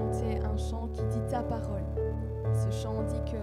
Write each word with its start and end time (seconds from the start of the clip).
un 0.00 0.56
chant 0.56 0.88
qui 0.92 1.02
dit 1.02 1.20
ta 1.30 1.42
parole. 1.42 1.84
Ce 2.54 2.70
chant 2.70 3.02
dit 3.08 3.32
que 3.32 3.38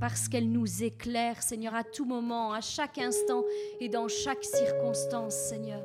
parce 0.00 0.28
qu'elle 0.28 0.50
nous 0.50 0.82
éclaire, 0.82 1.42
Seigneur, 1.42 1.74
à 1.74 1.84
tout 1.84 2.04
moment, 2.04 2.52
à 2.52 2.60
chaque 2.60 2.98
instant 2.98 3.44
et 3.80 3.88
dans 3.88 4.08
chaque 4.08 4.44
circonstance, 4.44 5.34
Seigneur. 5.34 5.82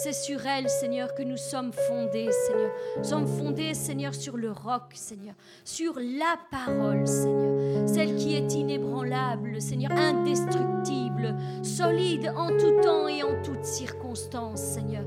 C'est 0.00 0.12
sur 0.12 0.46
elle, 0.46 0.68
Seigneur, 0.68 1.12
que 1.14 1.24
nous 1.24 1.36
sommes 1.36 1.72
fondés, 1.72 2.30
Seigneur. 2.30 2.70
Nous 2.98 3.04
sommes 3.04 3.26
fondés, 3.26 3.74
Seigneur, 3.74 4.14
sur 4.14 4.36
le 4.36 4.52
roc, 4.52 4.92
Seigneur, 4.94 5.34
sur 5.64 5.98
la 5.98 6.36
parole, 6.52 7.04
Seigneur, 7.04 7.88
celle 7.88 8.14
qui 8.14 8.36
est 8.36 8.54
inébranlable, 8.54 9.60
Seigneur, 9.60 9.90
indestructible, 9.90 11.34
solide 11.64 12.32
en 12.36 12.50
tout 12.56 12.80
temps 12.80 13.08
et 13.08 13.24
en 13.24 13.42
toutes 13.42 13.64
circonstances, 13.64 14.60
Seigneur. 14.60 15.04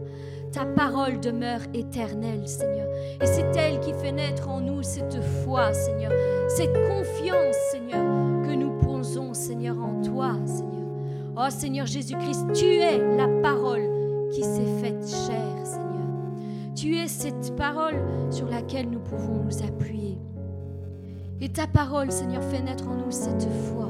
Ta 0.52 0.66
parole 0.66 1.22
demeure 1.22 1.62
éternelle, 1.74 2.46
Seigneur. 2.46 2.90
Et 3.22 3.26
c'est 3.26 3.56
elle 3.56 3.80
qui 3.80 3.94
fait 3.94 4.12
naître 4.12 4.50
en 4.50 4.60
nous 4.60 4.84
cette 4.84 5.24
foi, 5.46 5.74
Seigneur, 5.74 6.12
cette 6.50 6.74
confiance, 6.90 7.56
Seigneur, 7.72 8.01
Seigneur, 9.42 9.76
en 9.80 10.04
toi, 10.04 10.36
Seigneur. 10.46 10.86
Oh 11.36 11.50
Seigneur 11.50 11.88
Jésus-Christ, 11.88 12.46
tu 12.54 12.66
es 12.66 13.00
la 13.18 13.28
parole 13.42 13.82
qui 14.32 14.44
s'est 14.44 14.80
faite 14.80 15.04
chair, 15.10 15.66
Seigneur. 15.66 16.76
Tu 16.76 16.96
es 16.98 17.08
cette 17.08 17.56
parole 17.56 17.96
sur 18.30 18.48
laquelle 18.48 18.88
nous 18.92 19.00
pouvons 19.00 19.44
nous 19.44 19.64
appuyer. 19.64 20.20
Et 21.42 21.50
ta 21.50 21.66
parole, 21.66 22.12
Seigneur, 22.12 22.44
fait 22.44 22.62
naître 22.62 22.88
en 22.88 22.94
nous 22.94 23.10
cette 23.10 23.48
foi, 23.66 23.90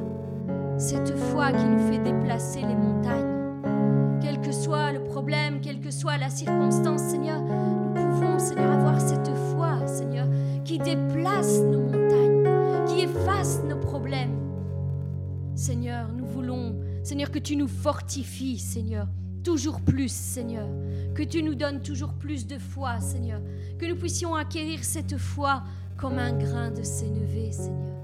cette 0.78 1.18
foi 1.18 1.52
qui 1.52 1.66
nous 1.66 1.92
fait 1.92 2.00
déplacer 2.00 2.62
les 2.62 2.76
montagnes. 2.76 4.22
Quel 4.22 4.40
que 4.40 4.54
soit 4.54 4.94
le 4.94 5.04
problème, 5.04 5.60
quelle 5.60 5.82
que 5.82 5.92
soit 5.92 6.18
la 6.18 6.30
circonstance, 6.30 7.02
Seigneur, 7.02 7.42
nous 7.42 7.94
pouvons, 7.94 8.40
Seigneur, 8.40 8.72
avoir 8.72 9.02
cette 9.02 9.36
foi, 9.52 9.86
Seigneur, 9.86 10.28
qui 10.64 10.80
déplace 10.80 11.60
nos 11.60 11.82
montagnes, 11.82 12.88
qui 12.88 13.02
efface 13.02 13.62
nos 13.68 13.76
problèmes. 13.76 14.41
Seigneur, 15.62 16.08
nous 16.12 16.26
voulons, 16.26 16.74
Seigneur, 17.04 17.30
que 17.30 17.38
tu 17.38 17.56
nous 17.56 17.68
fortifies, 17.68 18.58
Seigneur, 18.58 19.06
toujours 19.44 19.80
plus, 19.80 20.12
Seigneur, 20.12 20.68
que 21.14 21.22
tu 21.22 21.44
nous 21.44 21.54
donnes 21.54 21.82
toujours 21.84 22.14
plus 22.14 22.48
de 22.48 22.58
foi, 22.58 23.00
Seigneur, 23.00 23.40
que 23.78 23.86
nous 23.86 23.96
puissions 23.96 24.34
acquérir 24.34 24.84
cette 24.84 25.20
foi 25.20 25.62
comme 25.98 26.18
un 26.18 26.36
grain 26.36 26.72
de 26.72 26.82
sénévé, 26.82 27.52
Seigneur, 27.52 27.96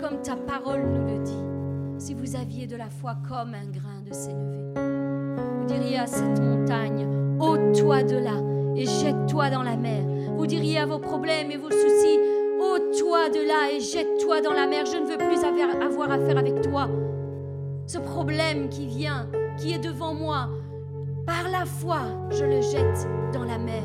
comme 0.00 0.22
ta 0.22 0.36
parole 0.36 0.80
nous 0.86 1.06
le 1.06 1.22
dit. 1.22 2.02
Si 2.02 2.14
vous 2.14 2.34
aviez 2.34 2.66
de 2.66 2.76
la 2.76 2.88
foi 2.88 3.18
comme 3.28 3.52
un 3.52 3.66
grain 3.66 4.00
de 4.08 4.14
sénévé, 4.14 4.72
vous 4.74 5.66
diriez 5.66 5.98
à 5.98 6.06
cette 6.06 6.40
montagne, 6.40 7.06
ôte-toi 7.38 8.04
de 8.04 8.16
là 8.16 8.40
et 8.74 8.86
jette-toi 8.86 9.50
dans 9.50 9.62
la 9.62 9.76
mer. 9.76 10.02
Vous 10.38 10.46
diriez 10.46 10.78
à 10.78 10.86
vos 10.86 10.98
problèmes 10.98 11.50
et 11.50 11.58
vos 11.58 11.70
soucis, 11.70 12.18
ôte-toi 12.58 13.28
de 13.28 13.46
là 13.46 13.70
et 13.70 13.80
jette-toi 13.80 14.40
dans 14.40 14.54
la 14.54 14.66
mer. 14.66 14.86
Je 14.86 14.96
ne 14.96 15.06
veux 15.06 15.18
plus 15.18 15.44
avoir 15.44 15.52
avoir 15.82 16.10
affaire 16.10 16.38
avec 16.38 16.62
toi. 16.62 16.88
Ce 17.92 17.98
problème 17.98 18.70
qui 18.70 18.86
vient, 18.86 19.28
qui 19.58 19.74
est 19.74 19.78
devant 19.78 20.14
moi, 20.14 20.48
par 21.26 21.50
la 21.50 21.66
foi, 21.66 21.98
je 22.30 22.42
le 22.42 22.62
jette 22.62 23.06
dans 23.34 23.44
la 23.44 23.58
mer. 23.58 23.82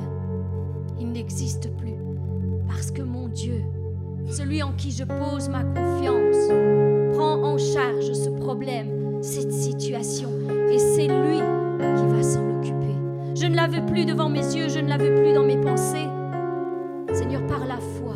Il 0.97 1.11
n'existe 1.11 1.75
plus 1.75 1.97
parce 2.69 2.89
que 2.89 3.01
mon 3.01 3.27
Dieu, 3.27 3.65
celui 4.29 4.63
en 4.63 4.71
qui 4.71 4.91
je 4.91 5.03
pose 5.03 5.49
ma 5.49 5.63
confiance, 5.63 6.47
prend 7.17 7.43
en 7.43 7.57
charge 7.57 8.13
ce 8.13 8.29
problème, 8.29 9.21
cette 9.21 9.51
situation, 9.51 10.29
et 10.71 10.79
c'est 10.79 11.07
lui 11.07 11.41
qui 11.81 12.05
va 12.05 12.23
s'en 12.23 12.49
occuper. 12.49 12.95
Je 13.35 13.45
ne 13.45 13.57
la 13.57 13.67
veux 13.67 13.85
plus 13.85 14.05
devant 14.05 14.29
mes 14.29 14.55
yeux, 14.55 14.69
je 14.69 14.79
ne 14.79 14.87
la 14.87 14.95
veux 14.95 15.15
plus 15.15 15.33
dans 15.33 15.43
mes 15.43 15.59
pensées. 15.59 16.07
Seigneur, 17.11 17.45
par 17.47 17.65
la 17.65 17.81
foi, 17.99 18.15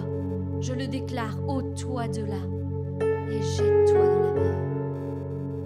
je 0.62 0.72
le 0.72 0.88
déclare, 0.88 1.38
ôte-toi 1.50 2.08
de 2.08 2.22
là 2.22 3.10
et 3.30 3.42
jette-toi 3.42 4.06
dans 4.06 4.22
la 4.22 4.32
mer. 4.42 4.61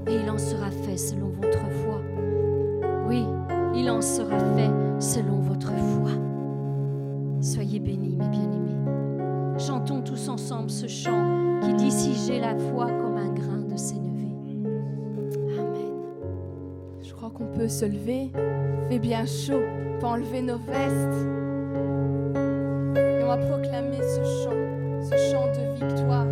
Et 0.07 0.15
il 0.15 0.29
en 0.29 0.37
sera 0.37 0.69
fait 0.69 0.97
selon 0.97 1.29
votre 1.29 1.69
foi. 1.83 2.01
Oui, 3.07 3.25
il 3.75 3.89
en 3.89 4.01
sera 4.01 4.37
fait 4.55 4.71
selon 4.99 5.39
votre 5.39 5.71
foi. 5.73 6.11
Soyez 7.41 7.79
bénis, 7.79 8.15
mes 8.15 8.27
bien-aimés. 8.27 9.59
Chantons 9.59 10.01
tous 10.01 10.29
ensemble 10.29 10.69
ce 10.69 10.87
chant 10.87 11.59
qui 11.61 11.73
dit 11.73 11.91
si 11.91 12.13
j'ai 12.13 12.39
la 12.39 12.55
foi 12.55 12.85
comme 12.85 13.17
un 13.17 13.33
grain 13.33 13.61
de 13.69 13.77
sénévé. 13.77 14.27
Amen. 15.57 15.93
Je 17.01 17.13
crois 17.13 17.31
qu'on 17.31 17.47
peut 17.47 17.67
se 17.67 17.85
lever. 17.85 18.31
Fait 18.89 18.99
bien 18.99 19.25
chaud. 19.25 19.61
Peut 19.99 20.07
enlever 20.07 20.41
nos 20.41 20.57
vestes. 20.57 21.27
Et 22.95 23.23
on 23.23 23.27
va 23.27 23.37
proclamer 23.37 24.01
ce 24.01 24.23
chant, 24.43 24.59
ce 25.01 25.15
chant 25.31 25.47
de 25.47 25.85
victoire. 25.85 26.27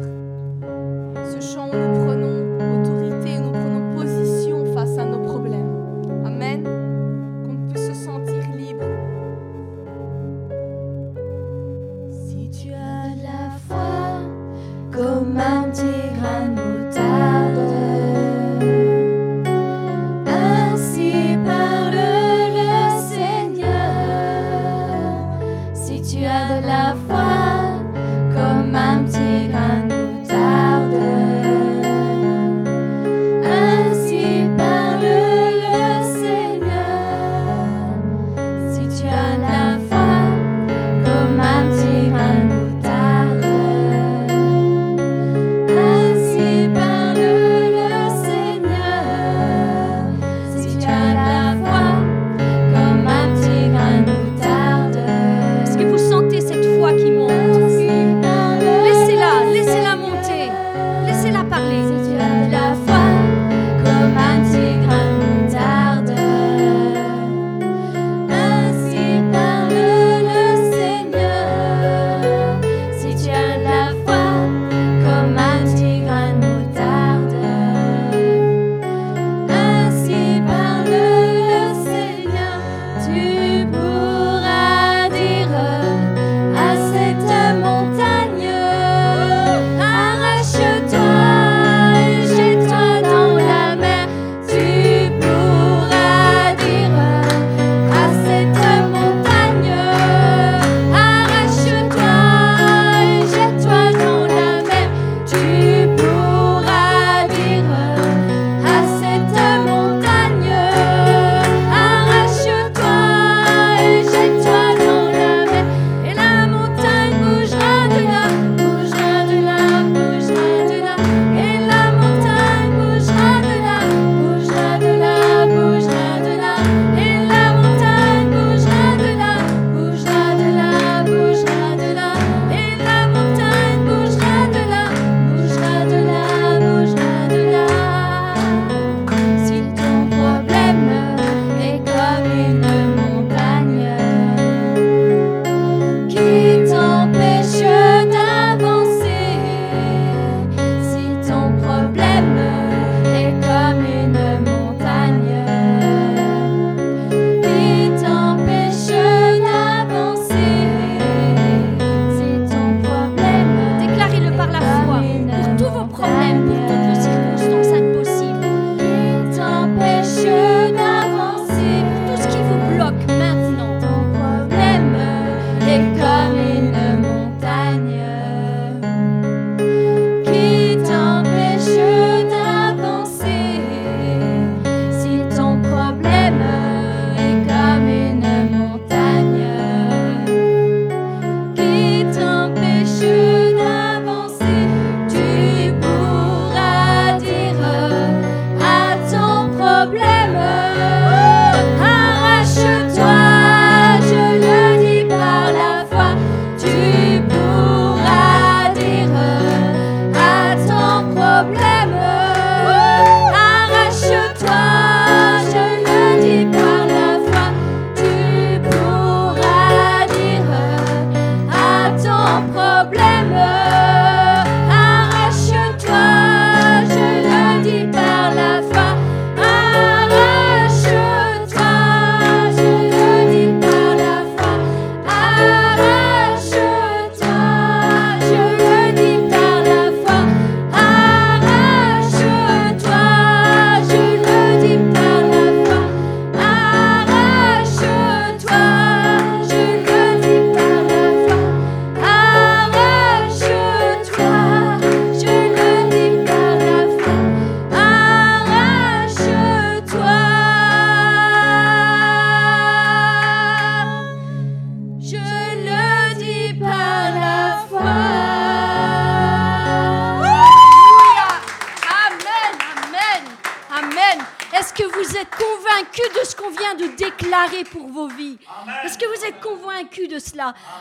Ce 1.26 1.40
chant 1.40 1.70
où 1.70 1.76
nous 1.76 2.03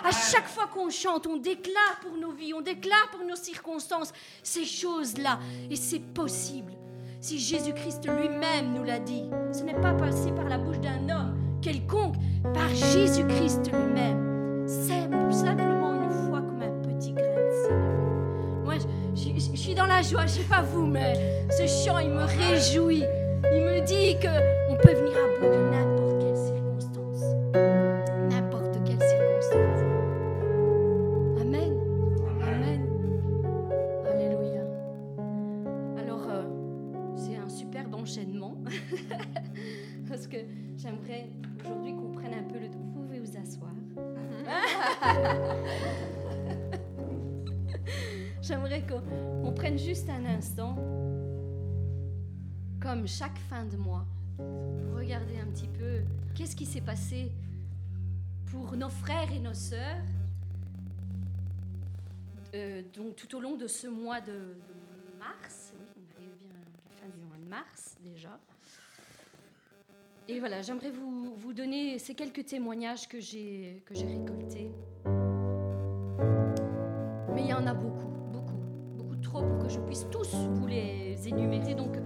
À 0.04 0.10
chaque 0.10 0.48
fois 0.48 0.66
qu'on 0.66 0.90
chante, 0.90 1.26
on 1.26 1.36
déclare 1.36 2.00
pour 2.02 2.16
nos 2.16 2.32
vies, 2.32 2.54
on 2.54 2.60
déclare 2.60 3.08
pour 3.12 3.24
nos 3.24 3.36
circonstances 3.36 4.12
ces 4.42 4.64
choses-là. 4.64 5.38
Et 5.70 5.76
c'est 5.76 6.00
possible. 6.00 6.72
Si 7.20 7.38
Jésus-Christ 7.38 8.08
lui-même 8.08 8.74
nous 8.74 8.82
l'a 8.84 8.98
dit, 8.98 9.24
ce 9.52 9.62
n'est 9.62 9.80
pas 9.80 9.94
passé 9.94 10.32
par 10.32 10.48
la 10.48 10.58
bouche 10.58 10.80
d'un 10.80 11.08
homme 11.08 11.36
quelconque, 11.62 12.16
par 12.52 12.68
Jésus-Christ 12.68 13.70
lui-même. 13.72 14.64
C'est 14.66 15.08
simplement 15.30 15.94
une 15.94 16.10
foi 16.10 16.40
comme 16.40 16.62
un 16.62 16.80
petit 16.80 17.12
grain 17.12 17.22
de 17.22 17.52
sénévé. 17.62 18.64
Moi, 18.64 18.74
je, 19.14 19.56
suis 19.56 19.74
dans 19.74 19.86
la 19.86 20.02
joie, 20.02 20.26
je 20.26 20.32
sais 20.32 20.48
pas 20.48 20.62
vous, 20.62 20.86
mais 20.86 21.46
ce 21.50 21.66
chant, 21.66 21.98
il 21.98 22.10
me 22.10 22.24
réjouit. 22.24 23.04
J'aimerais 48.42 48.84
qu'on 48.84 49.00
on 49.44 49.52
prenne 49.52 49.78
juste 49.78 50.10
un 50.10 50.26
instant, 50.26 50.74
comme 52.80 53.06
chaque 53.06 53.38
fin 53.48 53.64
de 53.64 53.76
mois, 53.76 54.04
pour 54.36 54.96
regarder 54.96 55.38
un 55.38 55.46
petit 55.46 55.68
peu 55.68 56.00
qu'est-ce 56.34 56.56
qui 56.56 56.66
s'est 56.66 56.80
passé 56.80 57.30
pour 58.46 58.76
nos 58.76 58.88
frères 58.88 59.32
et 59.32 59.38
nos 59.38 59.54
sœurs 59.54 60.02
euh, 62.54 62.82
donc 62.94 63.16
tout 63.16 63.34
au 63.36 63.40
long 63.40 63.56
de 63.56 63.66
ce 63.66 63.86
mois 63.86 64.20
de, 64.20 64.56
mars. 65.18 65.72
Oui, 65.74 65.86
on 65.96 66.16
arrive 66.18 66.36
bien 66.38 66.50
à 66.50 66.58
la 66.60 67.00
fin 67.00 67.08
du 67.08 67.22
mois 67.24 67.38
de 67.38 67.48
mars 67.48 67.96
déjà. 68.02 68.38
Et 70.28 70.38
voilà, 70.38 70.60
j'aimerais 70.60 70.90
vous, 70.90 71.34
vous 71.34 71.52
donner 71.54 71.98
ces 71.98 72.14
quelques 72.14 72.44
témoignages 72.44 73.08
que 73.08 73.20
j'ai 73.20 73.82
récoltés. 73.88 74.70
Mais 77.34 77.42
il 77.42 77.48
y 77.48 77.54
en 77.54 77.66
a 77.66 77.72
beaucoup 77.72 78.01
pour 79.40 79.58
que 79.58 79.68
je 79.68 79.78
puisse 79.80 80.06
tous 80.10 80.34
vous 80.34 80.66
les 80.66 81.16
énumérer. 81.26 81.74
Donc 81.74 81.96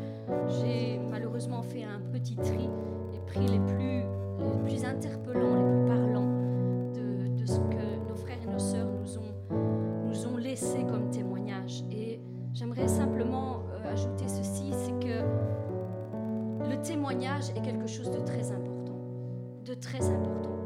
j'ai 0.48 0.98
malheureusement 1.10 1.62
fait 1.62 1.84
un 1.84 2.00
petit 2.12 2.36
tri 2.36 2.68
et 3.14 3.20
pris 3.26 3.46
les 3.46 3.60
plus, 3.60 4.02
les 4.38 4.58
plus 4.64 4.84
interpellants, 4.84 5.56
les 5.56 5.70
plus 5.70 5.86
parlants 5.86 6.32
de, 6.94 7.28
de 7.40 7.46
ce 7.46 7.58
que 7.58 8.08
nos 8.08 8.14
frères 8.16 8.38
et 8.42 8.50
nos 8.50 8.58
sœurs 8.58 8.88
nous 8.92 9.18
ont, 9.18 10.06
nous 10.06 10.26
ont 10.26 10.36
laissé 10.36 10.84
comme 10.84 11.10
témoignage. 11.10 11.82
Et 11.90 12.20
j'aimerais 12.54 12.88
simplement 12.88 13.62
euh, 13.72 13.92
ajouter 13.92 14.28
ceci, 14.28 14.72
c'est 14.72 14.98
que 15.06 15.22
le 16.68 16.80
témoignage 16.82 17.50
est 17.50 17.62
quelque 17.62 17.86
chose 17.86 18.10
de 18.10 18.20
très 18.20 18.50
important, 18.52 18.98
de 19.64 19.74
très 19.74 20.04
important. 20.08 20.56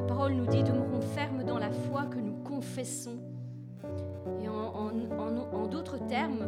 La 0.00 0.06
parole 0.06 0.32
nous 0.32 0.46
dit 0.46 0.62
demeurons 0.62 1.00
fermes 1.00 1.44
dans 1.44 1.58
la 1.58 1.70
foi 1.70 2.06
que 2.06 2.18
nous 2.18 2.36
confessons. 2.44 3.18
Et 4.42 4.48
en, 4.48 5.66
d'autres 5.66 5.98
termes, 6.06 6.46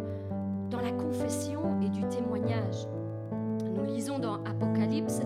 dans 0.70 0.80
la 0.80 0.92
confession 0.92 1.80
et 1.82 1.88
du 1.88 2.02
témoignage. 2.08 2.86
Nous 3.74 3.84
lisons 3.84 4.18
dans 4.18 4.42
Apocalypse 4.44 5.20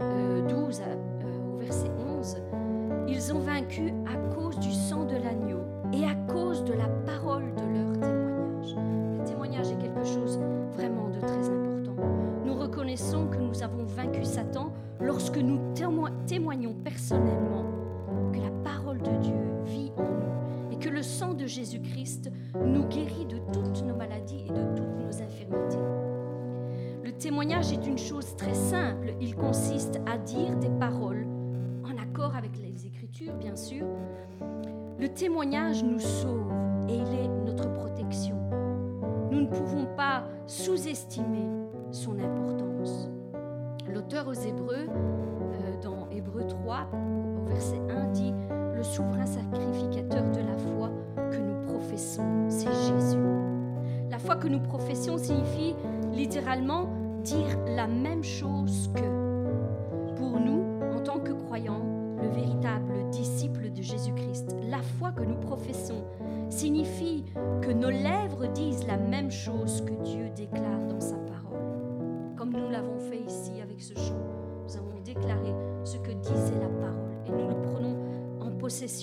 euh, 0.00 0.46
12 0.48 0.80
à- 0.80 0.84
euh, 0.84 1.54
au 1.54 1.58
verset 1.58 1.90
11, 2.18 2.36
Ils 3.06 3.32
ont 3.32 3.38
vaincu 3.38 3.92
à 4.12 4.34
cause 4.34 4.58
du 4.58 4.72
sang 4.72 5.04
de 5.04 5.14
l'agneau 5.16 5.60
et 5.92 6.04
à 6.04 6.14
cause 6.32 6.64
de 6.64 6.72
la 6.72 6.88
parole 7.06 7.54
de 7.54 7.78
leur 7.78 7.87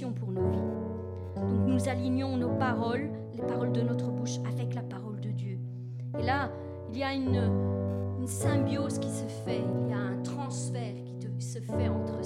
pour 0.04 0.32
nos 0.32 0.50
vies. 0.50 0.58
Donc 1.36 1.68
nous 1.68 1.90
alignons 1.90 2.38
nos 2.38 2.50
paroles, 2.58 3.10
les 3.34 3.44
paroles 3.44 3.72
de 3.72 3.82
notre 3.82 4.10
bouche 4.10 4.38
avec 4.48 4.74
la 4.74 4.82
parole 4.82 5.20
de 5.22 5.30
Dieu. 5.30 5.60
Et 6.20 6.24
là, 6.24 6.52
il 6.92 6.98
y 6.98 7.04
a 7.04 7.14
une, 7.14 7.42
une 8.20 8.28
symbiose 8.28 9.00
qui 9.00 9.10
se 9.10 9.26
fait, 9.46 9.62
il 9.84 9.90
y 9.90 9.94
a 9.94 9.98
un 9.98 10.22
transfert 10.24 10.96
qui 11.38 11.46
se 11.46 11.60
fait 11.60 11.90
entre 11.90 12.24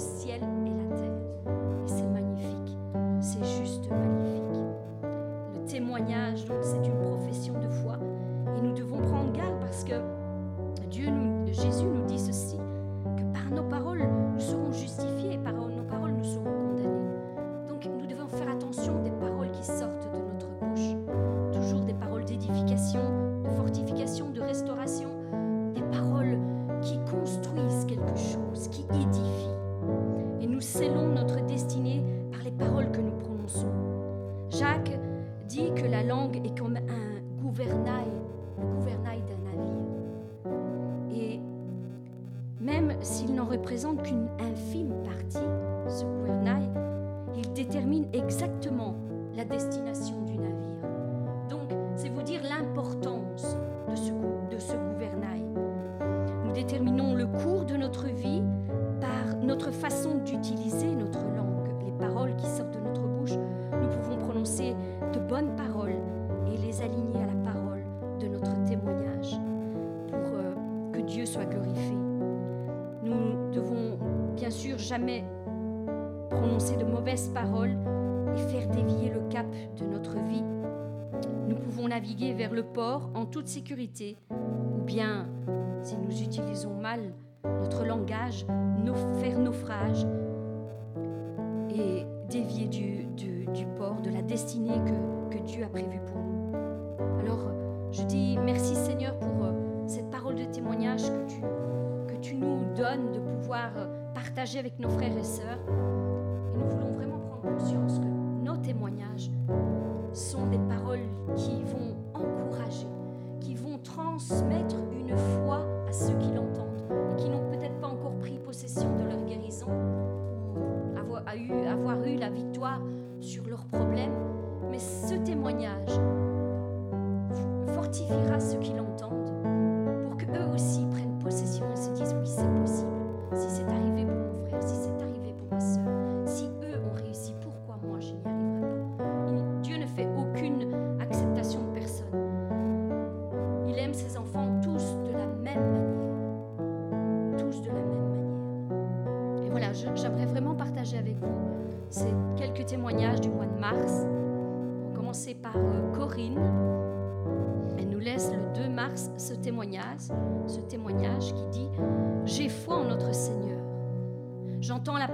sécurité, 83.48 84.16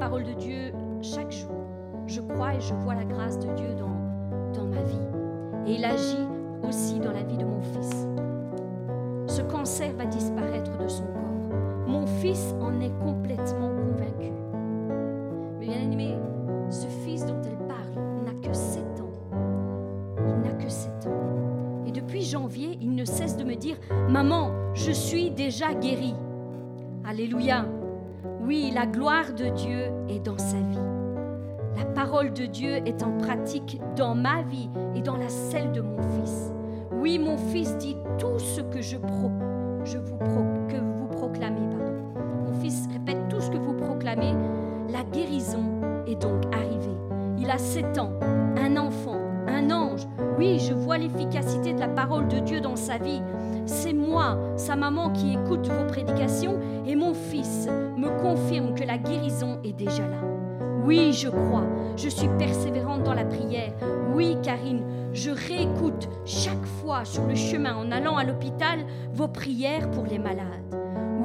parole 0.07 0.23
de 0.23 0.35
Dieu 0.35 0.73
chaque 1.03 1.33
jour. 1.33 1.67
Je 2.07 2.21
crois 2.21 2.55
et 2.55 2.61
je 2.61 2.73
vois 2.75 2.95
la 2.95 3.05
grâce 3.05 3.41
de 3.41 3.53
Dieu 3.57 3.75
dans, 3.77 4.55
dans 4.55 4.65
ma 4.65 4.81
vie. 4.83 5.09
Et 5.67 5.75
il 5.75 5.85
agit 5.85 6.29
aussi 6.63 7.01
dans 7.01 7.11
la 7.11 7.25
vie 7.25 7.37
de 7.37 7.45
mon 7.45 7.61
fils. 7.61 8.07
Ce 9.27 9.43
cancer 9.43 9.93
va 9.97 10.07
disparaître 10.07 10.79
de 10.79 10.87
son 10.87 11.03
corps. 11.07 11.59
Mon 11.89 12.07
fils 12.07 12.55
en 12.61 12.81
est 12.81 12.97
complètement 13.01 13.69
convaincu. 13.69 14.31
Mais 15.59 15.67
bien 15.67 15.91
aimé, 15.91 16.15
ce 16.71 16.87
fils 16.87 17.27
dont 17.27 17.43
elle 17.45 17.67
parle 17.67 18.05
n'a 18.25 18.49
que 18.49 18.55
7 18.55 18.85
ans. 19.01 19.37
Il 20.25 20.49
n'a 20.49 20.55
que 20.55 20.69
7 20.69 21.09
ans. 21.09 21.85
Et 21.85 21.91
depuis 21.91 22.23
janvier, 22.23 22.79
il 22.81 22.95
ne 22.95 23.05
cesse 23.05 23.37
de 23.37 23.43
me 23.43 23.57
dire 23.57 23.77
Maman, 24.09 24.53
je 24.73 24.93
suis 24.93 25.33
déjà 25.33 25.75
guéri. 25.75 26.15
Alléluia. 27.05 27.67
Oui, 28.41 28.71
la 28.75 28.87
gloire 28.87 29.33
de 29.37 29.47
Dieu 29.49 29.91
est 30.09 30.25
dans 30.25 30.39
sa 30.39 30.57
vie. 30.59 30.79
La 31.77 31.85
parole 31.85 32.33
de 32.33 32.47
Dieu 32.47 32.71
est 32.87 33.03
en 33.03 33.13
pratique 33.19 33.81
dans 33.97 34.15
ma 34.15 34.43
vie 34.43 34.71
et 34.95 35.03
dans 35.03 35.17
la 35.17 35.29
celle 35.29 35.73
de 35.73 35.81
mon 35.81 35.99
fils. 36.03 36.53
Oui, 36.93 37.19
mon 37.19 37.37
fils 37.37 37.77
dit 37.79 37.97
tout 38.19 38.39
ce 38.39 38.61
que 38.63 38.81
je, 38.81 38.97
je 39.85 39.99
vous 39.99 40.17
pro- 40.17 40.43
vous 40.99 41.09
proclamez. 41.09 41.61
Mon 42.47 42.53
fils 42.61 42.89
répète 42.93 43.29
tout 43.29 43.41
ce 43.41 43.51
que 43.51 43.59
vous 43.59 43.75
proclamez. 43.75 44.33
La 44.91 45.03
guérison 45.05 45.65
est 46.07 46.21
donc 46.21 46.45
arrivée. 46.55 46.97
Il 47.39 47.51
a 47.51 47.59
7 47.59 47.99
ans, 47.99 48.13
un 48.57 48.77
enfant, 48.77 49.19
un 49.49 49.71
ange. 49.71 50.07
Oui, 50.39 50.59
je 50.59 50.73
vois 50.73 50.99
l'efficacité 50.99 51.73
de 51.75 51.81
la 51.81 51.89
parole 51.89 52.29
de 52.29 52.39
Dieu 52.39 52.61
dans 52.61 52.77
sa 52.77 52.97
vie. 52.99 53.23
C'est 53.67 53.93
moi, 53.93 54.39
sa 54.57 54.77
maman, 54.77 55.11
qui 55.11 55.35
écoute 55.35 55.67
vos 55.69 55.87
prédications 55.87 56.59
et 56.87 56.95
mon 56.95 57.15
fils 57.15 57.69
me 57.97 58.09
confirme 58.23 58.75
que 58.75 58.85
la 58.85 58.99
guérison 58.99 59.59
est 59.65 59.73
déjà 59.73 60.07
là. 60.07 60.23
Oui, 60.85 61.13
je 61.13 61.29
crois. 61.29 61.65
Je 61.97 62.09
suis 62.09 62.29
persévérante 62.39 63.03
dans 63.03 63.15
la 63.15 63.25
prière. 63.25 63.73
Oui, 64.15 64.37
Karine, 64.43 64.83
je 65.13 65.31
réécoute 65.31 66.09
chaque 66.25 66.65
fois 66.81 67.05
sur 67.05 67.27
le 67.27 67.35
chemin 67.35 67.75
en 67.75 67.91
allant 67.91 68.17
à 68.17 68.25
l'hôpital 68.25 68.79
vos 69.13 69.27
prières 69.27 69.91
pour 69.91 70.05
les 70.05 70.19
malades. 70.19 70.47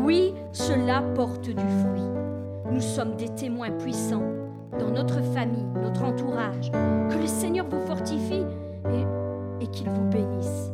Oui, 0.04 0.34
cela 0.52 1.04
porte 1.14 1.48
du 1.48 1.54
fruit. 1.56 2.10
Nous 2.72 2.82
sommes 2.82 3.16
des 3.16 3.30
témoins 3.30 3.72
puissants 3.72 4.24
dans 4.80 4.90
notre 4.90 5.22
famille, 5.22 5.68
notre 5.76 6.04
entourage. 6.04 6.72
Que 6.72 7.20
le 7.20 7.28
Seigneur 7.28 7.68
vous 7.70 7.86
fortifie 7.86 8.46
et, 9.60 9.68
qu'il 9.68 9.90
vous 9.90 10.10
bénisse. 10.10 10.72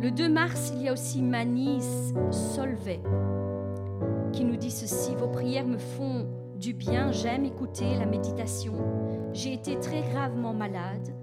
Le 0.00 0.10
2 0.10 0.30
mars, 0.30 0.72
il 0.74 0.82
y 0.82 0.88
a 0.88 0.94
aussi 0.94 1.20
Manis 1.20 2.14
Solvay 2.30 3.00
qui 4.32 4.44
nous 4.44 4.56
dit 4.56 4.70
ceci, 4.70 5.14
vos 5.14 5.28
prières 5.28 5.66
me 5.66 5.76
font 5.76 6.26
du 6.58 6.72
bien, 6.72 7.12
j'aime 7.12 7.44
écouter 7.44 7.96
la 7.98 8.06
méditation. 8.06 8.72
J'ai 9.34 9.52
été 9.52 9.78
très 9.78 10.00
gravement 10.00 10.54
malade. 10.54 11.14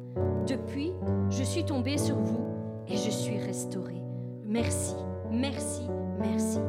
Depuis, 0.46 0.94
je 1.32 1.42
suis 1.42 1.66
tombée 1.66 1.98
sur 1.98 2.18
vous 2.18 2.46
et 2.88 2.98
je 2.98 3.10
suis 3.10 3.40
restaurée. 3.40 4.04
Merci, 4.46 4.96
merci, 5.32 5.88
merci. 6.20 6.60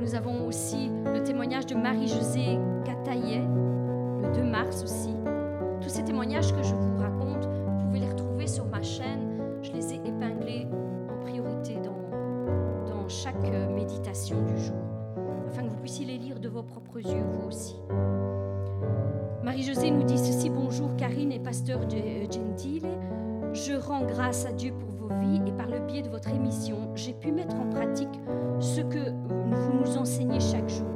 Nous 0.00 0.14
avons 0.14 0.46
aussi 0.46 0.90
le 1.12 1.22
témoignage 1.24 1.66
de 1.66 1.74
Marie-Josée 1.74 2.58
Cataillet, 2.84 3.42
le 4.22 4.32
2 4.34 4.44
mars 4.44 4.82
aussi. 4.82 5.14
Tous 5.82 5.90
ces 5.90 6.04
témoignages 6.04 6.54
que 6.54 6.62
je 6.62 6.74
vous 6.74 6.96
raconte, 6.98 7.44
vous 7.44 7.84
pouvez 7.84 7.98
les 8.00 8.08
retrouver 8.08 8.46
sur 8.46 8.64
ma 8.66 8.82
chaîne. 8.82 9.25
Épinglés 10.16 10.66
en 11.10 11.22
priorité 11.22 11.74
dans, 11.76 12.86
dans 12.86 13.08
chaque 13.08 13.34
euh, 13.52 13.68
méditation 13.74 14.42
du 14.44 14.56
jour, 14.58 14.76
afin 15.48 15.62
que 15.62 15.68
vous 15.68 15.76
puissiez 15.80 16.06
les 16.06 16.16
lire 16.18 16.40
de 16.40 16.48
vos 16.48 16.62
propres 16.62 16.98
yeux, 17.00 17.22
vous 17.32 17.48
aussi. 17.48 17.76
Marie-Josée 19.44 19.90
nous 19.90 20.04
dit 20.04 20.16
ceci, 20.18 20.48
bonjour 20.48 20.96
Karine 20.96 21.32
et 21.32 21.38
pasteur 21.38 21.80
de- 21.86 21.96
euh, 21.96 22.30
Gentile. 22.30 22.86
Je 23.52 23.74
rends 23.74 24.04
grâce 24.06 24.46
à 24.46 24.52
Dieu 24.52 24.72
pour 24.72 24.88
vos 24.90 25.14
vies 25.20 25.40
et 25.46 25.52
par 25.52 25.66
le 25.68 25.80
biais 25.80 26.02
de 26.02 26.08
votre 26.08 26.30
émission, 26.30 26.76
j'ai 26.94 27.12
pu 27.12 27.30
mettre 27.30 27.56
en 27.56 27.68
pratique 27.68 28.20
ce 28.58 28.80
que 28.80 29.10
vous 29.10 29.72
nous 29.80 29.96
enseignez 29.98 30.40
chaque 30.40 30.68
jour. 30.68 30.86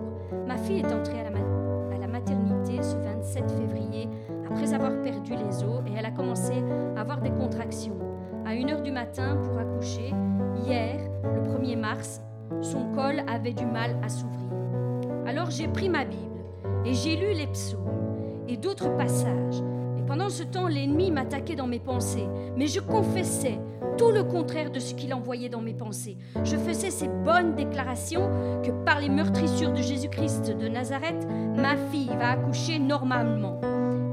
Ma 0.46 0.56
fille 0.56 0.80
est 0.80 0.92
entrée 0.92 1.20
à 1.20 1.30
la, 1.30 1.94
à 1.94 1.98
la 1.98 2.06
maternité 2.08 2.82
ce 2.82 2.96
27 2.96 3.50
février 3.50 4.08
après 4.50 4.72
avoir 4.74 5.00
perdu 5.02 5.32
les 5.34 5.62
os 5.62 5.82
et 5.86 5.92
elle 5.98 6.06
a 6.06 6.10
commencé 6.10 6.54
à 6.96 7.00
avoir 7.02 7.20
des 7.20 7.30
contractions. 7.30 7.96
À 8.46 8.54
1h 8.54 8.82
du 8.82 8.90
matin 8.90 9.36
pour 9.44 9.58
accoucher, 9.58 10.12
hier, 10.64 10.96
le 11.22 11.40
1er 11.40 11.76
mars, 11.76 12.20
son 12.62 12.92
col 12.94 13.22
avait 13.28 13.52
du 13.52 13.64
mal 13.64 13.96
à 14.02 14.08
s'ouvrir. 14.08 14.50
Alors 15.26 15.50
j'ai 15.50 15.68
pris 15.68 15.88
ma 15.88 16.04
Bible 16.04 16.44
et 16.84 16.94
j'ai 16.94 17.16
lu 17.16 17.32
les 17.34 17.46
psaumes 17.46 17.78
et 18.48 18.56
d'autres 18.56 18.96
passages. 18.96 19.62
Et 19.98 20.02
pendant 20.02 20.28
ce 20.28 20.42
temps, 20.42 20.66
l'ennemi 20.66 21.10
m'attaquait 21.10 21.54
dans 21.54 21.66
mes 21.66 21.78
pensées, 21.78 22.26
mais 22.56 22.66
je 22.66 22.80
confessais 22.80 23.60
tout 23.96 24.10
le 24.10 24.24
contraire 24.24 24.70
de 24.70 24.80
ce 24.80 24.94
qu'il 24.94 25.12
envoyait 25.14 25.48
dans 25.48 25.60
mes 25.60 25.74
pensées. 25.74 26.16
Je 26.42 26.56
faisais 26.56 26.90
ces 26.90 27.08
bonnes 27.08 27.54
déclarations 27.54 28.30
que 28.64 28.70
par 28.84 29.00
les 29.00 29.10
meurtrissures 29.10 29.72
de 29.72 29.82
Jésus-Christ 29.82 30.56
de 30.56 30.68
Nazareth, 30.68 31.26
ma 31.56 31.76
fille 31.92 32.10
va 32.18 32.30
accoucher 32.30 32.78
normalement. 32.78 33.60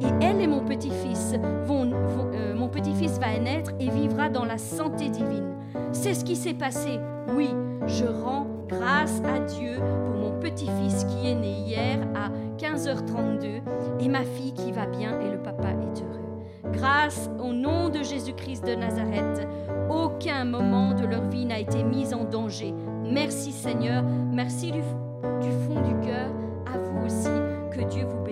Et 0.01 0.25
elle 0.25 0.41
et 0.41 0.47
mon 0.47 0.63
petit-fils 0.63 1.35
vont, 1.65 1.89
euh, 2.33 2.55
mon 2.55 2.67
petit-fils 2.67 3.19
va 3.19 3.37
naître 3.39 3.71
et 3.79 3.89
vivra 3.89 4.29
dans 4.29 4.45
la 4.45 4.57
santé 4.57 5.09
divine. 5.09 5.55
C'est 5.91 6.13
ce 6.13 6.23
qui 6.23 6.35
s'est 6.35 6.53
passé. 6.53 6.99
Oui, 7.35 7.49
je 7.87 8.05
rends 8.05 8.47
grâce 8.67 9.21
à 9.23 9.39
Dieu 9.39 9.77
pour 10.05 10.15
mon 10.15 10.39
petit-fils 10.39 11.05
qui 11.05 11.27
est 11.27 11.35
né 11.35 11.51
hier 11.51 11.99
à 12.15 12.29
15h32 12.57 13.61
et 13.99 14.09
ma 14.09 14.23
fille 14.23 14.53
qui 14.53 14.71
va 14.71 14.85
bien 14.85 15.19
et 15.21 15.31
le 15.31 15.37
papa 15.37 15.69
est 15.69 16.01
heureux. 16.01 16.73
Grâce 16.73 17.29
au 17.39 17.53
nom 17.53 17.89
de 17.89 18.03
Jésus-Christ 18.03 18.65
de 18.65 18.75
Nazareth, 18.75 19.47
aucun 19.89 20.45
moment 20.45 20.93
de 20.93 21.05
leur 21.05 21.23
vie 21.29 21.45
n'a 21.45 21.59
été 21.59 21.83
mis 21.83 22.13
en 22.13 22.23
danger. 22.23 22.73
Merci 23.03 23.51
Seigneur, 23.51 24.03
merci 24.31 24.71
du, 24.71 24.81
du 24.81 25.51
fond 25.65 25.81
du 25.81 26.05
cœur, 26.05 26.29
à 26.65 26.77
vous 26.77 27.05
aussi, 27.05 27.29
que 27.71 27.83
Dieu 27.89 28.05
vous 28.05 28.26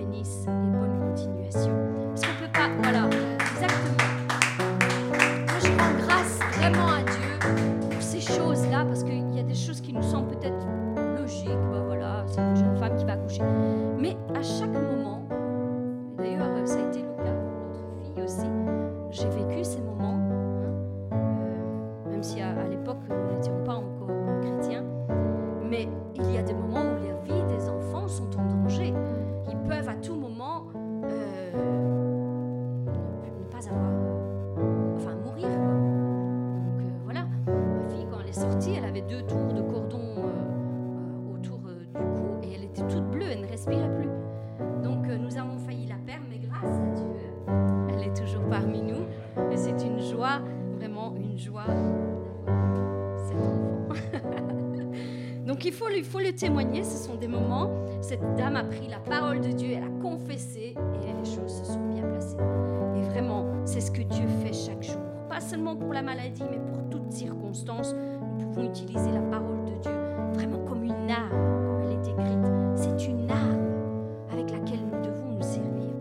témoigner, 56.35 56.83
ce 56.83 56.97
sont 56.97 57.15
des 57.15 57.27
moments, 57.27 57.71
cette 58.01 58.35
dame 58.35 58.55
a 58.55 58.63
pris 58.63 58.87
la 58.89 58.99
parole 58.99 59.41
de 59.41 59.49
Dieu, 59.49 59.69
elle 59.75 59.83
a 59.83 60.01
confessé 60.01 60.75
et 60.75 61.13
les 61.13 61.25
choses 61.25 61.59
se 61.59 61.65
sont 61.65 61.87
bien 61.87 62.03
placées. 62.03 62.37
Et 62.95 63.01
vraiment, 63.09 63.45
c'est 63.65 63.81
ce 63.81 63.91
que 63.91 64.01
Dieu 64.01 64.27
fait 64.43 64.53
chaque 64.53 64.83
jour. 64.83 65.01
Pas 65.29 65.39
seulement 65.39 65.75
pour 65.75 65.93
la 65.93 66.01
maladie, 66.01 66.43
mais 66.49 66.59
pour 66.59 66.89
toutes 66.89 67.11
circonstances. 67.11 67.95
Nous 68.37 68.47
pouvons 68.47 68.69
utiliser 68.69 69.11
la 69.11 69.21
parole 69.21 69.65
de 69.65 69.81
Dieu 69.81 69.91
vraiment 70.33 70.59
comme 70.65 70.83
une 70.83 71.09
arme, 71.09 71.31
comme 71.31 71.81
elle 71.83 71.91
est 71.91 72.07
écrite. 72.07 72.45
C'est 72.75 73.07
une 73.07 73.29
arme 73.29 73.69
avec 74.31 74.51
laquelle 74.51 74.81
nous 74.81 75.01
devons 75.01 75.31
nous 75.37 75.41
servir. 75.41 75.93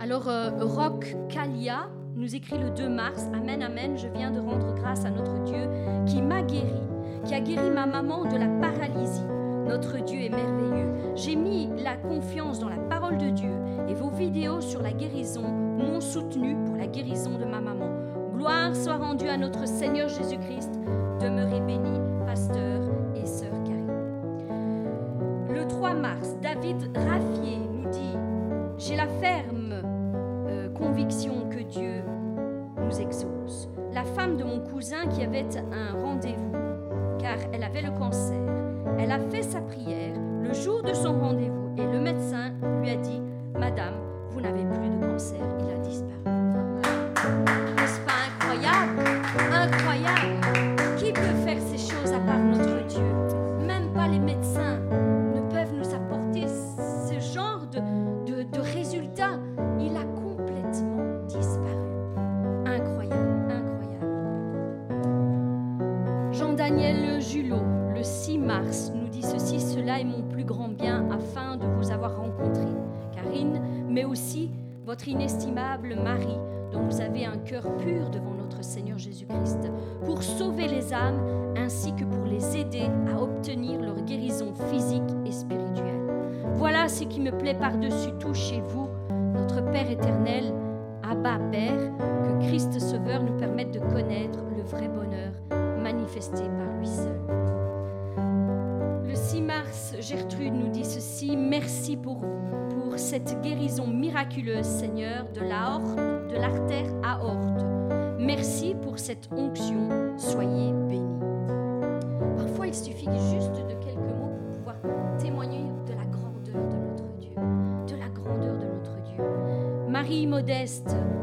Alors, 0.00 0.28
euh, 0.28 0.50
Kalia 1.28 1.88
nous 2.16 2.34
écrit 2.34 2.58
le 2.58 2.70
2 2.70 2.88
mars, 2.88 3.26
Amen, 3.34 3.62
Amen, 3.62 3.96
je 3.96 4.08
viens 4.08 4.30
de 4.30 4.40
rendre 4.40 4.74
grâce 4.74 5.04
à 5.04 5.10
notre 5.10 5.42
Dieu 5.44 5.68
qui 6.06 6.22
m'a 6.22 6.42
guéri 6.42 6.73
guéri 7.44 7.70
ma 7.70 7.86
maman 7.86 8.24
de 8.24 8.36
la 8.36 8.48
paralysie. 8.60 9.26
Notre 9.66 9.98
Dieu 9.98 10.20
est 10.20 10.30
merveilleux. 10.30 11.14
J'ai 11.14 11.36
mis 11.36 11.68
la 11.76 11.96
confiance 11.96 12.58
dans 12.58 12.68
la 12.68 12.78
parole 12.78 13.18
de 13.18 13.30
Dieu 13.30 13.52
et 13.88 13.94
vos 13.94 14.10
vidéos 14.10 14.60
sur 14.60 14.82
la 14.82 14.92
guérison 14.92 15.42
m'ont 15.42 16.00
soutenu 16.00 16.56
pour 16.66 16.76
la 16.76 16.86
guérison 16.86 17.38
de 17.38 17.44
ma 17.44 17.60
maman. 17.60 17.90
Gloire 18.34 18.74
soit 18.74 18.96
rendue 18.96 19.28
à 19.28 19.36
notre 19.36 19.66
Seigneur 19.68 20.08
Jésus-Christ. 20.08 20.53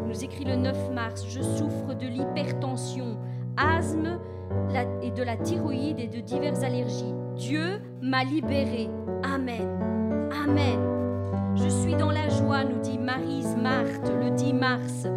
Nous 0.08 0.24
écrit 0.24 0.44
le 0.44 0.56
9 0.56 0.92
mars 0.94 1.26
Je 1.28 1.42
souffre 1.42 1.96
de 1.96 2.06
l'hypertension, 2.06 3.18
asthme 3.58 4.20
et 5.02 5.10
de 5.10 5.24
la 5.24 5.36
thyroïde 5.36 6.00
et 6.00 6.08
de 6.08 6.20
diverses 6.20 6.62
allergies. 6.62 7.14
Dieu 7.36 7.82
m'a 8.04 8.24
libéré. 8.24 8.88
Amen. 9.24 10.30
Amen. 10.44 10.80
Je 11.56 11.70
suis 11.70 11.96
dans 11.96 12.12
la 12.12 12.30
joie, 12.30 12.64
nous 12.64 12.80
dit 12.82 13.00
Marise 13.00 13.56
Marthe 13.58 14.12
le 14.22 14.30
10 14.30 14.54
mars, 14.54 15.08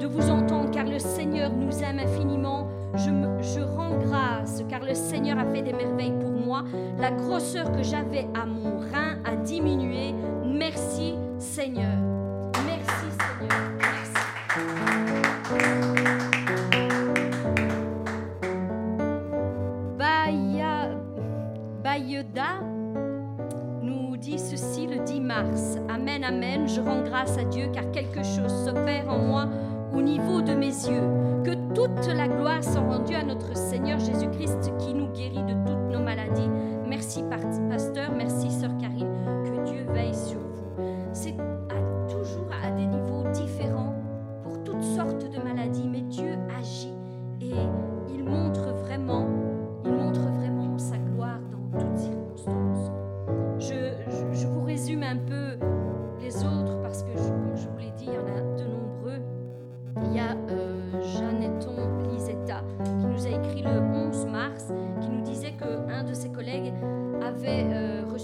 de 0.00 0.06
vous 0.06 0.30
entendre 0.30 0.72
car 0.72 0.86
le 0.86 0.98
Seigneur 0.98 1.52
nous 1.52 1.78
aime 1.84 2.00
infiniment. 2.00 2.66
Je, 2.94 3.10
je 3.54 3.60
rends 3.60 3.96
grâce 3.98 4.64
car 4.68 4.80
le 4.80 4.94
Seigneur 4.94 5.38
a 5.38 5.44
fait 5.44 5.62
des 5.62 5.72
merveilles 5.72 6.18
pour 6.18 6.30
moi. 6.30 6.64
La 6.98 7.12
grosseur 7.12 7.70
que 7.70 7.84
j'avais 7.84 8.26
à 8.34 8.46
mon 8.46 8.80
rein 8.80 9.18
a 9.24 9.36
diminué. 9.36 10.12
Merci 10.44 11.14
Seigneur. 11.38 12.09
Je 26.42 26.80
rends 26.80 27.02
grâce 27.02 27.36
à 27.36 27.44
Dieu 27.44 27.68
car 27.72 27.90
quelque 27.90 28.22
chose 28.22 28.64
s'opère 28.64 29.08
en 29.10 29.18
moi 29.18 29.46
au 29.92 30.00
niveau 30.00 30.40
de 30.40 30.54
mes 30.54 30.68
yeux. 30.68 31.02
Que 31.44 31.54
toute 31.74 32.06
la 32.06 32.28
gloire 32.28 32.64
soit 32.64 32.80
rendue 32.80 33.14
à 33.14 33.22
notre 33.22 33.54
Seigneur 33.56 33.98
Jésus-Christ 33.98 34.72
qui 34.78 34.94
nous 34.94 35.08
guérit 35.08 35.42
de 35.42 35.52
toutes 35.66 35.92
nos 35.92 36.00
maladies. 36.00 36.48
Merci 36.88 37.22
pasteur, 37.68 38.12
merci 38.16 38.50
sœur 38.50 38.70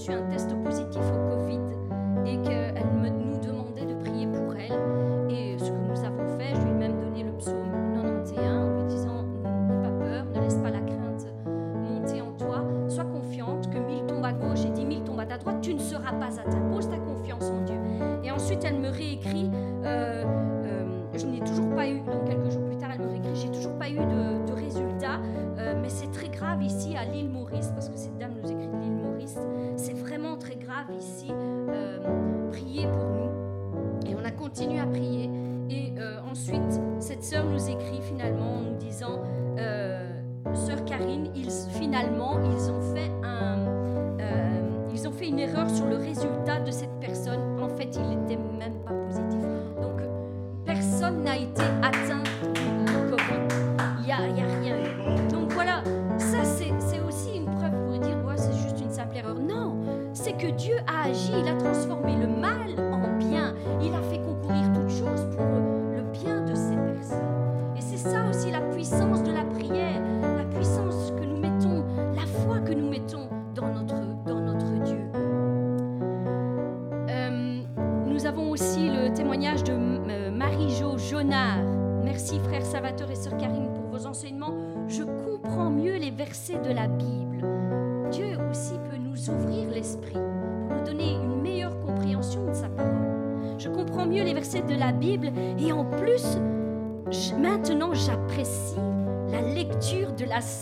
reçu 0.06 0.20
un 0.20 0.30
test 0.30 0.65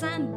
sun. 0.05 0.34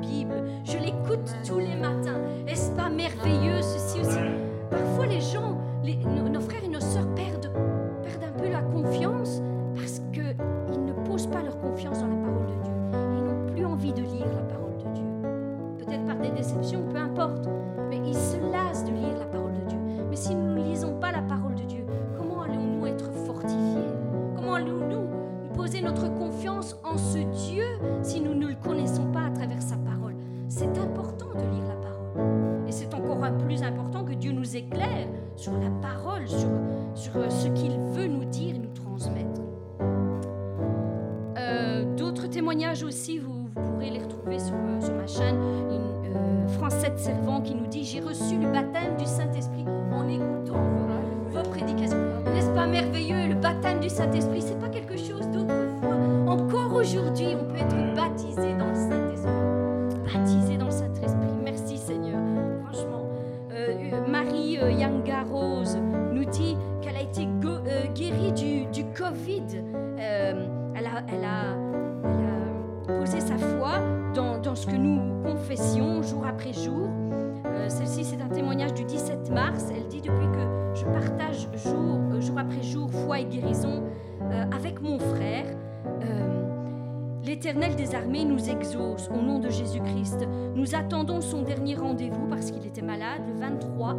l'armée 88.07 88.25
nous 88.25 88.49
exauce 88.49 89.09
au 89.09 89.21
nom 89.21 89.39
de 89.39 89.49
Jésus-Christ. 89.49 90.27
Nous 90.55 90.75
attendons 90.75 91.19
son 91.19 91.41
dernier 91.41 91.75
rendez-vous 91.75 92.27
parce 92.29 92.51
qu'il 92.51 92.65
était 92.65 92.81
malade 92.81 93.21
le 93.27 93.39
23 93.39 93.95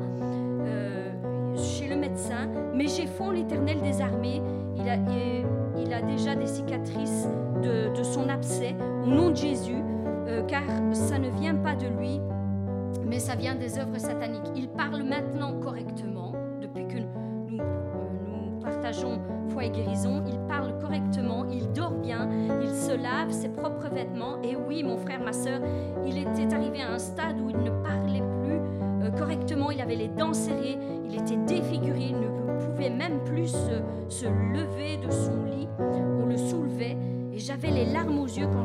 euh, 0.62 1.10
chez 1.56 1.88
le 1.88 1.96
médecin. 1.96 2.48
Mais 2.74 2.86
Géphon, 2.86 3.30
l'Éternel 3.30 3.80
des 3.82 4.00
armées, 4.00 4.40
il 4.76 4.88
a, 4.88 4.96
il 5.76 5.92
a 5.92 6.00
déjà 6.00 6.34
des 6.34 6.46
cicatrices 6.46 7.28
de, 7.62 7.94
de, 7.94 8.02
son 8.02 8.28
abcès 8.28 8.74
au 9.04 9.08
nom 9.08 9.30
de 9.30 9.36
Jésus, 9.36 9.82
euh, 10.26 10.42
car 10.46 10.62
ça 10.92 11.18
ne 11.18 11.28
vient 11.28 11.56
pas 11.56 11.74
de 11.74 11.86
lui, 11.86 12.20
mais 13.06 13.18
ça 13.18 13.34
vient 13.34 13.56
des 13.56 13.78
œuvres 13.78 13.98
sataniques. 13.98 14.50
Il 14.56 14.68
parle 14.68 15.02
maintenant 15.02 15.27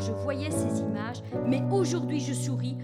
je 0.05 0.11
voyais 0.11 0.51
ces 0.51 0.81
images, 0.81 1.23
mais 1.47 1.61
aujourd'hui 1.71 2.19
je 2.19 2.33
souris 2.33 2.77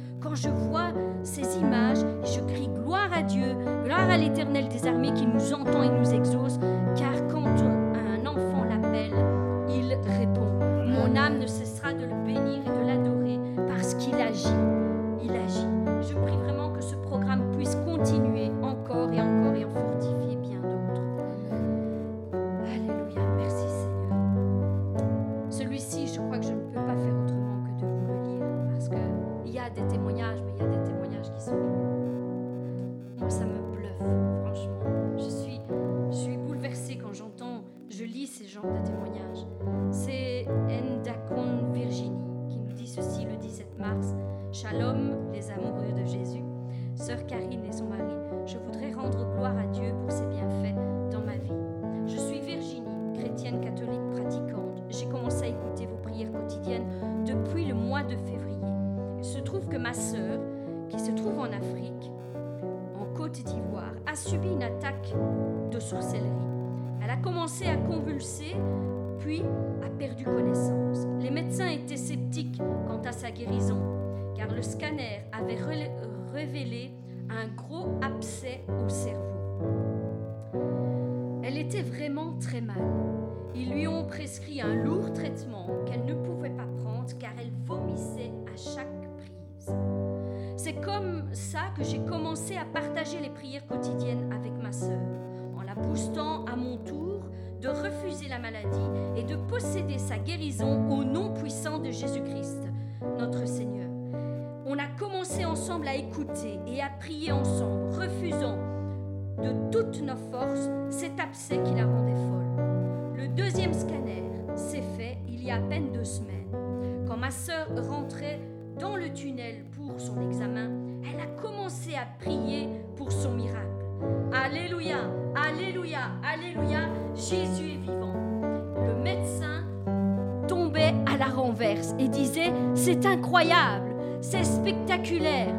c'est 134.22 134.44
spectaculaire, 134.44 135.54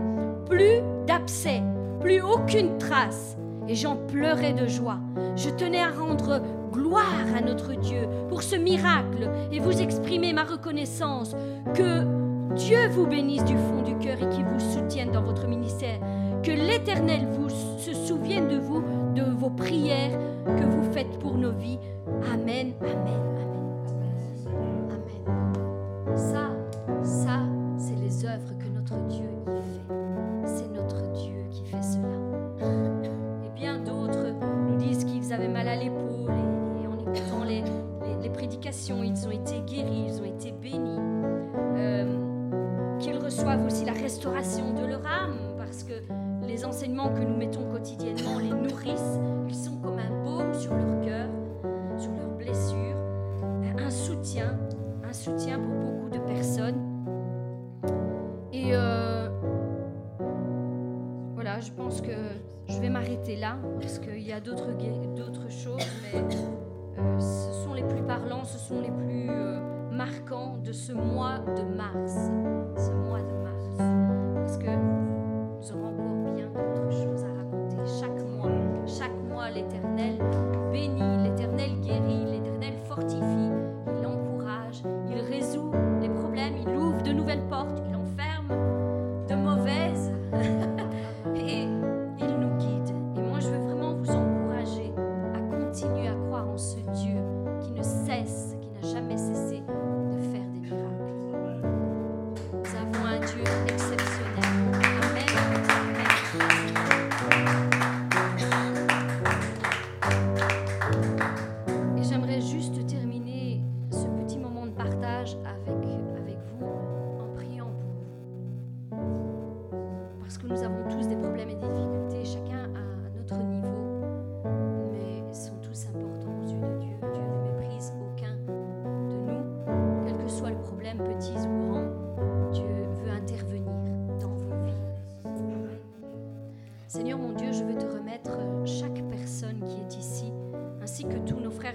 plus 0.47 0.81
d'abcès, 1.07 1.63
plus 2.01 2.21
aucune 2.21 2.77
trace. 2.79 3.37
Et 3.69 3.75
j'en 3.75 3.97
pleurais 3.97 4.53
de 4.53 4.67
joie. 4.67 4.99
Je 5.37 5.49
tenais 5.51 5.81
à 5.81 5.91
rendre 5.91 6.43
gloire 6.73 7.05
à 7.37 7.41
notre 7.41 7.75
Dieu 7.75 8.03
pour 8.29 8.43
ce 8.43 8.57
miracle 8.57 9.31
et 9.53 9.61
vous 9.61 9.81
exprimer 9.81 10.33
ma 10.33 10.45
reconnaissance. 10.45 11.37
Que 11.75 12.05
Dieu 12.55 12.89
vous 12.91 13.07
bénisse 13.07 13.45
du 13.45 13.57
fond 13.57 13.83
du 13.83 13.97
cœur 13.97 14.19
et 14.21 14.29
qui 14.29 14.43
vous 14.43 14.61
soutienne 14.61 15.13
dans 15.13 15.23
votre 15.23 15.47
ministère. 15.47 16.01
Que 16.43 16.51
l'Éternel 16.51 17.29
vous 17.33 17.49
se 17.49 17.95
souvienne 17.95 18.49
de 18.49 18.59
vous, 18.59 18.83
de 19.15 19.23
vos 19.23 19.51
prières 19.51 20.19
que 20.45 20.65
vous 20.65 20.93
faites 20.93 21.19
pour 21.19 21.37
nos 21.37 21.53
vies. 21.53 21.79
Amen, 22.33 22.73
amen, 22.81 22.99
amen. 23.41 24.01
Amen. 24.91 26.17
Ça, 26.17 26.50
enseignements 46.71 47.09
que 47.09 47.23
nous 47.23 47.37
mettons 47.37 47.69
quotidiennement 47.69 48.39
les 48.39 48.51
nourrissent, 48.51 49.19
ils 49.49 49.57
sont 49.57 49.77
comme 49.79 49.99
un 49.99 50.23
baume 50.23 50.55
sur 50.55 50.73
leur 50.73 51.01
cœur, 51.01 51.29
sur 51.99 52.13
leurs 52.13 52.37
blessures, 52.37 52.97
un 53.77 53.91
soutien, 53.91 54.57
un 55.03 55.13
soutien 55.13 55.59
pour 55.59 55.75
beaucoup 55.75 56.09
de 56.11 56.19
personnes. 56.21 56.81
Et 58.53 58.71
euh, 58.73 59.29
voilà, 61.35 61.59
je 61.59 61.73
pense 61.73 62.01
que 62.01 62.13
je 62.69 62.79
vais 62.79 62.89
m'arrêter 62.89 63.35
là, 63.35 63.57
parce 63.81 63.99
qu'il 63.99 64.23
y 64.23 64.33
a 64.33 64.39
d'autres 64.39 64.71
d'autres 65.17 65.51
choses, 65.51 65.85
mais 66.05 66.21
euh, 66.21 67.19
ce 67.19 67.53
sont 67.65 67.75
les 67.75 67.83
plus 67.83 68.03
parlants, 68.03 68.45
ce 68.45 68.59
sont 68.59 68.81
les 68.81 68.93
plus 68.93 69.29
euh, 69.29 69.59
marquants 69.91 70.59
de 70.59 70.71
ce 70.71 70.93
mois 70.93 71.41
de 71.41 71.63
mars. 71.63 72.15
Ce 72.77 72.93
mois 72.93 73.23
de 73.23 73.35
mars. 73.43 73.77
Parce 74.37 74.57
que 74.57 74.71
nous 74.71 75.73
aurons 75.73 75.89
encore 75.89 76.20
à 77.25 77.33
raconter. 77.39 77.77
Chaque 78.01 78.23
mois, 78.37 78.51
chaque 78.87 79.17
mois, 79.29 79.51
l'Éternel 79.51 80.19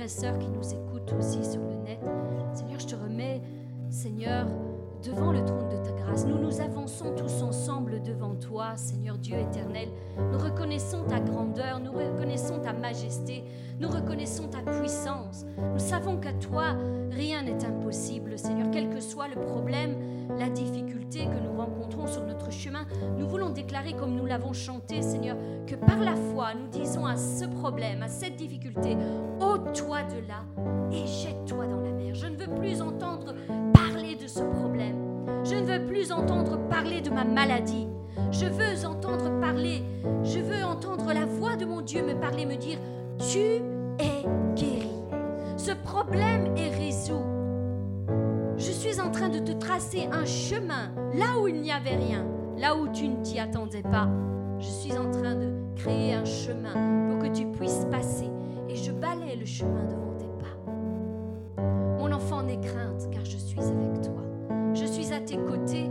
sœurs 0.07 0.39
qui 0.39 0.49
nous 0.49 0.73
écoutent 0.73 1.13
aussi 1.17 1.43
sur 1.43 1.61
le 1.61 1.75
net. 1.75 1.99
Seigneur, 2.53 2.79
je 2.79 2.87
te 2.87 2.95
remets, 2.95 3.41
Seigneur, 3.89 4.47
devant 5.03 5.31
le 5.31 5.43
trône 5.45 5.69
de 5.69 5.77
ta 5.77 5.91
grâce. 5.91 6.25
Nous 6.25 6.37
nous 6.37 6.61
avançons 6.61 7.13
tous 7.15 7.41
ensemble 7.41 8.01
devant 8.01 8.35
toi, 8.35 8.75
Seigneur 8.75 9.17
Dieu 9.17 9.37
éternel. 9.37 9.89
Nous 10.31 10.37
reconnaissons 10.37 11.03
ta 11.03 11.19
grandeur, 11.19 11.79
nous 11.79 11.91
reconnaissons 11.91 12.59
ta 12.59 12.73
majesté, 12.73 13.43
nous 13.79 13.89
reconnaissons 13.89 14.47
ta 14.47 14.59
puissance. 14.59 15.45
Nous 15.73 15.79
savons 15.79 16.17
qu'à 16.17 16.33
toi, 16.33 16.75
rien 17.11 17.43
n'est 17.43 17.65
impossible, 17.65 18.37
Seigneur, 18.37 18.69
quel 18.71 18.89
que 18.89 18.99
soit 18.99 19.27
le 19.27 19.41
problème, 19.41 19.95
la 20.39 20.49
difficulté 20.49 21.25
que 21.25 21.39
nous 21.39 21.57
rencontrons 21.57 22.07
sur 22.07 22.25
notre 22.25 22.51
chemin. 22.51 22.85
Nous 23.17 23.27
voulons 23.27 23.49
déclarer, 23.49 23.93
comme 23.93 24.15
nous 24.15 24.25
l'avons 24.25 24.53
chanté, 24.53 25.01
Seigneur, 25.01 25.37
que 25.67 25.75
par 25.75 25.99
la 25.99 26.15
foi, 26.15 26.53
nous 26.53 26.67
disons 26.67 27.05
à 27.05 27.15
ce 27.15 27.45
problème, 27.45 28.01
à 28.01 28.07
cette 28.07 28.35
difficulté, 28.35 28.97
de 30.05 30.27
là 30.27 30.43
et 30.91 31.05
jette-toi 31.05 31.65
dans 31.67 31.81
la 31.81 31.91
mer. 31.91 32.13
Je 32.15 32.27
ne 32.27 32.35
veux 32.37 32.53
plus 32.55 32.81
entendre 32.81 33.33
parler 33.73 34.15
de 34.15 34.27
ce 34.27 34.41
problème. 34.41 34.95
Je 35.43 35.55
ne 35.55 35.63
veux 35.63 35.85
plus 35.85 36.11
entendre 36.11 36.57
parler 36.69 37.01
de 37.01 37.09
ma 37.09 37.23
maladie. 37.23 37.87
Je 38.31 38.45
veux 38.45 38.85
entendre 38.85 39.39
parler, 39.39 39.83
je 40.23 40.39
veux 40.39 40.63
entendre 40.63 41.13
la 41.13 41.25
voix 41.25 41.55
de 41.55 41.65
mon 41.65 41.81
Dieu 41.81 42.01
me 42.01 42.19
parler, 42.19 42.45
me 42.45 42.55
dire, 42.55 42.77
tu 43.17 43.39
es 43.99 44.25
guéri. 44.55 44.89
Ce 45.57 45.71
problème 45.71 46.55
est 46.57 46.69
résolu. 46.69 47.23
Je 48.57 48.71
suis 48.71 48.99
en 49.01 49.11
train 49.11 49.29
de 49.29 49.39
te 49.39 49.51
tracer 49.51 50.07
un 50.11 50.25
chemin 50.25 50.91
là 51.13 51.39
où 51.41 51.47
il 51.47 51.61
n'y 51.61 51.71
avait 51.71 51.95
rien, 51.95 52.25
là 52.57 52.75
où 52.75 52.87
tu 52.87 53.07
ne 53.07 53.21
t'y 53.21 53.39
attendais 53.39 53.83
pas. 53.83 54.07
Je 54.59 54.67
suis 54.67 54.97
en 54.97 55.11
train 55.11 55.35
de 55.35 55.51
créer 55.75 56.13
un 56.13 56.25
chemin 56.25 57.09
pour 57.09 57.19
que 57.19 57.27
tu 57.27 57.45
puisses 57.47 57.85
passer 57.91 58.29
balaie 58.99 59.35
le 59.35 59.45
chemin 59.45 59.83
devant 59.85 60.13
tes 60.17 60.25
pas. 60.25 61.61
Mon 61.99 62.11
enfant, 62.11 62.43
n'aie 62.43 62.59
crainte 62.59 63.09
car 63.11 63.23
je 63.25 63.37
suis 63.37 63.59
avec 63.59 64.01
toi. 64.01 64.23
Je 64.73 64.85
suis 64.85 65.13
à 65.13 65.21
tes 65.21 65.37
côtés, 65.37 65.89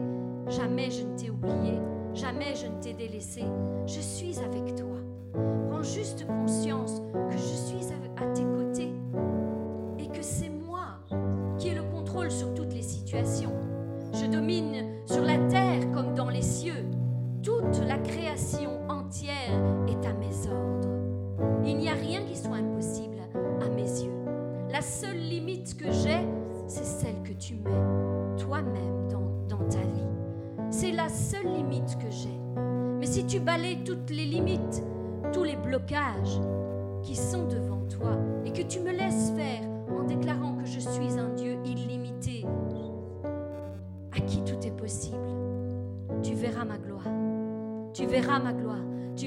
jamais 0.49 0.91
je 0.91 1.05
ne 1.05 1.17
t'ai 1.17 1.31
oublié, 1.31 1.79
jamais 2.15 2.55
je 2.55 2.67
ne 2.67 2.81
t'ai 2.81 2.93
délaissé. 2.93 3.43
Je 3.87 4.01
suis 4.01 4.39
avec 4.39 4.75
toi. 4.75 4.97
Prends 5.71 5.83
juste 5.83 6.27
conscience 6.27 7.01
que 7.31 7.37
je 7.37 7.43
suis 7.43 7.93
à 8.17 8.27
tes 8.27 8.43
côtés 8.43 8.64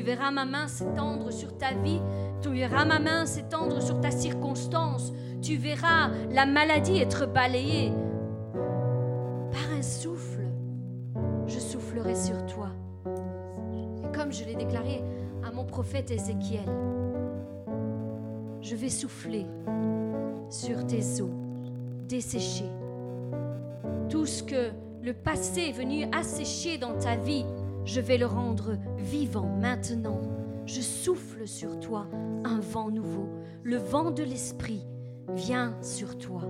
verras 0.07 0.31
ma 0.31 0.45
main 0.45 0.69
s'étendre 0.69 1.33
sur 1.33 1.57
ta 1.57 1.73
vie. 1.73 1.99
Tu 2.41 2.49
verras 2.49 2.85
ma 2.85 2.97
main 2.97 3.25
s'étendre 3.25 3.81
sur 3.81 3.99
ta 3.99 4.09
circonstance. 4.09 5.11
Tu 5.41 5.57
verras 5.57 6.11
la 6.31 6.45
maladie 6.45 6.97
être 6.97 7.25
balayée. 7.25 7.91
Par 9.51 9.77
un 9.77 9.81
souffle, 9.81 10.45
je 11.45 11.59
soufflerai 11.59 12.15
sur 12.15 12.45
toi. 12.45 12.69
Et 13.05 14.17
comme 14.17 14.31
je 14.31 14.45
l'ai 14.45 14.55
déclaré 14.55 15.03
à 15.45 15.51
mon 15.51 15.65
prophète 15.65 16.09
Ézéchiel, 16.09 16.69
je 18.61 18.75
vais 18.77 18.89
souffler 18.89 19.45
sur 20.49 20.87
tes 20.87 21.21
eaux 21.21 21.33
desséchées. 22.07 22.71
Tout 24.09 24.25
ce 24.25 24.41
que 24.41 24.71
le 25.03 25.11
passé 25.11 25.63
est 25.67 25.77
venu 25.77 26.05
assécher 26.13 26.77
dans 26.77 26.93
ta 26.97 27.17
vie, 27.17 27.45
je 27.87 28.01
vais 28.01 28.17
le 28.17 28.25
rendre 28.25 28.77
vivant 28.97 29.49
maintenant. 29.59 30.19
Je 30.65 30.81
souffle 30.81 31.47
sur 31.47 31.79
toi 31.79 32.05
un 32.43 32.59
vent 32.59 32.91
nouveau. 32.91 33.29
Le 33.63 33.77
vent 33.77 34.11
de 34.11 34.23
l'esprit 34.23 34.85
vient 35.33 35.73
sur 35.81 36.17
toi. 36.17 36.41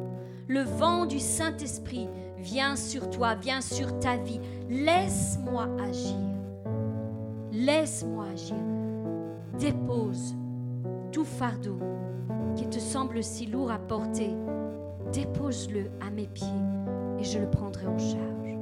Le 0.47 0.61
vent 0.61 1.05
du 1.05 1.19
Saint-Esprit 1.19 2.09
vient 2.37 2.75
sur 2.75 3.09
toi, 3.11 3.35
vient 3.35 3.61
sur 3.61 3.99
ta 3.99 4.17
vie. 4.17 4.39
Laisse-moi 4.67 5.67
agir. 5.79 6.17
Laisse-moi 7.51 8.25
agir. 8.33 8.57
Dépose 9.59 10.35
tout 11.11 11.25
fardeau 11.25 11.77
qui 12.55 12.67
te 12.67 12.79
semble 12.79 13.23
si 13.23 13.45
lourd 13.45 13.69
à 13.71 13.77
porter. 13.77 14.31
Dépose-le 15.13 15.91
à 16.01 16.09
mes 16.09 16.27
pieds 16.27 16.47
et 17.19 17.23
je 17.23 17.37
le 17.37 17.49
prendrai 17.49 17.85
en 17.85 17.99
charge. 17.99 18.57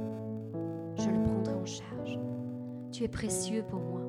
Je 0.98 1.08
le 1.08 1.22
prendrai. 1.22 1.35
Tu 2.96 3.04
es 3.04 3.08
précieux 3.08 3.62
pour 3.68 3.80
moi. 3.80 4.00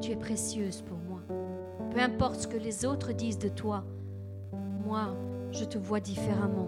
Tu 0.00 0.10
es 0.10 0.16
précieuse 0.16 0.82
pour 0.82 0.98
moi. 0.98 1.20
Peu 1.92 2.00
importe 2.00 2.40
ce 2.40 2.48
que 2.48 2.56
les 2.56 2.84
autres 2.84 3.12
disent 3.12 3.38
de 3.38 3.48
toi, 3.48 3.84
moi, 4.84 5.14
je 5.52 5.64
te 5.64 5.78
vois 5.78 6.00
différemment. 6.00 6.66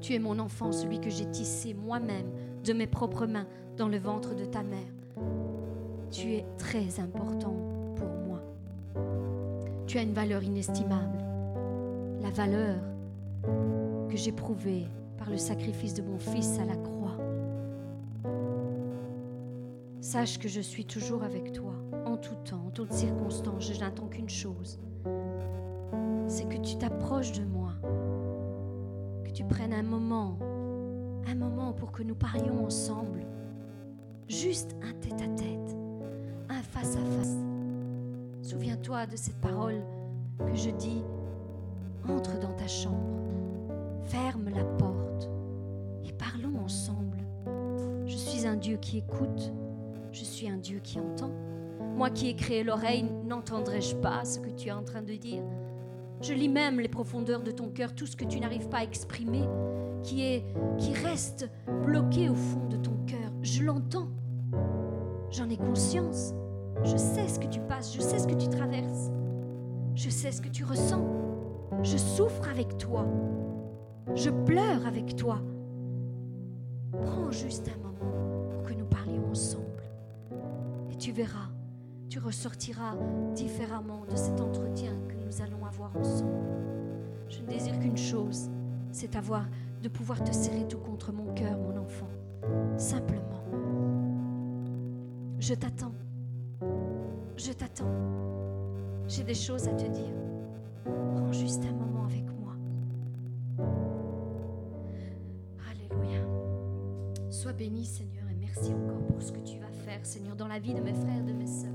Tu 0.00 0.14
es 0.14 0.20
mon 0.20 0.38
enfant, 0.38 0.70
celui 0.70 1.00
que 1.00 1.10
j'ai 1.10 1.28
tissé 1.32 1.74
moi-même 1.74 2.28
de 2.62 2.72
mes 2.72 2.86
propres 2.86 3.26
mains 3.26 3.48
dans 3.76 3.88
le 3.88 3.98
ventre 3.98 4.36
de 4.36 4.44
ta 4.44 4.62
mère. 4.62 4.94
Tu 6.12 6.34
es 6.34 6.46
très 6.56 7.00
important 7.00 7.56
pour 7.96 8.08
moi. 8.28 8.40
Tu 9.88 9.98
as 9.98 10.02
une 10.02 10.14
valeur 10.14 10.44
inestimable. 10.44 11.18
La 12.22 12.30
valeur 12.30 12.76
que 14.08 14.16
j'ai 14.16 14.30
prouvée 14.30 14.86
par 15.18 15.30
le 15.30 15.36
sacrifice 15.36 15.94
de 15.94 16.02
mon 16.02 16.20
Fils 16.20 16.60
à 16.60 16.64
la 16.64 16.76
croix. 16.76 16.95
Sache 20.00 20.38
que 20.38 20.48
je 20.48 20.60
suis 20.60 20.84
toujours 20.84 21.24
avec 21.24 21.52
toi, 21.52 21.72
en 22.04 22.16
tout 22.16 22.34
temps, 22.44 22.66
en 22.66 22.70
toutes 22.70 22.92
circonstances. 22.92 23.72
Je 23.72 23.80
n'attends 23.80 24.06
qu'une 24.06 24.28
chose, 24.28 24.78
c'est 26.28 26.48
que 26.48 26.58
tu 26.58 26.76
t'approches 26.76 27.32
de 27.32 27.44
moi, 27.44 27.72
que 29.24 29.30
tu 29.30 29.44
prennes 29.44 29.72
un 29.72 29.82
moment, 29.82 30.38
un 31.26 31.34
moment 31.34 31.72
pour 31.72 31.92
que 31.92 32.02
nous 32.02 32.14
parlions 32.14 32.64
ensemble, 32.64 33.26
juste 34.28 34.76
un 34.82 34.92
tête-à-tête, 34.92 35.76
un 36.48 36.62
face-à-face. 36.62 37.36
Souviens-toi 38.42 39.06
de 39.06 39.16
cette 39.16 39.40
parole 39.40 39.82
que 40.38 40.54
je 40.54 40.70
dis, 40.70 41.02
entre 42.08 42.38
dans 42.38 42.52
ta 42.52 42.68
chambre, 42.68 43.18
ferme 44.04 44.50
la 44.50 44.64
porte 44.64 45.30
et 46.04 46.12
parlons 46.12 46.58
ensemble. 46.60 47.18
Je 48.04 48.16
suis 48.16 48.46
un 48.46 48.56
Dieu 48.56 48.76
qui 48.76 48.98
écoute, 48.98 49.52
je 50.16 50.24
suis 50.24 50.48
un 50.48 50.56
Dieu 50.56 50.80
qui 50.82 50.98
entend. 50.98 51.30
Moi 51.94 52.08
qui 52.08 52.28
ai 52.28 52.34
créé 52.34 52.64
l'oreille, 52.64 53.04
n'entendrai-je 53.26 53.96
pas 53.96 54.24
ce 54.24 54.38
que 54.38 54.48
tu 54.48 54.68
es 54.68 54.72
en 54.72 54.82
train 54.82 55.02
de 55.02 55.12
dire? 55.12 55.42
Je 56.22 56.32
lis 56.32 56.48
même 56.48 56.80
les 56.80 56.88
profondeurs 56.88 57.42
de 57.42 57.50
ton 57.50 57.68
cœur, 57.68 57.94
tout 57.94 58.06
ce 58.06 58.16
que 58.16 58.24
tu 58.24 58.40
n'arrives 58.40 58.70
pas 58.70 58.78
à 58.78 58.82
exprimer, 58.82 59.44
qui, 60.02 60.22
est, 60.22 60.46
qui 60.78 60.94
reste 60.94 61.50
bloqué 61.84 62.30
au 62.30 62.34
fond 62.34 62.66
de 62.70 62.78
ton 62.78 62.96
cœur. 63.06 63.30
Je 63.42 63.62
l'entends. 63.62 64.08
J'en 65.30 65.50
ai 65.50 65.58
conscience. 65.58 66.32
Je 66.82 66.96
sais 66.96 67.28
ce 67.28 67.38
que 67.38 67.48
tu 67.48 67.60
passes, 67.60 67.94
je 67.94 68.00
sais 68.00 68.18
ce 68.18 68.26
que 68.26 68.34
tu 68.34 68.48
traverses. 68.48 69.10
Je 69.94 70.08
sais 70.08 70.32
ce 70.32 70.40
que 70.40 70.48
tu 70.48 70.64
ressens. 70.64 71.04
Je 71.82 71.98
souffre 71.98 72.48
avec 72.48 72.78
toi. 72.78 73.06
Je 74.14 74.30
pleure 74.30 74.86
avec 74.86 75.14
toi. 75.14 75.42
Prends 77.02 77.30
juste 77.30 77.68
un 77.68 77.78
moment 77.82 78.48
pour 78.48 78.62
que 78.62 78.72
nous 78.72 78.86
parlions 78.86 79.28
ensemble. 79.30 79.65
Tu 81.06 81.12
verras, 81.12 81.50
tu 82.08 82.18
ressortiras 82.18 82.96
différemment 83.32 84.04
de 84.10 84.16
cet 84.16 84.40
entretien 84.40 84.90
que 85.08 85.14
nous 85.14 85.40
allons 85.40 85.64
avoir 85.64 85.96
ensemble. 85.96 86.48
Je 87.28 87.42
ne 87.42 87.46
désire 87.46 87.78
qu'une 87.78 87.96
chose, 87.96 88.50
c'est 88.90 89.14
avoir 89.14 89.46
de 89.84 89.88
pouvoir 89.88 90.24
te 90.24 90.32
serrer 90.32 90.66
tout 90.66 90.80
contre 90.80 91.12
mon 91.12 91.32
cœur, 91.32 91.56
mon 91.58 91.76
enfant. 91.76 92.08
Simplement. 92.76 93.44
Je 95.38 95.54
t'attends. 95.54 95.94
Je 97.36 97.52
t'attends. 97.52 97.94
J'ai 99.06 99.22
des 99.22 99.34
choses 99.34 99.68
à 99.68 99.74
te 99.74 99.88
dire. 99.88 100.16
Prends 101.14 101.30
juste 101.30 101.62
un 101.66 101.72
moment 101.72 102.06
avec 102.06 102.24
moi. 102.40 102.56
Alléluia. 105.70 106.26
Sois 107.30 107.52
béni, 107.52 107.84
Seigneur, 107.84 108.24
et 108.28 108.36
merci 108.40 108.74
encore 108.74 109.06
pour 109.06 109.22
ce 109.22 109.30
que 109.30 109.38
tu 109.48 109.60
vas 109.60 109.75
Seigneur, 110.02 110.36
dans 110.36 110.48
la 110.48 110.58
vie 110.58 110.74
de 110.74 110.80
mes 110.80 110.92
frères 110.92 111.24
de 111.24 111.32
mes 111.32 111.46
sœurs. 111.46 111.70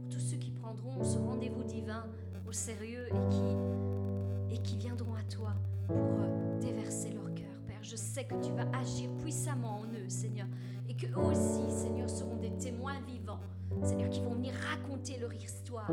Pour 0.00 0.08
tous 0.08 0.20
ceux 0.20 0.36
qui 0.36 0.50
prendront 0.50 1.04
ce 1.04 1.18
rendez-vous 1.18 1.62
divin 1.64 2.04
au 2.48 2.52
sérieux 2.52 3.06
et 3.08 3.28
qui, 3.30 4.54
et 4.54 4.58
qui 4.58 4.76
viendront 4.76 5.14
à 5.14 5.22
toi 5.22 5.52
pour 5.86 5.96
euh, 5.96 6.60
déverser 6.60 7.10
leur 7.10 7.32
cœur, 7.34 7.60
Père. 7.66 7.82
Je 7.82 7.96
sais 7.96 8.24
que 8.24 8.34
tu 8.42 8.52
vas 8.52 8.66
agir 8.78 9.10
puissamment 9.22 9.80
en 9.80 9.84
eux, 9.84 10.08
Seigneur, 10.08 10.46
et 10.88 10.94
qu'eux 10.94 11.14
aussi, 11.14 11.70
Seigneur, 11.70 12.08
seront 12.08 12.36
des 12.36 12.50
témoins 12.52 13.00
vivants, 13.06 13.40
Seigneur, 13.82 14.10
qui 14.10 14.20
vont 14.20 14.34
venir 14.34 14.54
raconter 14.70 15.18
leur 15.18 15.32
histoire, 15.32 15.90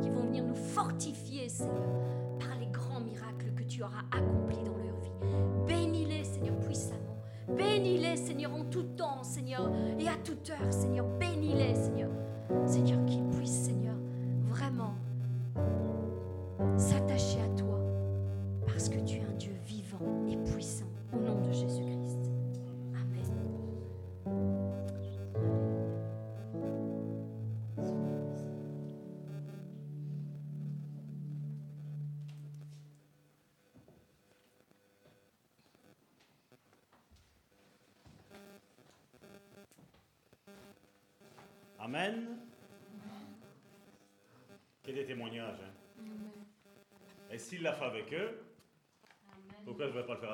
qui 0.00 0.10
vont 0.10 0.24
venir 0.24 0.44
nous 0.44 0.54
fortifier, 0.54 1.48
Seigneur, 1.48 1.92
par 2.40 2.58
les 2.58 2.66
grands 2.66 3.00
miracles 3.00 3.52
que 3.54 3.62
tu 3.64 3.82
auras 3.82 4.04
accomplis 4.10 4.64
dans 4.64 4.76
leur 4.76 4.96
vie. 5.00 5.66
Bénis-les, 5.66 6.24
Seigneur, 6.24 6.58
puissamment. 6.60 7.11
Bénis-les, 7.48 8.16
Seigneur, 8.16 8.54
en 8.54 8.64
tout 8.64 8.84
temps, 8.96 9.22
Seigneur, 9.22 9.70
et 9.98 10.08
à 10.08 10.16
toute 10.24 10.50
heure, 10.50 10.72
Seigneur. 10.72 11.06
Bénis-les, 11.18 11.74
Seigneur. 11.74 12.10
Seigneur, 12.66 13.04
qu'ils 13.06 13.24
puissent, 13.30 13.64
Seigneur, 13.64 13.96
vraiment 14.48 14.94
s'attacher 16.76 17.40
à 17.40 17.48
toi, 17.58 17.80
parce 18.66 18.88
que 18.88 18.98
tu 19.00 19.16
es 19.16 19.22
un 19.22 19.36
Dieu 19.36 19.51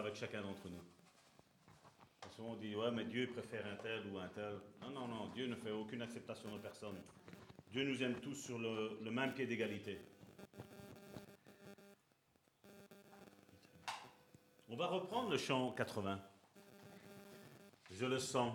avec 0.09 0.19
chacun 0.19 0.41
d'entre 0.41 0.71
nous 0.71 0.81
Souvent 2.35 2.53
on 2.53 2.57
dit, 2.57 2.75
ouais, 2.75 2.91
mais 2.91 3.05
Dieu 3.05 3.27
préfère 3.27 3.67
un 3.67 3.77
tel 3.77 4.07
ou 4.07 4.19
un 4.19 4.29
tel. 4.29 4.55
Non, 4.81 4.91
non, 4.91 5.07
non, 5.07 5.27
Dieu 5.35 5.47
ne 5.47 5.55
fait 5.55 5.71
aucune 5.71 6.01
acceptation 6.01 6.51
de 6.51 6.59
personne. 6.59 6.97
Dieu 7.71 7.85
nous 7.85 8.03
aime 8.03 8.15
tous 8.21 8.35
sur 8.35 8.59
le, 8.59 8.99
le 9.03 9.11
même 9.11 9.35
pied 9.35 9.47
d'égalité. 9.47 10.01
On 14.71 14.77
va 14.77 14.87
reprendre 14.87 15.31
le 15.31 15.37
chant 15.37 15.73
80. 15.73 16.21
Je 17.91 18.07
le 18.07 18.19
sens. 18.19 18.55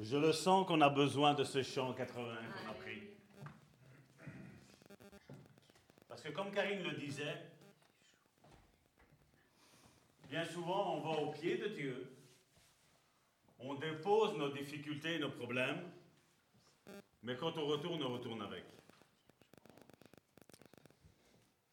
Je 0.00 0.16
le 0.16 0.32
sens 0.32 0.66
qu'on 0.66 0.80
a 0.80 0.88
besoin 0.88 1.34
de 1.34 1.44
ce 1.44 1.62
chant 1.62 1.92
80 1.92 2.34
qu'on 2.34 2.70
a 2.70 2.74
pris. 2.74 3.02
Parce 6.08 6.22
que 6.22 6.30
comme 6.30 6.50
Karine 6.50 6.82
le 6.82 6.96
disait, 6.96 7.36
bien 10.28 10.44
souvent 10.44 10.96
on 10.96 11.00
va 11.00 11.20
au 11.20 11.32
pied 11.32 11.56
de 11.56 11.68
Dieu, 11.68 12.12
on 13.58 13.74
dépose 13.74 14.36
nos 14.36 14.50
difficultés 14.50 15.18
nos 15.18 15.30
problèmes, 15.30 15.82
mais 17.22 17.36
quand 17.36 17.56
on 17.56 17.66
retourne, 17.66 18.02
on 18.02 18.12
retourne 18.12 18.42
avec. 18.42 18.64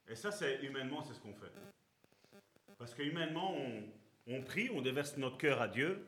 Et 0.08 0.16
ça, 0.16 0.32
c'est 0.32 0.62
humainement, 0.64 1.04
c'est 1.04 1.14
ce 1.14 1.20
qu'on 1.20 1.34
fait. 1.34 1.52
Parce 2.78 2.94
que 2.94 3.04
humainement, 3.04 3.54
on, 3.56 3.84
on 4.28 4.42
prie, 4.42 4.70
on 4.70 4.82
déverse 4.82 5.18
notre 5.18 5.38
cœur 5.38 5.62
à 5.62 5.68
Dieu, 5.68 6.06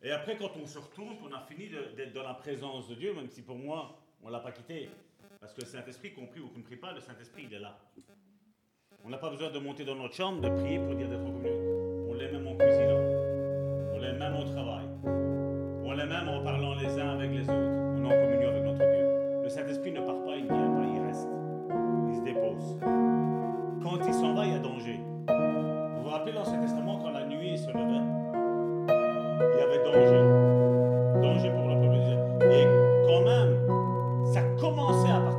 et 0.00 0.12
après, 0.12 0.36
quand 0.36 0.56
on 0.56 0.66
se 0.66 0.78
retourne, 0.78 1.18
qu'on 1.18 1.32
a 1.32 1.40
fini 1.40 1.68
d'être 1.68 2.12
dans 2.12 2.22
la 2.22 2.34
présence 2.34 2.88
de 2.88 2.94
Dieu, 2.94 3.12
même 3.14 3.28
si 3.28 3.42
pour 3.42 3.56
moi, 3.56 4.00
on 4.22 4.28
ne 4.28 4.32
l'a 4.32 4.40
pas 4.40 4.52
quitté, 4.52 4.88
parce 5.40 5.52
que 5.52 5.62
le 5.62 5.66
Saint-Esprit, 5.66 6.12
qu'on 6.12 6.26
prie 6.26 6.40
ou 6.40 6.48
qu'on 6.48 6.58
ne 6.58 6.64
prie 6.64 6.76
pas, 6.76 6.92
le 6.92 7.00
Saint-Esprit, 7.00 7.44
il 7.44 7.54
est 7.54 7.58
là. 7.58 7.78
On 9.04 9.10
n'a 9.10 9.16
pas 9.16 9.30
besoin 9.30 9.50
de 9.50 9.58
monter 9.58 9.84
dans 9.84 9.94
notre 9.94 10.14
chambre, 10.14 10.40
de 10.40 10.48
prier 10.48 10.78
pour 10.78 10.94
dire 10.94 11.08
d'être 11.08 11.24
en. 11.24 11.32
On 12.10 12.14
l'est 12.14 12.32
même 12.32 12.46
en 12.46 12.56
cuisinant. 12.56 13.00
On 13.94 13.98
l'est 13.98 14.12
même 14.12 14.34
au 14.34 14.44
travail. 14.44 14.84
On 15.84 15.92
l'est 15.92 16.06
même 16.06 16.28
en 16.28 16.42
parlant 16.42 16.74
les 16.74 16.98
uns 16.98 17.10
avec 17.10 17.30
les 17.30 17.42
autres. 17.42 17.52
On 17.52 18.04
est 18.04 18.06
en 18.06 18.20
communion 18.20 18.48
avec 18.48 18.64
notre 18.64 18.78
Dieu. 18.78 19.42
Le 19.42 19.48
Saint-Esprit 19.48 19.92
ne 19.92 20.00
part 20.00 20.22
pas, 20.24 20.36
il 20.36 20.46
vient 20.46 20.70
pas, 20.74 20.84
il 20.84 21.00
reste. 21.06 21.28
Il 22.08 22.16
se 22.16 22.22
dépose. 22.22 22.76
Quand 23.82 24.06
il 24.06 24.14
s'en 24.14 24.34
va, 24.34 24.46
il 24.46 24.52
y 24.52 24.56
a 24.56 24.58
danger. 24.58 25.00
Vous 25.28 26.02
vous 26.02 26.08
rappelez 26.10 26.32
l'Ancien 26.32 26.60
Testament, 26.60 26.98
quand 26.98 27.10
la 27.10 27.24
nuit 27.24 27.56
se 27.56 27.68
levait 27.68 28.18
il 29.40 29.58
y 29.58 29.62
avait 29.62 29.84
danger. 29.84 30.22
Danger 31.22 31.50
pour 31.50 31.68
le 31.68 31.74
peuple. 31.80 31.94
Et 32.50 32.64
quand 33.06 33.22
même, 33.24 33.52
ça 34.32 34.42
commençait 34.60 35.10
à 35.10 35.20
partir, 35.20 35.37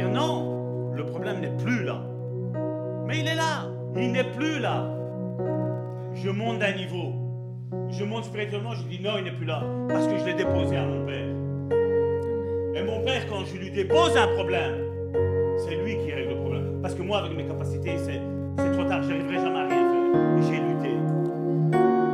dire 0.00 0.10
non, 0.10 0.92
le 0.94 1.04
problème 1.04 1.40
n'est 1.40 1.56
plus 1.62 1.84
là. 1.84 2.00
Mais 3.06 3.20
il 3.20 3.26
est 3.26 3.34
là. 3.34 3.66
Il 3.96 4.12
n'est 4.12 4.24
plus 4.24 4.58
là. 4.58 4.86
Je 6.14 6.30
monte 6.30 6.58
d'un 6.58 6.72
niveau. 6.72 7.12
Je 7.90 8.04
monte 8.04 8.24
spirituellement, 8.24 8.72
je 8.72 8.82
dis 8.84 9.00
non, 9.02 9.12
il 9.18 9.24
n'est 9.24 9.32
plus 9.32 9.46
là. 9.46 9.62
Parce 9.88 10.06
que 10.06 10.18
je 10.18 10.24
l'ai 10.24 10.34
déposé 10.34 10.76
à 10.76 10.86
mon 10.86 11.04
père. 11.06 11.28
Et 12.74 12.82
mon 12.82 13.04
père, 13.04 13.26
quand 13.28 13.44
je 13.44 13.56
lui 13.56 13.70
dépose 13.70 14.16
un 14.16 14.28
problème, 14.34 14.74
c'est 15.58 15.76
lui 15.76 15.98
qui 15.98 16.12
règle 16.12 16.30
le 16.30 16.36
problème. 16.36 16.78
Parce 16.82 16.94
que 16.94 17.02
moi, 17.02 17.18
avec 17.18 17.36
mes 17.36 17.44
capacités, 17.44 17.96
c'est 17.98 18.20
c'est 18.58 18.72
trop 18.72 18.84
tard. 18.84 19.02
Je 19.02 19.08
n'arriverai 19.08 19.34
jamais 19.34 19.58
à 19.58 19.66
rien 19.66 19.90
faire. 19.90 20.42
J'ai 20.42 20.60
lutté. 20.60 20.94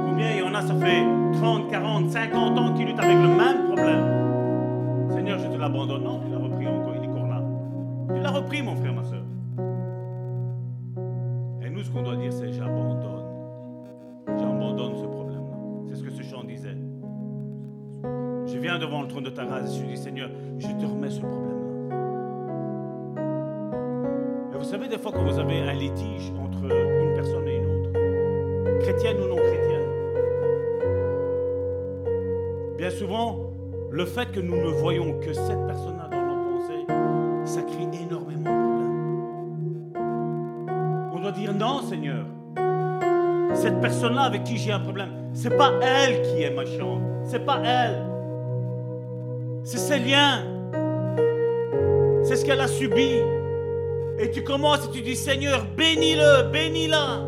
Combien 0.07 0.31
il 0.33 0.39
y 0.39 0.43
en 0.43 0.55
a, 0.55 0.63
ça 0.63 0.75
fait 0.75 1.03
30, 1.41 1.71
40, 1.71 2.11
50 2.11 2.59
ans 2.59 2.75
qu'ils 2.75 2.87
luttent 2.87 2.99
avec 3.01 3.17
le 3.17 3.29
même 3.29 3.65
problème. 3.67 5.11
Seigneur, 5.11 5.39
je 5.39 5.47
te 5.47 5.59
l'abandonne. 5.59 6.05
Non, 6.05 6.21
tu 6.21 6.36
Repris, 8.47 8.63
mon 8.63 8.77
frère, 8.77 8.95
ma 8.95 9.03
soeur. 9.03 9.25
Et 11.63 11.69
nous, 11.69 11.83
ce 11.83 11.91
qu'on 11.91 12.03
doit 12.03 12.15
dire, 12.15 12.33
c'est 12.33 12.53
j'abandonne. 12.53 13.25
J'abandonne 14.39 14.95
ce 14.95 15.05
problème-là. 15.05 15.57
C'est 15.89 15.97
ce 15.97 16.05
que 16.05 16.11
ce 16.11 16.23
chant 16.23 16.45
disait. 16.45 16.77
Je 18.47 18.57
viens 18.61 18.79
devant 18.79 19.03
le 19.03 19.09
trône 19.09 19.25
de 19.25 19.31
ta 19.31 19.45
grâce 19.45 19.75
et 19.75 19.81
je 19.81 19.87
dis 19.87 19.97
Seigneur, 19.97 20.31
je 20.59 20.69
te 20.69 20.87
remets 20.87 21.11
ce 21.11 21.23
problème-là. 21.23 21.97
Et 24.55 24.59
vous 24.59 24.65
savez, 24.65 24.87
des 24.87 24.99
fois, 24.99 25.11
quand 25.11 25.25
vous 25.25 25.41
avez 25.41 25.59
un 25.63 25.73
litige 25.73 26.31
entre 26.41 26.67
une 26.67 27.15
personne 27.17 27.49
et 27.49 27.57
une 27.57 27.67
autre, 27.67 27.91
chrétienne 28.79 29.17
ou 29.25 29.27
non 29.27 29.35
chrétienne, 29.39 29.91
bien 32.79 32.91
souvent, 32.91 33.41
le 33.91 34.05
fait 34.05 34.31
que 34.31 34.39
nous 34.39 34.57
ne 34.57 34.69
voyons 34.69 35.19
que 35.19 35.33
cette 35.33 35.67
personne-là 35.67 35.96
Seigneur. 41.97 42.27
Cette 43.55 43.81
personne-là 43.81 44.23
avec 44.23 44.45
qui 44.45 44.59
j'ai 44.59 44.71
un 44.71 44.81
problème, 44.81 45.13
c'est 45.33 45.57
pas 45.57 45.73
elle 45.81 46.21
qui 46.23 46.43
est 46.43 46.51
méchante, 46.51 47.01
c'est 47.25 47.45
pas 47.45 47.59
elle. 47.65 48.03
C'est 49.65 49.79
ses 49.79 49.99
liens. 49.99 50.43
C'est 52.23 52.37
ce 52.37 52.45
qu'elle 52.45 52.61
a 52.61 52.69
subi. 52.69 53.23
Et 54.19 54.31
tu 54.31 54.45
commences 54.45 54.85
et 54.87 54.91
tu 54.91 55.01
dis 55.01 55.17
Seigneur, 55.17 55.65
bénis-le, 55.75 56.51
bénis-la. 56.51 57.23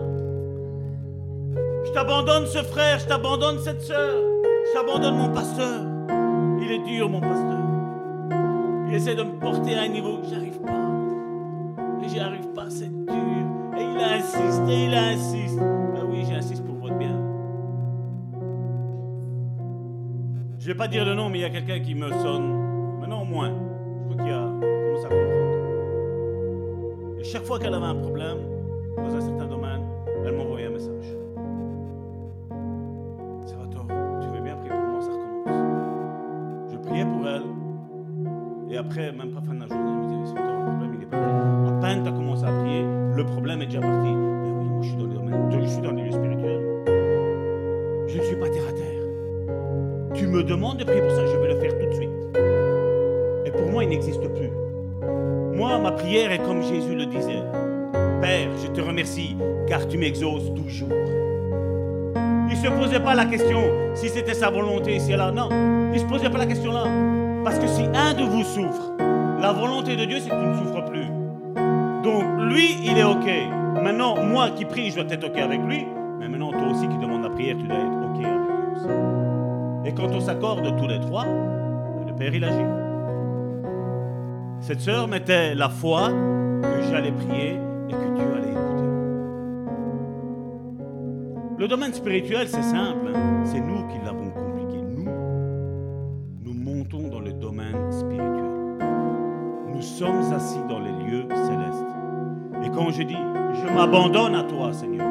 Je 1.86 1.90
t'abandonne 1.92 2.46
ce 2.46 2.58
frère, 2.58 2.98
je 2.98 3.06
t'abandonne 3.06 3.58
cette 3.60 3.80
soeur, 3.80 4.16
je 4.66 4.78
t'abandonne 4.78 5.16
mon 5.16 5.30
pasteur. 5.30 5.80
Il 6.60 6.70
est 6.70 6.84
dur, 6.84 7.08
mon 7.08 7.20
pasteur. 7.20 7.58
Il 8.88 8.94
essaie 8.94 9.14
de 9.14 9.22
me 9.22 9.38
porter 9.38 9.76
à 9.76 9.82
un 9.82 9.88
niveau 9.88 10.18
que 10.18 10.26
j'arrive 10.28 10.60
pas. 10.60 12.04
Et 12.04 12.08
j'y 12.10 12.20
vais 20.68 20.74
pas 20.74 20.88
dire 20.88 21.04
le 21.04 21.14
nom, 21.14 21.30
mais 21.30 21.38
il 21.38 21.40
y 21.40 21.44
a 21.44 21.50
quelqu'un 21.50 21.80
qui 21.80 21.94
me 21.94 22.10
sonne. 22.10 23.00
Maintenant, 23.00 23.22
au 23.22 23.24
moins. 23.24 23.52
Je 24.10 24.14
crois 24.14 24.24
qu'il 24.24 24.32
a 24.34 24.50
commencé 24.84 25.06
à 25.06 25.08
comprendre. 25.08 25.38
Et 27.18 27.24
chaque 27.24 27.44
fois 27.44 27.58
qu'elle 27.58 27.74
avait 27.74 27.86
un 27.86 27.94
problème, 27.94 28.38
dans 28.96 29.14
un 29.14 29.20
certain 29.20 29.46
domaine, 29.46 29.80
elle 30.26 30.32
m'envoyait 30.36 30.66
un 30.66 30.70
message. 30.70 31.16
Salvatore, 33.46 33.86
tu 34.20 34.28
veux 34.28 34.42
bien 34.42 34.56
prier 34.56 34.70
pour 34.70 34.88
moi, 34.90 35.00
ça 35.00 35.10
recommence. 35.10 36.72
Je 36.72 36.76
priais 36.76 37.06
pour 37.06 37.26
elle. 37.26 37.44
Et 38.70 38.76
après, 38.76 39.10
même 39.12 39.30
pas 39.30 39.40
fin 39.40 39.54
de 39.54 39.60
la 39.60 39.68
journée, 39.68 39.90
elle 39.90 40.06
me 40.06 40.22
disait, 40.22 40.34
Salvatore, 40.34 40.58
le 40.58 40.66
problème, 40.66 40.94
il 40.96 41.02
est 41.02 41.06
parti. 41.06 41.24
À 41.68 41.72
peine 41.80 42.02
tu 42.02 42.08
as 42.08 42.12
commencé 42.12 42.44
à 42.44 42.52
prier, 42.52 42.82
le 43.16 43.24
problème 43.24 43.62
est 43.62 43.66
déjà 43.66 43.80
parti. 43.80 44.27
Demandes 50.48 50.78
de 50.78 50.84
prier 50.84 51.02
pour 51.02 51.10
ça, 51.10 51.26
je 51.26 51.36
vais 51.36 51.52
le 51.52 51.60
faire 51.60 51.78
tout 51.78 51.84
de 51.84 51.94
suite. 51.94 52.08
Et 53.44 53.50
pour 53.50 53.70
moi, 53.70 53.84
il 53.84 53.90
n'existe 53.90 54.26
plus. 54.34 54.50
Moi, 55.54 55.76
ma 55.76 55.92
prière 55.92 56.32
est 56.32 56.38
comme 56.38 56.62
Jésus 56.62 56.94
le 56.94 57.04
disait. 57.04 57.42
Père, 58.22 58.48
je 58.62 58.68
te 58.68 58.80
remercie 58.80 59.36
car 59.66 59.86
tu 59.86 59.98
m'exauces 59.98 60.50
toujours. 60.54 60.88
Il 62.48 62.56
ne 62.56 62.56
se 62.56 62.68
posait 62.70 63.00
pas 63.00 63.14
la 63.14 63.26
question 63.26 63.60
si 63.94 64.08
c'était 64.08 64.32
sa 64.32 64.48
volonté 64.48 64.96
et 64.96 65.16
là. 65.16 65.30
Non, 65.30 65.50
il 65.92 65.92
ne 65.92 65.98
se 65.98 66.04
posait 66.06 66.30
pas 66.30 66.38
la 66.38 66.46
question 66.46 66.72
là. 66.72 66.84
Parce 67.44 67.58
que 67.58 67.66
si 67.66 67.82
un 67.82 68.14
de 68.14 68.24
vous 68.24 68.42
souffre, 68.42 68.92
la 69.42 69.52
volonté 69.52 69.96
de 69.96 70.06
Dieu, 70.06 70.16
c'est 70.18 70.30
que 70.30 70.34
tu 70.34 70.46
ne 70.46 70.54
souffres 70.54 70.84
plus. 70.86 71.08
Donc, 72.02 72.24
lui, 72.50 72.74
il 72.82 72.96
est 72.96 73.04
OK. 73.04 73.82
Maintenant, 73.82 74.16
moi 74.24 74.48
qui 74.56 74.64
prie, 74.64 74.90
je 74.90 75.02
dois 75.02 75.12
être 75.12 75.26
OK 75.26 75.36
avec 75.36 75.60
lui. 75.60 75.86
Mais 76.18 76.26
maintenant, 76.26 76.52
toi 76.52 76.68
aussi 76.70 76.88
qui 76.88 76.96
demandes 76.96 77.22
la 77.22 77.30
prière, 77.30 77.56
tu 77.58 77.68
dois 77.68 77.76
être 77.76 77.84
OK 77.84 78.24
avec 78.24 78.38
lui 78.48 78.72
aussi. 78.76 79.27
Et 79.84 79.92
quand 79.94 80.08
on 80.12 80.20
s'accorde 80.20 80.76
tous 80.76 80.86
les 80.86 81.00
trois, 81.00 81.24
le 81.24 82.14
Père, 82.14 82.34
il 82.34 82.44
agit. 82.44 82.64
Cette 84.60 84.80
sœur 84.80 85.08
mettait 85.08 85.54
la 85.54 85.68
foi 85.68 86.10
que 86.62 86.82
j'allais 86.90 87.12
prier 87.12 87.56
et 87.88 87.92
que 87.92 88.14
Dieu 88.14 88.26
allait 88.36 88.50
écouter. 88.50 88.88
Le 91.58 91.68
domaine 91.68 91.92
spirituel, 91.94 92.48
c'est 92.48 92.62
simple. 92.62 93.08
hein. 93.14 93.42
C'est 93.44 93.60
nous 93.60 93.86
qui 93.88 93.98
l'avons 94.04 94.30
compliqué. 94.30 94.82
Nous, 94.82 95.08
nous 96.44 96.54
montons 96.54 97.08
dans 97.08 97.20
le 97.20 97.32
domaine 97.32 97.90
spirituel. 97.90 98.78
Nous 99.72 99.82
sommes 99.82 100.32
assis 100.34 100.60
dans 100.68 100.80
les 100.80 100.90
lieux 100.90 101.26
célestes. 101.30 101.86
Et 102.64 102.70
quand 102.70 102.90
je 102.90 103.02
dis, 103.04 103.16
je 103.54 103.72
m'abandonne 103.72 104.34
à 104.34 104.42
toi, 104.42 104.72
Seigneur, 104.72 105.07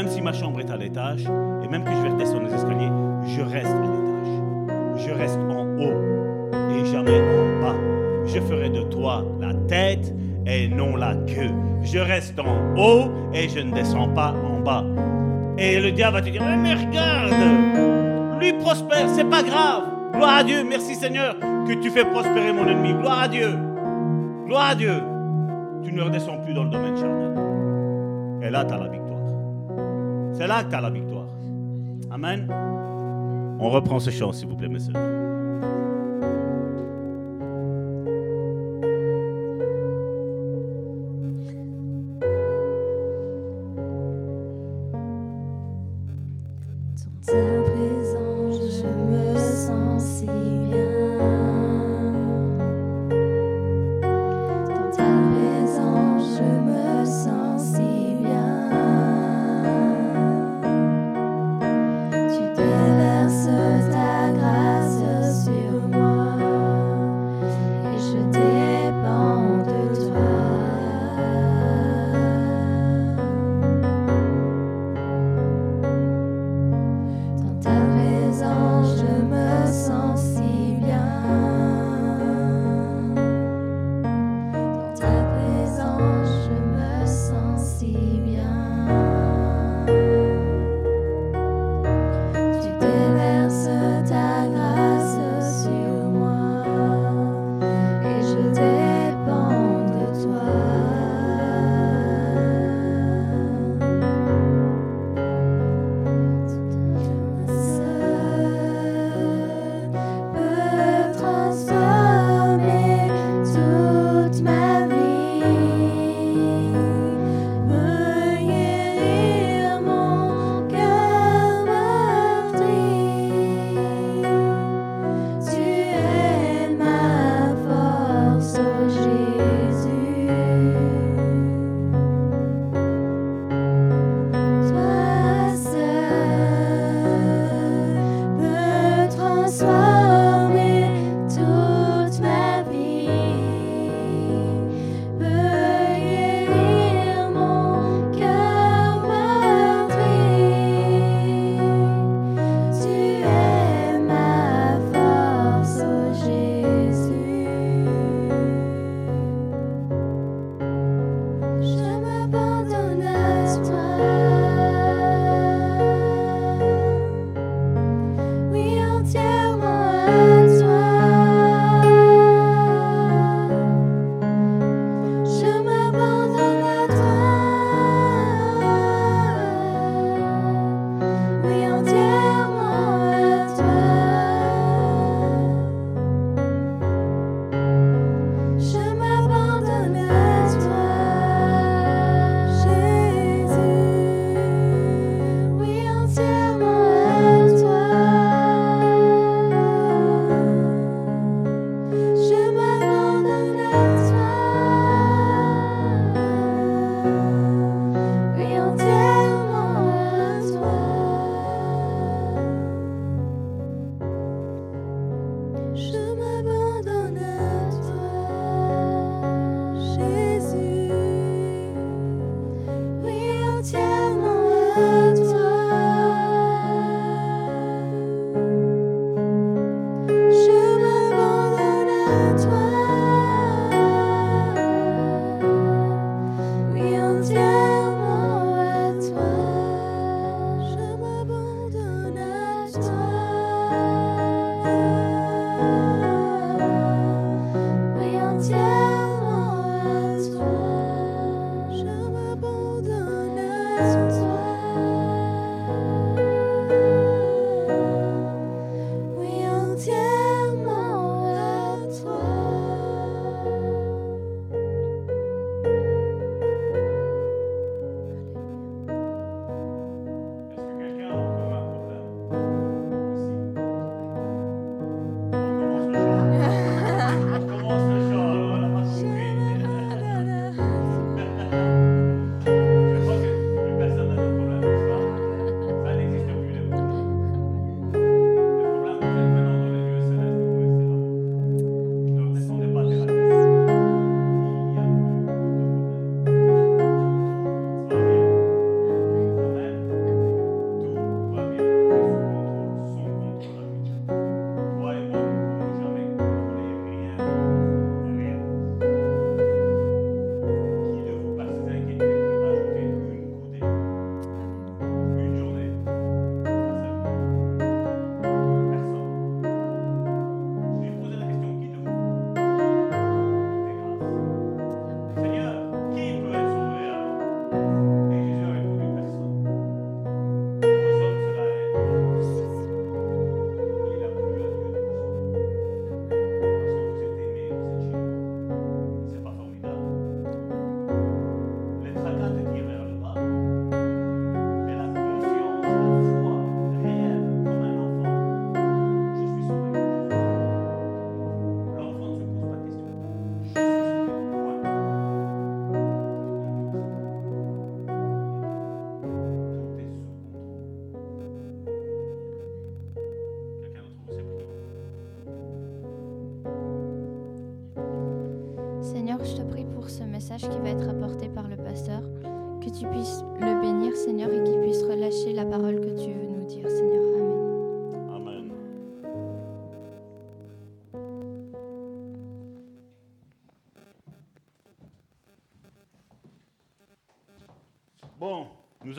Même 0.00 0.08
si 0.08 0.22
ma 0.22 0.32
chambre 0.32 0.60
est 0.60 0.70
à 0.70 0.78
l'étage, 0.78 1.26
et 1.62 1.68
même 1.68 1.84
que 1.84 1.90
je 1.90 2.00
vais 2.00 2.08
redescendre 2.08 2.46
les 2.46 2.54
escaliers, 2.54 2.88
je 3.26 3.42
reste 3.42 3.66
à 3.66 3.82
l'étage. 3.82 5.06
Je 5.06 5.10
reste 5.12 5.38
en 5.50 5.66
haut 5.76 6.70
et 6.70 6.86
jamais 6.86 7.20
en 7.20 7.60
bas. 7.60 7.74
Je 8.24 8.40
ferai 8.40 8.70
de 8.70 8.80
toi 8.84 9.26
la 9.38 9.52
tête 9.68 10.14
et 10.46 10.68
non 10.68 10.96
la 10.96 11.16
queue. 11.26 11.50
Je 11.82 11.98
reste 11.98 12.40
en 12.40 12.80
haut 12.80 13.10
et 13.34 13.46
je 13.50 13.60
ne 13.60 13.74
descends 13.74 14.08
pas 14.08 14.32
en 14.32 14.60
bas. 14.60 14.86
Et 15.58 15.78
le 15.78 15.92
diable 15.92 16.14
va 16.14 16.22
te 16.22 16.30
dire, 16.30 16.42
Eh, 16.50 16.56
mais 16.56 16.72
regarde, 16.72 17.34
lui 18.40 18.54
prospère, 18.54 19.06
c'est 19.10 19.28
pas 19.28 19.42
grave. 19.42 19.82
Gloire 20.14 20.38
à 20.38 20.44
Dieu, 20.44 20.64
merci 20.66 20.94
Seigneur 20.94 21.36
que 21.38 21.74
tu 21.74 21.90
fais 21.90 22.06
prospérer 22.06 22.54
mon 22.54 22.66
ennemi. 22.66 22.94
Gloire 22.94 23.24
à 23.24 23.28
Dieu. 23.28 23.50
Gloire 24.46 24.70
à 24.70 24.74
Dieu. 24.74 24.94
Tu 25.84 25.92
ne 25.92 26.00
redescends 26.00 26.38
plus 26.38 26.54
dans 26.54 26.64
le 26.64 26.70
domaine 26.70 26.96
charnel. 26.96 27.36
Et 28.40 28.48
là, 28.48 28.64
tu 28.64 28.72
as 28.72 28.78
la 28.78 28.88
victoire. 28.88 29.09
C'est 30.32 30.46
là 30.46 30.64
que 30.64 30.70
tu 30.70 30.74
as 30.76 30.80
la 30.80 30.90
victoire. 30.90 31.26
Amen. 32.10 32.46
On 33.60 33.68
reprend 33.70 34.00
ce 34.00 34.10
chant, 34.10 34.32
s'il 34.32 34.48
vous 34.48 34.56
plaît, 34.56 34.68
messieurs. 34.68 34.94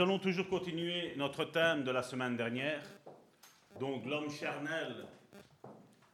Nous 0.02 0.08
allons 0.08 0.18
toujours 0.18 0.48
continuer 0.50 1.14
notre 1.16 1.46
thème 1.46 1.84
de 1.84 1.92
la 1.92 2.02
semaine 2.02 2.36
dernière. 2.36 2.82
Donc 3.80 4.04
l'homme 4.08 4.32
charnel 4.32 5.06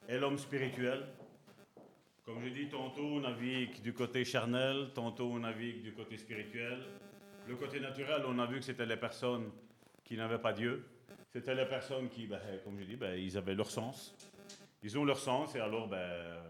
et 0.09 0.17
l'homme 0.17 0.37
spirituel. 0.37 1.05
Comme 2.25 2.43
je 2.43 2.49
dis, 2.49 2.67
tantôt 2.67 3.03
on 3.03 3.21
navigue 3.21 3.81
du 3.81 3.93
côté 3.93 4.25
charnel, 4.25 4.89
tantôt 4.93 5.31
on 5.31 5.39
navigue 5.39 5.83
du 5.83 5.93
côté 5.93 6.17
spirituel. 6.17 6.83
Le 7.47 7.55
côté 7.55 7.79
naturel, 7.79 8.23
on 8.27 8.37
a 8.39 8.45
vu 8.45 8.59
que 8.59 8.65
c'était 8.65 8.85
les 8.85 8.97
personnes 8.97 9.49
qui 10.03 10.17
n'avaient 10.17 10.37
pas 10.37 10.51
Dieu. 10.51 10.85
C'était 11.31 11.55
les 11.55 11.65
personnes 11.65 12.09
qui, 12.09 12.27
ben, 12.27 12.41
comme 12.65 12.77
je 12.77 12.83
dis, 12.83 12.97
ben, 12.97 13.17
ils 13.17 13.37
avaient 13.37 13.55
leur 13.55 13.71
sens. 13.71 14.13
Ils 14.83 14.97
ont 14.97 15.05
leur 15.05 15.19
sens 15.19 15.55
et 15.55 15.61
alors, 15.61 15.87
ben, 15.87 16.41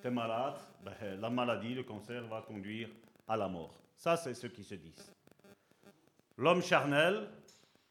t'es 0.00 0.10
malade, 0.10 0.56
ben, 0.82 1.20
la 1.20 1.28
maladie, 1.28 1.74
le 1.74 1.82
cancer 1.82 2.26
va 2.26 2.40
conduire 2.40 2.88
à 3.28 3.36
la 3.36 3.48
mort. 3.48 3.74
Ça, 3.94 4.16
c'est 4.16 4.32
ce 4.32 4.46
qui 4.46 4.64
se 4.64 4.76
disent. 4.76 5.12
L'homme 6.38 6.62
charnel, 6.62 7.28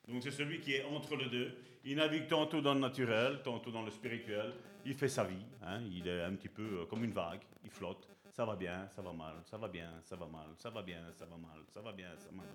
donc 0.08 0.22
c'est 0.22 0.32
celui 0.32 0.60
qui 0.62 0.74
est 0.74 0.84
entre 0.84 1.16
les 1.16 1.30
deux. 1.30 1.56
Il 1.84 1.98
navigue 1.98 2.28
tantôt 2.28 2.62
dans 2.62 2.74
le 2.74 2.80
naturel, 2.80 3.41
tantôt 3.43 3.72
dans 3.72 3.84
le 3.84 3.91
spirituel. 3.91 4.54
Il 4.86 4.93
fait 4.93 5.08
sa 5.08 5.24
vie. 5.24 5.43
hein. 5.64 5.82
Il 5.91 6.08
est 6.08 6.22
un 6.24 6.34
petit 6.36 6.50
peu 6.50 6.82
euh, 6.82 6.86
comme 6.86 7.04
une 7.04 7.12
vague. 7.12 7.41
Il 7.64 7.70
flotte. 7.70 8.08
Ça 8.32 8.46
va 8.46 8.56
bien, 8.56 8.88
ça 8.89 9.02
va 9.02 9.14
mal, 9.14 9.36
ça 9.46 9.58
va 9.58 9.68
bien, 9.68 9.89
ça 10.04 10.16
va 10.16 10.26
mal, 10.26 10.48
ça 10.58 10.70
va 10.70 10.82
bien, 10.82 11.02
ça 11.18 11.26
va 11.26 11.38
mal, 11.38 11.62
ça 11.74 11.82
va 11.82 11.91
bien, 11.93 12.10
ça 12.18 12.26
va 12.32 12.38
mal. 12.38 12.48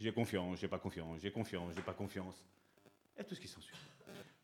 J'ai 0.00 0.12
confiance, 0.12 0.58
j'ai 0.58 0.68
pas 0.68 0.78
confiance, 0.78 1.20
j'ai 1.20 1.30
confiance, 1.30 1.74
j'ai 1.76 1.82
pas 1.82 1.92
confiance. 1.92 2.46
Et 3.18 3.22
tout 3.22 3.34
ce 3.34 3.40
qui 3.40 3.46
s'ensuit. 3.46 3.76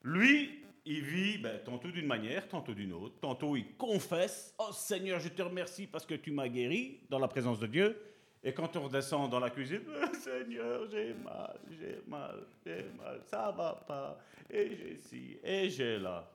Lui, 0.02 0.62
il 0.84 1.02
vit 1.02 1.38
ben, 1.38 1.58
tantôt 1.64 1.90
d'une 1.90 2.06
manière, 2.06 2.46
tantôt 2.48 2.74
d'une 2.74 2.92
autre. 2.92 3.18
Tantôt, 3.20 3.56
il 3.56 3.76
confesse 3.76 4.54
Oh 4.58 4.70
Seigneur, 4.72 5.18
je 5.20 5.28
te 5.30 5.42
remercie 5.42 5.86
parce 5.86 6.04
que 6.06 6.14
tu 6.14 6.30
m'as 6.30 6.48
guéri 6.48 7.00
dans 7.08 7.18
la 7.18 7.28
présence 7.28 7.58
de 7.58 7.66
Dieu. 7.66 8.00
Et 8.42 8.52
quand 8.54 8.76
on 8.76 8.84
redescend 8.84 9.30
dans 9.30 9.40
la 9.40 9.50
cuisine, 9.50 9.82
Seigneur, 10.20 10.88
j'ai 10.90 11.12
mal, 11.14 11.58
j'ai 11.70 12.02
mal, 12.06 12.46
j'ai 12.64 12.84
mal, 12.96 13.20
ça 13.24 13.50
va 13.50 13.74
pas, 13.86 14.18
et 14.48 14.76
j'ai 14.76 14.96
ci, 14.96 15.38
et 15.42 15.68
j'ai 15.68 15.98
là. 15.98 16.30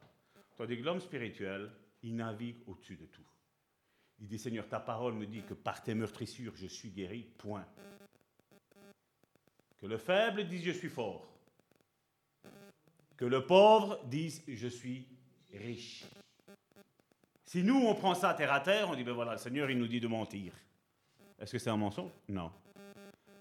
Tandis 0.55 0.77
que 0.77 0.83
l'homme 0.83 0.99
spirituel, 0.99 1.71
il 2.03 2.15
navigue 2.15 2.57
au-dessus 2.67 2.97
de 2.97 3.05
tout. 3.05 3.25
Il 4.19 4.27
dit 4.27 4.37
Seigneur, 4.37 4.67
ta 4.67 4.79
parole 4.79 5.13
me 5.13 5.25
dit 5.25 5.43
que 5.43 5.53
par 5.53 5.81
tes 5.81 5.95
meurtrissures, 5.95 6.55
je 6.55 6.67
suis 6.67 6.89
guéri, 6.89 7.27
point. 7.37 7.65
Que 9.77 9.87
le 9.87 9.97
faible 9.97 10.47
dise 10.47 10.63
je 10.63 10.71
suis 10.71 10.89
fort. 10.89 11.27
Que 13.17 13.25
le 13.25 13.45
pauvre 13.45 14.03
dise 14.05 14.43
je 14.47 14.67
suis 14.67 15.07
riche. 15.53 16.05
Si 17.45 17.63
nous, 17.63 17.85
on 17.85 17.95
prend 17.95 18.15
ça 18.15 18.33
terre 18.33 18.53
à 18.53 18.59
terre, 18.59 18.89
on 18.89 18.95
dit 18.95 19.03
ben 19.03 19.13
voilà, 19.13 19.33
le 19.33 19.37
Seigneur, 19.37 19.69
il 19.69 19.77
nous 19.77 19.87
dit 19.87 19.99
de 19.99 20.07
mentir. 20.07 20.53
Est-ce 21.43 21.51
que 21.51 21.59
c'est 21.59 21.69
un 21.69 21.77
mensonge? 21.77 22.11
Non. 22.29 22.49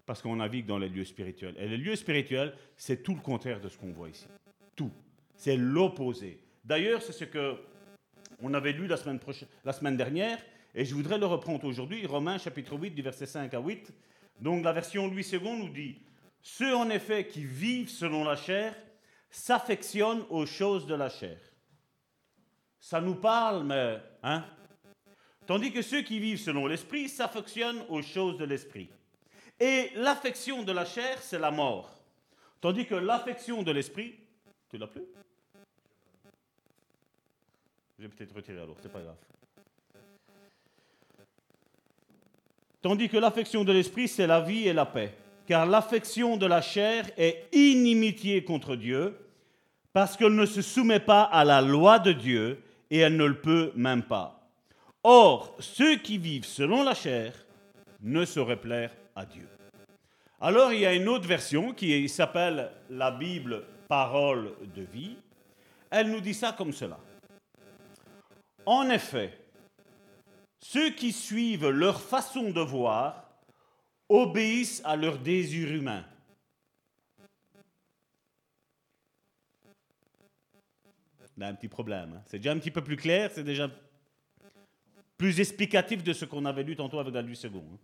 Parce 0.04 0.20
qu'on 0.20 0.34
navigue 0.34 0.66
dans 0.66 0.78
les 0.78 0.88
lieux 0.88 1.04
spirituels. 1.04 1.54
Et 1.56 1.68
les 1.68 1.76
lieux 1.76 1.94
spirituels, 1.94 2.52
c'est 2.76 3.04
tout 3.04 3.14
le 3.14 3.20
contraire 3.20 3.60
de 3.60 3.68
ce 3.68 3.78
qu'on 3.78 3.92
voit 3.92 4.08
ici. 4.08 4.26
Tout. 4.74 4.90
C'est 5.36 5.56
l'opposé. 5.56 6.40
D'ailleurs, 6.64 7.00
c'est 7.00 7.12
ce 7.12 7.24
que 7.24 7.56
on 8.42 8.54
avait 8.54 8.72
lu 8.72 8.88
la 8.88 8.96
semaine, 8.96 9.20
prochaine, 9.20 9.46
la 9.64 9.72
semaine 9.72 9.96
dernière, 9.96 10.42
et 10.74 10.84
je 10.84 10.96
voudrais 10.96 11.16
le 11.16 11.26
reprendre 11.26 11.64
aujourd'hui, 11.64 12.04
Romains 12.04 12.38
chapitre 12.38 12.76
8, 12.76 12.90
du 12.90 13.02
verset 13.02 13.26
5 13.26 13.54
à 13.54 13.60
8. 13.60 13.92
Donc 14.40 14.64
la 14.64 14.72
version 14.72 15.06
Louis 15.06 15.24
II 15.32 15.58
nous 15.58 15.68
dit, 15.68 16.00
Ceux 16.40 16.74
en 16.74 16.90
effet 16.90 17.28
qui 17.28 17.44
vivent 17.44 17.88
selon 17.88 18.24
la 18.24 18.34
chair 18.34 18.74
s'affectionnent 19.30 20.24
aux 20.28 20.44
choses 20.44 20.86
de 20.86 20.96
la 20.96 21.08
chair. 21.08 21.38
Ça 22.80 23.00
nous 23.00 23.14
parle, 23.14 23.62
mais... 23.64 23.98
Hein 24.24 24.44
Tandis 25.46 25.72
que 25.72 25.82
ceux 25.82 26.02
qui 26.02 26.18
vivent 26.18 26.38
selon 26.38 26.66
l'esprit 26.66 27.08
s'affectionnent 27.08 27.84
aux 27.88 28.02
choses 28.02 28.38
de 28.38 28.44
l'esprit. 28.44 28.88
Et 29.58 29.90
l'affection 29.96 30.62
de 30.62 30.72
la 30.72 30.84
chair, 30.84 31.18
c'est 31.20 31.38
la 31.38 31.50
mort. 31.50 31.90
Tandis 32.60 32.86
que 32.86 32.94
l'affection 32.94 33.62
de 33.62 33.72
l'esprit, 33.72 34.14
tu 34.70 34.78
l'as 34.78 34.86
plus? 34.86 35.02
J'ai 37.98 38.08
peut-être 38.08 38.34
retiré 38.34 38.60
alors, 38.60 38.76
c'est 38.80 38.92
pas 38.92 39.00
grave. 39.00 39.16
Tandis 42.80 43.08
que 43.08 43.16
l'affection 43.16 43.62
de 43.62 43.72
l'esprit, 43.72 44.08
c'est 44.08 44.26
la 44.26 44.40
vie 44.40 44.66
et 44.66 44.72
la 44.72 44.86
paix. 44.86 45.14
Car 45.46 45.66
l'affection 45.66 46.36
de 46.36 46.46
la 46.46 46.60
chair 46.60 47.10
est 47.16 47.48
inimitié 47.52 48.42
contre 48.44 48.74
Dieu, 48.74 49.16
parce 49.92 50.16
qu'elle 50.16 50.34
ne 50.34 50.46
se 50.46 50.62
soumet 50.62 51.00
pas 51.00 51.22
à 51.22 51.44
la 51.44 51.60
loi 51.60 51.98
de 51.98 52.12
Dieu, 52.12 52.62
et 52.90 52.98
elle 52.98 53.16
ne 53.16 53.24
le 53.24 53.40
peut 53.40 53.72
même 53.76 54.02
pas. 54.02 54.41
Or, 55.04 55.56
ceux 55.58 55.96
qui 55.96 56.18
vivent 56.18 56.44
selon 56.44 56.84
la 56.84 56.94
chair 56.94 57.34
ne 58.00 58.24
sauraient 58.24 58.60
plaire 58.60 58.92
à 59.16 59.26
Dieu. 59.26 59.48
Alors, 60.40 60.72
il 60.72 60.80
y 60.80 60.86
a 60.86 60.94
une 60.94 61.08
autre 61.08 61.26
version 61.26 61.72
qui 61.72 62.08
s'appelle 62.08 62.70
la 62.90 63.10
Bible 63.10 63.64
Parole 63.88 64.54
de 64.74 64.82
vie. 64.82 65.16
Elle 65.90 66.10
nous 66.10 66.20
dit 66.20 66.34
ça 66.34 66.52
comme 66.52 66.72
cela. 66.72 66.98
En 68.64 68.88
effet, 68.90 69.38
ceux 70.60 70.90
qui 70.90 71.12
suivent 71.12 71.68
leur 71.68 72.00
façon 72.00 72.50
de 72.50 72.60
voir 72.60 73.28
obéissent 74.08 74.82
à 74.84 74.96
leurs 74.96 75.18
désirs 75.18 75.72
humains. 75.72 76.04
On 81.36 81.40
a 81.40 81.48
un 81.48 81.54
petit 81.54 81.68
problème. 81.68 82.14
hein. 82.16 82.22
C'est 82.26 82.38
déjà 82.38 82.52
un 82.52 82.58
petit 82.58 82.70
peu 82.70 82.84
plus 82.84 82.96
clair, 82.96 83.30
c'est 83.32 83.42
déjà 83.42 83.68
plus 85.22 85.38
explicatif 85.38 86.02
de 86.02 86.12
ce 86.12 86.24
qu'on 86.24 86.44
avait 86.46 86.64
lu 86.64 86.74
tantôt 86.74 86.98
avec 86.98 87.14
la 87.14 87.20
hein. 87.20 87.78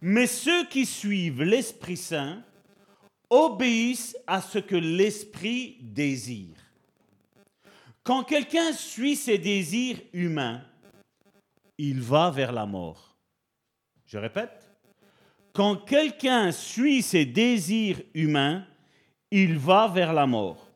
Mais 0.00 0.26
ceux 0.26 0.66
qui 0.68 0.86
suivent 0.86 1.42
l'Esprit 1.42 1.98
Saint 1.98 2.42
obéissent 3.28 4.16
à 4.26 4.40
ce 4.40 4.60
que 4.60 4.74
l'Esprit 4.74 5.76
désire. 5.82 6.56
Quand 8.02 8.22
quelqu'un 8.22 8.72
suit 8.72 9.16
ses 9.16 9.36
désirs 9.36 10.00
humains, 10.14 10.62
il 11.76 12.00
va 12.00 12.30
vers 12.30 12.52
la 12.52 12.64
mort. 12.64 13.14
Je 14.06 14.16
répète, 14.16 14.72
quand 15.52 15.76
quelqu'un 15.76 16.52
suit 16.52 17.02
ses 17.02 17.26
désirs 17.26 18.00
humains, 18.14 18.64
il 19.30 19.58
va 19.58 19.88
vers 19.88 20.14
la 20.14 20.26
mort. 20.26 20.70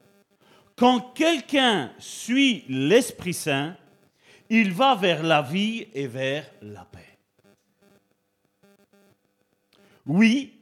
Quand 0.77 1.15
quelqu'un 1.15 1.91
suit 1.99 2.67
l'Esprit 2.69 3.33
Saint, 3.33 3.79
il 4.51 4.73
va 4.73 4.97
vers 4.97 5.23
la 5.23 5.43
vie 5.43 5.87
et 5.95 6.09
vers 6.09 6.51
la 6.61 6.85
paix. 6.85 7.19
Oui, 10.05 10.53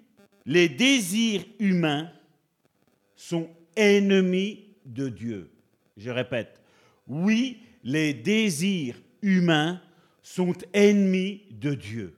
les 0.45 0.69
désirs 0.69 1.45
humains 1.59 2.13
sont 3.17 3.49
ennemis 3.75 4.77
de 4.85 5.09
Dieu. 5.09 5.51
Je 5.97 6.11
répète, 6.11 6.61
oui, 7.07 7.63
les 7.83 8.13
désirs 8.13 9.01
humains 9.23 9.81
sont 10.23 10.55
ennemis 10.75 11.43
de 11.51 11.75
Dieu. 11.75 12.15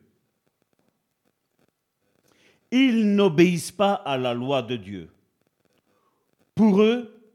Ils 2.73 3.15
n'obéissent 3.15 3.73
pas 3.73 3.95
à 3.95 4.19
la 4.19 4.35
loi 4.35 4.63
de 4.63 4.77
Dieu. 4.77 5.09
Pour 6.55 6.83
eux, 6.83 7.33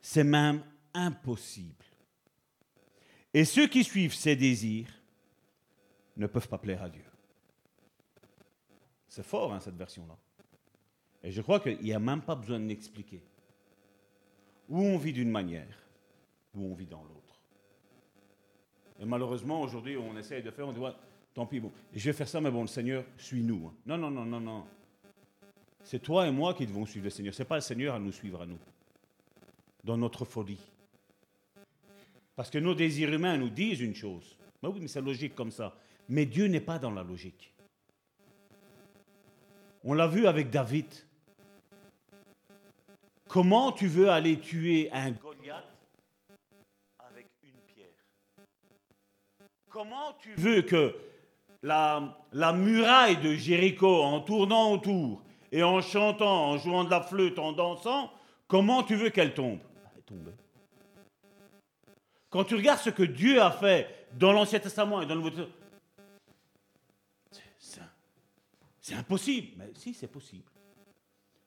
c'est 0.00 0.24
même 0.24 0.62
impossible. 0.94 1.83
Et 3.34 3.44
ceux 3.44 3.66
qui 3.66 3.82
suivent 3.82 4.14
ces 4.14 4.36
désirs 4.36 4.88
ne 6.16 6.28
peuvent 6.28 6.48
pas 6.48 6.58
plaire 6.58 6.84
à 6.84 6.88
Dieu. 6.88 7.04
C'est 9.08 9.24
fort, 9.24 9.52
hein, 9.52 9.60
cette 9.60 9.76
version-là. 9.76 10.16
Et 11.24 11.32
je 11.32 11.42
crois 11.42 11.58
qu'il 11.58 11.78
n'y 11.80 11.92
a 11.92 11.98
même 11.98 12.22
pas 12.22 12.36
besoin 12.36 12.60
de 12.60 12.66
l'expliquer. 12.66 13.22
Ou 14.68 14.80
on 14.80 14.96
vit 14.96 15.12
d'une 15.12 15.30
manière, 15.30 15.76
ou 16.54 16.64
on 16.64 16.74
vit 16.74 16.86
dans 16.86 17.02
l'autre. 17.02 17.40
Et 19.00 19.04
malheureusement, 19.04 19.60
aujourd'hui, 19.60 19.96
on 19.96 20.16
essaye 20.16 20.42
de 20.42 20.50
faire, 20.50 20.68
on 20.68 20.72
dit, 20.72 20.80
tant 21.34 21.46
pis, 21.46 21.58
bon, 21.58 21.72
je 21.92 22.04
vais 22.04 22.12
faire 22.12 22.28
ça, 22.28 22.40
mais 22.40 22.50
bon, 22.50 22.62
le 22.62 22.68
Seigneur, 22.68 23.04
suis-nous. 23.16 23.66
hein. 23.66 23.74
Non, 23.86 23.98
non, 23.98 24.10
non, 24.10 24.24
non, 24.24 24.40
non. 24.40 24.64
C'est 25.82 25.98
toi 25.98 26.26
et 26.26 26.30
moi 26.30 26.54
qui 26.54 26.66
devons 26.66 26.86
suivre 26.86 27.04
le 27.04 27.10
Seigneur. 27.10 27.34
Ce 27.34 27.42
n'est 27.42 27.48
pas 27.48 27.56
le 27.56 27.60
Seigneur 27.60 27.94
à 27.94 27.98
nous 27.98 28.12
suivre 28.12 28.40
à 28.40 28.46
nous. 28.46 28.58
Dans 29.82 29.98
notre 29.98 30.24
folie. 30.24 30.58
Parce 32.36 32.50
que 32.50 32.58
nos 32.58 32.74
désirs 32.74 33.12
humains 33.12 33.36
nous 33.36 33.50
disent 33.50 33.80
une 33.80 33.94
chose. 33.94 34.36
Ben 34.62 34.68
oui, 34.68 34.80
mais 34.80 34.88
c'est 34.88 35.00
logique 35.00 35.34
comme 35.34 35.50
ça. 35.50 35.76
Mais 36.08 36.26
Dieu 36.26 36.46
n'est 36.46 36.60
pas 36.60 36.78
dans 36.78 36.90
la 36.90 37.02
logique. 37.02 37.54
On 39.84 39.92
l'a 39.92 40.06
vu 40.06 40.26
avec 40.26 40.50
David. 40.50 40.86
Comment 43.28 43.72
tu 43.72 43.86
veux 43.86 44.10
aller 44.10 44.38
tuer 44.38 44.90
un 44.92 45.12
Goliath 45.12 45.64
avec 46.98 47.26
une 47.42 47.60
pierre? 47.74 47.88
Comment 49.68 50.12
tu 50.18 50.34
veux 50.34 50.62
que 50.62 50.94
la, 51.62 52.16
la 52.32 52.52
muraille 52.52 53.16
de 53.18 53.34
Jéricho 53.34 54.02
en 54.02 54.20
tournant 54.20 54.72
autour 54.72 55.22
et 55.52 55.62
en 55.62 55.80
chantant, 55.80 56.50
en 56.50 56.58
jouant 56.58 56.84
de 56.84 56.90
la 56.90 57.00
flûte, 57.00 57.38
en 57.38 57.52
dansant, 57.52 58.12
comment 58.48 58.82
tu 58.82 58.96
veux 58.96 59.10
qu'elle 59.10 59.34
tombe? 59.34 59.60
Elle 59.92 59.98
est 59.98 60.02
tombée. 60.02 60.32
Quand 62.34 62.42
tu 62.42 62.56
regardes 62.56 62.80
ce 62.80 62.90
que 62.90 63.04
Dieu 63.04 63.40
a 63.40 63.52
fait 63.52 64.08
dans 64.18 64.32
l'Ancien 64.32 64.58
Testament 64.58 65.00
et 65.00 65.06
dans 65.06 65.14
le 65.14 65.20
Nouveau 65.20 65.30
Testament, 65.30 65.52
c'est- 68.80 68.94
impossible. 68.96 69.52
Mais 69.56 69.70
si, 69.76 69.94
c'est 69.94 70.08
possible. 70.08 70.42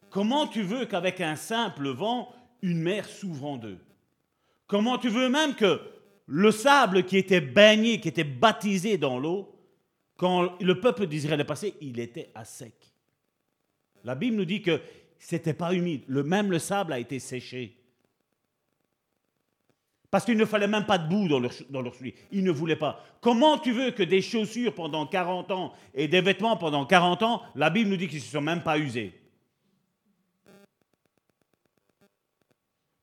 Comment 0.09 0.47
tu 0.47 0.61
veux 0.61 0.85
qu'avec 0.85 1.19
un 1.19 1.35
simple 1.35 1.89
vent, 1.89 2.33
une 2.61 2.79
mer 2.79 3.05
s'ouvre 3.05 3.43
en 3.47 3.57
deux? 3.57 3.79
Comment 4.65 4.97
tu 4.97 5.09
veux 5.09 5.27
même 5.27 5.55
que 5.55 5.81
le 6.25 6.51
sable 6.51 7.03
qui 7.03 7.17
était 7.17 7.41
baigné, 7.41 7.99
qui 7.99 8.07
était 8.07 8.23
baptisé 8.23 8.97
dans 8.97 9.19
l'eau, 9.19 9.53
quand 10.15 10.57
le 10.61 10.79
peuple 10.79 11.05
d'Israël 11.05 11.41
est 11.41 11.43
passé, 11.43 11.73
il 11.81 11.99
était 11.99 12.31
à 12.33 12.45
sec? 12.45 12.93
La 14.05 14.15
Bible 14.15 14.37
nous 14.37 14.45
dit 14.45 14.61
que 14.61 14.79
c'était 15.19 15.53
pas 15.53 15.73
humide. 15.73 16.05
Le, 16.07 16.23
même 16.23 16.49
le 16.49 16.59
sable 16.59 16.93
a 16.93 16.99
été 16.99 17.19
séché. 17.19 17.77
Parce 20.09 20.23
qu'il 20.23 20.37
ne 20.37 20.45
fallait 20.45 20.67
même 20.67 20.85
pas 20.85 20.97
de 20.97 21.07
boue 21.07 21.27
dans 21.27 21.39
leur, 21.39 21.93
souliers. 21.93 22.15
Ils 22.31 22.43
ne 22.43 22.51
voulaient 22.51 22.77
pas. 22.77 23.03
Comment 23.19 23.57
tu 23.57 23.73
veux 23.73 23.91
que 23.91 24.03
des 24.03 24.21
chaussures 24.21 24.73
pendant 24.73 25.05
40 25.05 25.51
ans 25.51 25.73
et 25.93 26.07
des 26.07 26.21
vêtements 26.21 26.55
pendant 26.55 26.85
40 26.85 27.23
ans, 27.23 27.41
la 27.55 27.69
Bible 27.69 27.89
nous 27.89 27.97
dit 27.97 28.07
qu'ils 28.07 28.19
ne 28.19 28.23
se 28.23 28.31
sont 28.31 28.41
même 28.41 28.63
pas 28.63 28.79
usés? 28.79 29.19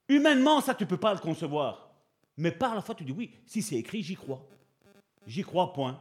Humainement, 0.08 0.60
ça, 0.60 0.74
tu 0.74 0.84
ne 0.84 0.88
peux 0.88 0.96
pas 0.96 1.12
le 1.12 1.20
concevoir. 1.20 1.90
Mais 2.36 2.50
par 2.50 2.74
la 2.74 2.80
foi, 2.80 2.94
tu 2.94 3.04
dis 3.04 3.12
oui, 3.12 3.32
si 3.46 3.60
c'est 3.60 3.76
écrit, 3.76 4.02
j'y 4.02 4.16
crois. 4.16 4.46
J'y 5.26 5.42
crois, 5.42 5.72
point. 5.72 6.00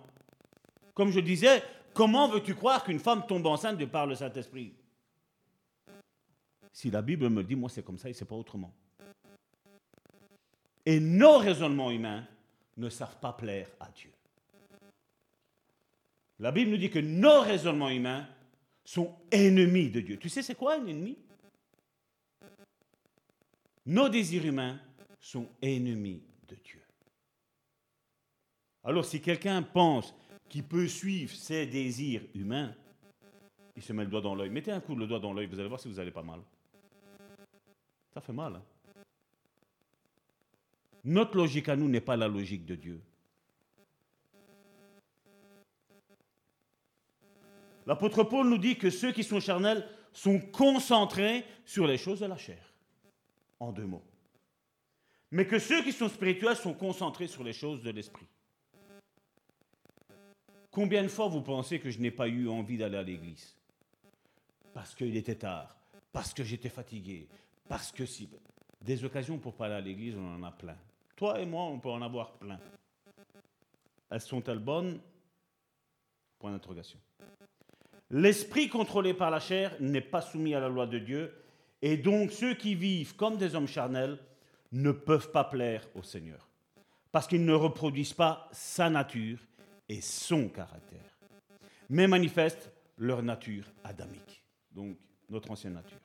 Comme 0.93 1.11
je 1.11 1.19
disais, 1.19 1.63
comment 1.93 2.29
veux-tu 2.29 2.55
croire 2.55 2.83
qu'une 2.83 2.99
femme 2.99 3.25
tombe 3.27 3.45
enceinte 3.45 3.77
de 3.77 3.85
par 3.85 4.07
le 4.07 4.15
Saint-Esprit? 4.15 4.73
Si 6.71 6.89
la 6.89 7.01
Bible 7.01 7.29
me 7.29 7.43
dit, 7.43 7.55
moi, 7.55 7.69
c'est 7.69 7.83
comme 7.83 7.97
ça 7.97 8.09
et 8.09 8.13
c'est 8.13 8.25
pas 8.25 8.35
autrement. 8.35 8.73
Et 10.85 10.99
nos 10.99 11.37
raisonnements 11.37 11.91
humains 11.91 12.27
ne 12.77 12.89
savent 12.89 13.19
pas 13.19 13.33
plaire 13.33 13.69
à 13.79 13.89
Dieu. 13.91 14.11
La 16.39 16.51
Bible 16.51 16.71
nous 16.71 16.77
dit 16.77 16.89
que 16.89 16.99
nos 16.99 17.41
raisonnements 17.41 17.89
humains 17.89 18.27
sont 18.83 19.15
ennemis 19.31 19.89
de 19.89 20.01
Dieu. 20.01 20.17
Tu 20.17 20.29
sais, 20.29 20.41
c'est 20.41 20.55
quoi 20.55 20.75
un 20.75 20.85
ennemi? 20.85 21.17
Nos 23.85 24.09
désirs 24.09 24.45
humains 24.45 24.79
sont 25.19 25.47
ennemis 25.61 26.21
de 26.47 26.55
Dieu. 26.55 26.81
Alors 28.83 29.05
si 29.05 29.21
quelqu'un 29.21 29.61
pense 29.61 30.13
qu'il 30.49 30.63
peut 30.63 30.87
suivre 30.87 31.33
ses 31.33 31.65
désirs 31.65 32.23
humains, 32.33 32.75
il 33.75 33.81
se 33.81 33.93
met 33.93 34.03
le 34.03 34.09
doigt 34.09 34.21
dans 34.21 34.35
l'œil. 34.35 34.49
Mettez 34.49 34.71
un 34.71 34.81
coup 34.81 34.95
le 34.95 35.07
doigt 35.07 35.19
dans 35.19 35.33
l'œil, 35.33 35.47
vous 35.47 35.59
allez 35.59 35.69
voir 35.69 35.79
si 35.79 35.87
vous 35.87 35.99
allez 35.99 36.11
pas 36.11 36.23
mal. 36.23 36.41
Ça 38.13 38.21
fait 38.21 38.33
mal. 38.33 38.55
hein? 38.55 38.63
Notre 41.03 41.35
logique 41.35 41.69
à 41.69 41.75
nous 41.75 41.89
n'est 41.89 42.01
pas 42.01 42.15
la 42.15 42.27
logique 42.27 42.65
de 42.65 42.75
Dieu. 42.75 43.01
L'apôtre 47.85 48.23
Paul 48.23 48.47
nous 48.47 48.57
dit 48.57 48.77
que 48.77 48.89
ceux 48.89 49.11
qui 49.11 49.23
sont 49.23 49.41
charnels 49.41 49.85
sont 50.13 50.39
concentrés 50.39 51.43
sur 51.65 51.85
les 51.85 51.97
choses 51.97 52.21
de 52.21 52.25
la 52.27 52.37
chair. 52.37 52.73
En 53.59 53.71
deux 53.71 53.85
mots. 53.85 54.03
Mais 55.31 55.45
que 55.47 55.59
ceux 55.59 55.83
qui 55.83 55.91
sont 55.91 56.07
spirituels 56.07 56.55
sont 56.55 56.73
concentrés 56.73 57.27
sur 57.27 57.43
les 57.43 57.53
choses 57.53 57.81
de 57.83 57.89
l'esprit. 57.89 58.27
Combien 60.71 61.03
de 61.03 61.07
fois 61.07 61.27
vous 61.27 61.41
pensez 61.41 61.79
que 61.79 61.89
je 61.89 61.99
n'ai 61.99 62.11
pas 62.11 62.27
eu 62.27 62.47
envie 62.47 62.77
d'aller 62.77 62.97
à 62.97 63.03
l'église 63.03 63.55
Parce 64.73 64.95
qu'il 64.95 65.15
était 65.17 65.35
tard, 65.35 65.75
parce 66.11 66.33
que 66.33 66.43
j'étais 66.43 66.69
fatigué, 66.69 67.27
parce 67.67 67.91
que 67.91 68.05
si. 68.05 68.29
Des 68.81 69.05
occasions 69.05 69.37
pour 69.37 69.53
pas 69.53 69.65
aller 69.65 69.75
à 69.75 69.81
l'église, 69.81 70.15
on 70.17 70.35
en 70.35 70.43
a 70.43 70.51
plein. 70.51 70.77
Toi 71.23 71.39
et 71.39 71.45
moi, 71.45 71.63
on 71.63 71.79
peut 71.79 71.89
en 71.89 72.01
avoir 72.01 72.33
plein. 72.33 72.59
Elles 74.09 74.19
sont-elles 74.19 74.59
bonnes? 74.59 74.99
Point 76.37 76.51
d'interrogation. 76.51 76.99
L'esprit 78.09 78.67
contrôlé 78.67 79.13
par 79.13 79.31
la 79.31 79.39
chair 79.39 79.73
n'est 79.79 80.01
pas 80.01 80.19
soumis 80.19 80.53
à 80.53 80.59
la 80.59 80.67
loi 80.67 80.85
de 80.85 80.99
Dieu, 80.99 81.33
et 81.81 81.95
donc 81.95 82.31
ceux 82.33 82.55
qui 82.55 82.75
vivent 82.75 83.15
comme 83.15 83.37
des 83.37 83.55
hommes 83.55 83.69
charnels 83.69 84.19
ne 84.73 84.91
peuvent 84.91 85.31
pas 85.31 85.45
plaire 85.45 85.87
au 85.95 86.03
Seigneur, 86.03 86.49
parce 87.13 87.25
qu'ils 87.25 87.45
ne 87.45 87.53
reproduisent 87.53 88.11
pas 88.11 88.49
sa 88.51 88.89
nature 88.89 89.39
et 89.87 90.01
son 90.01 90.49
caractère, 90.49 91.17
mais 91.87 92.05
manifestent 92.05 92.69
leur 92.97 93.23
nature 93.23 93.71
adamique, 93.85 94.43
donc 94.73 94.97
notre 95.29 95.51
ancienne 95.51 95.75
nature. 95.75 96.02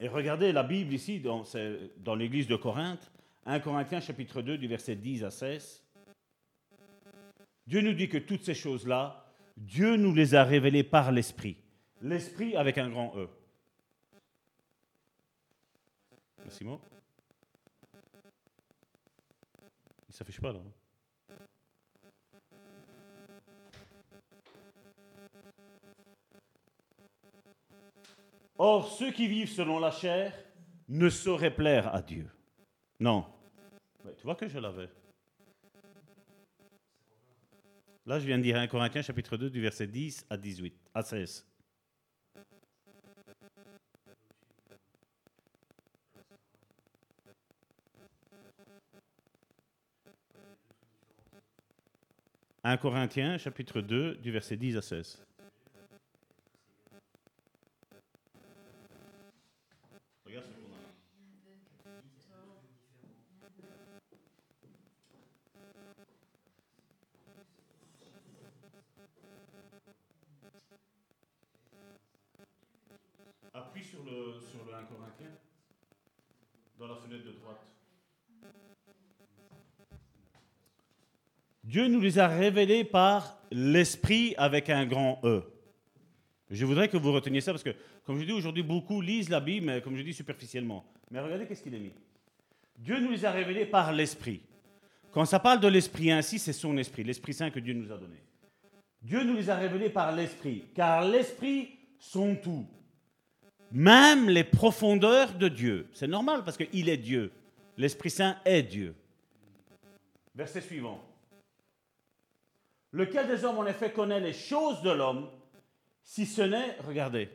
Et 0.00 0.08
regardez 0.08 0.52
la 0.52 0.62
Bible 0.62 0.94
ici, 0.94 1.20
dans, 1.20 2.14
l'église 2.14 2.46
de 2.46 2.56
Corinthe, 2.56 3.10
1 3.46 3.60
Corinthiens 3.60 4.00
chapitre 4.00 4.42
2 4.42 4.58
du 4.58 4.68
verset 4.68 4.94
10 4.94 5.24
à 5.24 5.30
16. 5.30 5.84
Dieu 7.66 7.80
nous 7.80 7.94
dit 7.94 8.08
que 8.08 8.18
toutes 8.18 8.44
ces 8.44 8.54
choses-là, 8.54 9.26
Dieu 9.56 9.96
nous 9.96 10.14
les 10.14 10.34
a 10.34 10.44
révélées 10.44 10.84
par 10.84 11.10
l'Esprit. 11.10 11.56
L'Esprit 12.00 12.56
avec 12.56 12.78
un 12.78 12.88
grand 12.88 13.12
E. 13.16 13.28
Merci. 16.38 16.64
Il 16.64 16.70
ne 16.70 16.76
s'affiche 20.12 20.40
pas 20.40 20.52
là. 20.52 20.60
hein. 20.60 20.77
Or, 28.58 28.88
ceux 28.90 29.12
qui 29.12 29.28
vivent 29.28 29.50
selon 29.50 29.78
la 29.78 29.92
chair 29.92 30.34
ne 30.88 31.08
sauraient 31.08 31.54
plaire 31.54 31.94
à 31.94 32.02
Dieu. 32.02 32.28
Non. 32.98 33.24
Tu 34.16 34.24
vois 34.24 34.34
que 34.34 34.48
je 34.48 34.58
l'avais. 34.58 34.88
Là, 38.04 38.18
je 38.18 38.26
viens 38.26 38.38
de 38.38 38.42
dire 38.42 38.56
1 38.56 38.66
Corinthiens 38.66 39.02
chapitre 39.02 39.36
2 39.36 39.50
du 39.50 39.60
verset 39.60 39.86
10 39.86 40.26
à 40.28 40.36
18, 40.36 40.74
à 40.92 41.02
16. 41.02 41.46
«1 52.64 52.76
Corinthiens, 52.76 53.38
chapitre 53.38 53.80
2, 53.80 54.16
du 54.16 54.32
verset 54.32 54.56
10 54.56 54.76
à 54.76 54.82
16. 54.82 55.24
Dieu 81.78 81.86
nous 81.86 82.00
les 82.00 82.18
a 82.18 82.26
révélés 82.26 82.82
par 82.82 83.38
l'Esprit 83.52 84.34
avec 84.36 84.68
un 84.68 84.84
grand 84.84 85.20
E. 85.22 85.44
Je 86.50 86.66
voudrais 86.66 86.88
que 86.88 86.96
vous 86.96 87.12
reteniez 87.12 87.40
ça 87.40 87.52
parce 87.52 87.62
que, 87.62 87.70
comme 88.02 88.18
je 88.18 88.24
dis 88.24 88.32
aujourd'hui, 88.32 88.64
beaucoup 88.64 89.00
lisent 89.00 89.28
la 89.28 89.38
Bible, 89.38 89.80
comme 89.82 89.94
je 89.96 90.02
dis 90.02 90.12
superficiellement. 90.12 90.84
Mais 91.12 91.20
regardez 91.20 91.46
qu'est-ce 91.46 91.62
qu'il 91.62 91.76
est 91.76 91.78
mis. 91.78 91.92
Dieu 92.76 92.98
nous 92.98 93.12
les 93.12 93.24
a 93.24 93.30
révélés 93.30 93.64
par 93.64 93.92
l'Esprit. 93.92 94.40
Quand 95.12 95.24
ça 95.24 95.38
parle 95.38 95.60
de 95.60 95.68
l'Esprit 95.68 96.10
ainsi, 96.10 96.40
c'est 96.40 96.52
son 96.52 96.76
Esprit, 96.78 97.04
l'Esprit 97.04 97.32
Saint 97.32 97.50
que 97.50 97.60
Dieu 97.60 97.74
nous 97.74 97.92
a 97.92 97.96
donné. 97.96 98.24
Dieu 99.00 99.22
nous 99.22 99.36
les 99.36 99.48
a 99.48 99.54
révélés 99.54 99.90
par 99.90 100.10
l'Esprit, 100.10 100.64
car 100.74 101.04
l'Esprit 101.04 101.68
sont 102.00 102.34
tout. 102.34 102.66
Même 103.70 104.28
les 104.28 104.42
profondeurs 104.42 105.32
de 105.32 105.46
Dieu. 105.46 105.86
C'est 105.92 106.08
normal 106.08 106.42
parce 106.42 106.56
qu'il 106.56 106.88
est 106.88 106.96
Dieu. 106.96 107.30
L'Esprit 107.76 108.10
Saint 108.10 108.36
est 108.44 108.64
Dieu. 108.64 108.96
Verset 110.34 110.60
suivant. 110.60 111.07
Lequel 112.92 113.26
des 113.26 113.44
hommes 113.44 113.58
en 113.58 113.66
effet 113.66 113.92
connaît 113.92 114.20
les 114.20 114.32
choses 114.32 114.80
de 114.82 114.90
l'homme, 114.90 115.28
si 116.02 116.24
ce 116.24 116.42
n'est, 116.42 116.76
regardez, 116.86 117.28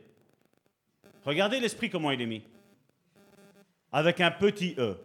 regardez 1.24 1.60
l'esprit 1.60 1.90
comment 1.90 2.10
il 2.10 2.20
est 2.20 2.26
mis, 2.26 2.42
avec 3.92 4.20
un 4.20 4.32
petit 4.32 4.74
e. 4.78 4.96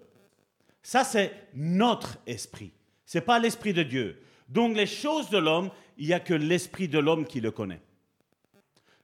Ça 0.81 1.03
c'est 1.03 1.49
notre 1.53 2.17
esprit, 2.25 2.71
c'est 3.05 3.21
pas 3.21 3.37
l'esprit 3.37 3.73
de 3.73 3.83
Dieu. 3.83 4.23
Donc 4.47 4.75
les 4.75 4.87
choses 4.87 5.29
de 5.29 5.37
l'homme, 5.37 5.69
il 5.97 6.07
n'y 6.07 6.13
a 6.13 6.19
que 6.19 6.33
l'esprit 6.33 6.87
de 6.87 6.97
l'homme 6.97 7.25
qui 7.25 7.41
le 7.41 7.51
connaît. 7.51 7.81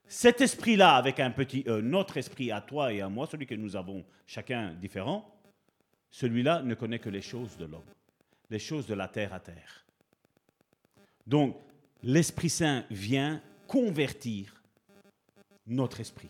Cet 0.08 0.42
esprit-là, 0.42 0.96
avec 0.96 1.20
un 1.20 1.32
petit 1.32 1.64
e, 1.68 1.82
notre 1.82 2.18
esprit 2.18 2.52
à 2.52 2.62
toi 2.62 2.92
et 2.94 3.02
à 3.02 3.10
moi, 3.10 3.28
celui 3.28 3.46
que 3.46 3.56
nous 3.56 3.76
avons 3.76 4.04
chacun 4.26 4.74
différent, 4.74 5.32
celui-là 6.10 6.62
ne 6.62 6.74
connaît 6.74 7.00
que 7.00 7.10
les 7.10 7.22
choses 7.22 7.58
de 7.58 7.66
l'homme, 7.66 7.86
les 8.50 8.60
choses 8.60 8.88
de 8.88 8.94
la 8.94 9.08
terre 9.08 9.34
à 9.34 9.40
terre. 9.40 9.85
Donc, 11.26 11.58
l'Esprit 12.04 12.50
Saint 12.50 12.86
vient 12.92 13.42
convertir 13.68 14.62
notre 15.68 16.00
esprit. 16.00 16.30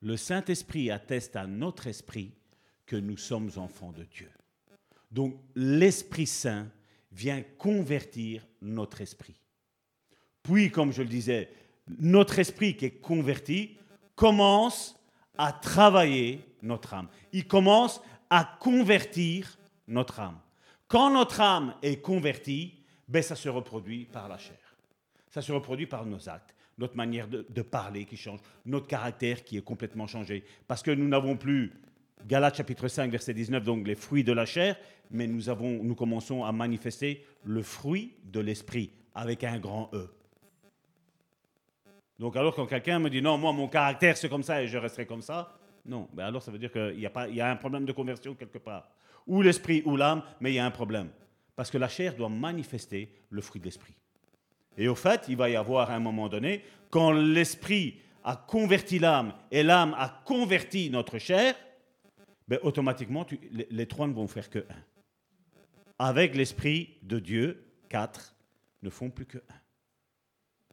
Le 0.00 0.16
Saint-Esprit 0.16 0.90
atteste 0.90 1.36
à 1.36 1.46
notre 1.46 1.86
esprit 1.86 2.32
que 2.86 2.96
nous 2.96 3.16
sommes 3.16 3.50
enfants 3.56 3.92
de 3.92 4.04
Dieu. 4.04 4.30
Donc 5.10 5.36
l'Esprit 5.54 6.26
Saint 6.26 6.66
vient 7.12 7.42
convertir 7.58 8.46
notre 8.62 9.00
esprit. 9.00 9.36
Puis, 10.42 10.70
comme 10.70 10.92
je 10.92 11.02
le 11.02 11.08
disais, 11.08 11.50
notre 11.86 12.38
esprit 12.38 12.76
qui 12.76 12.86
est 12.86 13.00
converti 13.00 13.76
commence 14.16 14.96
à 15.36 15.52
travailler 15.52 16.40
notre 16.62 16.94
âme. 16.94 17.08
Il 17.32 17.46
commence 17.46 18.00
à 18.28 18.56
convertir 18.58 19.56
notre 19.86 20.20
âme. 20.20 20.38
Quand 20.92 21.10
notre 21.10 21.40
âme 21.40 21.74
est 21.80 22.02
convertie, 22.02 22.74
ben 23.08 23.22
ça 23.22 23.34
se 23.34 23.48
reproduit 23.48 24.04
par 24.04 24.28
la 24.28 24.36
chair. 24.36 24.76
Ça 25.30 25.40
se 25.40 25.50
reproduit 25.50 25.86
par 25.86 26.04
nos 26.04 26.28
actes, 26.28 26.54
notre 26.76 26.96
manière 26.96 27.28
de, 27.28 27.62
parler 27.62 28.04
qui 28.04 28.18
change, 28.18 28.40
notre 28.66 28.88
caractère 28.88 29.42
qui 29.42 29.56
est 29.56 29.62
complètement 29.62 30.06
changé. 30.06 30.44
Parce 30.68 30.82
que 30.82 30.90
nous 30.90 31.08
n'avons 31.08 31.38
plus 31.38 31.72
Galates 32.26 32.56
chapitre 32.56 32.88
5, 32.88 33.10
verset 33.10 33.32
19, 33.32 33.64
donc 33.64 33.86
les 33.86 33.94
fruits 33.94 34.22
de 34.22 34.32
la 34.32 34.44
chair, 34.44 34.76
mais 35.10 35.26
nous, 35.26 35.48
avons, 35.48 35.82
nous 35.82 35.94
commençons 35.94 36.44
à 36.44 36.52
manifester 36.52 37.24
le 37.42 37.62
fruit 37.62 38.12
de 38.24 38.40
l'esprit 38.40 38.90
avec 39.14 39.44
un 39.44 39.58
grand 39.58 39.88
E. 39.94 40.10
Donc 42.18 42.36
alors 42.36 42.54
quand 42.54 42.66
quelqu'un 42.66 42.98
me 42.98 43.08
dit 43.08 43.22
non, 43.22 43.38
moi 43.38 43.52
mon 43.52 43.66
caractère 43.66 44.18
c'est 44.18 44.28
comme 44.28 44.42
ça 44.42 44.62
et 44.62 44.68
je 44.68 44.76
resterai 44.76 45.06
comme 45.06 45.22
ça, 45.22 45.58
non, 45.86 46.06
ben 46.12 46.26
alors 46.26 46.42
ça 46.42 46.52
veut 46.52 46.58
dire 46.58 46.70
qu'il 46.70 46.98
y, 46.98 47.34
y 47.34 47.40
a 47.40 47.50
un 47.50 47.56
problème 47.56 47.86
de 47.86 47.92
conversion 47.92 48.34
quelque 48.34 48.58
part. 48.58 48.86
Ou 49.26 49.42
l'esprit 49.42 49.82
ou 49.84 49.96
l'âme, 49.96 50.22
mais 50.40 50.52
il 50.52 50.54
y 50.56 50.58
a 50.58 50.66
un 50.66 50.70
problème. 50.70 51.10
Parce 51.54 51.70
que 51.70 51.78
la 51.78 51.88
chair 51.88 52.14
doit 52.16 52.28
manifester 52.28 53.12
le 53.30 53.40
fruit 53.40 53.60
de 53.60 53.66
l'esprit. 53.66 53.94
Et 54.76 54.88
au 54.88 54.94
fait, 54.94 55.26
il 55.28 55.36
va 55.36 55.50
y 55.50 55.56
avoir 55.56 55.90
un 55.90 56.00
moment 56.00 56.28
donné, 56.28 56.64
quand 56.90 57.12
l'esprit 57.12 58.00
a 58.24 58.36
converti 58.36 58.98
l'âme 58.98 59.34
et 59.50 59.62
l'âme 59.62 59.94
a 59.98 60.22
converti 60.24 60.90
notre 60.90 61.18
chair, 61.18 61.54
ben, 62.48 62.58
automatiquement, 62.62 63.26
les, 63.70 63.86
trois 63.86 64.06
ne 64.06 64.12
vont 64.12 64.26
faire 64.26 64.50
que 64.50 64.58
un. 64.58 64.84
Avec 65.98 66.34
l'Esprit 66.34 66.98
de 67.02 67.18
Dieu, 67.18 67.64
quatre 67.88 68.34
ne 68.82 68.90
font 68.90 69.10
plus 69.10 69.26
que 69.26 69.38
un. 69.38 69.60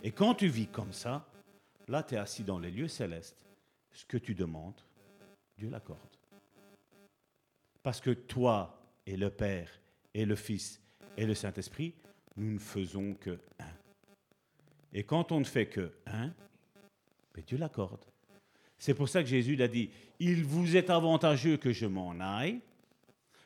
Et 0.04 0.12
quand 0.12 0.36
tu 0.36 0.48
vis 0.48 0.68
comme 0.68 0.94
ça, 0.94 1.28
là, 1.88 2.04
tu 2.04 2.16
es 2.16 2.18
assis 2.18 2.44
dans 2.44 2.60
les 2.60 2.72
lieux 2.72 2.88
célestes. 2.88 3.46
Ce 3.92 4.06
que 4.06 4.18
tu 4.18 4.34
demandes, 4.34 4.82
Dieu 5.58 5.70
l'accorde. 5.70 6.09
Parce 7.84 8.02
que 8.02 8.12
toi 8.12 8.82
et 9.06 9.18
le 9.18 9.30
Père 9.30 9.70
et 10.14 10.26
le 10.26 10.36
Fils 10.36 10.82
et 11.18 11.26
le 11.26 11.34
Saint-Esprit, 11.34 11.94
nous 12.38 12.54
ne 12.54 12.60
faisons 12.60 13.14
que 13.14 13.40
un. 13.60 13.74
Et 14.94 15.04
quand 15.04 15.32
on 15.32 15.40
ne 15.40 15.46
fait 15.46 15.68
que 15.68 15.94
un, 16.08 16.32
ben 17.34 17.44
Dieu 17.46 17.58
l'accorde. 17.58 18.06
C'est 18.78 18.94
pour 18.94 19.10
ça 19.10 19.22
que 19.22 19.30
Jésus 19.30 19.56
l'a 19.56 19.68
dit, 19.68 19.90
il 20.20 20.46
vous 20.46 20.78
est 20.78 20.90
avantageux 20.90 21.58
que 21.58 21.72
je 21.72 21.86
m'en 21.86 22.20
aille, 22.20 22.62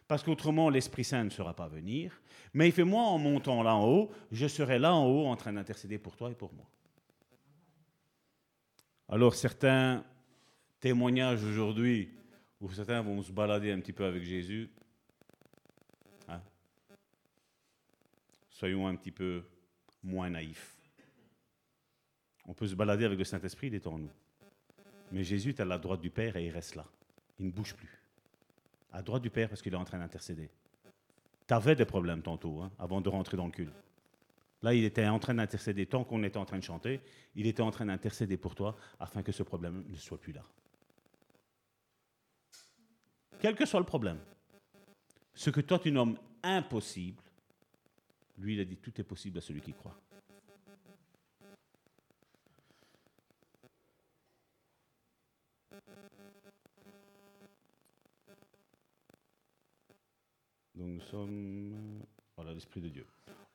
parce 0.07 0.23
qu'autrement 0.23 0.69
l'Esprit 0.69 1.03
Saint 1.03 1.23
ne 1.23 1.29
sera 1.29 1.55
pas 1.55 1.67
venir, 1.67 2.21
mais 2.53 2.67
il 2.67 2.71
fait 2.71 2.83
moi 2.83 3.03
en 3.03 3.17
montant 3.17 3.63
là 3.63 3.75
en 3.75 3.87
haut, 3.87 4.11
je 4.31 4.47
serai 4.47 4.77
là 4.77 4.93
en 4.93 5.07
haut 5.07 5.25
en 5.25 5.35
train 5.35 5.53
d'intercéder 5.53 5.97
pour 5.97 6.15
toi 6.15 6.29
et 6.29 6.35
pour 6.35 6.53
moi. 6.53 6.69
Alors 9.09 9.35
certains 9.35 10.03
témoignages 10.79 11.43
aujourd'hui, 11.43 12.09
où 12.63 12.71
certains 12.71 13.01
vont 13.01 13.21
se 13.21 13.31
balader 13.31 13.71
un 13.73 13.79
petit 13.81 13.91
peu 13.91 14.05
avec 14.05 14.23
Jésus, 14.23 14.69
hein, 16.29 16.41
soyons 18.49 18.87
un 18.87 18.95
petit 18.95 19.11
peu 19.11 19.43
moins 20.01 20.29
naïfs. 20.29 20.77
On 22.45 22.53
peut 22.53 22.65
se 22.65 22.75
balader 22.75 23.03
avec 23.03 23.19
le 23.19 23.25
Saint-Esprit, 23.25 23.67
il 23.67 23.75
est 23.75 23.85
en 23.85 23.97
nous. 23.97 24.11
Mais 25.11 25.25
Jésus 25.25 25.49
est 25.49 25.59
à 25.59 25.65
la 25.65 25.77
droite 25.77 25.99
du 25.99 26.09
Père 26.09 26.37
et 26.37 26.45
il 26.45 26.51
reste 26.51 26.75
là. 26.75 26.85
Il 27.37 27.47
ne 27.47 27.51
bouge 27.51 27.75
plus. 27.75 28.01
À 28.93 29.01
droite 29.01 29.21
du 29.21 29.29
Père 29.29 29.49
parce 29.49 29.61
qu'il 29.61 29.73
est 29.73 29.77
en 29.77 29.83
train 29.83 29.99
d'intercéder. 29.99 30.49
Tu 31.45 31.53
avais 31.53 31.75
des 31.75 31.85
problèmes 31.85 32.21
tantôt, 32.21 32.61
hein, 32.61 32.71
avant 32.79 33.01
de 33.01 33.09
rentrer 33.09 33.35
dans 33.35 33.45
le 33.45 33.51
culte. 33.51 33.75
Là, 34.61 34.73
il 34.73 34.85
était 34.85 35.05
en 35.05 35.19
train 35.19 35.33
d'intercéder. 35.33 35.85
Tant 35.85 36.05
qu'on 36.05 36.23
était 36.23 36.37
en 36.37 36.45
train 36.45 36.59
de 36.59 36.63
chanter, 36.63 37.01
il 37.35 37.45
était 37.45 37.61
en 37.61 37.71
train 37.71 37.87
d'intercéder 37.87 38.37
pour 38.37 38.55
toi 38.55 38.77
afin 39.01 39.21
que 39.21 39.33
ce 39.33 39.43
problème 39.43 39.83
ne 39.89 39.97
soit 39.97 40.17
plus 40.17 40.31
là. 40.31 40.45
Quel 43.43 43.55
que 43.55 43.65
soit 43.65 43.81
le 43.81 43.85
problème, 43.85 44.19
ce 45.33 45.49
que 45.49 45.59
toi 45.59 45.77
tu 45.77 45.91
nommes 45.91 46.17
impossible, 46.43 47.21
lui, 48.37 48.53
il 48.53 48.61
a 48.61 48.63
dit 48.63 48.77
tout 48.77 49.01
est 49.01 49.03
possible 49.03 49.37
à 49.37 49.41
celui 49.41 49.59
qui 49.59 49.73
croit. 49.73 49.99
Donc 60.73 60.87
nous 60.87 61.01
sommes... 61.01 62.01
Voilà 62.37 62.53
l'Esprit 62.53 62.79
de 62.79 62.87
Dieu. 62.87 63.05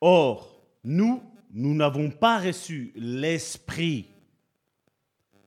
Or, 0.03 0.61
nous, 0.85 1.23
nous 1.51 1.75
n'avons 1.75 2.11
pas 2.11 2.39
reçu 2.39 2.93
l'Esprit 2.95 4.07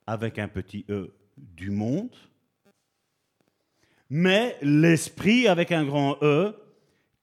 avec 0.08 0.40
un 0.40 0.48
petit 0.48 0.84
E 0.90 1.14
du 1.38 1.70
monde, 1.70 2.16
mais 4.14 4.58
l'Esprit 4.62 5.48
avec 5.48 5.72
un 5.72 5.86
grand 5.86 6.18
E 6.22 6.54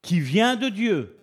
qui 0.00 0.20
vient 0.20 0.56
de 0.56 0.70
Dieu, 0.70 1.18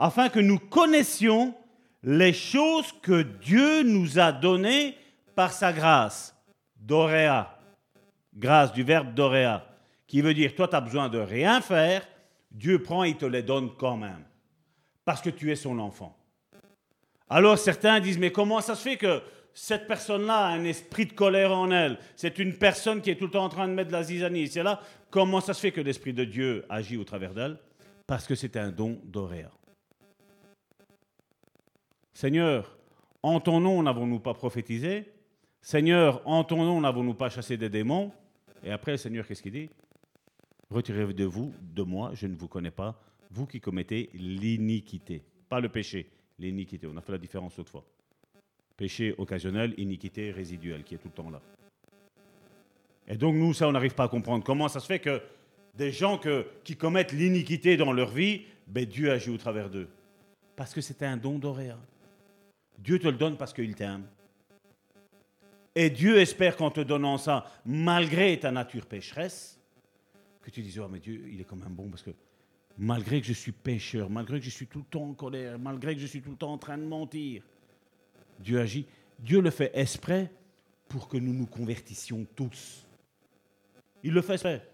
afin 0.00 0.28
que 0.28 0.40
nous 0.40 0.58
connaissions 0.58 1.54
les 2.02 2.32
choses 2.32 2.92
que 3.00 3.22
Dieu 3.22 3.84
nous 3.84 4.18
a 4.18 4.32
données 4.32 4.96
par 5.36 5.52
sa 5.52 5.72
grâce. 5.72 6.36
Doréa, 6.76 7.56
grâce 8.34 8.72
du 8.72 8.82
verbe 8.82 9.14
doréa, 9.14 9.64
qui 10.08 10.20
veut 10.20 10.34
dire 10.34 10.56
toi 10.56 10.66
tu 10.66 10.74
as 10.74 10.80
besoin 10.80 11.08
de 11.08 11.18
rien 11.18 11.60
faire, 11.60 12.04
Dieu 12.50 12.82
prend 12.82 13.04
et 13.04 13.16
te 13.16 13.26
les 13.26 13.44
donne 13.44 13.70
quand 13.78 13.96
même, 13.96 14.24
parce 15.04 15.22
que 15.22 15.30
tu 15.30 15.52
es 15.52 15.56
son 15.56 15.78
enfant. 15.78 16.16
Alors 17.30 17.58
certains 17.58 18.00
disent, 18.00 18.18
mais 18.18 18.32
comment 18.32 18.60
ça 18.60 18.74
se 18.74 18.82
fait 18.82 18.96
que 18.96 19.22
cette 19.54 19.86
personne-là 19.86 20.46
a 20.46 20.48
un 20.48 20.64
esprit 20.64 21.06
de 21.06 21.12
colère 21.12 21.52
en 21.52 21.70
elle 21.70 21.98
C'est 22.16 22.38
une 22.40 22.54
personne 22.54 23.00
qui 23.00 23.10
est 23.10 23.14
tout 23.14 23.26
le 23.26 23.30
temps 23.30 23.44
en 23.44 23.48
train 23.48 23.68
de 23.68 23.72
mettre 23.72 23.88
de 23.88 23.92
la 23.92 24.02
zizanie. 24.02 24.48
C'est 24.48 24.64
là, 24.64 24.82
comment 25.10 25.40
ça 25.40 25.54
se 25.54 25.60
fait 25.60 25.70
que 25.70 25.80
l'Esprit 25.80 26.12
de 26.12 26.24
Dieu 26.24 26.64
agit 26.68 26.96
au 26.96 27.04
travers 27.04 27.32
d'elle? 27.32 27.56
Parce 28.06 28.26
que 28.26 28.34
c'est 28.34 28.56
un 28.56 28.70
don 28.70 29.00
d'Oréa. 29.04 29.50
Seigneur, 32.12 32.76
en 33.22 33.40
ton 33.40 33.60
nom 33.60 33.82
n'avons-nous 33.82 34.20
pas 34.20 34.34
prophétisé? 34.34 35.12
Seigneur, 35.62 36.20
en 36.28 36.44
ton 36.44 36.64
nom 36.64 36.80
n'avons-nous 36.80 37.14
pas 37.14 37.30
chassé 37.30 37.56
des 37.56 37.70
démons? 37.70 38.12
Et 38.64 38.70
après, 38.70 38.92
le 38.92 38.98
Seigneur, 38.98 39.26
qu'est-ce 39.26 39.42
qu'il 39.42 39.52
dit? 39.52 39.70
Retirez-vous 40.70 41.12
de 41.12 41.24
vous, 41.24 41.54
de 41.60 41.82
moi, 41.82 42.10
je 42.14 42.26
ne 42.26 42.34
vous 42.34 42.48
connais 42.48 42.70
pas, 42.70 43.00
vous 43.30 43.46
qui 43.46 43.60
commettez 43.60 44.10
l'iniquité. 44.14 45.22
Pas 45.48 45.60
le 45.60 45.68
péché, 45.68 46.10
l'iniquité. 46.38 46.86
On 46.86 46.96
a 46.96 47.00
fait 47.00 47.12
la 47.12 47.18
différence 47.18 47.58
autrefois. 47.58 47.84
Péché 48.76 49.14
occasionnel, 49.18 49.74
iniquité 49.78 50.30
résiduelle, 50.30 50.82
qui 50.82 50.94
est 50.94 50.98
tout 50.98 51.08
le 51.08 51.22
temps 51.22 51.30
là. 51.30 51.40
Et 53.06 53.16
donc 53.16 53.34
nous, 53.34 53.52
ça, 53.52 53.68
on 53.68 53.72
n'arrive 53.72 53.94
pas 53.94 54.04
à 54.04 54.08
comprendre. 54.08 54.42
Comment 54.42 54.68
ça 54.68 54.80
se 54.80 54.86
fait 54.86 54.98
que 54.98 55.22
des 55.74 55.92
gens 55.92 56.20
qui 56.64 56.76
commettent 56.76 57.12
l'iniquité 57.12 57.76
dans 57.76 57.92
leur 57.92 58.10
vie, 58.10 58.42
ben, 58.66 58.84
Dieu 58.84 59.10
agit 59.10 59.30
au 59.30 59.36
travers 59.36 59.68
d'eux? 59.68 59.88
Parce 60.56 60.72
que 60.72 60.80
c'est 60.80 61.02
un 61.02 61.16
don 61.16 61.38
d'Oréa. 61.38 61.78
Dieu 62.78 62.98
te 62.98 63.06
le 63.06 63.16
donne 63.16 63.36
parce 63.36 63.52
qu'il 63.52 63.74
t'aime. 63.74 64.04
Et 65.74 65.90
Dieu 65.90 66.18
espère 66.18 66.56
qu'en 66.56 66.70
te 66.70 66.80
donnant 66.80 67.18
ça, 67.18 67.44
malgré 67.64 68.38
ta 68.38 68.52
nature 68.52 68.86
pécheresse, 68.86 69.60
que 70.40 70.50
tu 70.50 70.62
dises, 70.62 70.78
oh 70.78 70.88
mais 70.88 71.00
Dieu, 71.00 71.26
il 71.30 71.40
est 71.40 71.44
quand 71.44 71.56
même 71.56 71.74
bon 71.74 71.88
parce 71.88 72.02
que 72.02 72.10
malgré 72.78 73.20
que 73.20 73.26
je 73.26 73.32
suis 73.32 73.52
pécheur, 73.52 74.10
malgré 74.10 74.38
que 74.38 74.44
je 74.44 74.50
suis 74.50 74.66
tout 74.66 74.80
le 74.80 74.84
temps 74.84 75.08
en 75.08 75.14
colère, 75.14 75.58
malgré 75.58 75.94
que 75.94 76.00
je 76.00 76.06
suis 76.06 76.20
tout 76.20 76.30
le 76.30 76.36
temps 76.36 76.52
en 76.52 76.58
train 76.58 76.78
de 76.78 76.84
mentir, 76.84 77.42
Dieu 78.38 78.60
agit. 78.60 78.86
Dieu 79.18 79.40
le 79.40 79.50
fait 79.50 79.70
exprès 79.74 80.30
pour 80.88 81.08
que 81.08 81.16
nous 81.16 81.32
nous 81.32 81.46
convertissions 81.46 82.26
tous. 82.34 82.86
Il 84.02 84.12
le 84.12 84.22
fait 84.22 84.34
exprès. 84.34 84.66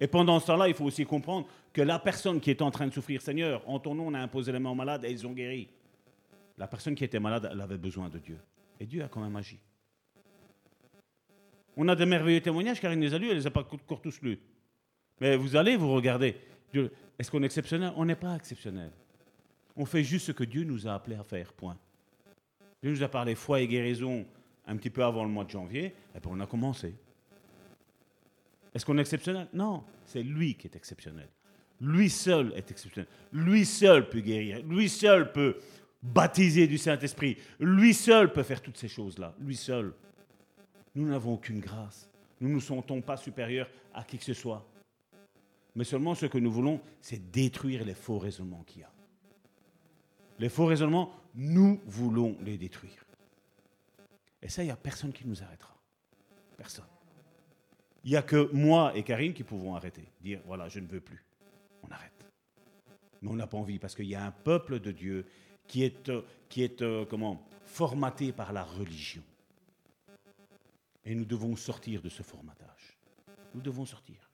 Et 0.00 0.06
pendant 0.06 0.38
ce 0.40 0.46
temps-là, 0.46 0.68
il 0.68 0.74
faut 0.74 0.84
aussi 0.84 1.04
comprendre 1.04 1.46
que 1.72 1.82
la 1.82 1.98
personne 1.98 2.40
qui 2.40 2.50
est 2.50 2.62
en 2.62 2.70
train 2.70 2.86
de 2.86 2.92
souffrir, 2.92 3.20
Seigneur, 3.20 3.62
en 3.68 3.78
ton 3.78 3.94
nom, 3.94 4.08
on 4.08 4.14
a 4.14 4.20
imposé 4.20 4.52
les 4.52 4.58
mains 4.58 4.70
aux 4.70 4.74
malades 4.74 5.04
et 5.04 5.10
ils 5.10 5.26
ont 5.26 5.32
guéri. 5.32 5.68
La 6.56 6.66
personne 6.66 6.94
qui 6.94 7.04
était 7.04 7.20
malade, 7.20 7.48
elle 7.50 7.60
avait 7.60 7.78
besoin 7.78 8.08
de 8.08 8.18
Dieu. 8.18 8.38
Et 8.78 8.86
Dieu 8.86 9.02
a 9.04 9.08
quand 9.08 9.20
même 9.20 9.36
agi. 9.36 9.58
On 11.76 11.86
a 11.88 11.94
des 11.94 12.06
merveilleux 12.06 12.40
témoignages 12.40 12.80
car 12.80 12.92
il 12.92 12.98
les 12.98 13.14
a 13.14 13.18
lus, 13.18 13.26
elle 13.26 13.34
ne 13.34 13.40
les 13.40 13.46
a 13.46 13.50
pas 13.50 13.60
encore 13.60 14.00
tous 14.00 14.20
lus. 14.22 14.38
Mais 15.20 15.36
vous 15.36 15.56
allez 15.56 15.76
vous 15.76 15.92
regarder. 15.92 16.36
Est-ce 17.18 17.30
qu'on 17.30 17.42
est 17.42 17.46
exceptionnel? 17.46 17.92
On 17.96 18.04
n'est 18.04 18.16
pas 18.16 18.36
exceptionnel. 18.36 18.90
On 19.76 19.84
fait 19.84 20.02
juste 20.02 20.26
ce 20.26 20.32
que 20.32 20.44
Dieu 20.44 20.64
nous 20.64 20.86
a 20.86 20.94
appelé 20.94 21.16
à 21.16 21.22
faire, 21.22 21.52
point. 21.52 21.78
Dieu 22.82 22.90
nous 22.90 23.02
a 23.02 23.08
parlé 23.08 23.34
foi 23.34 23.60
et 23.60 23.68
guérison 23.68 24.26
un 24.66 24.76
petit 24.76 24.90
peu 24.90 25.04
avant 25.04 25.24
le 25.24 25.30
mois 25.30 25.44
de 25.44 25.50
janvier, 25.50 25.94
et 26.14 26.20
puis 26.20 26.30
on 26.30 26.40
a 26.40 26.46
commencé. 26.46 26.94
Est-ce 28.74 28.86
qu'on 28.86 28.96
est 28.98 29.02
exceptionnel? 29.02 29.48
Non, 29.52 29.82
c'est 30.04 30.22
lui 30.22 30.54
qui 30.54 30.68
est 30.68 30.76
exceptionnel. 30.76 31.28
Lui 31.80 32.10
seul 32.10 32.52
est 32.54 32.70
exceptionnel. 32.70 33.08
Lui 33.32 33.64
seul 33.64 34.08
peut 34.08 34.20
guérir. 34.20 34.62
Lui 34.64 34.88
seul 34.88 35.32
peut 35.32 35.56
baptiser 36.02 36.66
du 36.66 36.78
Saint-Esprit. 36.78 37.36
Lui 37.58 37.94
seul 37.94 38.32
peut 38.32 38.42
faire 38.42 38.62
toutes 38.62 38.76
ces 38.76 38.88
choses-là. 38.88 39.34
Lui 39.40 39.56
seul. 39.56 39.94
Nous 40.94 41.08
n'avons 41.08 41.34
aucune 41.34 41.60
grâce. 41.60 42.08
Nous 42.40 42.48
ne 42.48 42.54
nous 42.54 42.60
sentons 42.60 43.00
pas 43.00 43.16
supérieurs 43.16 43.68
à 43.94 44.04
qui 44.04 44.18
que 44.18 44.24
ce 44.24 44.34
soit. 44.34 44.66
Mais 45.74 45.84
seulement 45.84 46.14
ce 46.14 46.26
que 46.26 46.38
nous 46.38 46.50
voulons, 46.50 46.80
c'est 47.00 47.30
détruire 47.30 47.84
les 47.84 47.94
faux 47.94 48.18
raisonnements 48.18 48.64
qu'il 48.66 48.82
y 48.82 48.84
a. 48.84 48.90
Les 50.38 50.48
faux 50.48 50.66
raisonnements, 50.66 51.12
nous 51.34 51.80
voulons 51.86 52.36
les 52.42 52.56
détruire. 52.56 53.04
Et 54.42 54.48
ça, 54.48 54.62
il 54.62 54.66
n'y 54.66 54.72
a 54.72 54.76
personne 54.76 55.12
qui 55.12 55.26
nous 55.26 55.42
arrêtera. 55.42 55.76
Personne. 56.56 56.86
Il 58.04 58.10
n'y 58.10 58.16
a 58.16 58.22
que 58.22 58.50
moi 58.52 58.96
et 58.96 59.02
Karine 59.02 59.34
qui 59.34 59.44
pouvons 59.44 59.74
arrêter. 59.74 60.08
Dire, 60.20 60.40
voilà, 60.46 60.68
je 60.68 60.80
ne 60.80 60.86
veux 60.86 61.00
plus. 61.00 61.22
On 61.82 61.90
arrête. 61.90 62.26
Mais 63.20 63.28
on 63.30 63.34
n'a 63.34 63.46
pas 63.46 63.58
envie 63.58 63.78
parce 63.78 63.94
qu'il 63.94 64.06
y 64.06 64.14
a 64.14 64.24
un 64.24 64.30
peuple 64.30 64.80
de 64.80 64.92
Dieu 64.92 65.26
qui 65.66 65.82
est, 65.84 66.08
euh, 66.08 66.22
qui 66.48 66.62
est 66.62 66.82
euh, 66.82 67.04
comment, 67.04 67.46
formaté 67.64 68.32
par 68.32 68.52
la 68.52 68.64
religion. 68.64 69.22
Et 71.04 71.14
nous 71.14 71.24
devons 71.24 71.54
sortir 71.56 72.02
de 72.02 72.08
ce 72.08 72.22
formatage. 72.22 72.96
Nous 73.54 73.60
devons 73.60 73.84
sortir. 73.84 74.29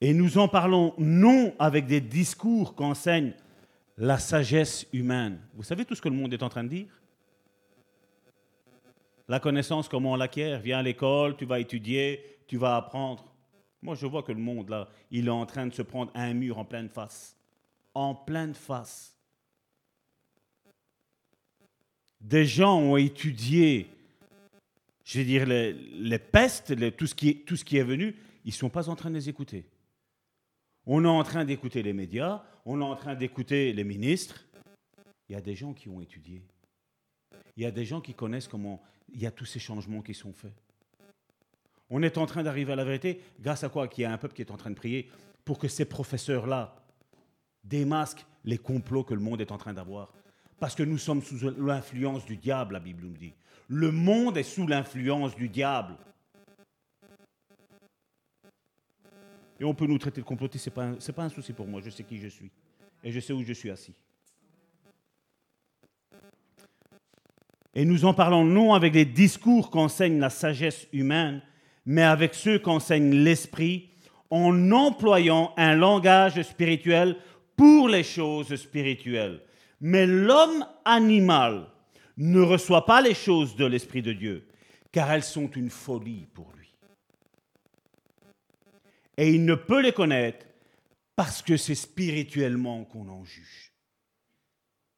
Et 0.00 0.14
nous 0.14 0.38
en 0.38 0.48
parlons 0.48 0.94
non 0.98 1.54
avec 1.58 1.86
des 1.86 2.00
discours 2.00 2.74
qu'enseigne 2.74 3.32
la 3.96 4.18
sagesse 4.18 4.86
humaine. 4.92 5.40
Vous 5.54 5.64
savez 5.64 5.84
tout 5.84 5.94
ce 5.94 6.02
que 6.02 6.08
le 6.08 6.14
monde 6.14 6.32
est 6.32 6.42
en 6.42 6.48
train 6.48 6.62
de 6.62 6.68
dire? 6.68 7.02
La 9.26 9.40
connaissance, 9.40 9.88
comment 9.88 10.12
on 10.12 10.16
l'acquiert? 10.16 10.60
Viens 10.60 10.78
à 10.78 10.82
l'école, 10.82 11.36
tu 11.36 11.44
vas 11.44 11.58
étudier, 11.58 12.38
tu 12.46 12.56
vas 12.56 12.76
apprendre. 12.76 13.24
Moi, 13.82 13.94
je 13.94 14.06
vois 14.06 14.22
que 14.22 14.32
le 14.32 14.38
monde, 14.38 14.70
là, 14.70 14.88
il 15.10 15.26
est 15.26 15.30
en 15.30 15.46
train 15.46 15.66
de 15.66 15.74
se 15.74 15.82
prendre 15.82 16.10
un 16.14 16.32
mur 16.32 16.58
en 16.58 16.64
pleine 16.64 16.88
face. 16.88 17.36
En 17.92 18.14
pleine 18.14 18.54
face. 18.54 19.14
Des 22.20 22.46
gens 22.46 22.78
ont 22.78 22.96
étudié, 22.96 23.88
je 25.04 25.18
veux 25.18 25.24
dire, 25.24 25.46
les, 25.46 26.18
pestes, 26.18 26.74
tout, 26.96 27.06
ce 27.06 27.14
qui 27.14 27.28
est, 27.28 27.34
tout 27.46 27.56
ce 27.56 27.64
qui 27.64 27.76
est 27.76 27.84
venu, 27.84 28.16
ils 28.44 28.48
ne 28.48 28.54
sont 28.54 28.70
pas 28.70 28.88
en 28.88 28.96
train 28.96 29.10
de 29.10 29.14
les 29.14 29.28
écouter. 29.28 29.64
On 30.90 31.04
est 31.04 31.08
en 31.08 31.22
train 31.22 31.44
d'écouter 31.44 31.82
les 31.82 31.92
médias, 31.92 32.42
on 32.64 32.80
est 32.80 32.84
en 32.84 32.96
train 32.96 33.14
d'écouter 33.14 33.74
les 33.74 33.84
ministres. 33.84 34.46
Il 35.28 35.34
y 35.34 35.36
a 35.36 35.40
des 35.42 35.54
gens 35.54 35.74
qui 35.74 35.90
ont 35.90 36.00
étudié. 36.00 36.42
Il 37.58 37.62
y 37.62 37.66
a 37.66 37.70
des 37.70 37.84
gens 37.84 38.00
qui 38.00 38.14
connaissent 38.14 38.48
comment 38.48 38.80
il 39.12 39.20
y 39.20 39.26
a 39.26 39.30
tous 39.30 39.44
ces 39.44 39.58
changements 39.58 40.00
qui 40.00 40.14
sont 40.14 40.32
faits. 40.32 40.54
On 41.90 42.02
est 42.02 42.16
en 42.16 42.24
train 42.24 42.42
d'arriver 42.42 42.72
à 42.72 42.76
la 42.76 42.86
vérité 42.86 43.20
grâce 43.38 43.64
à 43.64 43.68
quoi? 43.68 43.86
Qu'il 43.86 44.02
y 44.02 44.04
a 44.06 44.12
un 44.12 44.16
peuple 44.16 44.34
qui 44.34 44.40
est 44.40 44.50
en 44.50 44.56
train 44.56 44.70
de 44.70 44.76
prier 44.76 45.10
pour 45.44 45.58
que 45.58 45.68
ces 45.68 45.84
professeurs-là 45.84 46.74
démasquent 47.64 48.24
les 48.44 48.56
complots 48.56 49.04
que 49.04 49.12
le 49.12 49.20
monde 49.20 49.42
est 49.42 49.52
en 49.52 49.58
train 49.58 49.74
d'avoir. 49.74 50.14
Parce 50.58 50.74
que 50.74 50.82
nous 50.82 50.96
sommes 50.96 51.20
sous 51.20 51.50
l'influence 51.58 52.24
du 52.24 52.38
diable, 52.38 52.72
la 52.72 52.80
Bible 52.80 53.04
nous 53.04 53.12
dit. 53.12 53.34
Le 53.68 53.92
monde 53.92 54.38
est 54.38 54.42
sous 54.42 54.66
l'influence 54.66 55.36
du 55.36 55.50
diable. 55.50 55.98
Et 59.60 59.64
on 59.64 59.74
peut 59.74 59.86
nous 59.86 59.98
traiter 59.98 60.20
de 60.20 60.26
complotistes, 60.26 60.64
ce 60.64 60.70
n'est 60.70 60.74
pas, 60.74 61.12
pas 61.12 61.24
un 61.24 61.28
souci 61.28 61.52
pour 61.52 61.66
moi. 61.66 61.80
Je 61.84 61.90
sais 61.90 62.04
qui 62.04 62.18
je 62.18 62.28
suis. 62.28 62.50
Et 63.02 63.10
je 63.10 63.20
sais 63.20 63.32
où 63.32 63.42
je 63.42 63.52
suis 63.52 63.70
assis. 63.70 63.94
Et 67.74 67.84
nous 67.84 68.04
en 68.04 68.14
parlons 68.14 68.44
non 68.44 68.74
avec 68.74 68.94
les 68.94 69.04
discours 69.04 69.70
qu'enseigne 69.70 70.18
la 70.18 70.30
sagesse 70.30 70.86
humaine, 70.92 71.42
mais 71.86 72.02
avec 72.02 72.34
ceux 72.34 72.58
qu'enseigne 72.58 73.10
l'esprit, 73.10 73.90
en 74.30 74.72
employant 74.72 75.54
un 75.56 75.74
langage 75.74 76.42
spirituel 76.42 77.16
pour 77.56 77.88
les 77.88 78.02
choses 78.02 78.54
spirituelles. 78.56 79.40
Mais 79.80 80.06
l'homme 80.06 80.66
animal 80.84 81.66
ne 82.16 82.40
reçoit 82.40 82.84
pas 82.84 83.00
les 83.00 83.14
choses 83.14 83.56
de 83.56 83.64
l'Esprit 83.64 84.02
de 84.02 84.12
Dieu, 84.12 84.48
car 84.92 85.10
elles 85.12 85.22
sont 85.22 85.48
une 85.50 85.70
folie 85.70 86.26
pour 86.34 86.50
lui 86.52 86.57
et 89.18 89.30
il 89.30 89.44
ne 89.44 89.56
peut 89.56 89.82
les 89.82 89.92
connaître 89.92 90.46
parce 91.16 91.42
que 91.42 91.56
c'est 91.56 91.74
spirituellement 91.74 92.84
qu'on 92.84 93.08
en 93.08 93.24
juge. 93.24 93.72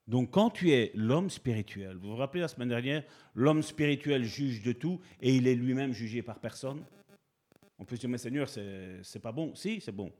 Donc 0.06 0.30
quand 0.32 0.50
tu 0.50 0.72
es 0.72 0.92
l'homme 0.94 1.30
spirituel, 1.30 1.96
vous 1.96 2.10
vous 2.10 2.16
rappelez 2.16 2.42
la 2.42 2.48
semaine 2.48 2.68
dernière, 2.68 3.02
l'homme 3.34 3.62
spirituel 3.62 4.24
juge 4.24 4.62
de 4.62 4.72
tout 4.72 5.00
et 5.22 5.34
il 5.34 5.48
est 5.48 5.54
lui-même 5.54 5.92
jugé 5.92 6.20
par 6.20 6.38
personne. 6.38 6.84
On 7.78 7.84
peut 7.84 7.96
se 7.96 8.02
dire, 8.02 8.10
mais 8.10 8.18
Seigneur, 8.18 8.48
c'est 8.48 9.22
pas 9.22 9.32
bon. 9.32 9.54
Si, 9.54 9.80
c'est 9.80 9.94
bon. 9.94 10.12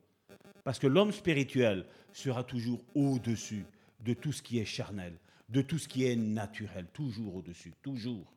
Parce 0.65 0.79
que 0.79 0.87
l'homme 0.87 1.13
spirituel 1.13 1.85
sera 2.13 2.43
toujours 2.43 2.81
au-dessus 2.95 3.67
de 4.01 4.15
tout 4.15 4.33
ce 4.33 4.41
qui 4.41 4.59
est 4.59 4.65
charnel, 4.65 5.13
de 5.51 5.61
tout 5.61 5.79
ce 5.79 5.89
qui 5.89 6.07
est 6.07 6.17
naturel, 6.17 6.87
toujours 6.95 7.37
au-dessus, 7.37 7.75
toujours. 7.83 8.33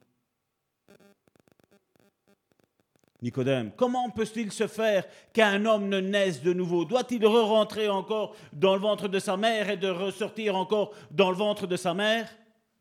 Nicodème, 3.23 3.71
comment 3.77 4.09
peut-il 4.09 4.51
se 4.51 4.67
faire 4.67 5.05
qu'un 5.31 5.63
homme 5.65 5.87
ne 5.87 6.01
naisse 6.01 6.43
de 6.43 6.51
nouveau? 6.51 6.83
Doit-il 6.83 7.25
re-rentrer 7.25 7.87
encore 7.87 8.35
dans 8.51 8.75
le 8.75 8.81
ventre 8.81 9.07
de 9.07 9.17
sa 9.17 9.37
mère 9.37 9.69
et 9.69 9.77
de 9.77 9.87
ressortir 9.87 10.57
encore 10.57 10.93
dans 11.09 11.31
le 11.31 11.37
ventre 11.37 11.65
de 11.65 11.77
sa 11.77 11.93
mère? 11.93 12.29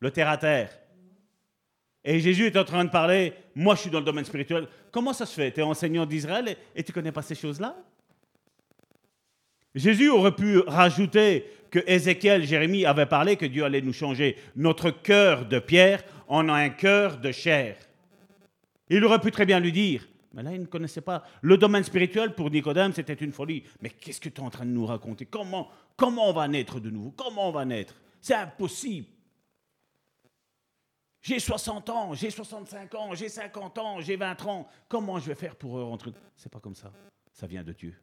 Le 0.01 0.11
terre-à-terre. 0.11 0.77
Et 2.03 2.19
Jésus 2.19 2.47
est 2.47 2.57
en 2.57 2.65
train 2.65 2.83
de 2.83 2.89
parler, 2.89 3.33
moi 3.55 3.75
je 3.75 3.81
suis 3.81 3.89
dans 3.89 3.99
le 3.99 4.05
domaine 4.05 4.25
spirituel. 4.25 4.67
Comment 4.91 5.13
ça 5.13 5.25
se 5.25 5.33
fait? 5.33 5.53
Tu 5.53 5.61
es 5.61 5.63
enseignant 5.63 6.05
d'Israël 6.05 6.57
et, 6.75 6.83
tu 6.83 6.91
connais 6.91 7.13
pas 7.13 7.21
ces 7.21 7.35
choses-là? 7.35 7.77
Jésus 9.73 10.09
aurait 10.09 10.35
pu 10.35 10.59
rajouter 10.67 11.49
que 11.71 11.79
Ézéchiel, 11.87 12.43
Jérémie 12.43 12.85
avait 12.85 13.05
parlé 13.05 13.37
que 13.37 13.45
Dieu 13.45 13.63
allait 13.63 13.81
nous 13.81 13.93
changer 13.93 14.35
notre 14.57 14.91
cœur 14.91 15.45
de 15.45 15.59
pierre 15.59 16.03
en 16.27 16.49
un 16.49 16.67
cœur 16.67 17.17
de 17.17 17.31
chair. 17.31 17.77
Il 18.89 19.05
aurait 19.05 19.21
pu 19.21 19.31
très 19.31 19.45
bien 19.45 19.61
lui 19.61 19.71
dire, 19.71 20.05
mais 20.33 20.41
là, 20.41 20.51
il 20.53 20.61
ne 20.61 20.65
connaissait 20.65 21.01
pas. 21.01 21.23
Le 21.41 21.57
domaine 21.57 21.83
spirituel, 21.83 22.33
pour 22.33 22.49
Nicodème, 22.49 22.91
c'était 22.91 23.13
une 23.13 23.31
folie. 23.31 23.63
Mais 23.81 23.91
qu'est-ce 23.91 24.19
que 24.19 24.29
tu 24.29 24.41
es 24.41 24.43
en 24.43 24.49
train 24.49 24.65
de 24.65 24.71
nous 24.71 24.85
raconter? 24.85 25.25
Comment, 25.27 25.69
comment 25.95 26.29
on 26.29 26.33
va 26.33 26.47
naître 26.47 26.79
de 26.79 26.89
nouveau? 26.89 27.11
Comment 27.11 27.49
on 27.49 27.51
va 27.51 27.65
naître? 27.65 27.93
C'est 28.19 28.33
impossible. 28.33 29.07
J'ai 31.21 31.39
60 31.39 31.89
ans, 31.89 32.13
j'ai 32.15 32.31
65 32.31 32.95
ans, 32.95 33.13
j'ai 33.13 33.29
50 33.29 33.77
ans, 33.77 34.01
j'ai 34.01 34.15
20 34.15 34.45
ans. 34.45 34.67
Comment 34.89 35.19
je 35.19 35.27
vais 35.27 35.35
faire 35.35 35.55
pour 35.55 35.73
rentrer? 35.73 36.11
C'est 36.35 36.51
pas 36.51 36.59
comme 36.59 36.75
ça. 36.75 36.91
Ça 37.31 37.47
vient 37.47 37.63
de 37.63 37.71
Dieu. 37.71 37.95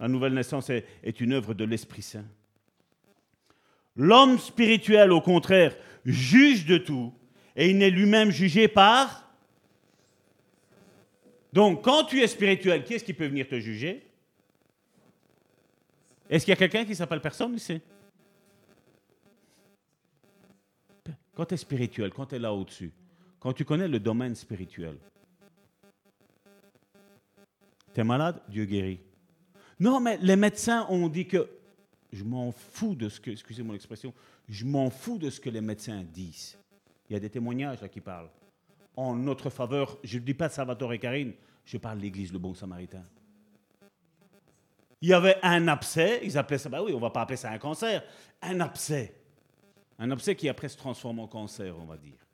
La 0.00 0.08
nouvelle 0.08 0.34
naissance 0.34 0.70
est, 0.70 0.86
est 1.02 1.20
une 1.20 1.32
œuvre 1.32 1.52
de 1.52 1.64
l'Esprit 1.64 2.02
Saint. 2.02 2.24
L'homme 3.96 4.38
spirituel, 4.38 5.12
au 5.12 5.20
contraire, 5.20 5.76
juge 6.04 6.64
de 6.64 6.78
tout 6.78 7.12
et 7.56 7.70
il 7.70 7.78
n'est 7.78 7.90
lui-même 7.90 8.30
jugé 8.30 8.68
par 8.68 9.23
donc, 11.54 11.84
quand 11.84 12.02
tu 12.02 12.20
es 12.20 12.26
spirituel, 12.26 12.82
qui 12.82 12.94
est-ce 12.94 13.04
qui 13.04 13.14
peut 13.14 13.28
venir 13.28 13.46
te 13.46 13.60
juger? 13.60 14.04
Est-ce 16.28 16.44
qu'il 16.44 16.50
y 16.50 16.56
a 16.56 16.56
quelqu'un 16.56 16.84
qui 16.84 16.96
s'appelle 16.96 17.20
personne 17.20 17.54
ici? 17.54 17.80
Quand 21.32 21.44
tu 21.46 21.54
es 21.54 21.56
spirituel, 21.56 22.10
quand 22.12 22.26
tu 22.26 22.34
es 22.34 22.38
là 22.40 22.52
au-dessus, 22.52 22.90
quand 23.38 23.52
tu 23.52 23.64
connais 23.64 23.86
le 23.86 24.00
domaine 24.00 24.34
spirituel, 24.34 24.98
tu 27.94 28.00
es 28.00 28.04
malade, 28.04 28.42
Dieu 28.48 28.64
guérit. 28.64 28.98
Non, 29.78 30.00
mais 30.00 30.16
les 30.16 30.34
médecins 30.34 30.88
ont 30.88 31.08
dit 31.08 31.28
que 31.28 31.48
je 32.12 32.24
m'en 32.24 32.50
fous 32.50 32.96
de 32.96 33.08
ce 33.08 33.20
que, 33.20 33.30
excusez 33.30 33.62
mon 33.62 33.74
expression, 33.74 34.12
je 34.48 34.64
m'en 34.64 34.90
fous 34.90 35.18
de 35.18 35.30
ce 35.30 35.38
que 35.38 35.50
les 35.50 35.60
médecins 35.60 36.02
disent. 36.02 36.58
Il 37.08 37.12
y 37.12 37.16
a 37.16 37.20
des 37.20 37.30
témoignages 37.30 37.80
là 37.80 37.88
qui 37.88 38.00
parlent 38.00 38.30
en 38.96 39.14
notre 39.14 39.50
faveur. 39.50 39.98
Je 40.04 40.18
ne 40.18 40.24
dis 40.24 40.34
pas 40.34 40.48
Salvatore 40.48 40.92
et 40.92 40.98
Karine, 40.98 41.32
je 41.64 41.78
parle 41.78 41.98
de 41.98 42.02
l'Église 42.02 42.32
le 42.32 42.38
Bon 42.38 42.54
Samaritain. 42.54 43.04
Il 45.00 45.08
y 45.08 45.12
avait 45.12 45.36
un 45.42 45.68
abcès, 45.68 46.20
ils 46.22 46.38
appelaient 46.38 46.58
ça, 46.58 46.68
bah 46.68 46.82
oui, 46.82 46.92
on 46.92 46.96
ne 46.96 47.02
va 47.02 47.10
pas 47.10 47.22
appeler 47.22 47.36
ça 47.36 47.50
un 47.50 47.58
cancer, 47.58 48.02
un 48.40 48.60
abcès. 48.60 49.14
Un 49.98 50.10
abcès 50.10 50.34
qui 50.34 50.48
après 50.48 50.68
se 50.68 50.76
transforme 50.76 51.20
en 51.20 51.28
cancer, 51.28 51.76
on 51.78 51.84
va 51.84 51.96
dire. 51.96 52.26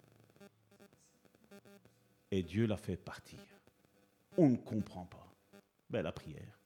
Et 2.31 2.43
Dieu 2.43 2.67
l'a 2.67 2.77
fait 2.77 2.97
partir. 2.97 3.39
On 4.37 4.51
ne 4.51 4.57
comprend 4.57 5.05
pas. 5.05 5.27
Ben, 5.91 6.03
la 6.03 6.13
prière. 6.13 6.59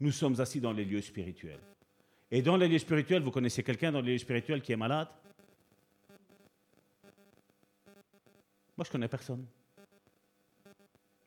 Nous 0.00 0.10
sommes 0.10 0.40
assis 0.40 0.60
dans 0.60 0.72
les 0.72 0.84
lieux 0.84 1.02
spirituels. 1.02 1.60
Et 2.30 2.40
dans 2.40 2.56
les 2.56 2.66
lieux 2.66 2.78
spirituels, 2.78 3.22
vous 3.22 3.30
connaissez 3.30 3.62
quelqu'un 3.62 3.92
dans 3.92 4.00
les 4.00 4.12
lieux 4.12 4.18
spirituels 4.18 4.62
qui 4.62 4.72
est 4.72 4.76
malade? 4.76 5.08
Moi, 8.76 8.84
je 8.84 8.90
connais 8.90 9.08
personne. 9.08 9.44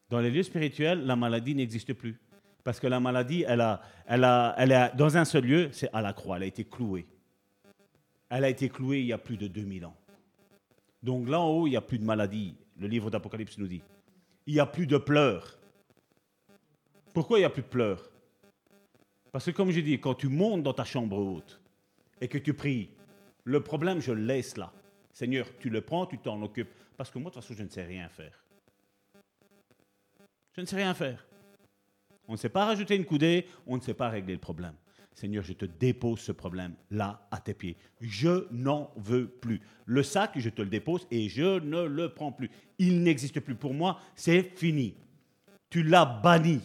Dans 0.10 0.20
les 0.20 0.32
lieux 0.32 0.44
spirituels, 0.44 1.06
la 1.06 1.16
maladie 1.16 1.56
n'existe 1.56 1.94
plus. 1.94 2.20
Parce 2.64 2.80
que 2.80 2.88
la 2.88 3.00
maladie, 3.00 3.46
elle, 3.48 3.62
a, 3.62 4.92
dans 4.96 5.18
un 5.18 5.26
seul 5.26 5.46
lieu, 5.46 5.70
c'est 5.72 5.90
à 5.94 6.02
la 6.02 6.14
croix. 6.14 6.38
Elle 6.38 6.44
a 6.44 6.48
été 6.48 6.64
clouée. 6.64 7.06
Elle 8.30 8.44
a 8.44 8.50
été 8.50 8.70
clouée 8.70 9.02
il 9.02 9.06
y 9.06 9.14
a 9.14 9.18
plus 9.18 9.38
de 9.38 9.48
2000 9.48 9.86
ans. 9.86 9.96
Donc 11.04 11.30
là 11.30 11.40
en 11.40 11.50
haut, 11.50 11.68
il 11.68 11.72
n'y 11.72 11.76
a 11.76 11.82
plus 11.82 12.00
de 12.00 12.04
maladie. 12.04 12.56
Le 12.80 12.88
livre 12.88 13.12
d'Apocalypse 13.12 13.58
nous 13.60 13.68
dit. 13.68 13.84
il 14.48 14.54
n'y 14.56 14.60
a 14.60 14.66
plus 14.66 14.88
de 14.88 14.98
pleurs. 14.98 15.60
Pourquoi 17.14 17.38
il 17.38 17.42
n'y 17.42 17.46
a 17.46 17.52
plus 17.52 17.62
de 17.62 17.68
pleurs? 17.68 18.10
Parce 19.32 19.46
que 19.46 19.52
comme 19.52 19.70
j'ai 19.70 19.84
dit, 19.84 20.00
quand 20.00 20.16
tu 20.16 20.28
montes 20.28 20.64
dans 20.64 20.74
ta 20.74 20.86
chambre 20.86 21.18
haute 21.18 21.62
et 22.20 22.28
que 22.28 22.40
tu 22.40 22.54
pries, 22.54 22.90
le 23.44 23.62
problème, 23.62 24.02
je 24.02 24.12
le 24.12 24.24
laisse 24.24 24.58
là. 24.58 24.74
Seigneur, 25.14 25.46
tu 25.60 25.70
le 25.70 25.82
prends, 25.82 26.08
tu 26.08 26.18
t'en 26.18 26.42
occupes. 26.42 26.74
Parce 26.98 27.12
que 27.12 27.20
moi, 27.20 27.30
de 27.30 27.34
toute 27.34 27.44
façon, 27.44 27.56
je 27.58 27.64
ne 27.64 27.70
sais 27.70 27.84
rien 27.84 28.10
faire. 28.10 28.44
Je 30.54 30.62
ne 30.62 30.66
sais 30.66 30.76
rien 30.76 30.94
faire. 30.94 31.26
On 32.28 32.34
ne 32.34 32.38
sait 32.38 32.50
pas 32.50 32.66
rajouter 32.66 32.96
une 32.96 33.06
coudée, 33.06 33.48
on 33.68 33.76
ne 33.78 33.82
sait 33.82 33.94
pas 33.94 34.10
régler 34.10 34.34
le 34.34 34.40
problème. 34.40 34.74
Seigneur, 35.14 35.44
je 35.44 35.54
te 35.54 35.66
dépose 35.66 36.20
ce 36.20 36.32
problème 36.34 36.76
là 36.92 37.28
à 37.32 37.40
tes 37.40 37.54
pieds. 37.54 37.78
Je 38.02 38.48
n'en 38.52 38.92
veux 38.98 39.28
plus. 39.28 39.62
Le 39.86 40.04
sac, 40.04 40.32
je 40.36 40.50
te 40.50 40.62
le 40.62 40.68
dépose 40.68 41.08
et 41.12 41.30
je 41.30 41.60
ne 41.60 41.84
le 41.84 42.14
prends 42.14 42.32
plus. 42.32 42.50
Il 42.80 43.02
n'existe 43.04 43.40
plus 43.40 43.56
pour 43.56 43.74
moi, 43.74 44.00
c'est 44.16 44.44
fini. 44.58 44.96
Tu 45.70 45.84
l'as 45.84 46.06
banni. 46.06 46.62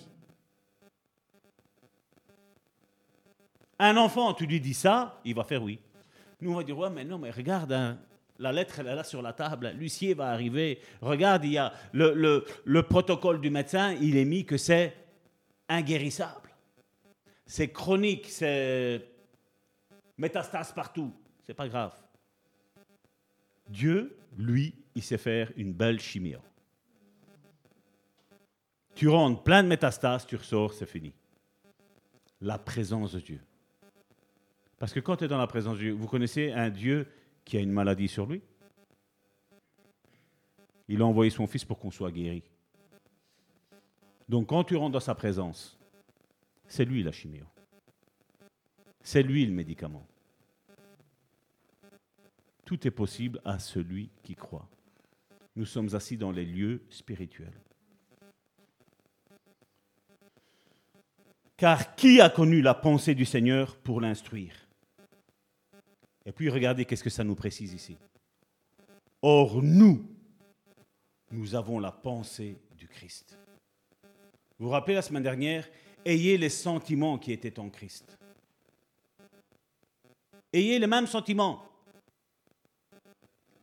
Un 3.79 3.97
enfant, 3.97 4.35
tu 4.35 4.47
lui 4.47 4.61
dis 4.61 4.75
ça, 4.75 5.21
il 5.25 5.35
va 5.35 5.45
faire 5.45 5.63
oui. 5.63 5.79
Nous, 6.41 6.53
on 6.53 6.57
va 6.57 6.65
dire, 6.65 6.77
ouais, 6.77 6.91
mais 6.91 7.05
non, 7.05 7.19
mais 7.19 7.31
regarde, 7.31 7.73
hein, 7.73 7.99
la 8.41 8.53
lettre, 8.53 8.81
elle 8.81 8.87
est 8.87 8.95
là 8.95 9.05
sur 9.05 9.23
la 9.23 9.33
table, 9.33 9.71
l'huissier 9.77 10.15
va 10.15 10.31
arriver. 10.31 10.81
Regarde, 11.01 11.45
il 11.45 11.53
y 11.53 11.59
a 11.59 11.73
le, 11.93 12.15
le, 12.15 12.45
le 12.65 12.83
protocole 12.83 13.41
du 13.41 13.51
médecin, 13.51 13.93
il 14.01 14.17
est 14.17 14.25
mis 14.25 14.45
que 14.47 14.57
c'est 14.57 14.97
inguérissable. 15.69 16.51
C'est 17.47 17.69
chronique, 17.69 18.27
c'est 18.27 19.07
métastase 20.17 20.73
partout. 20.73 21.13
C'est 21.43 21.55
pas 21.55 21.69
grave. 21.69 21.93
Dieu, 23.69 24.17
lui, 24.39 24.75
il 24.95 25.03
sait 25.03 25.19
faire 25.19 25.53
une 25.57 25.73
belle 25.73 26.01
chimie. 26.01 26.35
Tu 28.95 29.09
rentres 29.09 29.43
plein 29.43 29.63
de 29.63 29.69
métastases, 29.69 30.27
tu 30.27 30.37
ressors, 30.37 30.73
c'est 30.73 30.87
fini. 30.87 31.13
La 32.41 32.59
présence 32.59 33.13
de 33.13 33.21
Dieu. 33.21 33.41
Parce 34.79 34.95
que 34.95 35.01
quand 35.01 35.17
tu 35.17 35.25
es 35.25 35.29
dans 35.29 35.39
la 35.39 35.47
présence 35.47 35.77
de 35.77 35.83
Dieu, 35.83 35.93
vous 35.93 36.07
connaissez 36.07 36.53
un 36.53 36.71
Dieu 36.71 37.07
qui 37.45 37.57
a 37.57 37.61
une 37.61 37.73
maladie 37.73 38.09
sur 38.09 38.27
lui 38.27 38.43
Il 40.89 41.03
a 41.03 41.07
envoyé 41.07 41.31
son 41.31 41.47
Fils 41.47 41.65
pour 41.65 41.79
qu'on 41.79 41.91
soit 41.91 42.13
guéri. 42.13 42.43
Donc 44.29 44.49
quand 44.49 44.65
tu 44.65 44.77
rentres 44.77 44.93
dans 44.93 45.01
sa 45.01 45.15
présence, 45.15 45.79
c'est 46.69 46.85
lui 46.85 47.03
la 47.03 47.13
chimie. 47.13 47.41
C'est 49.03 49.23
lui 49.23 49.45
le 49.45 49.53
médicament. 49.53 50.07
Tout 52.65 52.87
est 52.87 52.93
possible 52.93 53.41
à 53.45 53.59
celui 53.59 54.11
qui 54.23 54.37
croit. 54.37 54.69
Nous 55.57 55.67
sommes 55.67 55.93
assis 55.95 56.17
dans 56.17 56.31
les 56.31 56.45
lieux 56.45 56.85
spirituels. 56.91 57.61
Car 61.57 61.95
qui 61.97 62.21
a 62.21 62.31
connu 62.31 62.63
la 62.63 62.75
pensée 62.75 63.15
du 63.15 63.25
Seigneur 63.25 63.77
pour 63.77 64.01
l'instruire? 64.01 64.60
Et 66.25 66.33
puis 66.33 66.49
regardez 66.49 66.85
qu'est-ce 66.85 67.05
que 67.05 67.11
ça 67.11 67.25
nous 67.25 67.35
précise 67.35 67.73
ici. 67.73 67.97
Or 69.23 69.63
nous, 69.63 70.07
nous 71.31 71.55
avons 71.55 71.79
la 71.79 71.93
pensée 71.93 72.59
du 72.77 72.89
Christ. 72.89 73.39
Vous 74.59 74.67
vous 74.67 74.73
rappelez 74.73 74.95
la 74.95 75.03
semaine 75.03 75.23
dernière, 75.23 75.69
ayez 76.05 76.37
les 76.37 76.49
sentiments 76.49 77.19
qui 77.19 77.33
étaient 77.33 77.59
en 77.59 77.69
Christ. 77.71 78.19
Ayez 80.53 80.79
les 80.79 80.87
mêmes 80.87 81.07
sentiments. 81.07 81.65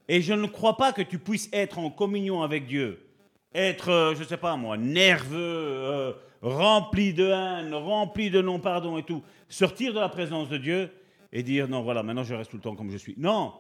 Et 0.08 0.22
je 0.22 0.34
ne 0.34 0.48
crois 0.48 0.78
pas 0.78 0.94
que 0.94 1.02
tu 1.02 1.20
puisses 1.20 1.50
être 1.52 1.80
en 1.80 1.90
communion 1.90 2.42
avec 2.42 2.66
Dieu, 2.66 3.06
être, 3.54 3.90
euh, 3.90 4.16
je 4.16 4.24
ne 4.24 4.28
sais 4.28 4.38
pas 4.38 4.56
moi, 4.56 4.78
nerveux, 4.78 5.38
euh, 5.38 6.14
rempli 6.42 7.14
de 7.14 7.26
haine, 7.26 7.74
rempli 7.74 8.30
de 8.30 8.42
non-pardon 8.42 8.98
et 8.98 9.04
tout, 9.04 9.22
sortir 9.50 9.94
de 9.94 10.00
la 10.00 10.08
présence 10.08 10.48
de 10.48 10.58
Dieu 10.58 10.90
et 11.32 11.44
dire 11.44 11.68
non, 11.68 11.82
voilà, 11.82 12.04
maintenant 12.04 12.24
je 12.24 12.34
reste 12.34 12.52
tout 12.52 12.58
le 12.58 12.64
temps 12.64 12.76
comme 12.76 12.92
je 12.92 12.98
suis. 12.98 13.16
Non. 13.18 13.54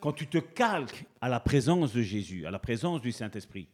Quand 0.00 0.12
tu 0.12 0.26
te 0.26 0.38
calques 0.38 1.04
à 1.20 1.28
la 1.28 1.40
présence 1.40 1.92
de 1.92 2.02
Jésus, 2.02 2.46
à 2.46 2.50
la 2.50 2.58
présence 2.58 3.00
du 3.00 3.12
Saint-Esprit, 3.12 3.68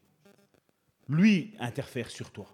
lui 1.09 1.55
interfère 1.61 2.11
sur 2.11 2.31
toi. 2.31 2.47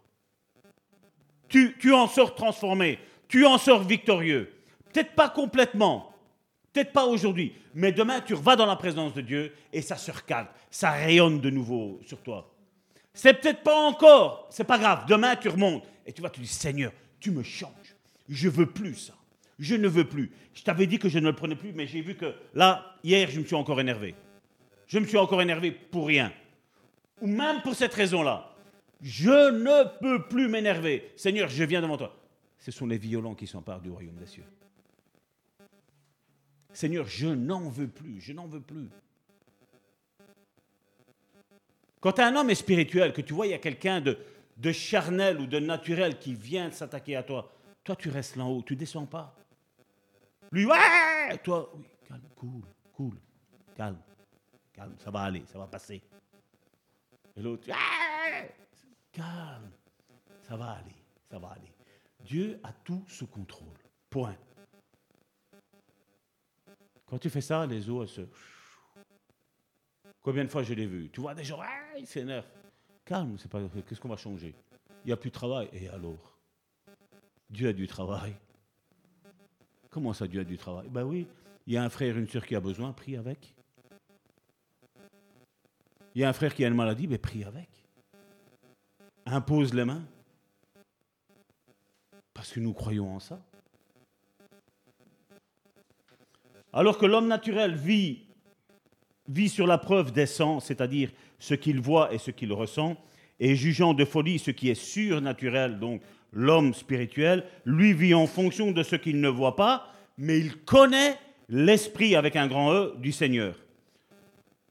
Tu, 1.48 1.76
tu 1.78 1.92
en 1.92 2.06
sors 2.06 2.34
transformé, 2.34 2.98
tu 3.28 3.46
en 3.46 3.58
sors 3.58 3.82
victorieux. 3.82 4.52
Peut-être 4.92 5.14
pas 5.14 5.30
complètement, 5.30 6.14
peut-être 6.72 6.92
pas 6.92 7.06
aujourd'hui, 7.06 7.54
mais 7.74 7.92
demain 7.92 8.20
tu 8.20 8.34
vas 8.34 8.56
dans 8.56 8.66
la 8.66 8.76
présence 8.76 9.14
de 9.14 9.22
Dieu 9.22 9.54
et 9.72 9.80
ça 9.80 9.96
se 9.96 10.10
recalque, 10.10 10.50
ça 10.70 10.90
rayonne 10.90 11.40
de 11.40 11.50
nouveau 11.50 12.00
sur 12.06 12.22
toi. 12.22 12.54
C'est 13.14 13.34
peut-être 13.34 13.62
pas 13.62 13.76
encore, 13.76 14.48
c'est 14.50 14.64
pas 14.64 14.78
grave, 14.78 15.06
demain 15.06 15.36
tu 15.36 15.48
remontes 15.48 15.84
et 16.06 16.12
tu 16.12 16.20
vas 16.20 16.30
te 16.30 16.40
dire 16.40 16.48
Seigneur, 16.48 16.92
tu 17.20 17.30
me 17.30 17.42
changes, 17.42 17.96
je 18.28 18.48
veux 18.50 18.66
plus 18.66 18.94
ça 18.94 19.14
je 19.62 19.76
ne 19.76 19.86
veux 19.86 20.08
plus. 20.08 20.32
Je 20.54 20.64
t'avais 20.64 20.88
dit 20.88 20.98
que 20.98 21.08
je 21.08 21.20
ne 21.20 21.26
le 21.26 21.36
prenais 21.36 21.54
plus, 21.54 21.72
mais 21.72 21.86
j'ai 21.86 22.00
vu 22.00 22.16
que 22.16 22.34
là, 22.52 22.96
hier, 23.04 23.30
je 23.30 23.38
me 23.38 23.44
suis 23.44 23.54
encore 23.54 23.80
énervé. 23.80 24.16
Je 24.88 24.98
me 24.98 25.06
suis 25.06 25.16
encore 25.16 25.40
énervé 25.40 25.70
pour 25.70 26.08
rien. 26.08 26.32
Ou 27.20 27.28
même 27.28 27.62
pour 27.62 27.76
cette 27.76 27.94
raison-là. 27.94 28.56
Je 29.00 29.52
ne 29.52 29.98
peux 30.00 30.26
plus 30.26 30.48
m'énerver. 30.48 31.12
Seigneur, 31.14 31.48
je 31.48 31.62
viens 31.62 31.80
devant 31.80 31.96
toi. 31.96 32.20
Ce 32.58 32.72
sont 32.72 32.86
les 32.86 32.98
violents 32.98 33.36
qui 33.36 33.46
s'emparent 33.46 33.80
du 33.80 33.90
royaume 33.90 34.16
des 34.16 34.26
cieux. 34.26 34.44
Seigneur, 36.72 37.06
je 37.06 37.28
n'en 37.28 37.68
veux 37.68 37.88
plus, 37.88 38.20
je 38.20 38.32
n'en 38.32 38.48
veux 38.48 38.60
plus. 38.60 38.88
Quand 42.00 42.18
un 42.18 42.34
homme 42.34 42.50
est 42.50 42.56
spirituel, 42.56 43.12
que 43.12 43.20
tu 43.20 43.32
vois, 43.32 43.46
il 43.46 43.50
y 43.50 43.54
a 43.54 43.58
quelqu'un 43.58 44.00
de, 44.00 44.18
de 44.56 44.72
charnel 44.72 45.38
ou 45.38 45.46
de 45.46 45.60
naturel 45.60 46.18
qui 46.18 46.34
vient 46.34 46.72
s'attaquer 46.72 47.14
à 47.14 47.22
toi, 47.22 47.52
toi 47.84 47.94
tu 47.94 48.08
restes 48.08 48.34
là-haut, 48.34 48.64
tu 48.66 48.74
descends 48.74 49.06
pas. 49.06 49.36
Lui, 50.52 50.66
ouais 50.66 51.38
Toi, 51.42 51.72
oui, 51.74 51.84
calme, 52.06 52.28
cool, 52.36 52.62
cool, 52.92 53.18
calme, 53.74 53.98
calme, 54.72 54.94
ça 54.98 55.10
va 55.10 55.20
aller, 55.22 55.42
ça 55.46 55.58
va 55.58 55.66
passer. 55.66 56.02
Et 57.34 57.40
l'autre, 57.42 57.66
ouais 57.68 58.54
calme, 59.10 59.70
ça 60.42 60.56
va 60.56 60.72
aller, 60.72 60.96
ça 61.30 61.38
va 61.38 61.48
aller. 61.52 61.72
Dieu 62.20 62.60
a 62.62 62.72
tout 62.72 63.02
sous 63.08 63.26
contrôle. 63.26 63.78
Point. 64.10 64.36
Quand 67.06 67.18
tu 67.18 67.30
fais 67.30 67.40
ça, 67.40 67.66
les 67.66 67.88
eaux, 67.88 68.02
elles 68.02 68.08
se. 68.08 68.22
Combien 70.20 70.44
de 70.44 70.50
fois 70.50 70.62
je 70.62 70.74
l'ai 70.74 70.86
vu? 70.86 71.10
Tu 71.10 71.20
vois 71.20 71.34
des 71.34 71.44
gens, 71.44 71.60
ah, 71.62 71.98
ils 71.98 72.06
s'énervent. 72.06 72.46
Calme, 73.06 73.36
c'est 73.38 73.50
pas. 73.50 73.60
Qu'est-ce 73.88 74.00
qu'on 74.00 74.08
va 74.08 74.16
changer? 74.16 74.54
Il 75.04 75.08
n'y 75.08 75.12
a 75.12 75.16
plus 75.16 75.30
de 75.30 75.34
travail. 75.34 75.68
Et 75.72 75.88
alors? 75.88 76.38
Dieu 77.48 77.68
a 77.68 77.72
du 77.72 77.86
travail. 77.86 78.36
Comment 79.92 80.14
ça, 80.14 80.26
Dieu 80.26 80.40
a 80.40 80.44
du 80.44 80.56
travail? 80.56 80.88
Ben 80.88 81.04
oui, 81.04 81.26
il 81.66 81.74
y 81.74 81.76
a 81.76 81.84
un 81.84 81.90
frère, 81.90 82.16
une 82.16 82.26
soeur 82.26 82.46
qui 82.46 82.56
a 82.56 82.60
besoin, 82.60 82.92
prie 82.92 83.14
avec. 83.14 83.54
Il 86.14 86.22
y 86.22 86.24
a 86.24 86.30
un 86.30 86.32
frère 86.32 86.54
qui 86.54 86.64
a 86.64 86.68
une 86.68 86.74
maladie, 86.74 87.06
ben 87.06 87.18
prie 87.18 87.44
avec. 87.44 87.68
Impose 89.26 89.74
les 89.74 89.84
mains. 89.84 90.02
Parce 92.32 92.50
que 92.50 92.60
nous 92.60 92.72
croyons 92.72 93.16
en 93.16 93.20
ça. 93.20 93.38
Alors 96.72 96.96
que 96.96 97.04
l'homme 97.04 97.28
naturel 97.28 97.74
vit, 97.74 98.24
vit 99.28 99.50
sur 99.50 99.66
la 99.66 99.76
preuve 99.76 100.10
des 100.10 100.24
sens, 100.24 100.64
c'est-à-dire 100.64 101.12
ce 101.38 101.52
qu'il 101.52 101.82
voit 101.82 102.14
et 102.14 102.18
ce 102.18 102.30
qu'il 102.30 102.54
ressent, 102.54 102.96
et 103.38 103.54
jugeant 103.56 103.92
de 103.92 104.06
folie 104.06 104.38
ce 104.38 104.52
qui 104.52 104.70
est 104.70 104.74
surnaturel, 104.74 105.78
donc 105.78 106.00
l'homme 106.32 106.74
spirituel, 106.74 107.44
lui 107.64 107.92
vit 107.92 108.14
en 108.14 108.26
fonction 108.26 108.72
de 108.72 108.82
ce 108.82 108.96
qu'il 108.96 109.20
ne 109.20 109.28
voit 109.28 109.56
pas, 109.56 109.92
mais 110.18 110.38
il 110.38 110.56
connaît 110.64 111.18
l'esprit 111.48 112.16
avec 112.16 112.36
un 112.36 112.46
grand 112.46 112.72
E 112.72 112.94
du 112.98 113.12
Seigneur, 113.12 113.56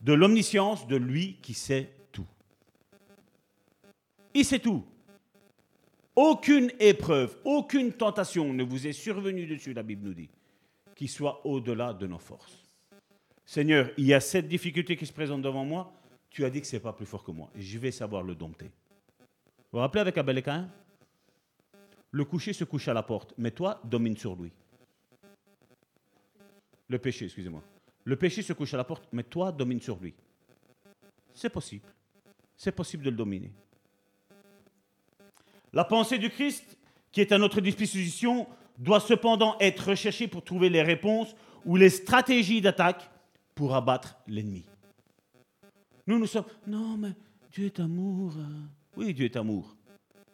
de 0.02 0.14
l'omniscience 0.14 0.88
de 0.88 0.96
lui 0.96 1.38
qui 1.42 1.54
sait 1.54 1.90
tout. 2.12 2.28
Il 4.34 4.46
sait 4.46 4.60
tout. 4.60 4.84
Aucune 6.16 6.72
épreuve, 6.80 7.38
aucune 7.46 7.94
tentation 7.94 8.54
ne 8.54 8.64
vous 8.64 8.88
est 8.88 8.94
survenue 8.94 9.48
dessus, 9.48 9.74
la 9.74 9.84
Bible 9.84 10.08
nous 10.08 10.14
dit, 10.14 10.30
qui 10.96 11.08
soit 11.08 11.46
au-delà 11.46 11.94
de 11.94 12.08
nos 12.08 12.20
forces. 12.20 12.58
Seigneur, 13.46 13.90
il 13.98 14.06
y 14.06 14.14
a 14.14 14.20
cette 14.20 14.48
difficulté 14.48 14.98
qui 14.98 15.06
se 15.06 15.14
présente 15.14 15.42
devant 15.42 15.66
moi, 15.66 15.94
tu 16.30 16.46
as 16.46 16.50
dit 16.50 16.62
que 16.62 16.68
ce 16.68 16.76
n'est 16.76 16.82
pas 16.82 16.94
plus 16.94 17.06
fort 17.06 17.24
que 17.24 17.32
moi, 17.32 17.50
je 17.56 17.78
vais 17.78 17.92
savoir 17.92 18.24
le 18.24 18.36
dompter. 18.36 18.72
Vous 19.72 19.78
vous 19.78 19.80
rappelez 19.80 20.02
avec 20.02 20.18
Abel 20.18 20.38
et 20.38 20.42
Cain 20.42 20.70
le 22.12 22.26
coucher 22.26 22.54
se 22.54 22.64
couche 22.64 22.88
à 22.88 22.94
la 22.94 23.04
porte, 23.04 23.34
mais 23.38 23.52
toi, 23.52 23.82
domine 23.86 24.18
sur 24.18 24.36
lui. 24.36 24.52
Le 26.90 27.00
péché, 27.00 27.26
excusez-moi. 27.26 27.64
Le 28.04 28.16
péché 28.18 28.42
se 28.42 28.52
couche 28.54 28.74
à 28.74 28.78
la 28.78 28.84
porte, 28.84 29.08
mais 29.14 29.24
toi, 29.24 29.52
domine 29.52 29.80
sur 29.80 29.98
lui. 30.00 30.14
C'est 31.34 31.50
possible. 31.50 31.88
C'est 32.58 32.74
possible 32.74 33.04
de 33.04 33.10
le 33.10 33.16
dominer. 33.16 33.52
La 35.72 35.86
pensée 35.86 36.18
du 36.18 36.30
Christ, 36.30 36.78
qui 37.14 37.22
est 37.22 37.32
à 37.32 37.38
notre 37.38 37.62
disposition, 37.62 38.46
doit 38.78 39.00
cependant 39.00 39.56
être 39.60 39.90
recherchée 39.90 40.28
pour 40.28 40.44
trouver 40.44 40.70
les 40.70 40.82
réponses 40.82 41.34
ou 41.66 41.78
les 41.78 41.90
stratégies 41.90 42.60
d'attaque 42.60 43.10
pour 43.56 43.74
abattre 43.74 44.18
l'ennemi. 44.28 44.66
Nous, 46.08 46.20
nous 46.20 46.26
sommes, 46.26 46.46
non, 46.68 46.98
mais 46.98 47.14
Dieu 47.54 47.68
est 47.68 47.80
amour. 47.80 48.34
Oui, 48.98 49.14
Dieu 49.14 49.26
est 49.26 49.38
amour. 49.38 49.76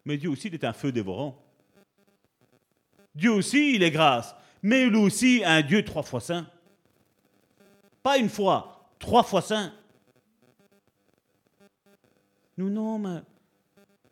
Mais 0.04 0.16
Dieu 0.16 0.30
aussi, 0.30 0.48
est 0.48 0.64
un 0.64 0.72
feu 0.72 0.90
dévorant. 0.90 1.40
Dieu 3.18 3.32
aussi, 3.32 3.74
il 3.74 3.82
est 3.82 3.90
grâce. 3.90 4.32
Mais 4.62 4.86
lui 4.86 4.96
aussi, 4.96 5.42
un 5.44 5.60
Dieu 5.60 5.84
trois 5.84 6.04
fois 6.04 6.20
saint. 6.20 6.46
Pas 8.00 8.16
une 8.16 8.28
fois, 8.28 8.88
trois 9.00 9.24
fois 9.24 9.42
saint. 9.42 9.72
Nous, 12.56 12.70
non, 12.70 13.00
mais 13.00 13.18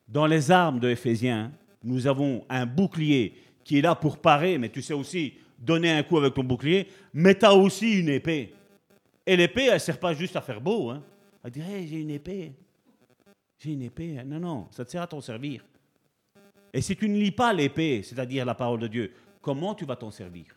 dans 0.09 0.27
les 0.27 0.51
armes 0.51 0.81
de 0.81 0.91
Éphésiens, 0.91 1.53
nous 1.85 2.09
avons 2.09 2.45
un 2.49 2.67
bouclier 2.67 3.35
qui 3.63 3.79
est 3.79 3.83
là 3.83 3.95
pour 3.95 4.19
parer, 4.19 4.59
mais 4.59 4.71
tu 4.71 4.83
sais 4.83 4.95
aussi 4.95 5.35
donner 5.57 5.93
un 5.93 6.03
coup 6.03 6.19
avec 6.19 6.35
ton 6.35 6.43
bouclier, 6.43 6.89
mais 7.15 7.37
tu 7.37 7.45
as 7.45 7.55
aussi 7.55 8.01
une 8.01 8.09
épée. 8.09 8.55
Et 9.25 9.37
l'épée, 9.37 9.67
elle 9.67 9.75
ne 9.75 9.79
sert 9.79 10.01
pas 10.01 10.15
juste 10.15 10.35
à 10.35 10.41
faire 10.41 10.61
beau. 10.61 10.91
Hein. 10.91 11.03
Elle 11.45 11.51
dit, 11.53 11.63
j'ai 11.89 12.01
une 12.01 12.11
épée. 12.11 12.53
J'ai 13.59 13.73
une 13.73 13.83
épée. 13.83 14.23
Non, 14.25 14.41
non, 14.41 14.69
ça 14.73 14.85
te 14.85 14.91
sert 14.91 15.03
à 15.03 15.07
t'en 15.07 15.21
servir. 15.21 15.65
Et 16.77 16.83
si 16.83 16.95
tu 16.95 17.09
ne 17.09 17.17
lis 17.17 17.31
pas 17.31 17.55
l'épée, 17.55 18.03
c'est-à-dire 18.03 18.45
la 18.45 18.55
parole 18.55 18.81
de 18.81 18.87
Dieu, 18.87 19.11
comment 19.41 19.75
tu 19.75 19.87
vas 19.87 19.97
t'en 19.97 20.11
servir? 20.11 20.55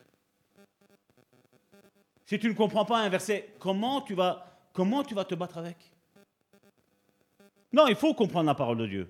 Si 2.25 2.37
tu 2.37 2.49
ne 2.49 2.53
comprends 2.53 2.83
pas 2.83 2.99
un 2.99 3.07
verset, 3.07 3.55
comment 3.57 4.01
tu 4.01 4.15
vas, 4.15 4.59
comment 4.73 5.01
tu 5.01 5.15
vas 5.15 5.23
te 5.23 5.33
battre 5.33 5.59
avec? 5.59 5.77
Non, 7.71 7.87
il 7.87 7.95
faut 7.95 8.13
comprendre 8.13 8.47
la 8.47 8.53
parole 8.53 8.79
de 8.79 8.87
Dieu. 8.87 9.09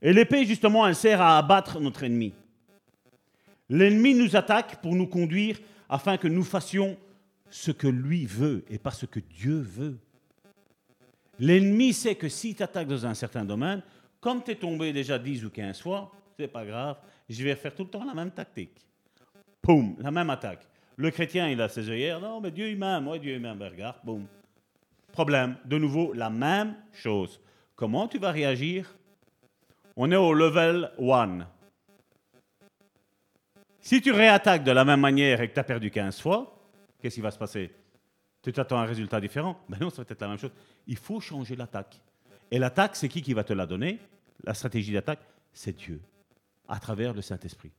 Et 0.00 0.12
l'épée, 0.12 0.46
justement, 0.46 0.86
elle 0.86 0.94
sert 0.94 1.20
à 1.20 1.36
abattre 1.36 1.80
notre 1.80 2.04
ennemi. 2.04 2.32
L'ennemi 3.68 4.14
nous 4.14 4.36
attaque 4.36 4.80
pour 4.80 4.94
nous 4.94 5.08
conduire 5.08 5.58
afin 5.88 6.16
que 6.16 6.28
nous 6.28 6.44
fassions 6.44 6.96
ce 7.50 7.72
que 7.72 7.88
lui 7.88 8.24
veut 8.24 8.64
et 8.70 8.78
pas 8.78 8.92
ce 8.92 9.06
que 9.06 9.18
Dieu 9.18 9.58
veut. 9.58 9.98
L'ennemi 11.40 11.92
sait 11.92 12.14
que 12.14 12.28
s'il 12.28 12.54
t'attaque 12.54 12.86
dans 12.86 13.04
un 13.04 13.14
certain 13.14 13.44
domaine, 13.44 13.82
comme 14.22 14.42
tu 14.42 14.52
es 14.52 14.54
tombé 14.54 14.92
déjà 14.92 15.18
10 15.18 15.44
ou 15.44 15.50
15 15.50 15.82
fois, 15.82 16.10
c'est 16.38 16.46
pas 16.46 16.64
grave, 16.64 16.96
je 17.28 17.42
vais 17.42 17.56
faire 17.56 17.74
tout 17.74 17.82
le 17.82 17.90
temps 17.90 18.04
la 18.04 18.14
même 18.14 18.30
tactique. 18.30 18.78
Poum, 19.60 19.96
la 19.98 20.12
même 20.12 20.30
attaque. 20.30 20.64
Le 20.96 21.10
chrétien, 21.10 21.48
il 21.48 21.60
a 21.60 21.68
ses 21.68 21.90
œillères, 21.90 22.20
non, 22.20 22.40
mais 22.40 22.52
Dieu 22.52 22.70
il 22.70 22.78
m'aime, 22.78 23.08
oui, 23.08 23.18
Dieu 23.18 23.34
il 23.34 23.40
m'aime, 23.40 23.58
ben, 23.58 23.68
regarde, 23.68 23.96
boum. 24.04 24.26
Problème, 25.10 25.56
de 25.64 25.76
nouveau, 25.76 26.12
la 26.12 26.30
même 26.30 26.76
chose. 26.92 27.40
Comment 27.74 28.06
tu 28.06 28.18
vas 28.18 28.30
réagir? 28.30 28.94
On 29.96 30.10
est 30.12 30.16
au 30.16 30.32
level 30.32 30.92
1. 31.00 31.40
Si 33.80 34.00
tu 34.00 34.12
réattaques 34.12 34.62
de 34.62 34.70
la 34.70 34.84
même 34.84 35.00
manière 35.00 35.40
et 35.40 35.48
que 35.48 35.54
tu 35.54 35.60
as 35.60 35.64
perdu 35.64 35.90
15 35.90 36.20
fois, 36.20 36.56
qu'est-ce 37.00 37.16
qui 37.16 37.20
va 37.20 37.32
se 37.32 37.38
passer? 37.38 37.74
Tu 38.40 38.52
t'attends 38.52 38.78
à 38.78 38.82
un 38.82 38.86
résultat 38.86 39.20
différent? 39.20 39.58
Ben 39.68 39.78
non, 39.80 39.90
ça 39.90 40.02
va 40.02 40.06
être 40.08 40.20
la 40.20 40.28
même 40.28 40.38
chose. 40.38 40.52
Il 40.86 40.96
faut 40.96 41.18
changer 41.18 41.56
l'attaque. 41.56 42.00
Et 42.52 42.58
l'attaque, 42.58 42.96
c'est 42.96 43.08
qui 43.08 43.22
qui 43.22 43.32
va 43.32 43.44
te 43.44 43.54
la 43.54 43.64
donner? 43.64 43.98
La 44.44 44.52
stratégie 44.52 44.92
d'attaque, 44.92 45.26
c'est 45.54 45.74
Dieu, 45.74 46.02
à 46.68 46.78
travers 46.78 47.14
le 47.14 47.22
Saint-Esprit. 47.22 47.72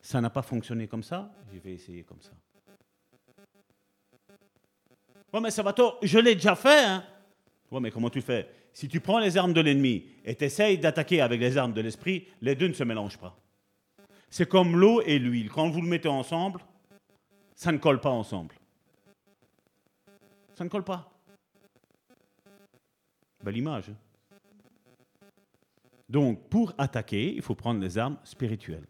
Ça 0.00 0.20
n'a 0.20 0.30
pas 0.30 0.42
fonctionné 0.42 0.86
comme 0.86 1.02
ça, 1.02 1.28
je 1.52 1.58
vais 1.58 1.72
essayer 1.72 2.04
comme 2.04 2.20
ça. 2.22 2.30
Ouais, 5.32 5.40
mais 5.40 5.50
tôt, 5.74 5.94
je 6.02 6.18
l'ai 6.20 6.36
déjà 6.36 6.54
fait. 6.54 6.84
Hein? 6.84 7.04
Ouais, 7.68 7.80
mais 7.80 7.90
comment 7.90 8.10
tu 8.10 8.20
fais? 8.20 8.48
Si 8.72 8.86
tu 8.86 9.00
prends 9.00 9.18
les 9.18 9.36
armes 9.36 9.52
de 9.54 9.60
l'ennemi 9.60 10.06
et 10.24 10.36
tu 10.36 10.44
essayes 10.44 10.78
d'attaquer 10.78 11.20
avec 11.20 11.40
les 11.40 11.56
armes 11.56 11.72
de 11.72 11.80
l'esprit, 11.80 12.28
les 12.42 12.54
deux 12.54 12.68
ne 12.68 12.74
se 12.74 12.84
mélangent 12.84 13.18
pas. 13.18 13.36
C'est 14.30 14.48
comme 14.48 14.76
l'eau 14.76 15.02
et 15.02 15.18
l'huile. 15.18 15.50
Quand 15.50 15.68
vous 15.68 15.82
le 15.82 15.88
mettez 15.88 16.08
ensemble, 16.08 16.60
ça 17.56 17.72
ne 17.72 17.78
colle 17.78 18.00
pas 18.00 18.10
ensemble. 18.10 18.54
Ça 20.54 20.62
ne 20.62 20.68
colle 20.68 20.84
pas. 20.84 21.10
Belle 23.42 23.56
image. 23.56 23.88
Hein. 23.88 23.96
Donc, 26.12 26.50
pour 26.50 26.74
attaquer, 26.76 27.34
il 27.34 27.40
faut 27.40 27.54
prendre 27.54 27.80
les 27.80 27.96
armes 27.96 28.18
spirituelles. 28.22 28.84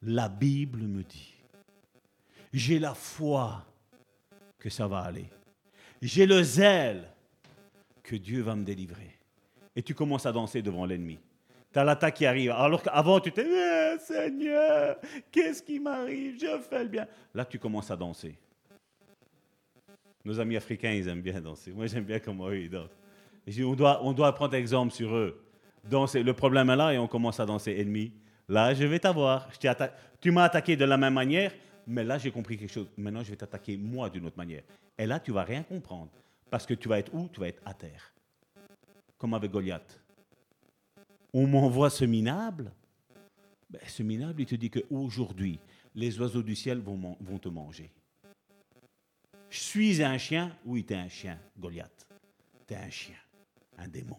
La 0.00 0.28
Bible 0.28 0.82
me 0.82 1.02
dit, 1.02 1.34
j'ai 2.52 2.78
la 2.78 2.94
foi 2.94 3.66
que 4.60 4.70
ça 4.70 4.86
va 4.86 5.00
aller. 5.00 5.28
J'ai 6.00 6.24
le 6.24 6.40
zèle 6.40 7.10
que 8.04 8.14
Dieu 8.14 8.42
va 8.42 8.54
me 8.54 8.62
délivrer. 8.62 9.10
Et 9.74 9.82
tu 9.82 9.92
commences 9.92 10.24
à 10.24 10.30
danser 10.30 10.62
devant 10.62 10.86
l'ennemi. 10.86 11.18
Tu 11.72 11.80
as 11.80 11.82
l'attaque 11.82 12.14
qui 12.14 12.26
arrive. 12.26 12.52
Alors 12.52 12.80
qu'avant, 12.80 13.18
tu 13.18 13.32
t'es 13.32 13.48
eh, 13.48 13.98
Seigneur, 13.98 14.96
qu'est-ce 15.32 15.64
qui 15.64 15.80
m'arrive? 15.80 16.38
Je 16.40 16.60
fais 16.60 16.84
le 16.84 16.90
bien. 16.90 17.08
Là, 17.34 17.44
tu 17.44 17.58
commences 17.58 17.90
à 17.90 17.96
danser. 17.96 18.38
Nos 20.24 20.38
amis 20.38 20.56
africains, 20.56 20.92
ils 20.92 21.08
aiment 21.08 21.22
bien 21.22 21.40
danser. 21.40 21.72
Moi, 21.72 21.88
j'aime 21.88 22.04
bien 22.04 22.20
comment 22.20 22.50
eux, 22.50 22.60
ils 22.60 22.70
dansent. 22.70 22.96
on, 23.58 23.74
doit, 23.74 24.00
on 24.04 24.12
doit 24.12 24.32
prendre 24.32 24.54
exemple 24.54 24.92
sur 24.92 25.12
eux. 25.12 25.40
Danser. 25.88 26.22
Le 26.22 26.32
problème 26.32 26.70
est 26.70 26.76
là 26.76 26.92
et 26.92 26.98
on 26.98 27.08
commence 27.08 27.40
à 27.40 27.46
danser. 27.46 27.72
Ennemi, 27.78 28.12
là, 28.48 28.74
je 28.74 28.84
vais 28.84 28.98
t'avoir. 28.98 29.48
Tu 30.20 30.30
m'as 30.30 30.44
attaqué 30.44 30.76
de 30.76 30.84
la 30.84 30.96
même 30.96 31.14
manière, 31.14 31.52
mais 31.86 32.04
là, 32.04 32.18
j'ai 32.18 32.30
compris 32.30 32.56
quelque 32.56 32.72
chose. 32.72 32.88
Maintenant, 32.96 33.22
je 33.22 33.30
vais 33.30 33.36
t'attaquer 33.36 33.76
moi 33.76 34.08
d'une 34.08 34.26
autre 34.26 34.38
manière. 34.38 34.62
Et 34.96 35.06
là, 35.06 35.20
tu 35.20 35.32
vas 35.32 35.44
rien 35.44 35.62
comprendre. 35.62 36.10
Parce 36.50 36.66
que 36.66 36.74
tu 36.74 36.88
vas 36.88 36.98
être 36.98 37.12
où? 37.14 37.28
Tu 37.32 37.40
vas 37.40 37.48
être 37.48 37.62
à 37.64 37.74
terre. 37.74 38.12
Comme 39.18 39.34
avec 39.34 39.50
Goliath 39.50 40.04
on 41.34 41.48
m'envoie 41.48 41.90
ce 41.90 42.04
minable. 42.04 42.72
Ben, 43.68 43.80
ce 43.86 44.02
minable, 44.04 44.40
il 44.40 44.46
te 44.46 44.54
dit 44.54 44.70
qu'aujourd'hui, 44.70 45.58
les 45.94 46.18
oiseaux 46.20 46.42
du 46.42 46.54
ciel 46.54 46.78
vont, 46.78 47.16
vont 47.20 47.38
te 47.38 47.48
manger. 47.48 47.90
Je 49.50 49.58
suis 49.58 50.02
un 50.02 50.16
chien? 50.16 50.56
Oui, 50.64 50.84
tu 50.84 50.94
es 50.94 50.96
un 50.96 51.08
chien, 51.08 51.38
Goliath. 51.58 52.06
Tu 52.66 52.74
es 52.74 52.76
un 52.76 52.90
chien, 52.90 53.16
un 53.76 53.88
démon. 53.88 54.16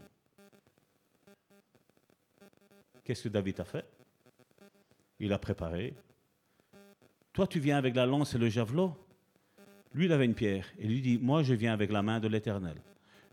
Qu'est-ce 3.05 3.23
que 3.23 3.29
David 3.29 3.61
a 3.61 3.63
fait? 3.63 3.85
Il 5.19 5.31
a 5.31 5.39
préparé. 5.39 5.93
Toi, 7.31 7.47
tu 7.47 7.61
viens 7.61 7.77
avec 7.77 7.95
la 7.95 8.05
lance 8.05 8.35
et 8.35 8.37
le 8.37 8.49
javelot? 8.49 8.93
Lui, 9.93 10.05
il 10.05 10.11
avait 10.11 10.25
une 10.25 10.35
pierre. 10.35 10.67
Et 10.77 10.87
lui 10.87 10.99
dit, 10.99 11.17
moi, 11.17 11.43
je 11.43 11.53
viens 11.53 11.71
avec 11.71 11.89
la 11.89 12.01
main 12.01 12.19
de 12.19 12.27
l'Éternel 12.27 12.75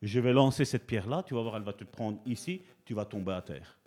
je 0.03 0.19
vais 0.19 0.33
lancer 0.33 0.65
cette 0.65 0.87
pierre-là, 0.87 1.23
tu 1.23 1.35
vas 1.35 1.43
voir, 1.43 1.57
elle 1.57 1.63
va 1.63 1.73
te 1.73 1.85
prendre 1.85 2.19
ici, 2.27 2.61
tu 2.85 2.93
vas 2.93 3.05
tomber 3.05 3.33
à 3.33 3.43
terre. 3.43 3.79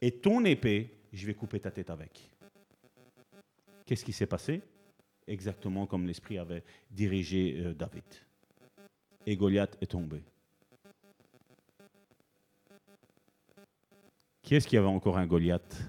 Et 0.00 0.12
ton 0.12 0.44
épée, 0.44 0.90
je 1.12 1.26
vais 1.26 1.34
couper 1.34 1.58
ta 1.58 1.70
tête 1.70 1.90
avec. 1.90 2.30
Qu'est-ce 3.86 4.04
qui 4.04 4.12
s'est 4.12 4.26
passé? 4.26 4.60
Exactement 5.26 5.86
comme 5.86 6.06
l'Esprit 6.06 6.38
avait 6.38 6.62
dirigé 6.90 7.56
euh, 7.58 7.74
David. 7.74 8.04
Et 9.26 9.36
Goliath 9.36 9.76
est 9.80 9.86
tombé. 9.86 10.22
Qui 14.50 14.56
est-ce 14.56 14.66
qui 14.66 14.76
avait 14.76 14.88
encore 14.88 15.16
un 15.16 15.28
Goliath? 15.28 15.80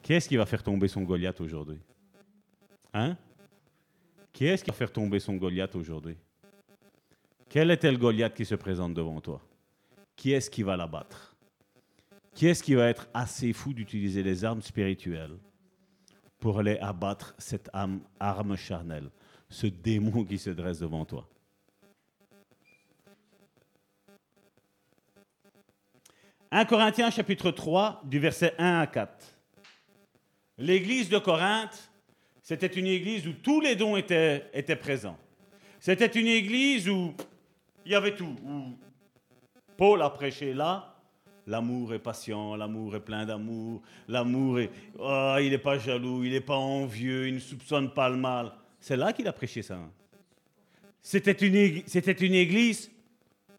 Qui 0.00 0.14
est-ce 0.14 0.26
qui 0.26 0.38
va 0.38 0.46
faire 0.46 0.62
tomber 0.62 0.88
son 0.88 1.02
Goliath 1.02 1.38
aujourd'hui? 1.38 1.78
Hein? 2.94 3.18
Qui 4.32 4.46
est-ce 4.46 4.64
qui 4.64 4.70
va 4.70 4.74
faire 4.74 4.90
tomber 4.90 5.20
son 5.20 5.34
Goliath 5.36 5.76
aujourd'hui? 5.76 6.16
Quel 7.50 7.70
est 7.70 7.84
le 7.84 7.98
Goliath 7.98 8.32
qui 8.32 8.46
se 8.46 8.54
présente 8.54 8.94
devant 8.94 9.20
toi? 9.20 9.42
Qui 10.16 10.32
est-ce 10.32 10.48
qui 10.48 10.62
va 10.62 10.78
l'abattre? 10.78 11.36
Qui 12.34 12.46
est-ce 12.46 12.62
qui 12.62 12.72
va 12.72 12.88
être 12.88 13.06
assez 13.12 13.52
fou 13.52 13.74
d'utiliser 13.74 14.22
les 14.22 14.42
armes 14.42 14.62
spirituelles 14.62 15.36
pour 16.38 16.58
aller 16.58 16.78
abattre 16.78 17.34
cette 17.36 17.68
arme, 17.74 18.00
arme 18.18 18.56
charnelle, 18.56 19.10
ce 19.50 19.66
démon 19.66 20.24
qui 20.24 20.38
se 20.38 20.48
dresse 20.48 20.78
devant 20.78 21.04
toi? 21.04 21.28
1 26.56 26.66
Corinthiens 26.66 27.10
chapitre 27.10 27.50
3 27.50 28.02
du 28.04 28.20
verset 28.20 28.54
1 28.58 28.78
à 28.82 28.86
4. 28.86 29.10
L'église 30.58 31.08
de 31.08 31.18
Corinthe, 31.18 31.90
c'était 32.42 32.68
une 32.68 32.86
église 32.86 33.26
où 33.26 33.32
tous 33.32 33.60
les 33.60 33.74
dons 33.74 33.96
étaient, 33.96 34.48
étaient 34.54 34.76
présents. 34.76 35.18
C'était 35.80 36.06
une 36.06 36.28
église 36.28 36.88
où 36.88 37.12
il 37.84 37.90
y 37.90 37.96
avait 37.96 38.14
tout. 38.14 38.36
Paul 39.76 40.00
a 40.00 40.10
prêché 40.10 40.54
là, 40.54 40.94
l'amour 41.48 41.92
est 41.92 41.98
patient, 41.98 42.54
l'amour 42.54 42.94
est 42.94 43.04
plein 43.04 43.26
d'amour, 43.26 43.82
l'amour 44.06 44.60
est... 44.60 44.70
Oh, 44.96 45.34
il 45.40 45.50
n'est 45.50 45.58
pas 45.58 45.76
jaloux, 45.76 46.22
il 46.22 46.30
n'est 46.30 46.40
pas 46.40 46.54
envieux, 46.54 47.26
il 47.26 47.34
ne 47.34 47.40
soupçonne 47.40 47.92
pas 47.92 48.08
le 48.08 48.16
mal. 48.16 48.52
C'est 48.78 48.96
là 48.96 49.12
qu'il 49.12 49.26
a 49.26 49.32
prêché 49.32 49.60
ça. 49.62 49.80
C'était 51.02 51.32
une, 51.32 51.82
c'était 51.88 52.12
une 52.12 52.34
église 52.34 52.92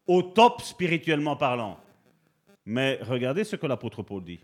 au 0.06 0.22
top 0.22 0.62
spirituellement 0.62 1.36
parlant. 1.36 1.78
Mais 2.66 2.98
regardez 3.02 3.44
ce 3.44 3.56
que 3.56 3.66
l'apôtre 3.66 4.02
Paul 4.02 4.22
dit. 4.22 4.40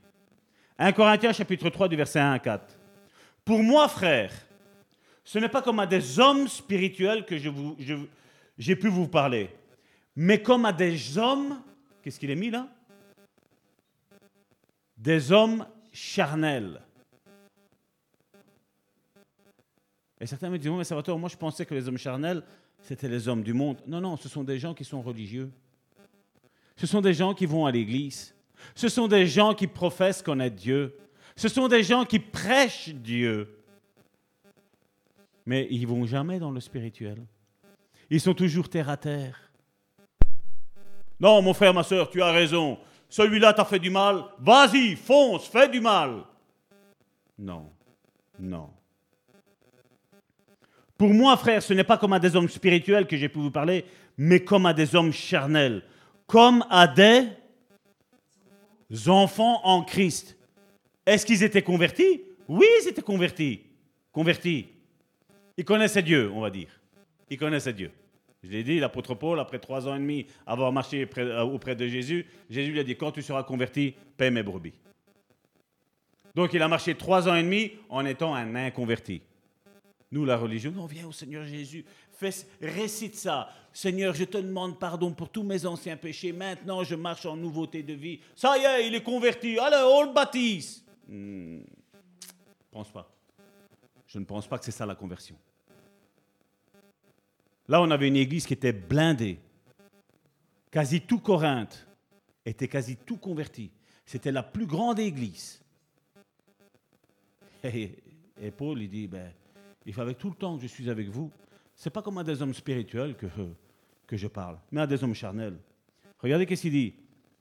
1 0.78 0.92
Corinthiens 0.92 1.32
chapitre 1.32 1.68
3 1.68 1.88
du 1.88 1.96
verset 1.96 2.20
1 2.20 2.32
à 2.32 2.38
4. 2.38 2.78
Pour 3.44 3.62
moi, 3.62 3.88
frère, 3.88 4.32
ce 5.24 5.38
n'est 5.38 5.48
pas 5.48 5.60
comme 5.60 5.80
à 5.80 5.86
des 5.86 6.18
hommes 6.18 6.48
spirituels 6.48 7.26
que 7.26 7.36
j'ai 8.58 8.76
pu 8.76 8.88
vous 8.88 9.08
parler 9.08 9.50
mais 10.16 10.42
comme 10.42 10.64
à 10.64 10.72
des 10.72 11.18
hommes, 11.18 11.62
qu'est-ce 12.02 12.20
qu'il 12.20 12.30
est 12.30 12.36
mis 12.36 12.50
là? 12.50 12.68
Des 14.96 15.32
hommes 15.32 15.66
charnels. 15.92 16.80
Et 20.20 20.26
certains 20.26 20.50
me 20.50 20.58
disent, 20.58 20.70
mais 20.70 20.84
Salvatore, 20.84 21.18
moi 21.18 21.28
je 21.28 21.36
pensais 21.36 21.66
que 21.66 21.74
les 21.74 21.88
hommes 21.88 21.98
charnels, 21.98 22.44
c'était 22.82 23.08
les 23.08 23.26
hommes 23.26 23.42
du 23.42 23.52
monde. 23.52 23.78
Non, 23.86 24.00
non, 24.00 24.16
ce 24.16 24.28
sont 24.28 24.44
des 24.44 24.58
gens 24.58 24.74
qui 24.74 24.84
sont 24.84 25.02
religieux. 25.02 25.50
Ce 26.82 26.88
sont 26.88 27.00
des 27.00 27.14
gens 27.14 27.32
qui 27.32 27.46
vont 27.46 27.64
à 27.64 27.70
l'église. 27.70 28.34
Ce 28.74 28.88
sont 28.88 29.06
des 29.06 29.24
gens 29.24 29.54
qui 29.54 29.68
professent 29.68 30.20
connaître 30.20 30.56
Dieu. 30.56 30.98
Ce 31.36 31.46
sont 31.46 31.68
des 31.68 31.84
gens 31.84 32.04
qui 32.04 32.18
prêchent 32.18 32.88
Dieu. 32.88 33.56
Mais 35.46 35.68
ils 35.70 35.86
vont 35.86 36.04
jamais 36.06 36.40
dans 36.40 36.50
le 36.50 36.58
spirituel. 36.58 37.24
Ils 38.10 38.20
sont 38.20 38.34
toujours 38.34 38.68
terre 38.68 38.88
à 38.88 38.96
terre. 38.96 39.52
Non, 41.20 41.40
mon 41.40 41.54
frère, 41.54 41.72
ma 41.72 41.84
soeur, 41.84 42.10
tu 42.10 42.20
as 42.20 42.32
raison. 42.32 42.80
Celui-là 43.08 43.52
t'a 43.52 43.64
fait 43.64 43.78
du 43.78 43.90
mal. 43.90 44.24
Vas-y, 44.40 44.96
fonce, 44.96 45.46
fais 45.46 45.68
du 45.68 45.80
mal. 45.80 46.24
Non, 47.38 47.70
non. 48.40 48.70
Pour 50.98 51.10
moi, 51.10 51.36
frère, 51.36 51.62
ce 51.62 51.74
n'est 51.74 51.84
pas 51.84 51.96
comme 51.96 52.12
à 52.12 52.18
des 52.18 52.34
hommes 52.34 52.48
spirituels 52.48 53.06
que 53.06 53.16
j'ai 53.16 53.28
pu 53.28 53.38
vous 53.38 53.52
parler, 53.52 53.84
mais 54.18 54.40
comme 54.40 54.66
à 54.66 54.74
des 54.74 54.96
hommes 54.96 55.12
charnels, 55.12 55.84
comme 56.32 56.64
à 56.70 56.88
des 56.88 57.26
enfants 59.06 59.60
en 59.64 59.84
Christ. 59.84 60.34
Est-ce 61.04 61.26
qu'ils 61.26 61.42
étaient 61.42 61.60
convertis? 61.60 62.22
Oui, 62.48 62.64
ils 62.80 62.88
étaient 62.88 63.02
convertis. 63.02 63.60
Convertis. 64.10 64.68
Ils 65.58 65.64
connaissaient 65.66 66.02
Dieu, 66.02 66.32
on 66.32 66.40
va 66.40 66.48
dire. 66.48 66.70
Ils 67.28 67.36
connaissaient 67.36 67.74
Dieu. 67.74 67.90
Je 68.42 68.48
l'ai 68.48 68.64
dit, 68.64 68.80
l'apôtre 68.80 69.14
Paul, 69.14 69.40
après 69.40 69.58
trois 69.58 69.86
ans 69.86 69.94
et 69.94 69.98
demi 69.98 70.24
avoir 70.46 70.72
marché 70.72 71.06
euh, 71.18 71.42
auprès 71.42 71.76
de 71.76 71.86
Jésus, 71.86 72.24
Jésus 72.48 72.72
lui 72.72 72.80
a 72.80 72.84
dit, 72.84 72.96
quand 72.96 73.12
tu 73.12 73.20
seras 73.20 73.42
converti, 73.42 73.94
paie 74.16 74.30
mes 74.30 74.42
brebis. 74.42 74.72
Donc 76.34 76.54
il 76.54 76.62
a 76.62 76.68
marché 76.68 76.94
trois 76.94 77.28
ans 77.28 77.34
et 77.34 77.42
demi 77.42 77.72
en 77.90 78.06
étant 78.06 78.34
un 78.34 78.54
inconverti. 78.54 79.20
Nous, 80.10 80.24
la 80.24 80.38
religion, 80.38 80.72
on 80.78 80.86
vient 80.86 81.06
au 81.06 81.12
Seigneur 81.12 81.44
Jésus, 81.44 81.84
récite 82.62 83.16
ça. 83.16 83.50
Seigneur, 83.72 84.14
je 84.14 84.24
te 84.24 84.38
demande 84.38 84.78
pardon 84.78 85.12
pour 85.12 85.30
tous 85.30 85.42
mes 85.42 85.64
anciens 85.64 85.96
péchés. 85.96 86.32
Maintenant, 86.32 86.84
je 86.84 86.94
marche 86.94 87.24
en 87.24 87.36
nouveauté 87.36 87.82
de 87.82 87.94
vie. 87.94 88.20
Ça 88.36 88.58
y 88.58 88.62
est, 88.62 88.86
il 88.86 88.94
est 88.94 89.02
converti. 89.02 89.58
Allez, 89.58 89.82
on 89.84 90.04
le 90.04 90.12
baptise. 90.12 90.84
Hmm, 91.08 91.60
pense 92.70 92.90
pas. 92.90 93.10
Je 94.06 94.18
ne 94.18 94.24
pense 94.24 94.46
pas 94.46 94.58
que 94.58 94.64
c'est 94.64 94.72
ça 94.72 94.84
la 94.84 94.94
conversion. 94.94 95.36
Là, 97.68 97.80
on 97.80 97.90
avait 97.90 98.08
une 98.08 98.16
église 98.16 98.46
qui 98.46 98.52
était 98.52 98.72
blindée. 98.72 99.38
Quasi 100.70 101.00
tout 101.00 101.20
Corinthe 101.20 101.86
était 102.44 102.68
quasi 102.68 102.96
tout 102.96 103.16
converti. 103.16 103.70
C'était 104.04 104.32
la 104.32 104.42
plus 104.42 104.66
grande 104.66 104.98
église. 104.98 105.62
Et, 107.64 108.50
Paul, 108.56 108.82
il 108.82 108.90
dit, 108.90 109.06
ben, 109.06 109.32
il 109.86 109.98
avec 110.00 110.18
tout 110.18 110.30
le 110.30 110.34
temps 110.34 110.56
que 110.56 110.62
je 110.62 110.66
suis 110.66 110.90
avec 110.90 111.08
vous, 111.08 111.30
c'est 111.74 111.90
pas 111.90 112.02
comme 112.02 112.18
à 112.18 112.24
des 112.24 112.42
hommes 112.42 112.54
spirituels 112.54 113.16
que, 113.16 113.26
que 114.12 114.18
je 114.18 114.28
parle, 114.28 114.58
mais 114.70 114.82
à 114.82 114.86
des 114.86 115.02
hommes 115.02 115.14
charnels. 115.14 115.56
Regardez 116.18 116.44
qu'est-ce 116.44 116.60
qu'il 116.60 116.72
dit. 116.72 116.92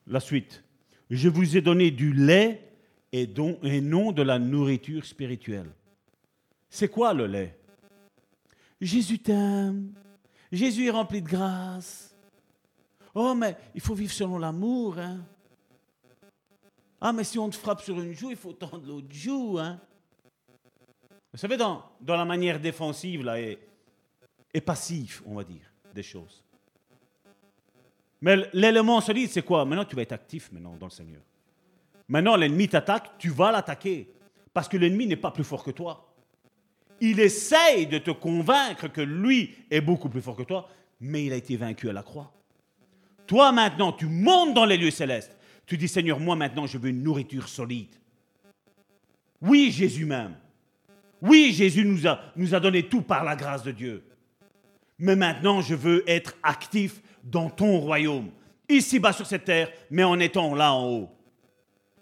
La 0.07 0.21
suite. 0.21 0.63
Je 1.09 1.27
vous 1.27 1.57
ai 1.57 1.61
donné 1.61 1.91
du 1.91 2.13
lait 2.13 2.65
et, 3.11 3.29
et 3.63 3.81
non 3.81 4.13
de 4.13 4.21
la 4.21 4.39
nourriture 4.39 5.05
spirituelle. 5.05 5.69
C'est 6.69 6.87
quoi 6.87 7.13
le 7.13 7.27
lait? 7.27 7.59
Jésus 8.79 9.19
t'aime. 9.19 9.91
Jésus 10.49 10.85
est 10.85 10.91
rempli 10.91 11.21
de 11.21 11.27
grâce. 11.27 12.15
Oh, 13.13 13.35
mais 13.35 13.57
il 13.75 13.81
faut 13.81 13.93
vivre 13.93 14.13
selon 14.13 14.39
l'amour. 14.39 14.97
Hein? 14.97 15.25
Ah, 17.01 17.11
mais 17.11 17.25
si 17.25 17.37
on 17.37 17.49
te 17.49 17.57
frappe 17.57 17.81
sur 17.81 17.99
une 17.99 18.13
joue, 18.13 18.31
il 18.31 18.37
faut 18.37 18.53
tendre 18.53 18.87
l'autre 18.87 19.11
joue. 19.11 19.57
Hein? 19.59 19.77
Vous 21.33 21.37
savez, 21.37 21.57
dans, 21.57 21.83
dans 21.99 22.15
la 22.15 22.23
manière 22.23 22.61
défensive 22.61 23.25
là, 23.25 23.41
et, 23.41 23.59
et 24.53 24.61
passive, 24.61 25.21
on 25.25 25.35
va 25.35 25.43
dire, 25.43 25.69
des 25.93 26.03
choses. 26.03 26.41
Mais 28.21 28.37
l'élément 28.53 29.01
solide, 29.01 29.29
c'est 29.29 29.41
quoi? 29.41 29.65
Maintenant, 29.65 29.85
tu 29.85 29.95
vas 29.95 30.03
être 30.03 30.11
actif 30.11 30.51
maintenant 30.51 30.75
dans 30.79 30.87
le 30.87 30.91
Seigneur. 30.91 31.21
Maintenant, 32.07 32.35
l'ennemi 32.35 32.67
t'attaque, 32.67 33.17
tu 33.17 33.29
vas 33.29 33.51
l'attaquer. 33.51 34.13
Parce 34.53 34.67
que 34.67 34.77
l'ennemi 34.77 35.07
n'est 35.07 35.15
pas 35.15 35.31
plus 35.31 35.43
fort 35.43 35.63
que 35.63 35.71
toi 35.71 36.11
il 37.01 37.19
essaye 37.19 37.87
de 37.87 37.97
te 37.97 38.11
convaincre 38.11 38.87
que 38.87 39.01
lui 39.01 39.55
est 39.71 39.81
beaucoup 39.81 40.07
plus 40.07 40.21
fort 40.21 40.37
que 40.37 40.43
toi, 40.43 40.69
mais 41.01 41.25
il 41.25 41.33
a 41.33 41.35
été 41.35 41.57
vaincu 41.57 41.89
à 41.89 41.93
la 41.93 42.03
croix. 42.03 42.31
Toi 43.25 43.51
maintenant, 43.51 43.91
tu 43.91 44.05
montes 44.05 44.53
dans 44.53 44.65
les 44.65 44.77
lieux 44.77 44.91
célestes. 44.91 45.35
Tu 45.65 45.77
dis, 45.77 45.87
Seigneur, 45.87 46.19
moi 46.19 46.35
maintenant, 46.35 46.67
je 46.67 46.77
veux 46.77 46.89
une 46.89 47.01
nourriture 47.01 47.49
solide. 47.49 47.95
Oui, 49.41 49.71
Jésus 49.71 50.05
même. 50.05 50.35
Oui, 51.21 51.51
Jésus 51.53 51.85
nous 51.85 52.07
a, 52.07 52.19
nous 52.35 52.53
a 52.53 52.59
donné 52.59 52.83
tout 52.83 53.01
par 53.01 53.23
la 53.23 53.35
grâce 53.35 53.63
de 53.63 53.71
Dieu. 53.71 54.03
Mais 54.99 55.15
maintenant, 55.15 55.61
je 55.61 55.73
veux 55.73 56.07
être 56.07 56.35
actif 56.43 57.01
dans 57.23 57.49
ton 57.49 57.79
royaume, 57.79 58.31
ici-bas 58.69 59.13
sur 59.13 59.25
cette 59.25 59.45
terre, 59.45 59.71
mais 59.89 60.03
en 60.03 60.19
étant 60.19 60.55
là 60.55 60.73
en 60.73 60.87
haut. 60.87 61.09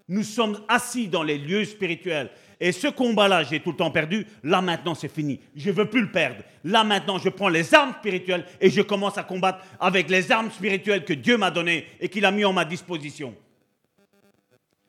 Nous 0.07 0.23
sommes 0.23 0.59
assis 0.67 1.07
dans 1.07 1.23
les 1.23 1.37
lieux 1.37 1.65
spirituels 1.65 2.31
et 2.59 2.71
ce 2.71 2.87
combat-là, 2.87 3.43
j'ai 3.43 3.61
tout 3.61 3.71
le 3.71 3.77
temps 3.77 3.91
perdu. 3.91 4.27
Là 4.43 4.61
maintenant, 4.61 4.93
c'est 4.93 5.11
fini. 5.11 5.39
Je 5.55 5.69
ne 5.69 5.75
veux 5.75 5.89
plus 5.89 6.01
le 6.01 6.11
perdre. 6.11 6.43
Là 6.65 6.83
maintenant, 6.83 7.17
je 7.17 7.29
prends 7.29 7.47
les 7.47 7.73
armes 7.73 7.93
spirituelles 7.99 8.45
et 8.59 8.69
je 8.69 8.81
commence 8.81 9.17
à 9.17 9.23
combattre 9.23 9.63
avec 9.79 10.09
les 10.09 10.31
armes 10.31 10.51
spirituelles 10.51 11.05
que 11.05 11.13
Dieu 11.13 11.37
m'a 11.37 11.51
données 11.51 11.87
et 11.99 12.09
qu'il 12.09 12.25
a 12.25 12.31
mis 12.31 12.43
en 12.43 12.51
ma 12.51 12.65
disposition. 12.65 13.33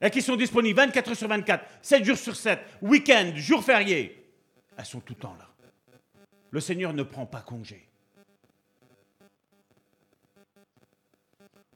Et 0.03 0.11
qui 0.11 0.23
sont 0.23 0.37
disponibles 0.37 0.81
24 0.81 1.11
heures 1.11 1.17
sur 1.17 1.29
24, 1.29 1.65
7 1.83 2.05
jours 2.05 2.17
sur 2.17 2.35
7, 2.35 2.59
week-end, 2.83 3.33
jours 3.37 3.63
fériés. 3.63 4.27
Elles 4.77 4.85
sont 4.85 5.01
tout 5.01 5.15
le 5.17 5.21
temps 5.21 5.37
là. 5.39 5.47
Le 6.51 6.59
Seigneur 6.59 6.93
ne 6.93 7.05
prend 7.05 7.27
pas 7.27 7.43
congé. 7.43 7.90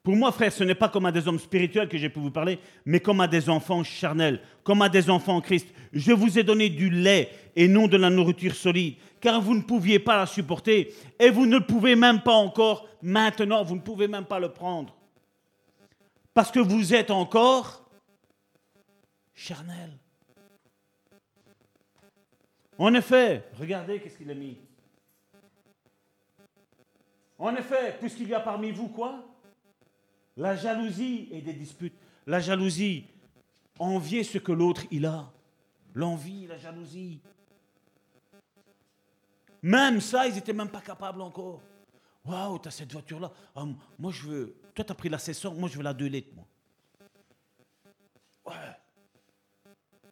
Pour 0.04 0.16
moi, 0.16 0.30
frère, 0.32 0.52
ce 0.52 0.62
n'est 0.62 0.74
pas 0.74 0.90
comme 0.90 1.06
à 1.06 1.12
des 1.12 1.26
hommes 1.26 1.38
spirituels 1.38 1.88
que 1.88 1.96
j'ai 1.96 2.10
pu 2.10 2.20
vous 2.20 2.30
parler, 2.30 2.58
mais 2.84 3.00
comme 3.00 3.22
à 3.22 3.26
des 3.26 3.48
enfants 3.48 3.82
charnels, 3.82 4.38
comme 4.62 4.82
à 4.82 4.90
des 4.90 5.08
enfants 5.08 5.36
en 5.36 5.40
Christ. 5.40 5.66
Je 5.94 6.12
vous 6.12 6.38
ai 6.38 6.42
donné 6.42 6.68
du 6.68 6.90
lait 6.90 7.30
et 7.56 7.66
non 7.68 7.88
de 7.88 7.96
la 7.96 8.10
nourriture 8.10 8.54
solide, 8.54 8.96
car 9.18 9.40
vous 9.40 9.54
ne 9.54 9.62
pouviez 9.62 9.98
pas 9.98 10.18
la 10.18 10.26
supporter, 10.26 10.92
et 11.18 11.30
vous 11.30 11.46
ne 11.46 11.58
pouvez 11.58 11.96
même 11.96 12.20
pas 12.20 12.34
encore 12.34 12.86
maintenant, 13.00 13.64
vous 13.64 13.76
ne 13.76 13.80
pouvez 13.80 14.06
même 14.06 14.26
pas 14.26 14.38
le 14.38 14.52
prendre. 14.52 14.94
Parce 16.34 16.50
que 16.50 16.60
vous 16.60 16.92
êtes 16.92 17.10
encore 17.10 17.88
charnel. 19.34 19.90
En 22.76 22.92
effet, 22.92 23.42
regardez 23.58 24.00
qu'est-ce 24.00 24.18
qu'il 24.18 24.30
a 24.30 24.34
mis. 24.34 24.58
En 27.38 27.56
effet, 27.56 27.96
puisqu'il 27.98 28.28
y 28.28 28.34
a 28.34 28.40
parmi 28.40 28.70
vous 28.70 28.88
quoi? 28.88 29.33
La 30.36 30.56
jalousie 30.56 31.28
et 31.30 31.40
des 31.40 31.52
disputes. 31.52 31.94
La 32.26 32.40
jalousie, 32.40 33.06
envier 33.78 34.24
ce 34.24 34.38
que 34.38 34.52
l'autre 34.52 34.82
il 34.90 35.06
a. 35.06 35.30
L'envie, 35.94 36.46
la 36.46 36.58
jalousie. 36.58 37.20
Même 39.62 40.00
ça, 40.00 40.26
ils 40.26 40.34
n'étaient 40.34 40.52
même 40.52 40.68
pas 40.68 40.80
capables 40.80 41.20
encore. 41.20 41.62
Waouh, 42.24 42.58
tu 42.58 42.68
as 42.68 42.70
cette 42.70 42.92
voiture-là. 42.92 43.32
Ah, 43.54 43.64
moi, 43.98 44.12
je 44.12 44.22
veux. 44.22 44.56
Toi, 44.74 44.84
tu 44.84 44.92
as 44.92 44.94
pris 44.94 45.08
la 45.08 45.18
600, 45.18 45.54
moi, 45.54 45.68
je 45.68 45.76
veux 45.76 45.82
la 45.82 45.94
2 45.94 46.06
litres, 46.06 46.34
moi. 46.34 46.46
Ouais. 48.46 48.76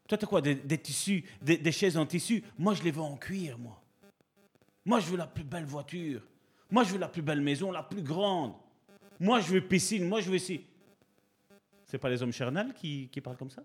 Toi, 0.07 0.19
tu 0.19 0.25
as 0.25 0.29
quoi 0.29 0.41
des, 0.41 0.79
tissus, 0.79 1.25
des, 1.41 1.57
des, 1.57 1.73
chaises 1.73 1.97
en 1.97 2.07
tissu? 2.07 2.45
Moi, 2.59 2.75
je 2.75 2.83
les 2.83 2.91
veux 2.91 3.01
en 3.01 3.17
cuir, 3.17 3.59
moi. 3.59 3.83
Moi, 4.85 5.01
je 5.01 5.11
veux 5.11 5.17
la 5.17 5.27
plus 5.27 5.45
belle 5.45 5.65
voiture. 5.65 6.23
Moi, 6.71 6.85
je 6.85 6.93
veux 6.93 6.99
la 6.99 7.09
plus 7.09 7.23
belle 7.23 7.41
maison, 7.41 7.71
la 7.71 7.83
plus 7.83 8.03
grande. 8.03 8.55
Moi, 9.23 9.39
je 9.39 9.53
veux 9.53 9.61
piscine, 9.61 10.09
moi, 10.09 10.21
je 10.21 10.29
veux 10.29 10.35
ici. 10.35 10.67
C'est 11.85 11.97
pas 11.97 12.11
les 12.11 12.21
hommes 12.25 12.33
charnels 12.33 12.75
qui, 12.75 13.09
qui 13.09 13.21
parlent 13.21 13.37
comme 13.37 13.53
ça? 13.53 13.63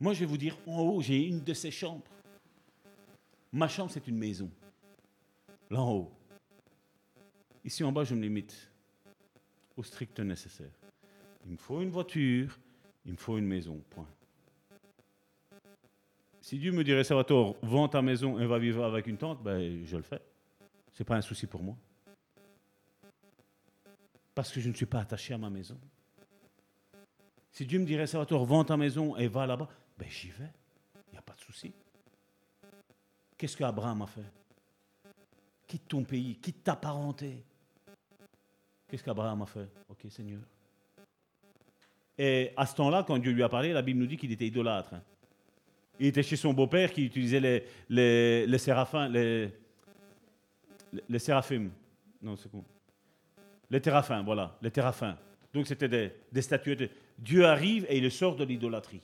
Moi, 0.00 0.14
je 0.14 0.20
vais 0.20 0.24
vous 0.24 0.38
dire, 0.38 0.56
en 0.66 0.80
haut, 0.80 1.02
j'ai 1.02 1.26
une 1.26 1.44
de 1.44 1.52
ces 1.52 1.70
chambres. 1.70 2.06
Ma 3.52 3.68
chambre, 3.68 3.90
c'est 3.90 4.08
une 4.08 4.16
maison. 4.16 4.50
Là 5.68 5.82
en 5.82 5.92
haut. 5.92 6.12
Ici 7.62 7.84
en 7.84 7.92
bas, 7.92 8.04
je 8.04 8.14
me 8.14 8.22
limite 8.22 8.70
au 9.76 9.82
strict 9.82 10.18
nécessaire. 10.20 10.72
Il 11.44 11.52
me 11.52 11.58
faut 11.58 11.82
une 11.82 11.90
voiture, 11.90 12.58
il 13.04 13.12
me 13.12 13.18
faut 13.18 13.36
une 13.36 13.46
maison, 13.46 13.84
point. 13.90 14.08
Si 16.40 16.58
Dieu 16.58 16.72
me 16.72 16.82
dirait, 16.82 17.04
Salvatore, 17.04 17.56
vends 17.60 17.88
ta 17.88 18.00
maison 18.00 18.38
et 18.38 18.46
va 18.46 18.58
vivre 18.58 18.84
avec 18.84 19.06
une 19.06 19.18
tante, 19.18 19.42
ben, 19.42 19.84
je 19.84 19.96
le 19.98 20.02
fais. 20.02 20.22
Ce 20.96 21.02
n'est 21.02 21.04
pas 21.04 21.16
un 21.16 21.20
souci 21.20 21.46
pour 21.46 21.62
moi. 21.62 21.76
Parce 24.34 24.50
que 24.50 24.60
je 24.60 24.70
ne 24.70 24.74
suis 24.74 24.86
pas 24.86 25.00
attaché 25.00 25.34
à 25.34 25.38
ma 25.38 25.50
maison. 25.50 25.78
Si 27.52 27.66
Dieu 27.66 27.78
me 27.78 27.84
dirait, 27.84 28.06
Salvatore, 28.06 28.46
vends 28.46 28.64
ta 28.64 28.78
maison 28.78 29.14
et 29.18 29.28
va 29.28 29.46
là-bas, 29.46 29.68
ben 29.98 30.08
j'y 30.08 30.30
vais. 30.30 30.50
Il 31.08 31.12
n'y 31.12 31.18
a 31.18 31.22
pas 31.22 31.34
de 31.34 31.40
souci. 31.40 31.70
Qu'est-ce 33.36 33.58
qu'Abraham 33.58 34.02
a 34.02 34.06
fait? 34.06 34.24
Quitte 35.66 35.86
ton 35.86 36.02
pays, 36.02 36.36
quitte 36.36 36.64
ta 36.64 36.76
parenté. 36.76 37.44
Qu'est-ce 38.88 39.04
qu'Abraham 39.04 39.42
a 39.42 39.46
fait? 39.46 39.68
Ok, 39.90 40.06
Seigneur. 40.08 40.40
Et 42.16 42.52
à 42.56 42.64
ce 42.64 42.74
temps-là, 42.74 43.04
quand 43.06 43.18
Dieu 43.18 43.32
lui 43.32 43.42
a 43.42 43.50
parlé, 43.50 43.74
la 43.74 43.82
Bible 43.82 44.00
nous 44.00 44.06
dit 44.06 44.16
qu'il 44.16 44.32
était 44.32 44.46
idolâtre. 44.46 44.94
Il 46.00 46.06
était 46.06 46.22
chez 46.22 46.36
son 46.36 46.54
beau-père 46.54 46.90
qui 46.90 47.04
utilisait 47.04 47.40
les, 47.40 47.64
les, 47.90 48.46
les 48.46 48.58
séraphins, 48.58 49.10
les, 49.10 49.52
les, 51.08 51.18
séraphim. 51.18 51.70
Non, 52.22 52.36
c'est 52.36 52.50
quoi 52.50 52.62
Les 53.70 53.80
téraphins, 53.80 54.22
voilà, 54.22 54.56
les 54.62 54.70
téraphins. 54.70 55.18
Donc 55.52 55.66
c'était 55.66 55.88
des, 56.32 56.42
statuettes. 56.42 56.90
Dieu 57.18 57.46
arrive 57.46 57.86
et 57.88 57.98
il 57.98 58.10
sort 58.10 58.36
de 58.36 58.44
l'idolâtrie. 58.44 59.02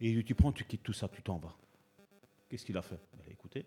Et 0.00 0.10
il 0.10 0.16
dit, 0.16 0.24
tu 0.24 0.34
prends, 0.34 0.52
tu 0.52 0.64
quittes 0.64 0.82
tout 0.82 0.92
ça, 0.92 1.08
tu 1.08 1.22
t'en 1.22 1.38
vas. 1.38 1.56
Qu'est-ce 2.48 2.64
qu'il 2.64 2.76
a 2.76 2.82
fait? 2.82 3.00
Ben, 3.16 3.24
Écoutez. 3.30 3.64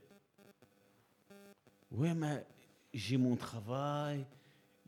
Oui, 1.91 2.14
mais 2.14 2.46
j'ai 2.94 3.18
mon 3.18 3.36
travail, 3.36 4.26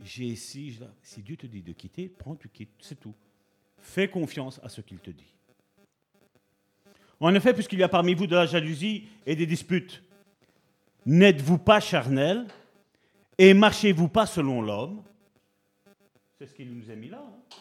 j'ai 0.03 0.25
ici. 0.25 0.79
Si 1.01 1.21
Dieu 1.21 1.35
te 1.35 1.47
dit 1.47 1.61
de 1.61 1.73
quitter, 1.73 2.09
prends, 2.09 2.35
tu 2.35 2.49
quittes, 2.49 2.73
c'est 2.79 2.99
tout. 2.99 3.15
Fais 3.79 4.07
confiance 4.07 4.59
à 4.63 4.69
ce 4.69 4.81
qu'il 4.81 4.99
te 4.99 5.09
dit. 5.09 5.33
En 7.19 7.33
effet, 7.35 7.53
puisqu'il 7.53 7.79
y 7.79 7.83
a 7.83 7.89
parmi 7.89 8.13
vous 8.13 8.27
de 8.27 8.35
la 8.35 8.45
jalousie 8.45 9.07
et 9.25 9.35
des 9.35 9.45
disputes, 9.45 10.03
n'êtes-vous 11.05 11.57
pas 11.57 11.79
charnel 11.79 12.47
et 13.37 13.53
marchez-vous 13.53 14.07
pas 14.07 14.25
selon 14.25 14.61
l'homme? 14.61 15.03
C'est 16.37 16.47
ce 16.47 16.53
qu'il 16.53 16.73
nous 16.73 16.89
a 16.89 16.95
mis 16.95 17.09
là. 17.09 17.23
hein. 17.23 17.55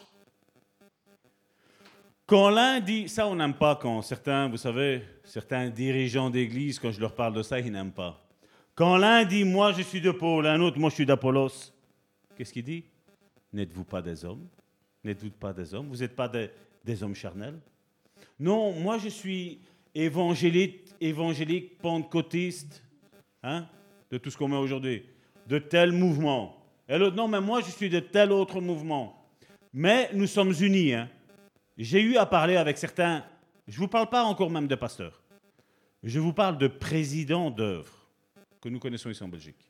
Quand 2.25 2.49
l'un 2.49 2.79
dit, 2.79 3.09
ça 3.09 3.27
on 3.27 3.35
n'aime 3.35 3.53
pas 3.53 3.75
quand 3.75 4.01
certains, 4.01 4.47
vous 4.47 4.57
savez, 4.57 5.03
certains 5.25 5.69
dirigeants 5.69 6.29
d'église, 6.29 6.79
quand 6.79 6.91
je 6.91 6.99
leur 7.01 7.13
parle 7.13 7.33
de 7.33 7.43
ça, 7.43 7.59
ils 7.59 7.71
n'aiment 7.71 7.91
pas. 7.91 8.25
Quand 8.73 8.95
l'un 8.97 9.25
dit, 9.25 9.43
moi 9.43 9.73
je 9.73 9.81
suis 9.81 9.99
de 9.99 10.11
Paul, 10.11 10.47
un 10.47 10.61
autre, 10.61 10.79
moi 10.79 10.89
je 10.89 10.95
suis 10.95 11.05
d'Apollos, 11.05 11.73
qu'est-ce 12.37 12.53
qu'il 12.53 12.63
dit? 12.63 12.85
N'êtes-vous 13.51 13.83
pas 13.83 14.01
des 14.01 14.23
hommes? 14.23 14.47
N'êtes-vous 15.03 15.31
pas 15.31 15.51
des 15.51 15.73
hommes? 15.73 15.89
Vous 15.89 15.97
n'êtes 15.97 16.15
pas 16.15 16.29
des, 16.29 16.49
des 16.85 17.03
hommes 17.03 17.15
charnels? 17.15 17.59
Non, 18.39 18.71
moi 18.79 18.97
je 18.97 19.09
suis 19.09 19.59
évangélique, 19.93 20.87
évangélique 21.01 21.77
pentecôtiste, 21.79 22.81
hein, 23.43 23.67
de 24.09 24.17
tout 24.17 24.31
ce 24.31 24.37
qu'on 24.37 24.47
met 24.47 24.57
aujourd'hui, 24.57 25.03
de 25.47 25.59
tel 25.59 25.91
mouvement. 25.91 26.57
Et 26.87 26.97
l'autre, 26.97 27.15
non, 27.15 27.27
mais 27.27 27.41
moi 27.41 27.61
je 27.61 27.71
suis 27.71 27.89
de 27.89 27.99
tel 27.99 28.31
autre 28.31 28.61
mouvement. 28.61 29.29
Mais 29.73 30.09
nous 30.13 30.27
sommes 30.27 30.53
unis. 30.59 30.93
Hein. 30.93 31.09
J'ai 31.77 32.01
eu 32.01 32.17
à 32.17 32.25
parler 32.25 32.57
avec 32.57 32.77
certains, 32.77 33.23
je 33.67 33.75
ne 33.75 33.79
vous 33.79 33.87
parle 33.87 34.09
pas 34.09 34.23
encore 34.23 34.49
même 34.49 34.67
de 34.67 34.75
pasteurs, 34.75 35.21
je 36.03 36.19
vous 36.19 36.33
parle 36.33 36.57
de 36.57 36.67
présidents 36.67 37.51
d'œuvres 37.51 38.07
que 38.59 38.69
nous 38.69 38.79
connaissons 38.79 39.09
ici 39.09 39.23
en 39.23 39.29
Belgique. 39.29 39.65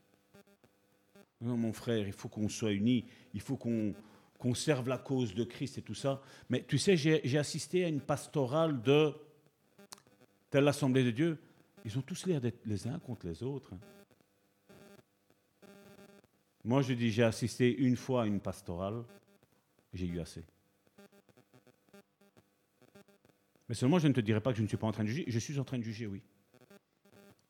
Non, 1.40 1.58
mon 1.58 1.74
frère, 1.74 2.06
il 2.06 2.14
faut 2.14 2.30
qu'on 2.30 2.50
soit 2.50 2.72
unis, 2.72 3.06
il 3.34 3.42
faut 3.42 3.58
qu'on 3.58 3.94
qu'on 4.42 4.56
serve 4.56 4.90
la 4.90 4.98
cause 4.98 5.36
de 5.36 5.44
Christ 5.44 5.78
et 5.78 5.82
tout 5.84 5.94
ça. 5.94 6.20
Mais 6.50 6.66
tu 6.68 6.80
sais, 6.80 6.98
j'ai 6.98 7.38
assisté 7.38 7.86
à 7.86 7.88
une 7.88 8.02
pastorale 8.02 8.82
de 8.82 9.14
telle 10.50 10.64
l'Assemblée 10.64 11.04
de 11.04 11.12
Dieu. 11.12 11.40
Ils 11.84 11.98
ont 11.98 12.02
tous 12.02 12.26
l'air 12.26 12.40
d'être 12.40 12.66
les 12.66 12.88
uns 12.88 13.00
contre 13.00 13.28
les 13.28 13.44
autres. 13.44 13.74
hein. 13.74 13.80
Moi, 16.64 16.84
je 16.84 16.94
dis, 16.94 17.10
j'ai 17.10 17.24
assisté 17.24 17.76
une 17.76 17.96
fois 17.96 18.24
à 18.24 18.26
une 18.28 18.40
pastorale, 18.40 19.04
j'ai 19.94 20.06
eu 20.06 20.20
assez. 20.20 20.44
Mais 23.68 23.74
seulement, 23.74 23.98
je 23.98 24.08
ne 24.08 24.14
te 24.14 24.20
dirai 24.20 24.42
pas 24.42 24.52
que 24.52 24.58
je 24.58 24.62
ne 24.62 24.68
suis 24.68 24.78
pas 24.78 24.86
en 24.86 24.92
train 24.92 25.04
de 25.04 25.08
juger. 25.10 25.26
Je 25.28 25.40
suis 25.40 25.58
en 25.58 25.64
train 25.64 25.80
de 25.80 25.84
juger, 25.84 26.06
oui. 26.06 26.22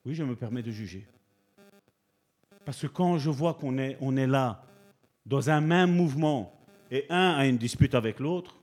Oui, 0.06 0.16
je 0.16 0.24
me 0.24 0.36
permets 0.36 0.64
de 0.64 0.72
juger. 0.72 1.06
Parce 2.64 2.80
que 2.80 2.88
quand 2.88 3.18
je 3.18 3.30
vois 3.30 3.56
qu'on 3.56 3.78
est, 3.78 3.98
on 4.00 4.16
est 4.16 4.28
là, 4.28 4.64
dans 5.26 5.50
un 5.50 5.62
même 5.62 5.94
mouvement, 5.94 6.58
et 6.90 7.06
un 7.10 7.32
a 7.32 7.46
une 7.48 7.58
dispute 7.58 7.96
avec 7.96 8.20
l'autre, 8.20 8.62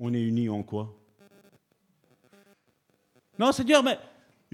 on 0.00 0.12
est 0.12 0.22
unis 0.22 0.48
en 0.48 0.62
quoi? 0.62 0.94
Non, 3.38 3.52
Seigneur, 3.52 3.82
mais 3.82 3.98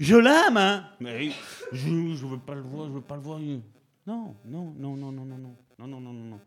je 0.01 0.15
l'aime, 0.15 0.57
hein 0.57 0.89
Mais 0.99 1.29
je 1.71 1.87
ne 1.87 2.15
veux 2.15 2.39
pas 2.39 2.55
le 2.55 2.61
voir, 2.61 2.87
je 2.87 2.93
veux 2.93 3.01
pas 3.01 3.15
le 3.15 3.21
voir. 3.21 3.39
Non, 3.39 3.61
non, 4.07 4.35
non, 4.45 4.95
non, 4.95 5.11
non, 5.11 5.11
non, 5.11 5.25
non, 5.25 5.55
non, 5.77 5.87
non, 5.87 6.01
non, 6.01 6.13
non. 6.13 6.39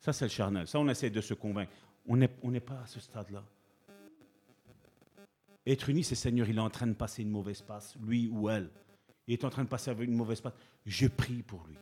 Ça, 0.00 0.12
c'est 0.12 0.24
le 0.24 0.30
charnel. 0.30 0.66
Ça, 0.66 0.80
on 0.80 0.88
essaie 0.88 1.08
de 1.08 1.20
se 1.20 1.32
convaincre. 1.32 1.70
On 2.08 2.16
n'est 2.16 2.60
pas 2.60 2.80
à 2.80 2.86
ce 2.86 2.98
stade-là. 2.98 3.44
Être 5.64 5.90
uni, 5.90 6.02
c'est 6.02 6.16
Seigneur, 6.16 6.48
il 6.48 6.56
est 6.56 6.60
en 6.60 6.70
train 6.70 6.88
de 6.88 6.94
passer 6.94 7.22
une 7.22 7.30
mauvaise 7.30 7.62
passe, 7.62 7.94
lui 8.04 8.26
ou 8.26 8.50
elle. 8.50 8.68
Il 9.28 9.34
est 9.34 9.44
en 9.44 9.50
train 9.50 9.62
de 9.62 9.68
passer 9.68 9.92
une 10.00 10.16
mauvaise 10.16 10.40
passe. 10.40 10.54
Je 10.84 11.06
prie 11.06 11.44
pour 11.44 11.64
lui. 11.68 11.76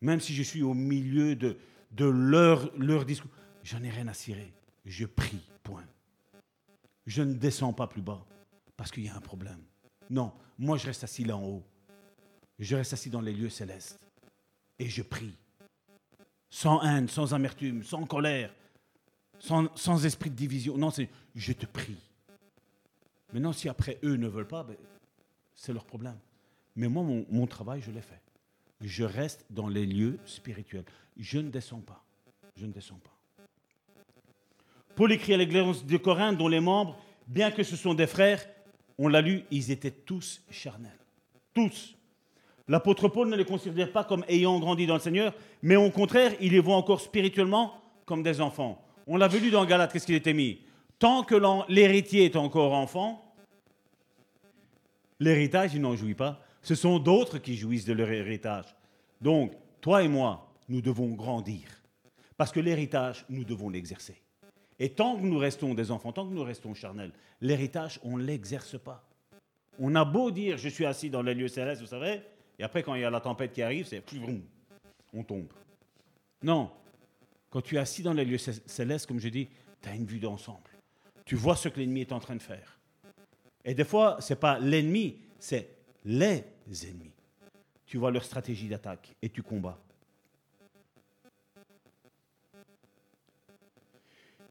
Même 0.00 0.18
si 0.18 0.34
je 0.34 0.42
suis 0.42 0.64
au 0.64 0.74
milieu 0.74 1.36
de, 1.36 1.56
de 1.92 2.04
leur, 2.04 2.68
leur 2.76 3.04
discours, 3.04 3.30
j'en 3.62 3.80
ai 3.84 3.90
rien 3.90 4.08
à 4.08 4.12
cirer. 4.12 4.52
Je 4.84 5.06
prie, 5.06 5.48
point. 5.62 5.84
Je 7.06 7.22
ne 7.22 7.34
descends 7.34 7.72
pas 7.72 7.86
plus 7.86 8.02
bas 8.02 8.26
parce 8.78 8.92
qu'il 8.92 9.04
y 9.04 9.08
a 9.08 9.16
un 9.16 9.20
problème. 9.20 9.60
Non, 10.08 10.32
moi 10.56 10.78
je 10.78 10.86
reste 10.86 11.04
assis 11.04 11.24
là 11.24 11.36
en 11.36 11.44
haut. 11.44 11.64
Je 12.58 12.76
reste 12.76 12.92
assis 12.94 13.10
dans 13.10 13.20
les 13.20 13.32
lieux 13.34 13.50
célestes 13.50 13.98
et 14.78 14.88
je 14.88 15.02
prie. 15.02 15.34
Sans 16.48 16.80
haine, 16.82 17.08
sans 17.08 17.34
amertume, 17.34 17.82
sans 17.82 18.06
colère, 18.06 18.54
sans, 19.38 20.04
esprit 20.06 20.30
de 20.30 20.36
division. 20.36 20.78
Non, 20.78 20.90
c'est 20.90 21.10
je 21.34 21.52
te 21.52 21.66
prie. 21.66 21.98
Maintenant, 23.32 23.52
si 23.52 23.68
après 23.68 23.98
eux 24.02 24.16
ne 24.16 24.28
veulent 24.28 24.48
pas, 24.48 24.62
ben, 24.62 24.76
c'est 25.54 25.72
leur 25.72 25.84
problème. 25.84 26.16
Mais 26.74 26.88
moi, 26.88 27.02
mon, 27.02 27.26
mon 27.28 27.46
travail, 27.46 27.82
je 27.82 27.90
l'ai 27.90 28.00
fait. 28.00 28.22
Je 28.80 29.04
reste 29.04 29.44
dans 29.50 29.68
les 29.68 29.84
lieux 29.84 30.18
spirituels. 30.24 30.84
Je 31.16 31.38
ne 31.38 31.50
descends 31.50 31.80
pas. 31.80 32.02
Je 32.56 32.64
ne 32.64 32.72
descends 32.72 33.00
pas. 33.04 33.44
Paul 34.94 35.12
écrit 35.12 35.34
à 35.34 35.36
l'église 35.36 35.84
de 35.84 35.96
Corinthe, 35.96 36.38
dont 36.38 36.48
les 36.48 36.60
membres, 36.60 36.96
bien 37.26 37.50
que 37.50 37.62
ce 37.62 37.76
sont 37.76 37.94
des 37.94 38.06
frères, 38.06 38.44
on 38.98 39.08
l'a 39.08 39.20
lu, 39.20 39.44
ils 39.50 39.70
étaient 39.70 39.90
tous 39.90 40.42
charnels. 40.50 40.90
Tous. 41.54 41.94
L'apôtre 42.66 43.08
Paul 43.08 43.28
ne 43.28 43.36
les 43.36 43.44
considère 43.44 43.92
pas 43.92 44.04
comme 44.04 44.24
ayant 44.28 44.58
grandi 44.58 44.86
dans 44.86 44.94
le 44.94 45.00
Seigneur, 45.00 45.32
mais 45.62 45.76
au 45.76 45.90
contraire, 45.90 46.32
il 46.40 46.52
les 46.52 46.60
voit 46.60 46.76
encore 46.76 47.00
spirituellement 47.00 47.80
comme 48.04 48.22
des 48.22 48.40
enfants. 48.40 48.84
On 49.06 49.16
l'avait 49.16 49.40
lu 49.40 49.50
dans 49.50 49.64
Galate, 49.64 49.92
qu'est-ce 49.92 50.06
qu'il 50.06 50.14
était 50.14 50.34
mis? 50.34 50.60
Tant 50.98 51.22
que 51.22 51.36
l'héritier 51.72 52.26
est 52.26 52.36
encore 52.36 52.74
enfant, 52.74 53.24
l'héritage, 55.20 55.74
il 55.74 55.80
n'en 55.80 55.96
jouit 55.96 56.14
pas. 56.14 56.44
Ce 56.60 56.74
sont 56.74 56.98
d'autres 56.98 57.38
qui 57.38 57.56
jouissent 57.56 57.86
de 57.86 57.92
leur 57.92 58.10
héritage. 58.10 58.66
Donc, 59.20 59.52
toi 59.80 60.02
et 60.02 60.08
moi, 60.08 60.52
nous 60.68 60.82
devons 60.82 61.14
grandir. 61.14 61.62
Parce 62.36 62.52
que 62.52 62.60
l'héritage, 62.60 63.24
nous 63.30 63.44
devons 63.44 63.70
l'exercer. 63.70 64.20
Et 64.78 64.90
tant 64.90 65.16
que 65.16 65.22
nous 65.22 65.38
restons 65.38 65.74
des 65.74 65.90
enfants, 65.90 66.12
tant 66.12 66.26
que 66.28 66.32
nous 66.32 66.44
restons 66.44 66.74
charnels, 66.74 67.12
l'héritage, 67.40 67.98
on 68.04 68.16
ne 68.16 68.22
l'exerce 68.22 68.78
pas. 68.78 69.04
On 69.78 69.94
a 69.94 70.04
beau 70.04 70.30
dire, 70.30 70.56
je 70.58 70.68
suis 70.68 70.86
assis 70.86 71.10
dans 71.10 71.22
les 71.22 71.34
lieux 71.34 71.48
célestes, 71.48 71.80
vous 71.80 71.88
savez, 71.88 72.20
et 72.58 72.62
après, 72.64 72.82
quand 72.82 72.94
il 72.94 73.02
y 73.02 73.04
a 73.04 73.10
la 73.10 73.20
tempête 73.20 73.52
qui 73.52 73.62
arrive, 73.62 73.86
c'est 73.86 74.02
on 75.14 75.22
tombe. 75.22 75.52
Non. 76.42 76.70
Quand 77.50 77.60
tu 77.62 77.76
es 77.76 77.78
assis 77.78 78.02
dans 78.02 78.12
les 78.12 78.24
lieux 78.24 78.38
cé- 78.38 78.60
célestes, 78.66 79.06
comme 79.06 79.20
je 79.20 79.28
dis, 79.28 79.48
tu 79.80 79.88
as 79.88 79.94
une 79.94 80.04
vue 80.04 80.18
d'ensemble. 80.18 80.68
Tu 81.24 81.34
vois 81.34 81.56
ce 81.56 81.68
que 81.68 81.78
l'ennemi 81.80 82.02
est 82.02 82.12
en 82.12 82.20
train 82.20 82.36
de 82.36 82.42
faire. 82.42 82.78
Et 83.64 83.74
des 83.74 83.84
fois, 83.84 84.20
ce 84.20 84.32
n'est 84.32 84.38
pas 84.40 84.58
l'ennemi, 84.58 85.18
c'est 85.38 85.68
les 86.04 86.44
ennemis. 86.82 87.12
Tu 87.86 87.96
vois 87.96 88.10
leur 88.10 88.24
stratégie 88.24 88.68
d'attaque 88.68 89.14
et 89.22 89.28
tu 89.28 89.42
combats. 89.42 89.78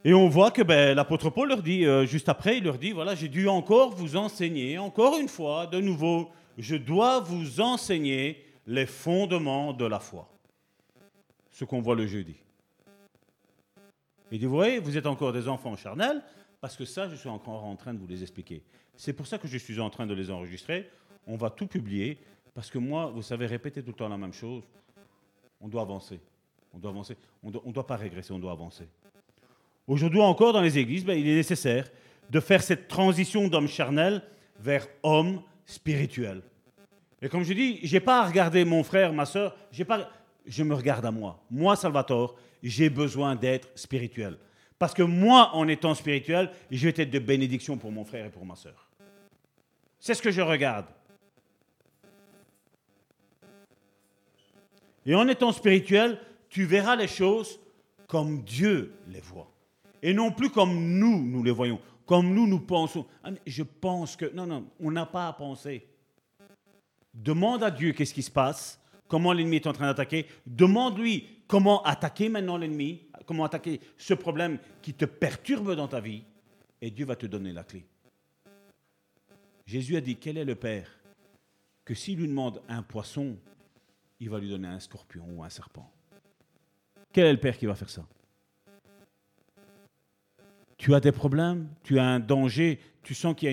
Et 0.07 0.13
on 0.13 0.29
voit 0.29 0.51
que 0.51 0.61
ben, 0.61 0.95
l'apôtre 0.95 1.29
Paul 1.29 1.49
leur 1.49 1.61
dit, 1.61 1.85
euh, 1.85 2.05
juste 2.05 2.29
après, 2.29 2.59
il 2.59 2.63
leur 2.63 2.77
dit, 2.77 2.93
voilà, 2.93 3.13
j'ai 3.13 3.27
dû 3.27 3.49
encore 3.49 3.89
vous 3.93 4.15
enseigner, 4.15 4.77
encore 4.77 5.17
une 5.17 5.27
fois, 5.27 5.67
de 5.67 5.81
nouveau, 5.81 6.31
je 6.57 6.77
dois 6.77 7.19
vous 7.19 7.59
enseigner 7.59 8.41
les 8.65 8.85
fondements 8.85 9.73
de 9.73 9.83
la 9.83 9.99
foi. 9.99 10.29
Ce 11.51 11.65
qu'on 11.65 11.81
voit 11.81 11.95
le 11.95 12.07
jeudi. 12.07 12.37
Il 14.31 14.39
dit, 14.39 14.45
vous 14.45 14.55
voyez, 14.55 14.79
vous 14.79 14.97
êtes 14.97 15.07
encore 15.07 15.33
des 15.33 15.49
enfants 15.49 15.75
charnels, 15.75 16.23
parce 16.61 16.77
que 16.77 16.85
ça, 16.85 17.09
je 17.09 17.17
suis 17.17 17.27
encore 17.27 17.65
en 17.65 17.75
train 17.75 17.93
de 17.93 17.99
vous 17.99 18.07
les 18.07 18.21
expliquer. 18.21 18.63
C'est 18.95 19.11
pour 19.11 19.27
ça 19.27 19.37
que 19.37 19.49
je 19.49 19.57
suis 19.57 19.77
en 19.81 19.89
train 19.89 20.07
de 20.07 20.13
les 20.13 20.31
enregistrer. 20.31 20.89
On 21.27 21.35
va 21.35 21.49
tout 21.49 21.67
publier, 21.67 22.17
parce 22.53 22.71
que 22.71 22.77
moi, 22.77 23.07
vous 23.07 23.23
savez, 23.23 23.45
répéter 23.45 23.83
tout 23.83 23.91
le 23.91 23.97
temps 23.97 24.07
la 24.07 24.15
même 24.15 24.31
chose, 24.31 24.63
on 25.59 25.67
doit 25.67 25.81
avancer. 25.81 26.21
On 26.73 26.77
doit 26.77 26.91
avancer. 26.91 27.17
On 27.43 27.49
ne 27.49 27.73
doit 27.73 27.85
pas 27.85 27.97
régresser, 27.97 28.31
on 28.31 28.39
doit 28.39 28.53
avancer. 28.53 28.87
Aujourd'hui 29.87 30.19
encore, 30.19 30.51
dans 30.51 30.61
les 30.61 30.77
églises, 30.77 31.05
ben, 31.05 31.17
il 31.17 31.27
est 31.27 31.35
nécessaire 31.35 31.89
de 32.29 32.39
faire 32.41 32.61
cette 32.61 32.89
transition 32.89 33.47
d'homme 33.47 33.69
charnel 33.69 34.21
vers 34.59 34.87
homme 35.01 35.41
spirituel. 35.65 36.41
Et 37.21 37.29
comme 37.29 37.43
je 37.43 37.53
dis, 37.53 37.79
je 37.83 37.93
n'ai 37.93 37.99
pas 37.99 38.21
à 38.21 38.27
regarder 38.27 38.65
mon 38.65 38.83
frère, 38.83 39.13
ma 39.13 39.25
soeur, 39.25 39.55
pas, 39.87 40.09
je 40.45 40.63
me 40.63 40.75
regarde 40.75 41.05
à 41.05 41.11
moi. 41.11 41.41
Moi, 41.49 41.75
Salvatore, 41.75 42.35
j'ai 42.61 42.89
besoin 42.89 43.35
d'être 43.35 43.69
spirituel. 43.75 44.37
Parce 44.77 44.93
que 44.93 45.03
moi, 45.03 45.51
en 45.55 45.67
étant 45.67 45.95
spirituel, 45.95 46.51
je 46.69 46.87
vais 46.87 47.01
être 47.01 47.09
de 47.09 47.19
bénédiction 47.19 47.77
pour 47.77 47.91
mon 47.91 48.03
frère 48.03 48.25
et 48.25 48.29
pour 48.29 48.45
ma 48.45 48.55
soeur. 48.55 48.87
C'est 49.99 50.13
ce 50.13 50.21
que 50.21 50.31
je 50.31 50.41
regarde. 50.41 50.85
Et 55.05 55.15
en 55.15 55.27
étant 55.27 55.51
spirituel, 55.53 56.19
tu 56.49 56.65
verras 56.65 56.95
les 56.95 57.07
choses 57.07 57.59
comme 58.07 58.43
Dieu 58.43 58.93
les 59.07 59.21
voit. 59.21 59.49
Et 60.01 60.13
non 60.13 60.31
plus 60.31 60.49
comme 60.49 60.97
nous, 60.99 61.25
nous 61.25 61.43
les 61.43 61.51
voyons. 61.51 61.79
comme 62.07 62.33
nous, 62.33 62.47
nous 62.47 62.59
pensons. 62.59 63.05
Ah, 63.23 63.31
je 63.45 63.63
pense 63.63 64.15
que... 64.15 64.33
Non, 64.33 64.47
non, 64.47 64.65
on 64.79 64.91
n'a 64.91 65.05
pas 65.05 65.27
à 65.27 65.33
penser. 65.33 65.85
Demande 67.13 67.63
à 67.63 67.69
Dieu 67.69 67.91
qu'est-ce 67.91 68.13
qui 68.13 68.23
se 68.23 68.31
passe, 68.31 68.79
comment 69.07 69.33
l'ennemi 69.33 69.57
est 69.57 69.67
en 69.67 69.73
train 69.73 69.87
d'attaquer. 69.87 70.25
Demande-lui 70.45 71.27
comment 71.47 71.83
attaquer 71.83 72.29
maintenant 72.29 72.57
l'ennemi, 72.57 73.01
comment 73.25 73.43
attaquer 73.43 73.81
ce 73.97 74.13
problème 74.13 74.57
qui 74.81 74.93
te 74.93 75.05
perturbe 75.05 75.75
dans 75.75 75.87
ta 75.87 75.99
vie, 75.99 76.23
et 76.81 76.91
Dieu 76.91 77.05
va 77.05 77.15
te 77.15 77.25
donner 77.25 77.51
la 77.51 77.63
clé. 77.63 77.85
Jésus 79.65 79.97
a 79.97 80.01
dit, 80.01 80.15
quel 80.15 80.37
est 80.37 80.45
le 80.45 80.55
Père 80.55 80.89
que 81.83 81.93
s'il 81.93 82.19
lui 82.19 82.27
demande 82.27 82.61
un 82.69 82.83
poisson, 82.83 83.37
il 84.19 84.29
va 84.29 84.39
lui 84.39 84.49
donner 84.49 84.67
un 84.67 84.79
scorpion 84.79 85.25
ou 85.29 85.43
un 85.43 85.49
serpent? 85.49 85.91
Quel 87.11 87.25
est 87.25 87.33
le 87.33 87.39
Père 87.39 87.57
qui 87.57 87.65
va 87.65 87.75
faire 87.75 87.89
ça? 87.89 88.05
Tu 90.77 90.93
as 90.93 90.99
des 90.99 91.11
problèmes, 91.11 91.67
tu 91.83 91.99
as 91.99 92.05
un 92.05 92.19
danger, 92.19 92.79
tu 93.03 93.13
sens 93.15 93.35
qu'il 93.35 93.49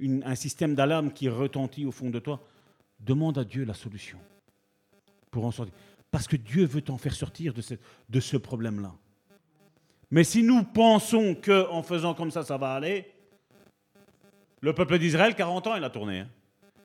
y 0.00 0.20
a 0.22 0.28
un 0.28 0.34
système 0.34 0.74
d'alarme 0.74 1.12
qui 1.12 1.28
retentit 1.28 1.84
au 1.84 1.90
fond 1.90 2.10
de 2.10 2.18
toi. 2.18 2.40
Demande 3.00 3.38
à 3.38 3.44
Dieu 3.44 3.64
la 3.64 3.74
solution 3.74 4.18
pour 5.30 5.44
en 5.44 5.50
sortir. 5.50 5.74
Parce 6.10 6.26
que 6.26 6.36
Dieu 6.36 6.66
veut 6.66 6.82
t'en 6.82 6.98
faire 6.98 7.14
sortir 7.14 7.54
de 7.54 8.20
ce, 8.20 8.36
problème-là. 8.36 8.92
Mais 10.10 10.24
si 10.24 10.42
nous 10.42 10.64
pensons 10.64 11.36
qu'en 11.36 11.82
faisant 11.82 12.14
comme 12.14 12.30
ça, 12.30 12.42
ça 12.42 12.56
va 12.56 12.72
aller, 12.74 13.10
le 14.60 14.74
peuple 14.74 14.98
d'Israël, 14.98 15.34
40 15.34 15.66
ans, 15.68 15.76
il 15.76 15.84
a 15.84 15.90
tourné. 15.90 16.20
hein. 16.20 16.28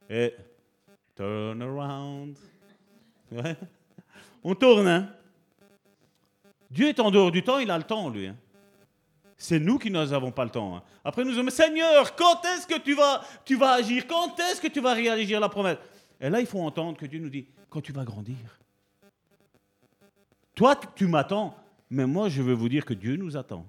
Et 0.09 0.33
turn 1.15 1.61
around. 1.61 2.37
On 4.43 4.53
tourne. 4.55 4.87
Hein. 4.87 5.09
Dieu 6.69 6.89
est 6.89 6.99
en 6.99 7.09
dehors 7.09 7.31
du 7.31 7.43
temps, 7.43 7.57
il 7.57 7.71
a 7.71 7.77
le 7.77 7.83
temps, 7.83 8.09
lui. 8.09 8.27
hein. 8.27 8.35
C'est 9.45 9.59
nous 9.59 9.77
qui 9.77 9.91
n'avons 9.91 10.31
pas 10.31 10.43
le 10.43 10.49
temps. 10.49 10.75
hein. 10.77 10.83
Après, 11.03 11.23
nous 11.23 11.29
disons, 11.29 11.47
Seigneur, 11.51 12.15
quand 12.15 12.43
est-ce 12.45 12.65
que 12.65 12.79
tu 12.79 12.95
vas, 12.95 13.21
agir? 13.75 14.07
Quand 14.07 14.39
est-ce 14.39 14.59
que 14.59 14.67
tu 14.67 14.79
vas 14.81 14.93
réagir 14.93 15.39
la 15.39 15.49
promesse? 15.49 15.77
Et 16.19 16.31
là, 16.31 16.39
il 16.39 16.47
faut 16.47 16.59
entendre 16.61 16.97
que 16.97 17.05
Dieu 17.05 17.19
nous 17.19 17.29
dit, 17.29 17.45
quand 17.69 17.79
tu 17.79 17.91
vas 17.91 18.03
grandir. 18.03 18.35
Toi, 20.55 20.75
tu- 20.95 21.05
m'attends, 21.05 21.55
mais 21.91 22.07
moi, 22.07 22.27
je 22.27 22.41
veux 22.41 22.55
vous 22.55 22.67
dire 22.69 22.85
que 22.85 22.95
Dieu 22.95 23.17
nous 23.17 23.37
attend. 23.37 23.67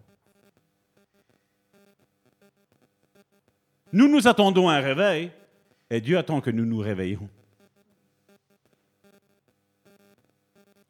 Nous 3.92 4.08
nous 4.08 4.26
attendons 4.26 4.70
un 4.70 4.80
réveil, 4.80 5.30
et 5.90 6.00
Dieu 6.00 6.16
attend 6.16 6.40
que 6.40 6.50
nous 6.50 6.64
nous 6.64 6.78
réveillons. 6.78 7.28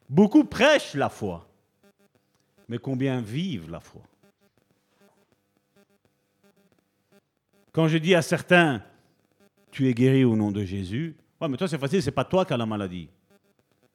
Beaucoup 0.07 0.45
prêchent 0.45 0.93
la 0.93 1.09
foi, 1.09 1.45
mais 2.69 2.77
combien 2.77 3.19
vivent 3.19 3.69
la 3.69 3.81
foi? 3.81 4.01
Quand 7.77 7.87
je 7.87 7.99
dis 7.99 8.15
à 8.15 8.23
certains, 8.23 8.81
tu 9.69 9.87
es 9.87 9.93
guéri 9.93 10.25
au 10.25 10.35
nom 10.35 10.51
de 10.51 10.63
Jésus, 10.63 11.15
ouais, 11.39 11.47
mais 11.47 11.57
toi 11.57 11.67
c'est 11.67 11.77
facile, 11.77 12.01
c'est 12.01 12.09
pas 12.09 12.25
toi 12.25 12.43
qui 12.43 12.51
as 12.51 12.57
la 12.57 12.65
maladie. 12.65 13.07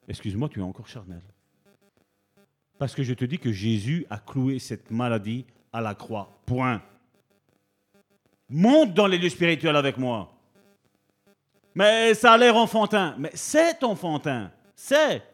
Excuse-moi, 0.07 0.49
tu 0.49 0.61
es 0.61 0.63
encore 0.63 0.87
charnel. 0.87 1.21
Parce 2.79 2.95
que 2.95 3.03
je 3.03 3.13
te 3.13 3.25
dis 3.25 3.41
que 3.41 3.51
Jésus 3.51 4.07
a 4.09 4.19
cloué 4.19 4.61
cette 4.61 4.93
maladie 4.93 5.45
à 5.73 5.81
la 5.81 5.97
croix. 5.97 6.31
Point. 6.47 6.81
Monte 8.49 8.95
dans 8.95 9.09
les 9.09 9.19
lieux 9.19 9.31
spirituels 9.31 9.75
avec 9.75 9.99
moi. 9.99 10.33
Mais 11.75 12.15
ça 12.15 12.35
a 12.35 12.39
l'air 12.39 12.55
enfantin. 12.55 13.17
Mais 13.19 13.33
c'est 13.35 13.83
enfantin. 13.83 14.53
C'est. 14.77 15.25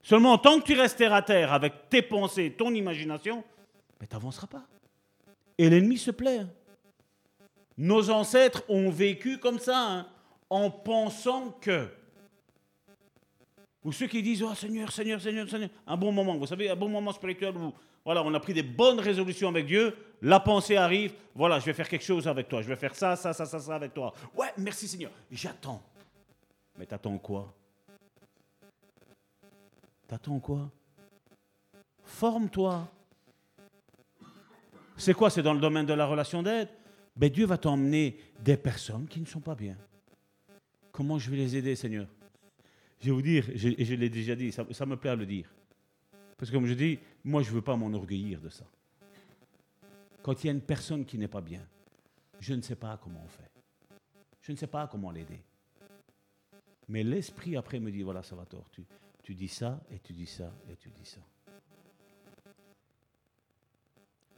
Seulement, 0.00 0.38
tant 0.38 0.60
que 0.60 0.64
tu 0.64 0.74
restes 0.74 0.96
terre 0.96 1.12
à 1.12 1.22
terre 1.22 1.52
avec 1.52 1.88
tes 1.90 2.02
pensées, 2.02 2.54
ton 2.56 2.72
imagination, 2.72 3.42
mais 4.00 4.06
tu 4.06 4.14
n'avanceras 4.14 4.46
pas. 4.46 4.62
Et 5.58 5.68
l'ennemi 5.68 5.98
se 5.98 6.12
plaît. 6.12 6.46
Nos 7.78 8.10
ancêtres 8.10 8.64
ont 8.68 8.90
vécu 8.90 9.38
comme 9.38 9.60
ça, 9.60 9.78
hein, 9.78 10.06
en 10.50 10.68
pensant 10.68 11.52
que. 11.60 11.88
Ou 13.84 13.92
ceux 13.92 14.08
qui 14.08 14.20
disent, 14.20 14.42
oh 14.42 14.52
Seigneur, 14.54 14.90
Seigneur, 14.90 15.20
Seigneur, 15.20 15.48
Seigneur, 15.48 15.70
un 15.86 15.96
bon 15.96 16.10
moment, 16.10 16.36
vous 16.36 16.46
savez, 16.46 16.68
un 16.68 16.76
bon 16.76 16.88
moment 16.88 17.12
spirituel 17.12 17.56
où 17.56 17.72
voilà, 18.04 18.22
on 18.24 18.34
a 18.34 18.40
pris 18.40 18.52
des 18.52 18.62
bonnes 18.62 18.98
résolutions 18.98 19.48
avec 19.48 19.66
Dieu, 19.66 19.94
la 20.22 20.40
pensée 20.40 20.76
arrive, 20.76 21.12
voilà, 21.34 21.60
je 21.60 21.66
vais 21.66 21.72
faire 21.72 21.88
quelque 21.88 22.04
chose 22.04 22.26
avec 22.26 22.48
toi, 22.48 22.62
je 22.62 22.68
vais 22.68 22.76
faire 22.76 22.94
ça, 22.94 23.14
ça, 23.14 23.32
ça, 23.32 23.46
ça, 23.46 23.60
ça 23.60 23.74
avec 23.76 23.94
toi. 23.94 24.12
Ouais, 24.34 24.52
merci 24.56 24.88
Seigneur, 24.88 25.12
j'attends. 25.30 25.82
Mais 26.76 26.86
t'attends 26.86 27.18
quoi? 27.18 27.54
T'attends 30.08 30.40
quoi? 30.40 30.70
Forme-toi. 32.02 32.88
C'est 34.96 35.14
quoi 35.14 35.30
C'est 35.30 35.42
dans 35.42 35.54
le 35.54 35.60
domaine 35.60 35.86
de 35.86 35.92
la 35.92 36.06
relation 36.06 36.42
d'aide? 36.42 36.68
Ben, 37.18 37.28
Dieu 37.30 37.46
va 37.46 37.58
t'emmener 37.58 38.16
des 38.40 38.56
personnes 38.56 39.06
qui 39.08 39.20
ne 39.20 39.26
sont 39.26 39.40
pas 39.40 39.56
bien. 39.56 39.76
Comment 40.92 41.18
je 41.18 41.30
vais 41.30 41.36
les 41.36 41.56
aider, 41.56 41.74
Seigneur? 41.74 42.06
Je 43.00 43.06
vais 43.06 43.12
vous 43.12 43.22
dire, 43.22 43.44
je- 43.54 43.94
l'ai 43.94 44.08
déjà 44.08 44.34
dit, 44.34 44.50
ça, 44.52 44.64
ça 44.70 44.86
me 44.86 44.96
plaît 44.96 45.10
à 45.10 45.16
le 45.16 45.26
dire. 45.26 45.48
Parce 46.36 46.50
que 46.50 46.56
comme 46.56 46.66
je 46.66 46.74
dis, 46.74 46.98
moi 47.24 47.42
je 47.42 47.50
ne 47.50 47.54
veux 47.56 47.62
pas 47.62 47.76
m'enorgueillir 47.76 48.40
de 48.40 48.48
ça. 48.48 48.64
Quand 50.22 50.42
il 50.42 50.46
y 50.46 50.50
a 50.50 50.52
une 50.52 50.60
personne 50.60 51.04
qui 51.04 51.18
n'est 51.18 51.28
pas 51.28 51.40
bien, 51.40 51.66
je 52.40 52.54
ne 52.54 52.62
sais 52.62 52.76
pas 52.76 52.96
comment 53.02 53.22
on 53.24 53.28
fait. 53.28 53.50
Je 54.42 54.52
ne 54.52 54.56
sais 54.56 54.66
pas 54.68 54.86
comment 54.86 55.10
l'aider. 55.10 55.40
Mais 56.88 57.02
l'esprit 57.02 57.56
après 57.56 57.80
me 57.80 57.90
dit, 57.90 58.02
voilà, 58.02 58.22
ça 58.22 58.34
va 58.36 58.46
tort. 58.46 58.68
Tu, 58.70 58.84
tu 59.22 59.34
dis 59.34 59.48
ça, 59.48 59.80
et 59.90 59.98
tu 59.98 60.12
dis 60.12 60.26
ça, 60.26 60.52
et 60.70 60.76
tu 60.76 60.88
dis 60.90 61.04
ça. 61.04 61.20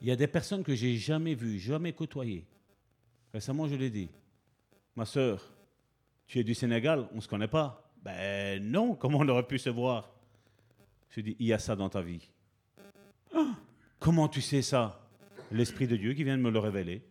Il 0.00 0.08
y 0.08 0.10
a 0.10 0.16
des 0.16 0.26
personnes 0.26 0.64
que 0.64 0.74
j'ai 0.74 0.96
jamais 0.96 1.34
vues, 1.34 1.58
jamais 1.58 1.92
côtoyées. 1.92 2.46
Récemment, 3.32 3.68
je 3.68 3.74
l'ai 3.74 3.90
dit. 3.90 4.10
Ma 4.96 5.04
sœur, 5.04 5.52
tu 6.26 6.38
es 6.38 6.44
du 6.44 6.54
Sénégal, 6.54 7.08
on 7.12 7.16
ne 7.16 7.20
se 7.20 7.28
connaît 7.28 7.48
pas. 7.48 7.92
Ben 8.02 8.62
non, 8.62 8.94
comment 9.00 9.18
on 9.18 9.28
aurait 9.28 9.46
pu 9.46 9.58
se 9.58 9.70
voir? 9.70 10.10
Je 11.10 11.20
dis, 11.20 11.36
il 11.38 11.46
y 11.46 11.52
a 11.52 11.58
ça 11.58 11.74
dans 11.76 11.88
ta 11.88 12.02
vie. 12.02 12.28
Ah, 13.34 13.54
comment 13.98 14.28
tu 14.28 14.40
sais 14.40 14.62
ça? 14.62 15.08
L'Esprit 15.50 15.88
de 15.88 15.96
Dieu 15.96 16.14
qui 16.14 16.22
vient 16.22 16.36
de 16.36 16.42
me 16.42 16.50
le 16.50 16.58
révéler. 16.58 17.02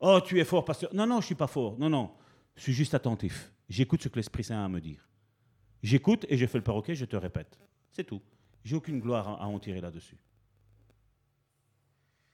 Oh, 0.00 0.20
tu 0.20 0.38
es 0.38 0.44
fort, 0.44 0.64
pasteur. 0.64 0.90
Non, 0.92 1.06
non, 1.06 1.16
je 1.16 1.20
ne 1.20 1.26
suis 1.26 1.34
pas 1.34 1.46
fort. 1.46 1.78
Non, 1.78 1.88
non, 1.88 2.10
je 2.56 2.62
suis 2.62 2.72
juste 2.72 2.92
attentif. 2.92 3.52
J'écoute 3.68 4.02
ce 4.02 4.08
que 4.08 4.16
l'Esprit 4.16 4.44
Saint 4.44 4.60
a 4.60 4.64
à 4.64 4.68
me 4.68 4.80
dire. 4.80 5.08
J'écoute 5.82 6.26
et 6.28 6.36
je 6.36 6.46
fais 6.46 6.58
le 6.58 6.64
perroquet, 6.64 6.94
je 6.94 7.04
te 7.04 7.16
répète. 7.16 7.58
C'est 7.90 8.04
tout. 8.04 8.20
J'ai 8.64 8.76
aucune 8.76 9.00
gloire 9.00 9.40
à 9.40 9.46
en 9.46 9.58
tirer 9.58 9.80
là-dessus. 9.80 10.16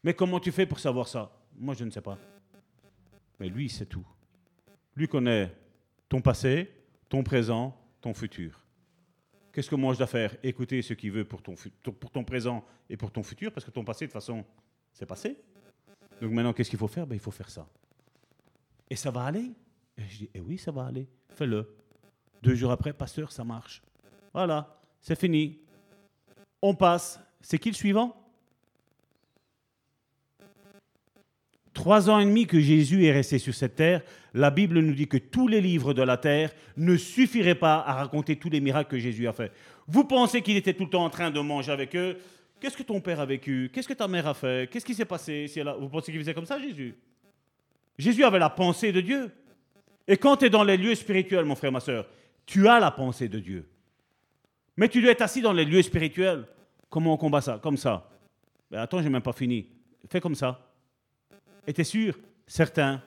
Mais 0.03 0.15
comment 0.15 0.41
tu 0.41 0.53
fais 0.53 0.67
pour 0.67 0.81
savoir 0.81 1.07
ça? 1.09 1.31
Moi, 1.57 1.75
je 1.75 1.85
ne 1.85 1.91
sais 1.91 2.01
pas. 2.01 2.19
Mais 3.39 3.49
lui, 3.49 3.69
c'est 3.69 3.87
tout. 3.87 4.07
Lui 4.97 5.09
connaît 5.09 5.55
ton 6.09 6.21
passé, 6.21 6.71
ton 7.09 7.23
présent, 7.23 7.77
ton 8.01 8.15
futur. 8.15 8.65
Qu'est-ce 9.53 9.71
que 9.71 9.75
moi 9.75 9.93
je 9.93 9.99
dois 9.99 10.07
faire? 10.07 10.37
Écouter 10.43 10.83
ce 10.83 10.95
qu'il 10.95 11.13
veut 11.13 11.25
pour 11.25 11.43
ton, 11.43 11.55
pour 11.83 12.11
ton 12.11 12.25
présent 12.25 12.65
et 12.89 12.97
pour 12.97 13.11
ton 13.11 13.23
futur, 13.23 13.53
parce 13.53 13.65
que 13.65 13.71
ton 13.71 13.85
passé, 13.85 14.07
de 14.07 14.11
toute 14.11 14.21
façon, 14.21 14.45
c'est 14.93 15.07
passé. 15.07 15.37
Donc 16.21 16.33
maintenant, 16.33 16.53
qu'est-ce 16.53 16.71
qu'il 16.71 16.79
faut 16.79 16.89
faire? 16.89 17.07
Ben, 17.07 17.17
Il 17.17 17.21
faut 17.21 17.31
faire 17.31 17.51
ça. 17.51 17.69
Et 18.91 18.97
ça 18.97 19.11
va 19.11 19.25
aller? 19.25 19.53
Et 19.97 20.03
je 20.09 20.19
dis, 20.19 20.31
eh 20.35 20.41
oui, 20.41 20.59
ça 20.59 20.71
va 20.71 20.87
aller. 20.87 21.09
Fais-le. 21.31 21.75
Deux 22.43 22.55
jours 22.55 22.71
après, 22.71 22.93
pasteur, 22.93 23.33
ça 23.33 23.45
marche. 23.45 23.83
Voilà, 24.33 24.81
c'est 25.01 25.19
fini. 25.19 25.59
On 26.63 26.75
passe. 26.75 27.21
C'est 27.41 27.59
qui 27.59 27.71
le 27.71 27.75
suivant? 27.75 28.17
Trois 31.79 32.11
ans 32.11 32.19
et 32.19 32.25
demi 32.25 32.45
que 32.45 32.59
Jésus 32.59 33.05
est 33.05 33.13
resté 33.13 33.39
sur 33.39 33.55
cette 33.55 33.77
terre, 33.77 34.03
la 34.35 34.51
Bible 34.51 34.81
nous 34.81 34.95
dit 34.95 35.07
que 35.07 35.17
tous 35.17 35.47
les 35.47 35.61
livres 35.61 35.95
de 35.95 36.03
la 36.03 36.17
terre 36.17 36.51
ne 36.77 36.97
suffiraient 36.97 37.55
pas 37.55 37.77
à 37.77 37.93
raconter 37.93 38.35
tous 38.35 38.51
les 38.51 38.61
miracles 38.61 38.91
que 38.91 38.99
Jésus 38.99 39.29
a 39.29 39.33
fait. 39.33 39.53
Vous 39.87 40.03
pensez 40.03 40.43
qu'il 40.43 40.57
était 40.57 40.75
tout 40.75 40.87
le 40.87 40.91
temps 40.91 41.05
en 41.05 41.09
train 41.09 41.31
de 41.31 41.39
manger 41.39 41.71
avec 41.71 41.95
eux 41.95 42.17
Qu'est-ce 42.59 42.77
que 42.77 42.83
ton 42.83 43.01
père 43.01 43.21
a 43.21 43.27
vécu? 43.27 43.71
Qu'est-ce 43.73 43.87
que 43.87 43.95
ta 43.95 44.09
mère 44.09 44.27
a 44.27 44.35
fait? 44.35 44.69
Qu'est-ce 44.69 44.85
qui 44.85 44.93
s'est 44.93 45.05
passé 45.05 45.47
Vous 45.79 45.89
pensez 45.89 46.11
qu'il 46.11 46.21
faisait 46.21 46.35
comme 46.35 46.47
ça, 46.47 46.59
Jésus? 46.59 46.97
Jésus 47.97 48.25
avait 48.25 48.41
la 48.41 48.51
pensée 48.51 48.91
de 48.91 49.01
Dieu. 49.01 49.31
Et 50.09 50.17
quand 50.17 50.39
tu 50.39 50.47
es 50.47 50.51
dans 50.51 50.65
les 50.65 50.77
lieux 50.77 50.97
spirituels, 50.97 51.45
mon 51.45 51.55
frère, 51.55 51.71
ma 51.71 51.79
soeur, 51.79 52.09
tu 52.45 52.67
as 52.67 52.81
la 52.81 52.91
pensée 52.91 53.29
de 53.29 53.39
Dieu. 53.39 53.69
Mais 54.77 54.89
tu 54.89 55.01
dois 55.01 55.13
être 55.13 55.23
assis 55.23 55.43
dans 55.43 55.53
les 55.53 55.65
lieux 55.65 55.83
spirituels. 55.83 56.45
Comment 56.91 57.15
on 57.15 57.17
combat 57.17 57.41
ça? 57.41 57.61
Comme 57.63 57.77
ça. 57.77 58.11
Ben 58.69 58.81
attends, 58.81 59.01
j'ai 59.01 59.11
même 59.11 59.23
pas 59.23 59.33
fini. 59.33 59.69
Fais 60.11 60.21
comme 60.21 60.35
ça. 60.35 60.68
Et 61.69 61.75
t'es 61.75 61.85
sûr? 61.85 62.19
Certains. 62.47 63.03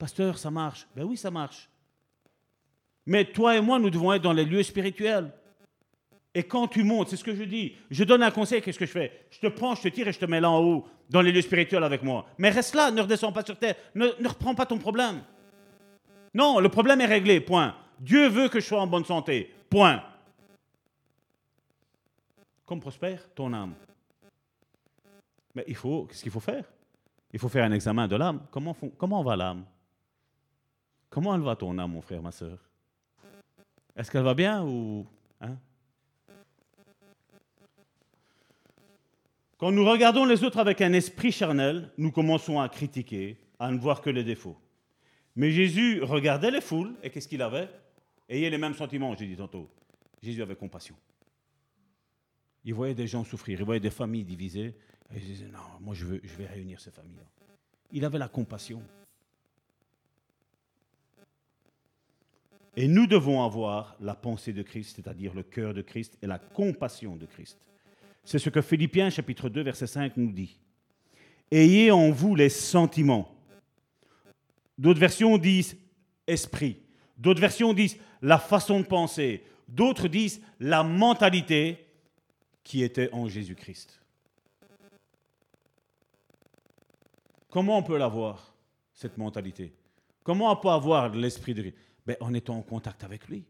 Pasteur, 0.00 0.36
ça 0.36 0.50
marche. 0.50 0.84
Ben 0.96 1.04
oui, 1.04 1.16
ça 1.16 1.30
marche. 1.30 1.70
Mais 3.06 3.24
toi 3.24 3.56
et 3.56 3.60
moi, 3.60 3.78
nous 3.78 3.88
devons 3.88 4.12
être 4.12 4.22
dans 4.22 4.32
les 4.32 4.44
lieux 4.44 4.64
spirituels. 4.64 5.30
Et 6.34 6.42
quand 6.42 6.66
tu 6.66 6.82
montes, 6.82 7.10
c'est 7.10 7.16
ce 7.16 7.22
que 7.22 7.36
je 7.36 7.44
dis, 7.44 7.76
je 7.92 8.02
donne 8.02 8.24
un 8.24 8.32
conseil, 8.32 8.60
qu'est-ce 8.60 8.80
que 8.80 8.86
je 8.86 8.90
fais? 8.90 9.26
Je 9.30 9.38
te 9.38 9.46
prends, 9.46 9.76
je 9.76 9.82
te 9.82 9.88
tire 9.88 10.08
et 10.08 10.12
je 10.12 10.18
te 10.18 10.24
mets 10.24 10.40
là 10.40 10.50
en 10.50 10.60
haut, 10.60 10.88
dans 11.08 11.20
les 11.20 11.30
lieux 11.30 11.42
spirituels 11.42 11.84
avec 11.84 12.02
moi. 12.02 12.26
Mais 12.36 12.50
reste 12.50 12.74
là, 12.74 12.90
ne 12.90 13.00
redescends 13.00 13.30
pas 13.30 13.44
sur 13.44 13.56
terre, 13.56 13.76
ne, 13.94 14.08
ne 14.18 14.28
reprends 14.28 14.56
pas 14.56 14.66
ton 14.66 14.78
problème. 14.78 15.22
Non, 16.34 16.58
le 16.58 16.68
problème 16.68 17.00
est 17.00 17.06
réglé, 17.06 17.38
point. 17.38 17.76
Dieu 18.00 18.26
veut 18.26 18.48
que 18.48 18.58
je 18.58 18.66
sois 18.66 18.80
en 18.80 18.88
bonne 18.88 19.04
santé, 19.04 19.54
point. 19.70 20.02
Comme 22.66 22.80
prospère 22.80 23.32
ton 23.36 23.52
âme. 23.52 23.74
Mais 25.54 25.64
il 25.68 25.76
faut, 25.76 26.06
qu'est-ce 26.06 26.24
qu'il 26.24 26.32
faut 26.32 26.40
faire? 26.40 26.64
Il 27.34 27.40
faut 27.40 27.48
faire 27.48 27.64
un 27.64 27.72
examen 27.72 28.06
de 28.06 28.14
l'âme. 28.14 28.46
Comment, 28.52 29.24
va 29.24 29.34
l'âme? 29.34 29.64
Comment 31.10 31.34
elle 31.34 31.40
va 31.40 31.56
ton 31.56 31.76
âme, 31.78 31.90
mon 31.90 32.00
frère, 32.00 32.22
ma 32.22 32.30
soeur 32.30 32.60
Est-ce 33.96 34.08
qu'elle 34.08 34.22
va 34.22 34.34
bien 34.34 34.64
ou... 34.64 35.04
hein? 35.40 35.58
Quand 39.58 39.72
nous 39.72 39.84
regardons 39.84 40.24
les 40.24 40.44
autres 40.44 40.58
avec 40.58 40.80
un 40.80 40.92
esprit 40.92 41.32
charnel, 41.32 41.90
nous 41.98 42.12
commençons 42.12 42.60
à 42.60 42.68
critiquer, 42.68 43.36
à 43.58 43.72
ne 43.72 43.78
voir 43.78 44.00
que 44.00 44.10
les 44.10 44.22
défauts. 44.22 44.56
Mais 45.34 45.50
Jésus 45.50 46.04
regardait 46.04 46.52
les 46.52 46.60
foules 46.60 46.94
et 47.02 47.10
qu'est-ce 47.10 47.26
qu'il 47.26 47.42
avait? 47.42 47.68
Ayez 48.28 48.48
les 48.48 48.58
mêmes 48.58 48.74
sentiments, 48.74 49.12
j'ai 49.16 49.26
dit 49.26 49.36
tantôt. 49.36 49.68
Jésus 50.22 50.40
avait 50.40 50.54
compassion. 50.54 50.94
Il 52.64 52.74
voyait 52.74 52.94
des 52.94 53.08
gens 53.08 53.24
souffrir, 53.24 53.58
il 53.58 53.64
voyait 53.64 53.80
des 53.80 53.90
familles 53.90 54.24
divisées. 54.24 54.76
Et 55.12 55.18
il 55.18 55.24
disait, 55.24 55.46
non, 55.46 55.58
moi 55.80 55.94
je, 55.94 56.06
je 56.22 56.36
vais 56.36 56.46
réunir 56.46 56.80
ces 56.80 56.90
familles-là. 56.90 57.24
Il 57.92 58.04
avait 58.04 58.18
la 58.18 58.28
compassion. 58.28 58.82
Et 62.76 62.88
nous 62.88 63.06
devons 63.06 63.42
avoir 63.42 63.96
la 64.00 64.14
pensée 64.14 64.52
de 64.52 64.62
Christ, 64.62 64.96
c'est-à-dire 64.96 65.34
le 65.34 65.44
cœur 65.44 65.74
de 65.74 65.82
Christ 65.82 66.18
et 66.22 66.26
la 66.26 66.38
compassion 66.38 67.16
de 67.16 67.26
Christ. 67.26 67.58
C'est 68.24 68.38
ce 68.38 68.50
que 68.50 68.62
Philippiens 68.62 69.10
chapitre 69.10 69.48
2 69.48 69.62
verset 69.62 69.86
5 69.86 70.16
nous 70.16 70.32
dit. 70.32 70.58
Ayez 71.50 71.90
en 71.90 72.10
vous 72.10 72.34
les 72.34 72.48
sentiments. 72.48 73.30
D'autres 74.76 74.98
versions 74.98 75.38
disent 75.38 75.76
esprit. 76.26 76.78
D'autres 77.16 77.40
versions 77.40 77.72
disent 77.74 77.98
la 78.22 78.38
façon 78.38 78.80
de 78.80 78.86
penser. 78.86 79.44
D'autres 79.68 80.08
disent 80.08 80.40
la 80.58 80.82
mentalité 80.82 81.86
qui 82.64 82.82
était 82.82 83.10
en 83.12 83.28
Jésus-Christ. 83.28 84.00
Comment 87.54 87.78
on 87.78 87.84
peut 87.84 87.96
l'avoir, 87.96 88.52
cette 88.92 89.16
mentalité? 89.16 89.72
Comment 90.24 90.50
on 90.50 90.56
peut 90.56 90.70
avoir 90.70 91.10
l'esprit 91.10 91.54
de 91.54 91.62
Christ? 91.62 91.76
Ben, 92.04 92.16
En 92.18 92.34
étant 92.34 92.56
en 92.56 92.62
contact 92.62 93.04
avec 93.04 93.28
lui. 93.28 93.44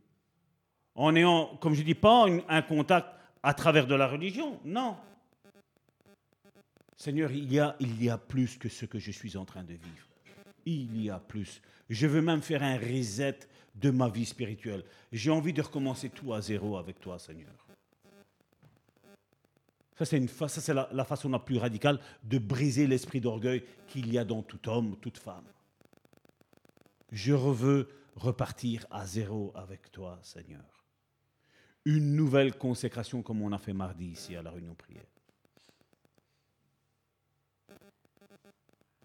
En 0.94 1.16
ayant, 1.16 1.56
comme 1.56 1.72
je 1.72 1.80
dis, 1.80 1.94
pas 1.94 2.26
un, 2.46 2.60
contact 2.60 3.08
à 3.42 3.54
travers 3.54 3.86
de 3.86 3.94
la 3.94 4.06
religion, 4.06 4.60
non. 4.62 4.98
Seigneur, 6.98 7.32
il 7.32 7.50
y, 7.50 7.58
a, 7.58 7.76
il 7.80 8.04
y 8.04 8.10
a 8.10 8.18
plus 8.18 8.58
que 8.58 8.68
ce 8.68 8.84
que 8.84 8.98
je 8.98 9.10
suis 9.10 9.38
en 9.38 9.46
train 9.46 9.64
de 9.64 9.72
vivre. 9.72 10.06
Il 10.66 11.02
y 11.02 11.08
a 11.08 11.18
plus. 11.18 11.62
Je 11.88 12.06
veux 12.06 12.20
même 12.20 12.42
faire 12.42 12.62
un 12.62 12.76
reset 12.76 13.38
de 13.74 13.88
ma 13.88 14.10
vie 14.10 14.26
spirituelle. 14.26 14.84
J'ai 15.12 15.30
envie 15.30 15.54
de 15.54 15.62
recommencer 15.62 16.10
tout 16.10 16.34
à 16.34 16.42
zéro 16.42 16.76
avec 16.76 17.00
toi, 17.00 17.18
Seigneur. 17.18 17.63
Ça, 19.96 20.04
c'est, 20.04 20.74
la 20.74 21.04
façon 21.04 21.28
la 21.28 21.38
plus 21.38 21.58
radicale 21.58 22.00
de 22.24 22.38
briser 22.38 22.86
l'esprit 22.86 23.20
d'orgueil 23.20 23.62
qu'il 23.86 24.12
y 24.12 24.18
a 24.18 24.24
dans 24.24 24.42
tout 24.42 24.68
homme, 24.68 24.96
toute 25.00 25.18
femme. 25.18 25.44
Je 27.12 27.32
veux 27.32 27.88
repartir 28.16 28.86
à 28.90 29.06
zéro 29.06 29.52
avec 29.54 29.92
toi, 29.92 30.18
Seigneur. 30.22 30.84
Une 31.84 32.16
nouvelle 32.16 32.56
consécration 32.56 33.22
comme 33.22 33.42
on 33.42 33.52
a 33.52 33.58
fait 33.58 33.72
mardi 33.72 34.06
ici 34.06 34.34
à 34.34 34.42
la 34.42 34.50
réunion 34.50 34.74
prière. 34.74 35.04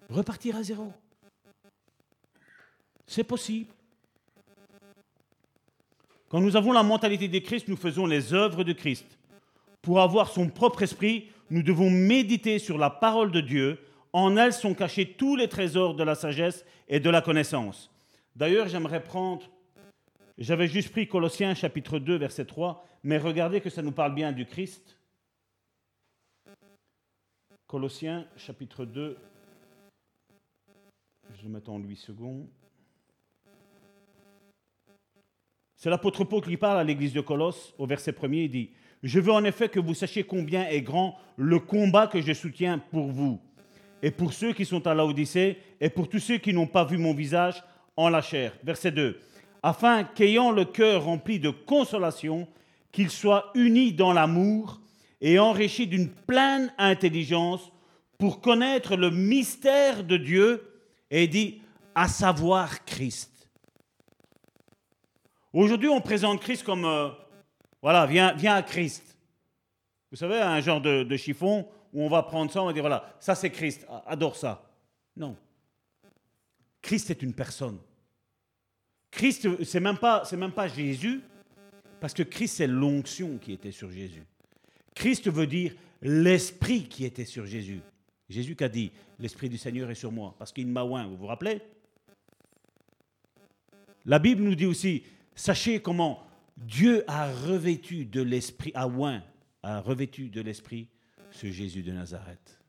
Repartir 0.10 0.56
à 0.56 0.64
zéro. 0.64 0.92
C'est 3.06 3.24
possible. 3.24 3.72
Quand 6.30 6.42
nous 6.42 6.56
avons 6.56 6.72
la 6.72 6.84
mentalité 6.84 7.28
de 7.28 7.40
Christ, 7.40 7.68
nous 7.68 7.76
faisons 7.76 8.08
les 8.08 8.34
œuvres 8.34 8.64
de 8.64 8.74
Christ. 8.74 9.19
Pour 9.82 10.02
avoir 10.02 10.30
son 10.30 10.50
propre 10.50 10.84
esprit, 10.84 11.30
nous 11.50 11.64
devons 11.64 11.90
méditer 11.90 12.60
sur 12.60 12.78
la 12.78 12.90
parole 12.90 13.32
de 13.32 13.42
Dieu. 13.42 13.80
En 14.14 14.38
elle 14.38 14.54
sont 14.54 14.74
cachés 14.74 15.14
tous 15.14 15.36
les 15.36 15.48
trésors 15.48 15.96
de 15.96 16.04
la 16.04 16.16
sagesse 16.16 16.66
et 16.88 17.00
de 17.00 17.10
la 17.10 17.22
connaissance. 17.22 17.92
D'ailleurs, 18.36 18.68
j'aimerais 18.68 19.04
prendre, 19.04 19.50
j'avais 20.38 20.68
juste 20.68 20.92
pris 20.92 21.08
Colossiens 21.08 21.54
chapitre 21.54 22.00
2, 22.00 22.16
verset 22.18 22.46
3, 22.46 22.86
mais 23.04 23.18
regardez 23.18 23.62
que 23.62 23.70
ça 23.70 23.82
nous 23.82 23.92
parle 23.92 24.16
bien 24.16 24.32
du 24.32 24.46
Christ. 24.46 24.98
Colossiens 27.68 28.26
chapitre 28.36 28.86
2, 28.86 29.18
je 31.38 31.44
le 31.44 31.50
mets 31.50 31.70
en 31.70 31.78
8 31.78 31.96
secondes. 31.96 32.48
C'est 35.76 35.90
l'apôtre 35.90 36.24
Paul 36.26 36.42
qui 36.42 36.58
parle 36.58 36.80
à 36.80 36.84
l'église 36.84 37.14
de 37.14 37.22
Colosse 37.22 37.74
au 37.78 37.86
verset 37.86 38.14
1 38.22 38.28
il 38.34 38.50
dit 38.50 38.72
Je 39.04 39.20
veux 39.20 39.32
en 39.32 39.44
effet 39.44 39.70
que 39.70 39.80
vous 39.80 39.94
sachiez 39.94 40.24
combien 40.24 40.68
est 40.68 40.82
grand 40.82 41.18
le 41.38 41.60
combat 41.60 42.08
que 42.08 42.22
je 42.22 42.34
soutiens 42.34 42.80
pour 42.92 43.08
vous, 43.08 43.40
et 44.02 44.12
pour 44.12 44.34
ceux 44.34 44.54
qui 44.54 44.66
sont 44.66 44.86
à 44.88 44.94
Laodicée, 44.94 45.58
et 45.80 45.90
pour 45.90 46.10
tous 46.10 46.20
ceux 46.20 46.38
qui 46.38 46.54
n'ont 46.54 46.68
pas 46.68 46.84
vu 46.84 46.98
mon 46.98 47.14
visage 47.14 47.64
en 47.96 48.10
la 48.10 48.22
chair. 48.22 48.54
Verset 48.64 48.92
2 48.92 49.20
Afin 49.64 50.04
qu'ayant 50.04 50.52
le 50.52 50.66
cœur 50.66 51.06
rempli 51.06 51.40
de 51.40 51.50
consolation, 51.50 52.48
qu'ils 52.92 53.10
soient 53.10 53.52
unis 53.56 53.94
dans 53.94 54.14
l'amour 54.14 54.82
et 55.22 55.38
enrichis 55.38 55.88
d'une 55.88 56.10
pleine 56.10 56.74
intelligence 56.78 57.72
pour 58.18 58.42
connaître 58.42 58.96
le 58.96 59.12
mystère 59.12 60.04
de 60.04 60.18
Dieu, 60.18 60.66
et 61.12 61.28
dit 61.28 61.62
à 61.96 62.08
savoir 62.08 62.86
Christ. 62.86 63.32
Aujourd'hui, 65.54 65.90
on 65.90 66.02
présente 66.02 66.42
Christ 66.42 66.64
comme, 66.64 66.86
euh, 66.86 67.10
voilà, 67.82 68.06
viens, 68.06 68.34
viens 68.34 68.56
à 68.56 68.64
Christ. 68.64 69.18
Vous 70.12 70.18
savez, 70.18 70.40
un 70.40 70.60
genre 70.60 70.82
de, 70.82 71.18
chiffon 71.18 71.68
où 71.94 72.04
on 72.04 72.10
va 72.10 72.24
prendre 72.24 72.52
ça, 72.52 72.62
on 72.62 72.66
va 72.66 72.74
dire, 72.74 72.84
voilà, 72.84 73.16
ça 73.20 73.36
c'est 73.36 73.50
Christ, 73.50 73.86
adore 74.06 74.36
ça. 74.36 74.64
Non. 75.16 75.36
Christ 76.82 77.12
est 77.12 77.22
une 77.22 77.34
personne. 77.34 77.78
Christ, 79.12 79.64
c'est 79.64 79.80
même 79.80 79.98
pas, 79.98 80.24
c'est 80.26 80.38
même 80.38 80.52
pas 80.52 80.68
Jésus, 80.68 81.22
parce 82.00 82.14
que 82.14 82.24
Christ, 82.24 82.58
c'est 82.58 82.68
l'onction 82.68 83.38
qui 83.38 83.54
était 83.54 83.72
sur 83.72 83.92
Jésus. 83.92 84.24
Christ 84.96 85.30
veut 85.30 85.48
dire 85.48 85.74
l'esprit 86.02 86.84
qui 86.84 87.06
était 87.06 87.26
sur 87.26 87.46
Jésus. 87.46 87.82
Jésus 88.30 88.56
qui 88.56 88.64
a 88.64 88.70
dit, 88.70 88.92
l'esprit 89.18 89.50
du 89.50 89.58
Seigneur 89.58 89.90
est 89.90 89.96
sur 89.96 90.12
moi, 90.12 90.36
parce 90.38 90.52
qu'il 90.52 90.68
m'a 90.68 90.84
oint, 90.84 91.08
vous 91.08 91.18
vous 91.18 91.28
rappelez? 91.28 91.62
La 94.06 94.20
Bible 94.20 94.44
nous 94.44 94.56
dit 94.56 94.66
aussi, 94.66 95.04
sachez 95.36 95.82
comment 95.82 96.24
Dieu 96.60 97.04
a 97.08 97.32
revêtu 97.32 98.06
de 98.06 98.22
l'esprit, 98.22 98.72
oint, 98.76 99.24
a 99.64 99.80
revêtu 99.80 100.30
de 100.30 100.42
l'esprit 100.42 100.88
ce 101.32 101.50
Jésus 101.52 101.84
de 101.84 101.92
Nazareth. 101.92 102.60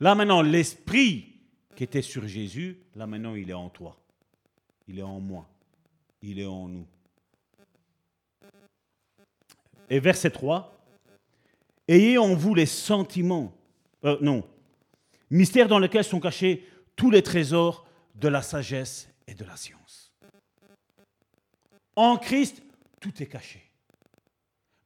Là 0.00 0.14
maintenant, 0.14 0.42
l'esprit 0.42 1.34
qui 1.74 1.84
était 1.84 2.02
sur 2.02 2.26
Jésus, 2.26 2.78
là 2.94 3.06
maintenant, 3.06 3.34
il 3.34 3.50
est 3.50 3.54
en 3.54 3.68
toi. 3.68 3.98
Il 4.88 4.98
est 4.98 5.02
en 5.02 5.20
moi. 5.20 5.48
Il 6.22 6.38
est 6.38 6.46
en 6.46 6.68
nous. 6.68 6.86
Et 9.88 10.00
verset 10.00 10.30
3, 10.30 10.72
Ayez 11.88 12.18
en 12.18 12.34
vous 12.34 12.54
les 12.54 12.66
sentiments, 12.66 13.54
euh, 14.04 14.18
non, 14.20 14.44
mystère 15.30 15.68
dans 15.68 15.78
lequel 15.78 16.02
sont 16.02 16.18
cachés 16.18 16.66
tous 16.96 17.10
les 17.10 17.22
trésors 17.22 17.86
de 18.16 18.28
la 18.28 18.42
sagesse 18.42 19.08
et 19.28 19.34
de 19.34 19.44
la 19.44 19.56
science. 19.56 19.75
En 21.96 22.18
Christ, 22.18 22.62
tout 23.00 23.22
est 23.22 23.26
caché. 23.26 23.62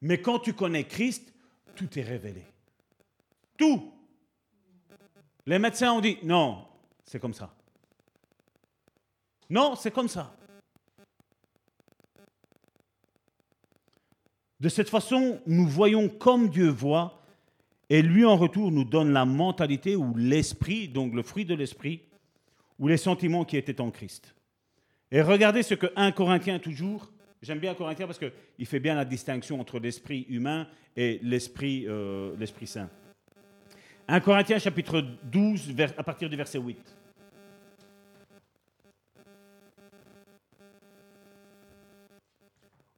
Mais 0.00 0.22
quand 0.22 0.38
tu 0.38 0.54
connais 0.54 0.84
Christ, 0.84 1.32
tout 1.74 1.98
est 1.98 2.02
révélé. 2.02 2.44
Tout. 3.58 3.92
Les 5.44 5.58
médecins 5.58 5.92
ont 5.92 6.00
dit, 6.00 6.18
non, 6.22 6.66
c'est 7.04 7.20
comme 7.20 7.34
ça. 7.34 7.54
Non, 9.50 9.74
c'est 9.74 9.90
comme 9.90 10.08
ça. 10.08 10.34
De 14.60 14.68
cette 14.68 14.90
façon, 14.90 15.40
nous 15.46 15.66
voyons 15.66 16.08
comme 16.08 16.48
Dieu 16.48 16.68
voit, 16.68 17.22
et 17.88 18.02
lui 18.02 18.24
en 18.24 18.36
retour 18.36 18.70
nous 18.70 18.84
donne 18.84 19.12
la 19.12 19.24
mentalité 19.24 19.96
ou 19.96 20.14
l'esprit, 20.14 20.86
donc 20.86 21.14
le 21.14 21.22
fruit 21.22 21.44
de 21.44 21.54
l'esprit, 21.54 22.02
ou 22.78 22.86
les 22.86 22.98
sentiments 22.98 23.44
qui 23.44 23.56
étaient 23.56 23.80
en 23.80 23.90
Christ. 23.90 24.34
Et 25.12 25.22
regardez 25.22 25.62
ce 25.62 25.74
que 25.74 25.86
1 25.96 26.12
Corinthiens 26.12 26.58
toujours, 26.58 27.10
j'aime 27.42 27.58
bien 27.58 27.74
Corinthiens 27.74 28.06
parce 28.06 28.18
qu'il 28.18 28.66
fait 28.66 28.78
bien 28.80 28.94
la 28.94 29.04
distinction 29.04 29.60
entre 29.60 29.78
l'esprit 29.80 30.24
humain 30.28 30.68
et 30.96 31.18
l'esprit 31.22 31.86
euh, 31.88 32.34
saint. 32.64 32.88
1 34.06 34.20
Corinthiens 34.20 34.58
chapitre 34.58 35.04
12, 35.24 35.72
vers- 35.72 35.94
à 35.96 36.02
partir 36.04 36.28
du 36.28 36.36
verset 36.36 36.58
8. 36.58 36.78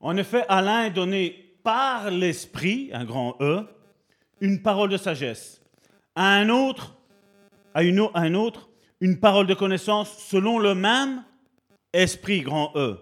En 0.01 0.16
effet, 0.16 0.44
l'un 0.62 0.84
est 0.84 0.90
donné 0.90 1.55
par 1.62 2.10
l'esprit, 2.10 2.90
un 2.93 3.05
grand 3.05 3.36
E, 3.40 3.64
une 4.40 4.60
parole 4.60 4.90
de 4.90 4.97
sagesse. 4.97 5.62
À 6.14 6.34
un 6.34 6.48
autre, 6.48 6.97
à 7.72 7.80
un 7.80 8.34
autre, 8.34 8.68
une 9.01 9.18
parole 9.20 9.47
de 9.47 9.55
connaissance 9.55 10.18
selon 10.18 10.59
le 10.59 10.74
même 10.74 11.22
esprit, 11.93 12.40
grand 12.40 12.73
E. 12.77 12.98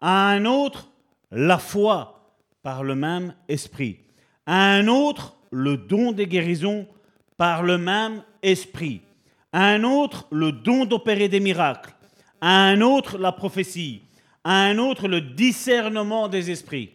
À 0.00 0.28
un 0.28 0.44
autre, 0.44 0.90
la 1.30 1.58
foi 1.58 2.32
par 2.62 2.82
le 2.84 2.94
même 2.94 3.34
esprit. 3.48 3.98
À 4.46 4.74
un 4.74 4.88
autre, 4.88 5.36
le 5.50 5.76
don 5.76 6.12
des 6.12 6.26
guérisons 6.26 6.86
par 7.36 7.62
le 7.62 7.78
même 7.78 8.22
esprit. 8.42 9.02
À 9.52 9.66
un 9.66 9.84
autre, 9.84 10.26
le 10.30 10.52
don 10.52 10.84
d'opérer 10.84 11.28
des 11.28 11.40
miracles. 11.40 11.94
À 12.40 12.64
un 12.64 12.80
autre, 12.80 13.18
la 13.18 13.32
prophétie. 13.32 14.02
À 14.42 14.64
un 14.64 14.78
autre, 14.78 15.08
le 15.08 15.20
discernement 15.20 16.28
des 16.28 16.50
esprits. 16.50 16.90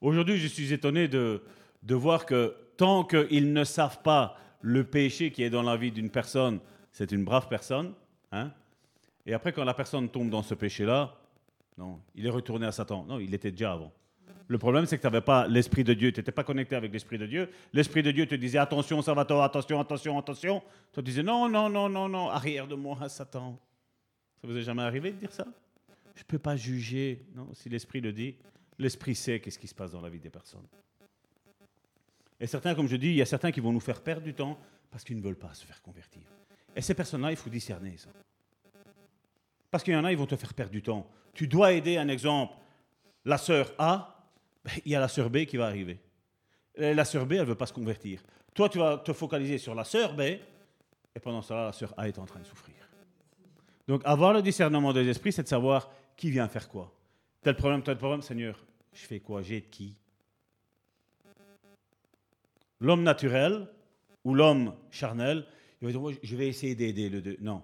Aujourd'hui, 0.00 0.38
je 0.38 0.48
suis 0.48 0.72
étonné 0.72 1.08
de, 1.08 1.42
de 1.82 1.94
voir 1.94 2.26
que 2.26 2.56
tant 2.76 3.04
qu'ils 3.04 3.52
ne 3.52 3.64
savent 3.64 4.02
pas 4.02 4.36
le 4.60 4.84
péché 4.84 5.30
qui 5.30 5.42
est 5.42 5.50
dans 5.50 5.62
la 5.62 5.76
vie 5.76 5.92
d'une 5.92 6.10
personne, 6.10 6.60
c'est 6.92 7.12
une 7.12 7.24
brave 7.24 7.48
personne. 7.48 7.94
Hein? 8.32 8.50
Et 9.26 9.34
après, 9.34 9.52
quand 9.52 9.64
la 9.64 9.74
personne 9.74 10.08
tombe 10.08 10.30
dans 10.30 10.42
ce 10.42 10.54
péché-là, 10.54 11.16
non, 11.78 12.00
il 12.14 12.26
est 12.26 12.30
retourné 12.30 12.66
à 12.66 12.72
Satan. 12.72 13.04
Non, 13.04 13.18
il 13.18 13.32
était 13.34 13.50
déjà 13.50 13.72
avant. 13.72 13.92
Le 14.48 14.58
problème, 14.58 14.84
c'est 14.84 14.96
que 14.96 15.02
tu 15.02 15.06
n'avais 15.06 15.20
pas 15.20 15.46
l'Esprit 15.46 15.84
de 15.84 15.94
Dieu, 15.94 16.12
tu 16.12 16.20
n'étais 16.20 16.32
pas 16.32 16.44
connecté 16.44 16.76
avec 16.76 16.92
l'Esprit 16.92 17.16
de 17.16 17.26
Dieu. 17.26 17.48
L'Esprit 17.72 18.02
de 18.02 18.10
Dieu 18.10 18.26
te 18.26 18.34
disait 18.34 18.58
attention, 18.58 19.00
Salvatore, 19.00 19.42
attention, 19.42 19.80
attention, 19.80 20.18
attention. 20.18 20.60
Toi, 20.92 21.02
tu 21.02 21.02
disais 21.02 21.22
non, 21.22 21.48
non, 21.48 21.70
non, 21.70 21.88
non, 21.88 22.08
non, 22.08 22.28
arrière 22.28 22.66
de 22.66 22.74
moi, 22.74 23.08
Satan. 23.08 23.58
Ça 24.40 24.46
vous 24.46 24.56
est 24.56 24.62
jamais 24.62 24.82
arrivé 24.82 25.12
de 25.12 25.16
dire 25.16 25.32
ça? 25.32 25.46
Je 26.14 26.20
ne 26.20 26.26
peux 26.26 26.38
pas 26.38 26.56
juger. 26.56 27.24
Non, 27.34 27.48
si 27.54 27.68
l'Esprit 27.68 28.00
le 28.00 28.12
dit, 28.12 28.36
l'Esprit 28.78 29.14
sait 29.14 29.40
qu'est-ce 29.40 29.58
qui 29.58 29.68
se 29.68 29.74
passe 29.74 29.92
dans 29.92 30.02
la 30.02 30.10
vie 30.10 30.20
des 30.20 30.30
personnes. 30.30 30.66
Et 32.38 32.46
certains, 32.46 32.74
comme 32.74 32.88
je 32.88 32.96
dis, 32.96 33.08
il 33.08 33.16
y 33.16 33.22
a 33.22 33.26
certains 33.26 33.52
qui 33.52 33.60
vont 33.60 33.72
nous 33.72 33.80
faire 33.80 34.02
perdre 34.02 34.22
du 34.22 34.34
temps 34.34 34.58
parce 34.90 35.04
qu'ils 35.04 35.16
ne 35.16 35.22
veulent 35.22 35.36
pas 35.36 35.54
se 35.54 35.64
faire 35.64 35.80
convertir. 35.80 36.22
Et 36.74 36.82
ces 36.82 36.92
personnes-là, 36.92 37.30
il 37.30 37.36
faut 37.36 37.48
discerner 37.48 37.96
ça. 37.96 38.10
Parce 39.72 39.82
qu'il 39.82 39.94
y 39.94 39.96
en 39.96 40.04
a, 40.04 40.12
ils 40.12 40.18
vont 40.18 40.26
te 40.26 40.36
faire 40.36 40.52
perdre 40.52 40.70
du 40.70 40.82
temps. 40.82 41.10
Tu 41.32 41.48
dois 41.48 41.72
aider, 41.72 41.96
un 41.96 42.08
exemple, 42.08 42.54
la 43.24 43.38
sœur 43.38 43.72
A, 43.78 44.28
ben, 44.62 44.72
il 44.84 44.92
y 44.92 44.94
a 44.94 45.00
la 45.00 45.08
sœur 45.08 45.30
B 45.30 45.46
qui 45.46 45.56
va 45.56 45.66
arriver. 45.66 45.98
La 46.76 47.06
sœur 47.06 47.24
B, 47.24 47.32
elle 47.32 47.40
ne 47.40 47.44
veut 47.46 47.54
pas 47.54 47.64
se 47.64 47.72
convertir. 47.72 48.22
Toi, 48.52 48.68
tu 48.68 48.78
vas 48.78 48.98
te 48.98 49.14
focaliser 49.14 49.56
sur 49.56 49.74
la 49.74 49.84
sœur 49.84 50.14
B, 50.14 50.20
et 50.20 51.20
pendant 51.22 51.40
cela, 51.40 51.64
la 51.64 51.72
sœur 51.72 51.94
A 51.96 52.06
est 52.06 52.18
en 52.18 52.26
train 52.26 52.40
de 52.40 52.44
souffrir. 52.44 52.74
Donc, 53.88 54.02
avoir 54.04 54.34
le 54.34 54.42
discernement 54.42 54.92
des 54.92 55.08
esprits, 55.08 55.32
c'est 55.32 55.42
de 55.42 55.48
savoir 55.48 55.90
qui 56.16 56.30
vient 56.30 56.48
faire 56.48 56.68
quoi. 56.68 56.92
Tel 57.40 57.56
problème, 57.56 57.82
tel 57.82 57.96
problème, 57.96 58.20
Seigneur, 58.20 58.62
je 58.92 59.06
fais 59.06 59.20
quoi? 59.20 59.40
J'ai 59.40 59.62
de 59.62 59.66
qui? 59.66 59.96
L'homme 62.78 63.02
naturel 63.02 63.66
ou 64.22 64.34
l'homme 64.34 64.74
charnel, 64.90 65.46
il 65.80 65.86
va 65.86 65.92
dire, 65.98 66.18
je 66.22 66.36
vais 66.36 66.48
essayer 66.48 66.74
d'aider 66.74 67.08
le 67.08 67.22
deux. 67.22 67.38
Non 67.40 67.62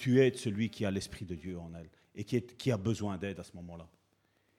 tu 0.00 0.18
aides 0.18 0.36
celui 0.36 0.70
qui 0.70 0.86
a 0.86 0.90
l'Esprit 0.90 1.26
de 1.26 1.34
Dieu 1.34 1.58
en 1.58 1.70
elle 1.74 1.90
et 2.14 2.24
qui, 2.24 2.72
a 2.72 2.78
besoin 2.78 3.18
d'aide 3.18 3.38
à 3.38 3.44
ce 3.44 3.54
moment-là. 3.56 3.86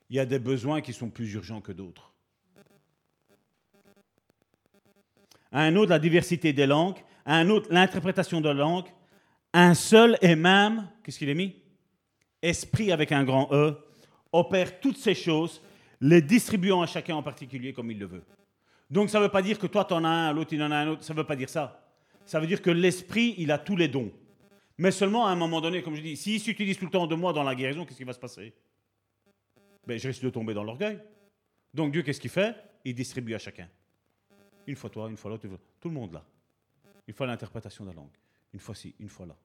Il 0.10 0.16
y 0.16 0.20
a 0.20 0.26
des 0.26 0.38
besoins 0.38 0.82
qui 0.82 0.94
sont 0.94 1.10
plus 1.10 1.34
urgents 1.34 1.62
que 1.62 1.72
d'autres. 1.72 2.14
un 5.52 5.76
autre, 5.76 5.90
la 5.90 6.00
diversité 6.00 6.54
des 6.54 6.68
langues. 6.68 7.00
un 7.26 7.50
autre, 7.50 7.68
l'interprétation 7.72 8.40
de 8.40 8.50
la 8.50 8.54
langue. 8.54 8.86
Un 9.52 9.74
seul 9.74 10.16
et 10.22 10.36
même, 10.36 10.88
qu'est-ce 11.04 11.18
qu'il 11.18 11.30
est 11.30 11.34
mis? 11.34 11.56
Esprit 12.42 12.92
avec 12.92 13.12
un 13.12 13.24
grand 13.24 13.50
E, 13.52 13.76
opère 14.32 14.80
toutes 14.80 14.98
ces 14.98 15.16
choses, 15.16 15.60
les 16.00 16.22
distribuant 16.22 16.84
à 16.84 16.86
chacun 16.86 17.16
en 17.16 17.24
particulier 17.24 17.74
comme 17.74 17.90
il 17.90 17.98
le 17.98 18.06
veut. 18.06 18.24
Donc 18.92 19.10
ça 19.10 19.18
ne 19.18 19.24
veut 19.24 19.32
pas 19.32 19.42
dire 19.42 19.58
que 19.58 19.68
toi 19.68 19.86
tu 19.86 19.94
en 19.94 20.04
as 20.04 20.10
un, 20.10 20.34
l'autre 20.34 20.54
il 20.54 20.62
en 20.62 20.72
a 20.72 20.78
un 20.78 20.88
autre, 20.90 21.04
ça 21.04 21.14
ne 21.14 21.18
veut 21.18 21.26
pas 21.26 21.36
dire 21.36 21.50
ça. 21.50 21.84
Ça 22.26 22.40
veut 22.40 22.48
dire 22.48 22.62
que 22.62 22.70
l'Esprit, 22.70 23.34
il 23.40 23.52
a 23.52 23.58
tous 23.58 23.76
les 23.76 23.88
dons. 23.88 24.12
Mais 24.78 24.92
seulement 24.92 25.28
à 25.28 25.32
un 25.32 25.36
moment 25.36 25.62
donné, 25.62 25.82
comme 25.82 25.96
je 25.96 26.02
dis, 26.02 26.18
s'il 26.18 26.40
s'utilise 26.40 26.78
tout 26.78 26.86
le 26.86 26.92
temps 26.92 27.08
de 27.08 27.16
moi 27.16 27.34
dans 27.34 27.44
la 27.44 27.56
guérison, 27.56 27.86
qu'est-ce 27.86 27.98
qui 27.98 28.04
va 28.04 28.14
se 28.14 28.20
passer? 28.20 28.54
Ben, 29.86 29.98
Je 29.98 30.08
risque 30.08 30.24
de 30.24 30.30
tomber 30.30 30.54
dans 30.54 30.64
l'orgueil. 30.64 31.00
Donc 31.74 31.92
Dieu, 31.92 32.02
qu'est-ce 32.02 32.20
qu'il 32.20 32.32
fait? 32.32 32.56
Il 32.84 32.96
distribue 32.96 33.34
à 33.36 33.40
chacun. 33.40 33.70
Une 34.68 34.76
fois 34.76 34.90
toi, 34.90 35.10
une 35.10 35.18
fois 35.18 35.32
l'autre, 35.32 35.48
tout 35.80 35.90
le 35.90 35.94
monde 35.94 36.14
là. 36.14 36.24
Une 37.08 37.14
fois 37.14 37.28
l'interprétation 37.28 37.84
de 37.84 37.90
la 37.90 37.96
langue. 37.96 38.16
Une 38.54 38.60
fois 38.60 38.76
ci, 38.76 38.96
une 39.00 39.10
fois 39.10 39.26
là. 39.26 39.36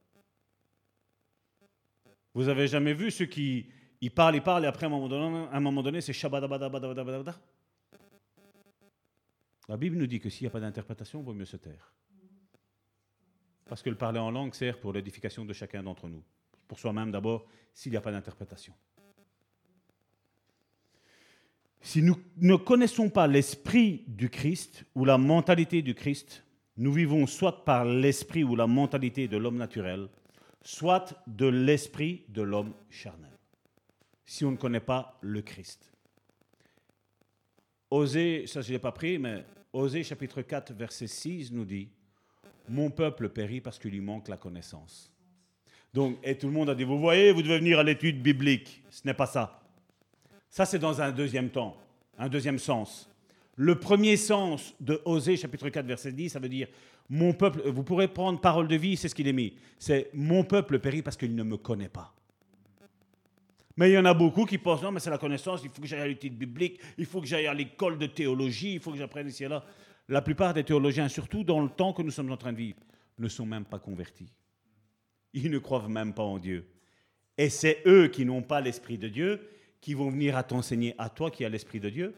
Vous 2.34 2.48
avez 2.48 2.68
jamais 2.68 2.92
vu 2.92 3.10
ceux 3.10 3.26
qui 3.26 3.66
ils 4.00 4.10
parlent, 4.10 4.36
ils 4.36 4.42
parlent, 4.42 4.64
et 4.64 4.68
après, 4.68 4.84
à 4.84 4.88
un 4.88 4.90
moment 4.90 5.08
donné, 5.08 5.48
un 5.50 5.60
moment 5.60 5.82
donné 5.82 6.00
c'est 6.00 6.12
shabadabadabadabada. 6.12 7.40
La 9.68 9.76
Bible 9.76 9.96
nous 9.96 10.06
dit 10.06 10.20
que 10.20 10.28
s'il 10.28 10.44
n'y 10.44 10.48
a 10.48 10.50
pas 10.50 10.60
d'interprétation, 10.60 11.20
il 11.20 11.24
vaut 11.24 11.32
mieux 11.32 11.44
se 11.44 11.56
taire. 11.56 11.92
Parce 13.68 13.82
que 13.82 13.90
le 13.90 13.96
parler 13.96 14.20
en 14.20 14.30
langue 14.30 14.54
sert 14.54 14.78
pour 14.78 14.92
l'édification 14.92 15.44
de 15.44 15.52
chacun 15.52 15.82
d'entre 15.82 16.08
nous. 16.08 16.22
Pour 16.68 16.78
soi-même 16.78 17.10
d'abord, 17.10 17.46
s'il 17.74 17.92
n'y 17.92 17.98
a 17.98 18.00
pas 18.00 18.12
d'interprétation. 18.12 18.72
Si 21.80 22.02
nous 22.02 22.16
ne 22.38 22.56
connaissons 22.56 23.10
pas 23.10 23.26
l'esprit 23.26 24.04
du 24.08 24.28
Christ 24.28 24.84
ou 24.94 25.04
la 25.04 25.18
mentalité 25.18 25.82
du 25.82 25.94
Christ, 25.94 26.42
nous 26.76 26.92
vivons 26.92 27.26
soit 27.26 27.64
par 27.64 27.84
l'esprit 27.84 28.44
ou 28.44 28.56
la 28.56 28.66
mentalité 28.66 29.28
de 29.28 29.36
l'homme 29.36 29.56
naturel, 29.56 30.08
soit 30.62 31.14
de 31.26 31.46
l'esprit 31.46 32.24
de 32.28 32.42
l'homme 32.42 32.74
charnel. 32.90 33.30
Si 34.24 34.44
on 34.44 34.50
ne 34.50 34.56
connaît 34.56 34.80
pas 34.80 35.16
le 35.20 35.42
Christ. 35.42 35.92
Osée, 37.90 38.46
ça 38.46 38.62
je 38.62 38.72
n'ai 38.72 38.78
pas 38.80 38.92
pris, 38.92 39.18
mais 39.18 39.44
Osée 39.72 40.02
chapitre 40.02 40.42
4 40.42 40.72
verset 40.72 41.06
6 41.06 41.52
nous 41.52 41.64
dit 41.64 41.88
mon 42.68 42.90
peuple 42.90 43.28
périt 43.28 43.60
parce 43.60 43.78
qu'il 43.78 43.90
lui 43.90 44.00
manque 44.00 44.28
la 44.28 44.36
connaissance. 44.36 45.12
Donc, 45.92 46.18
et 46.22 46.36
tout 46.36 46.46
le 46.46 46.52
monde 46.52 46.70
a 46.70 46.74
dit, 46.74 46.84
vous 46.84 46.98
voyez, 46.98 47.32
vous 47.32 47.42
devez 47.42 47.58
venir 47.58 47.78
à 47.78 47.82
l'étude 47.82 48.22
biblique. 48.22 48.82
Ce 48.90 49.02
n'est 49.06 49.14
pas 49.14 49.26
ça. 49.26 49.62
Ça, 50.50 50.66
c'est 50.66 50.78
dans 50.78 51.00
un 51.00 51.10
deuxième 51.10 51.50
temps, 51.50 51.76
un 52.18 52.28
deuxième 52.28 52.58
sens. 52.58 53.10
Le 53.56 53.78
premier 53.78 54.16
sens 54.16 54.74
de 54.80 55.00
Osée, 55.04 55.36
chapitre 55.36 55.68
4, 55.70 55.86
verset 55.86 56.12
10, 56.12 56.30
ça 56.30 56.38
veut 56.38 56.48
dire, 56.48 56.68
mon 57.08 57.32
peuple, 57.32 57.62
vous 57.70 57.82
pourrez 57.82 58.08
prendre 58.08 58.40
parole 58.40 58.68
de 58.68 58.76
vie, 58.76 58.96
c'est 58.96 59.08
ce 59.08 59.14
qu'il 59.14 59.28
est 59.28 59.32
mis. 59.32 59.54
C'est, 59.78 60.10
mon 60.12 60.44
peuple 60.44 60.78
périt 60.78 61.02
parce 61.02 61.16
qu'il 61.16 61.34
ne 61.34 61.42
me 61.42 61.56
connaît 61.56 61.88
pas. 61.88 62.12
Mais 63.76 63.90
il 63.90 63.94
y 63.94 63.98
en 63.98 64.04
a 64.06 64.14
beaucoup 64.14 64.44
qui 64.46 64.58
pensent, 64.58 64.82
non, 64.82 64.90
mais 64.90 65.00
c'est 65.00 65.10
la 65.10 65.18
connaissance, 65.18 65.60
il 65.62 65.70
faut 65.70 65.82
que 65.82 65.86
j'aille 65.86 66.00
à 66.00 66.06
l'étude 66.06 66.36
biblique, 66.36 66.80
il 66.96 67.04
faut 67.04 67.20
que 67.20 67.26
j'aille 67.26 67.46
à 67.46 67.54
l'école 67.54 67.98
de 67.98 68.06
théologie, 68.06 68.74
il 68.74 68.80
faut 68.80 68.90
que 68.90 68.98
j'apprenne 68.98 69.28
ici 69.28 69.44
et 69.44 69.48
là. 69.48 69.64
La 70.08 70.22
plupart 70.22 70.54
des 70.54 70.64
théologiens, 70.64 71.08
surtout 71.08 71.42
dans 71.42 71.60
le 71.60 71.68
temps 71.68 71.92
que 71.92 72.02
nous 72.02 72.10
sommes 72.10 72.30
en 72.30 72.36
train 72.36 72.52
de 72.52 72.58
vivre, 72.58 72.78
ne 73.18 73.28
sont 73.28 73.46
même 73.46 73.64
pas 73.64 73.78
convertis. 73.78 74.32
Ils 75.32 75.50
ne 75.50 75.58
croient 75.58 75.88
même 75.88 76.14
pas 76.14 76.22
en 76.22 76.38
Dieu. 76.38 76.66
Et 77.36 77.50
c'est 77.50 77.82
eux 77.86 78.08
qui 78.08 78.24
n'ont 78.24 78.42
pas 78.42 78.60
l'Esprit 78.60 78.98
de 78.98 79.08
Dieu 79.08 79.48
qui 79.80 79.94
vont 79.94 80.10
venir 80.10 80.36
à 80.36 80.42
t'enseigner 80.42 80.94
à 80.98 81.08
toi 81.08 81.30
qui 81.30 81.44
as 81.44 81.48
l'Esprit 81.48 81.80
de 81.80 81.90
Dieu. 81.90 82.14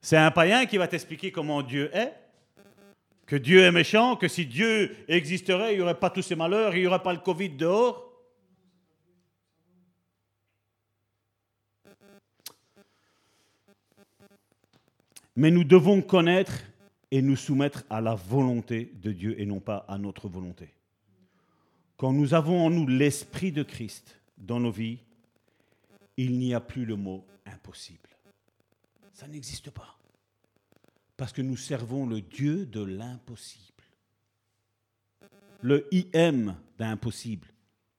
C'est 0.00 0.16
un 0.16 0.30
païen 0.30 0.66
qui 0.66 0.76
va 0.76 0.86
t'expliquer 0.88 1.32
comment 1.32 1.62
Dieu 1.62 1.90
est, 1.94 2.14
que 3.26 3.34
Dieu 3.34 3.62
est 3.62 3.72
méchant, 3.72 4.14
que 4.14 4.28
si 4.28 4.46
Dieu 4.46 4.96
existerait, 5.08 5.74
il 5.74 5.78
n'y 5.78 5.82
aurait 5.82 5.98
pas 5.98 6.10
tous 6.10 6.22
ces 6.22 6.36
malheurs, 6.36 6.74
il 6.76 6.82
n'y 6.82 6.86
aurait 6.86 7.02
pas 7.02 7.12
le 7.12 7.18
Covid 7.18 7.50
dehors. 7.50 8.05
Mais 15.36 15.50
nous 15.50 15.64
devons 15.64 16.02
connaître 16.02 16.64
et 17.10 17.22
nous 17.22 17.36
soumettre 17.36 17.84
à 17.90 18.00
la 18.00 18.14
volonté 18.14 18.90
de 18.94 19.12
Dieu 19.12 19.38
et 19.40 19.46
non 19.46 19.60
pas 19.60 19.84
à 19.88 19.98
notre 19.98 20.28
volonté. 20.28 20.70
Quand 21.96 22.12
nous 22.12 22.34
avons 22.34 22.64
en 22.64 22.70
nous 22.70 22.86
l'Esprit 22.86 23.52
de 23.52 23.62
Christ 23.62 24.20
dans 24.36 24.60
nos 24.60 24.70
vies, 24.70 24.98
il 26.16 26.38
n'y 26.38 26.54
a 26.54 26.60
plus 26.60 26.84
le 26.84 26.96
mot 26.96 27.24
impossible. 27.46 28.10
Ça 29.12 29.28
n'existe 29.28 29.70
pas. 29.70 29.98
Parce 31.16 31.32
que 31.32 31.42
nous 31.42 31.56
servons 31.56 32.06
le 32.06 32.20
Dieu 32.20 32.66
de 32.66 32.82
l'impossible. 32.82 33.84
Le 35.62 35.88
IM 35.92 36.54
d'impossible, 36.78 37.48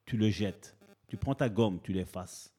tu 0.06 0.18
le 0.18 0.30
jettes. 0.30 0.76
Tu 1.08 1.18
prends 1.18 1.36
ta 1.36 1.50
gomme, 1.50 1.80
tu 1.82 1.94
l'effaces. 1.94 2.54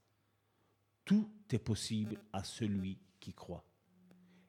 Tout 1.04 1.28
est 1.50 1.58
possible 1.58 2.16
à 2.32 2.42
celui 2.42 2.98
qui 3.20 3.32
croit. 3.32 3.67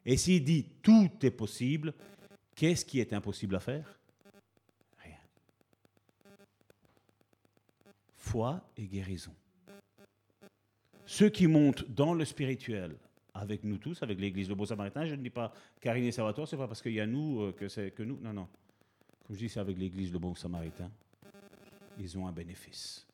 Et 0.10 0.18
s'il 0.18 0.44
dit 0.44 0.66
tout 0.82 1.12
est 1.22 1.30
possible, 1.30 1.94
qu'est-ce 2.56 2.84
qui 2.84 3.00
est 3.00 3.14
impossible 3.14 3.56
à 3.56 3.60
faire? 3.60 4.00
Rien. 5.04 5.20
Foi 8.18 8.60
et 8.76 8.88
guérison. 8.88 9.36
Ceux 11.06 11.30
qui 11.30 11.46
montent 11.46 11.88
dans 11.92 12.16
le 12.16 12.26
spirituel, 12.26 12.98
avec 13.36 13.64
nous 13.64 13.78
tous, 13.78 14.02
avec 14.02 14.20
l'Église 14.20 14.48
de 14.48 14.56
Beau 14.56 14.66
Samaritain, 14.66 15.06
je 15.06 15.14
ne 15.14 15.22
dis 15.22 15.30
pas 15.30 15.54
Karine 15.80 16.06
et 16.06 16.12
Salvatore, 16.12 16.48
c'est 16.48 16.58
pas 16.58 16.68
parce 16.68 16.82
qu'il 16.82 16.94
y 16.94 17.00
a 17.00 17.06
nous 17.06 17.42
euh, 17.42 17.52
que 17.52 17.68
c'est 17.70 17.92
que 17.92 18.02
nous. 18.02 18.20
Non, 18.20 18.34
non. 18.34 18.48
Comme 19.28 19.36
je 19.36 19.42
dis, 19.42 19.50
c'est 19.50 19.60
avec 19.60 19.78
l'Église 19.78 20.12
de 20.12 20.18
Bon 20.18 20.34
Samaritain. 20.34 20.90
Ils 22.00 22.18
ont 22.18 22.26
un 22.26 22.32
bénéfice. 22.32 23.06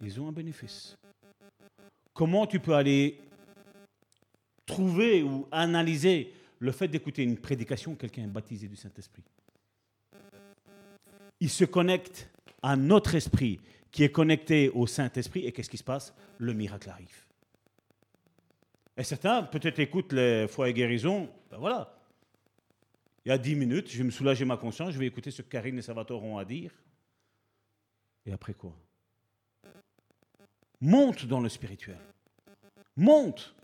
Ils 0.00 0.20
ont 0.20 0.28
un 0.28 0.32
bénéfice. 0.32 0.96
Comment 2.14 2.46
tu 2.46 2.60
peux 2.60 2.74
aller 2.74 3.18
trouver 4.66 5.22
ou 5.22 5.46
analyser 5.50 6.32
le 6.58 6.72
fait 6.72 6.88
d'écouter 6.88 7.22
une 7.22 7.38
prédication, 7.38 7.94
quelqu'un 7.94 8.24
est 8.24 8.28
baptisé 8.28 8.68
du 8.68 8.76
Saint-Esprit. 8.76 9.22
Il 11.40 11.50
se 11.50 11.64
connecte 11.64 12.28
à 12.62 12.76
notre 12.76 13.14
esprit 13.14 13.60
qui 13.90 14.02
est 14.02 14.12
connecté 14.12 14.70
au 14.70 14.86
Saint-Esprit 14.86 15.46
et 15.46 15.52
qu'est-ce 15.52 15.70
qui 15.70 15.76
se 15.76 15.84
passe? 15.84 16.12
Le 16.38 16.52
miracle 16.52 16.90
arrive. 16.90 17.24
Et 18.96 19.04
certains, 19.04 19.42
peut-être, 19.42 19.78
écoutent 19.78 20.12
les 20.12 20.48
foi 20.48 20.68
et 20.70 20.72
guérison. 20.72 21.30
Ben 21.50 21.58
voilà. 21.58 21.94
Il 23.24 23.28
y 23.28 23.32
a 23.32 23.38
dix 23.38 23.54
minutes, 23.54 23.90
je 23.90 23.98
vais 23.98 24.04
me 24.04 24.10
soulager 24.10 24.44
ma 24.44 24.56
conscience, 24.56 24.92
je 24.92 24.98
vais 24.98 25.06
écouter 25.06 25.30
ce 25.30 25.42
que 25.42 25.48
Karine 25.48 25.78
et 25.78 25.82
Salvatore 25.82 26.22
ont 26.22 26.38
à 26.38 26.44
dire. 26.44 26.72
Et 28.24 28.32
après 28.32 28.54
quoi? 28.54 28.74
Monte 30.80 31.26
dans 31.26 31.40
le 31.40 31.48
spirituel. 31.48 31.98
Monte. 32.96 33.54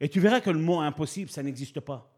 Et 0.00 0.08
tu 0.08 0.20
verras 0.20 0.40
que 0.40 0.50
le 0.50 0.58
mot 0.58 0.80
impossible, 0.80 1.30
ça 1.30 1.42
n'existe 1.42 1.80
pas. 1.80 2.10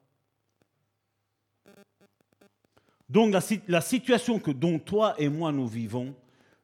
Donc 3.09 3.35
la, 3.66 3.81
situation 3.81 4.39
que, 4.39 4.52
dont 4.52 4.78
toi 4.78 5.15
et 5.19 5.28
moi 5.28 5.51
nous 5.51 5.66
vivons, 5.66 6.15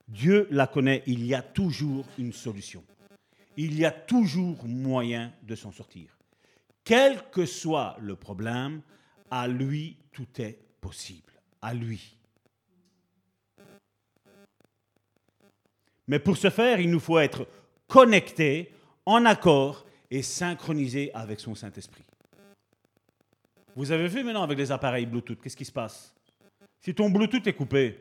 Dieu 0.07 0.47
la 0.51 0.69
connaît, 0.69 1.03
il 1.07 1.27
y 1.27 1.35
a 1.35 1.43
toujours 1.43 2.05
une 2.19 2.33
solution. 2.33 2.85
Il 3.57 3.77
y 3.77 3.85
a 3.85 3.91
toujours 3.91 4.65
moyen 4.65 5.33
de 5.43 5.57
s'en 5.57 5.73
sortir. 5.73 6.17
Quel 6.85 7.29
que 7.31 7.47
soit 7.47 7.97
le 8.01 8.15
problème, 8.15 8.83
à 9.31 9.49
lui 9.49 9.97
tout 10.13 10.29
est 10.39 10.59
possible. 10.81 11.33
À 11.61 11.75
lui. 11.75 12.17
Mais 16.07 16.21
pour 16.21 16.37
ce 16.37 16.51
faire, 16.51 16.79
il 16.79 16.91
nous 16.91 17.01
faut 17.01 17.19
être 17.19 17.49
connectés, 17.89 18.73
en 19.05 19.25
accord 19.25 19.86
et 20.11 20.23
synchronisés 20.23 21.11
avec 21.15 21.41
son 21.41 21.55
Saint-Esprit. 21.55 22.05
Vous 23.75 23.91
avez 23.93 24.09
vu 24.09 24.23
maintenant 24.25 24.43
avec 24.43 24.59
les 24.59 24.73
appareils 24.73 25.07
Bluetooth, 25.07 25.41
qu'est-ce 25.41 25.57
qui 25.57 25.65
se 25.65 25.73
passe? 25.73 26.15
Si 26.81 26.95
ton 26.95 27.11
Bluetooth 27.11 27.47
est 27.47 27.53
coupé, 27.53 27.99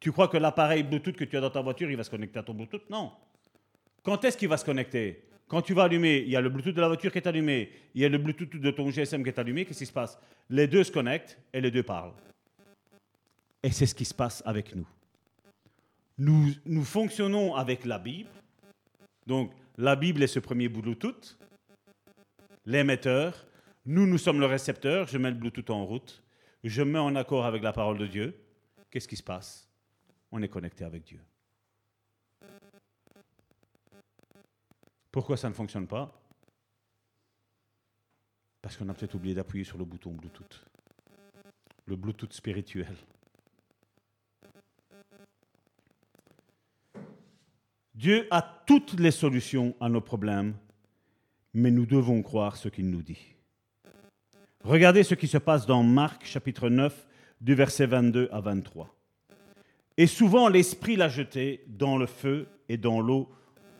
tu 0.00 0.10
crois 0.10 0.28
que 0.28 0.36
l'appareil 0.36 0.82
Bluetooth 0.82 1.16
que 1.16 1.24
tu 1.24 1.36
as 1.36 1.40
dans 1.40 1.50
ta 1.50 1.60
voiture, 1.60 1.90
il 1.90 1.96
va 1.96 2.02
se 2.02 2.10
connecter 2.10 2.38
à 2.38 2.42
ton 2.42 2.54
Bluetooth? 2.54 2.88
Non. 2.90 3.12
Quand 4.02 4.24
est-ce 4.24 4.36
qu'il 4.36 4.48
va 4.48 4.56
se 4.56 4.64
connecter? 4.64 5.22
Quand 5.46 5.62
tu 5.62 5.74
vas 5.74 5.84
allumer, 5.84 6.18
il 6.18 6.30
y 6.30 6.36
a 6.36 6.40
le 6.40 6.48
Bluetooth 6.48 6.74
de 6.74 6.80
la 6.80 6.88
voiture 6.88 7.12
qui 7.12 7.18
est 7.18 7.26
allumé, 7.26 7.70
il 7.94 8.00
y 8.00 8.04
a 8.04 8.08
le 8.08 8.18
Bluetooth 8.18 8.56
de 8.56 8.70
ton 8.70 8.90
GSM 8.90 9.22
qui 9.22 9.28
est 9.28 9.38
allumé, 9.38 9.64
qu'est-ce 9.64 9.80
qui 9.80 9.86
se 9.86 9.92
passe? 9.92 10.18
Les 10.48 10.66
deux 10.66 10.82
se 10.82 10.90
connectent 10.90 11.38
et 11.52 11.60
les 11.60 11.70
deux 11.70 11.82
parlent. 11.82 12.14
Et 13.62 13.70
c'est 13.70 13.86
ce 13.86 13.94
qui 13.94 14.04
se 14.04 14.14
passe 14.14 14.42
avec 14.44 14.74
nous. 14.74 14.86
Nous, 16.18 16.52
nous 16.66 16.84
fonctionnons 16.84 17.54
avec 17.54 17.84
la 17.84 17.98
Bible. 17.98 18.30
Donc, 19.26 19.52
la 19.82 19.96
Bible 19.96 20.22
est 20.22 20.28
ce 20.28 20.38
premier 20.38 20.68
Bluetooth, 20.68 21.36
l'émetteur. 22.66 23.44
Nous, 23.84 24.06
nous 24.06 24.16
sommes 24.16 24.38
le 24.38 24.46
récepteur. 24.46 25.08
Je 25.08 25.18
mets 25.18 25.30
le 25.30 25.36
Bluetooth 25.36 25.70
en 25.70 25.84
route. 25.84 26.22
Je 26.62 26.82
mets 26.82 27.00
en 27.00 27.16
accord 27.16 27.44
avec 27.44 27.64
la 27.64 27.72
parole 27.72 27.98
de 27.98 28.06
Dieu. 28.06 28.32
Qu'est-ce 28.90 29.08
qui 29.08 29.16
se 29.16 29.24
passe? 29.24 29.68
On 30.30 30.40
est 30.40 30.48
connecté 30.48 30.84
avec 30.84 31.02
Dieu. 31.02 31.20
Pourquoi 35.10 35.36
ça 35.36 35.48
ne 35.48 35.54
fonctionne 35.54 35.88
pas? 35.88 36.16
Parce 38.62 38.76
qu'on 38.76 38.88
a 38.88 38.94
peut-être 38.94 39.16
oublié 39.16 39.34
d'appuyer 39.34 39.64
sur 39.64 39.78
le 39.78 39.84
bouton 39.84 40.12
Bluetooth. 40.12 40.64
Le 41.86 41.96
Bluetooth 41.96 42.32
spirituel. 42.32 42.94
Dieu 47.94 48.26
a 48.30 48.42
toutes 48.66 48.98
les 48.98 49.10
solutions 49.10 49.74
à 49.80 49.88
nos 49.88 50.00
problèmes, 50.00 50.54
mais 51.52 51.70
nous 51.70 51.84
devons 51.84 52.22
croire 52.22 52.56
ce 52.56 52.68
qu'il 52.68 52.88
nous 52.88 53.02
dit. 53.02 53.34
Regardez 54.64 55.02
ce 55.02 55.14
qui 55.14 55.28
se 55.28 55.38
passe 55.38 55.66
dans 55.66 55.82
Marc 55.82 56.24
chapitre 56.24 56.70
9 56.70 57.06
du 57.40 57.54
verset 57.54 57.86
22 57.86 58.28
à 58.32 58.40
23. 58.40 58.94
Et 59.98 60.06
souvent 60.06 60.48
l'Esprit 60.48 60.96
l'a 60.96 61.08
jeté 61.08 61.64
dans 61.66 61.98
le 61.98 62.06
feu 62.06 62.48
et 62.68 62.78
dans 62.78 63.00
l'eau 63.00 63.28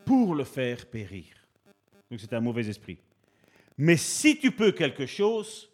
pour 0.04 0.34
le 0.34 0.44
faire 0.44 0.86
périr. 0.86 1.24
Donc 2.10 2.20
c'est 2.20 2.34
un 2.34 2.40
mauvais 2.40 2.68
esprit. 2.68 2.98
Mais 3.78 3.96
si 3.96 4.38
tu 4.38 4.50
peux 4.50 4.72
quelque 4.72 5.06
chose, 5.06 5.70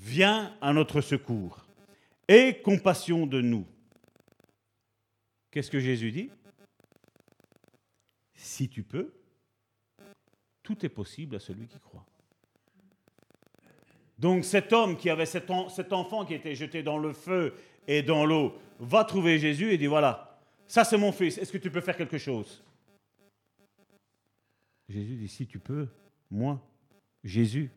viens 0.00 0.56
à 0.62 0.72
notre 0.72 1.02
secours. 1.02 1.66
Aie 2.26 2.62
compassion 2.62 3.26
de 3.26 3.42
nous. 3.42 3.66
Qu'est-ce 5.50 5.70
que 5.70 5.80
Jésus 5.80 6.10
dit? 6.10 6.30
Si 8.44 8.68
tu 8.68 8.82
peux, 8.82 9.10
tout 10.62 10.84
est 10.84 10.90
possible 10.90 11.36
à 11.36 11.40
celui 11.40 11.66
qui 11.66 11.80
croit. 11.80 12.04
Donc 14.18 14.44
cet 14.44 14.74
homme 14.74 14.98
qui 14.98 15.08
avait 15.08 15.24
cet, 15.24 15.50
enfant 15.50 16.26
qui 16.26 16.34
était 16.34 16.54
jeté 16.54 16.82
dans 16.82 16.98
le 16.98 17.14
feu 17.14 17.54
et 17.88 18.02
dans 18.02 18.26
l'eau 18.26 18.54
va 18.78 19.04
trouver 19.04 19.38
Jésus 19.38 19.72
et 19.72 19.78
dit, 19.78 19.86
voilà, 19.86 20.38
ça 20.66 20.84
c'est 20.84 20.98
mon 20.98 21.10
fils, 21.10 21.38
est-ce 21.38 21.50
que 21.50 21.56
tu 21.56 21.70
peux 21.70 21.80
faire 21.80 21.96
quelque 21.96 22.18
chose? 22.18 22.62
Jésus 24.90 25.16
dit, 25.16 25.28
si 25.28 25.46
tu 25.46 25.58
peux, 25.58 25.88
moi, 26.30 26.60
Jésus, 27.24 27.70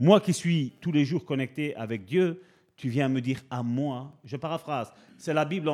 moi 0.00 0.20
qui 0.20 0.32
suis 0.32 0.72
tous 0.80 0.90
les 0.90 1.04
jours 1.04 1.24
connecté 1.24 1.76
avec 1.76 2.04
Dieu, 2.04 2.42
tu 2.74 2.88
viens 2.88 3.08
me 3.08 3.20
dire 3.20 3.40
à 3.50 3.62
moi, 3.62 4.12
je 4.24 4.36
paraphrase, 4.36 4.92
c'est 5.16 5.32
la 5.32 5.44
Bible, 5.44 5.70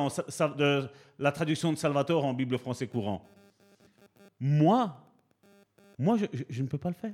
la 1.17 1.31
traduction 1.31 1.73
de 1.73 1.77
Salvatore 1.79 2.25
en 2.25 2.35
Bible 2.35 2.59
français 2.59 2.85
courant. 2.85 3.27
Moi, 4.41 4.97
moi, 5.99 6.17
je, 6.17 6.61
ne 6.63 6.67
peux 6.67 6.79
pas 6.79 6.89
le 6.89 6.95
faire. 6.95 7.13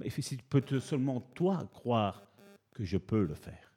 Mais 0.00 0.10
si 0.10 0.36
tu 0.36 0.42
peux 0.42 0.80
seulement 0.80 1.20
toi 1.20 1.64
croire 1.72 2.24
que 2.74 2.84
je 2.84 2.98
peux 2.98 3.24
le 3.24 3.34
faire. 3.34 3.72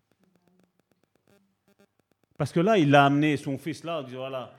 Parce 2.36 2.52
que 2.52 2.60
là, 2.60 2.80
il 2.80 2.94
a 2.96 3.06
amené 3.06 3.38
son 3.38 3.60
fils 3.60 3.84
là, 3.84 4.00
en 4.00 4.04
disant 4.04 4.18
voilà, 4.18 4.54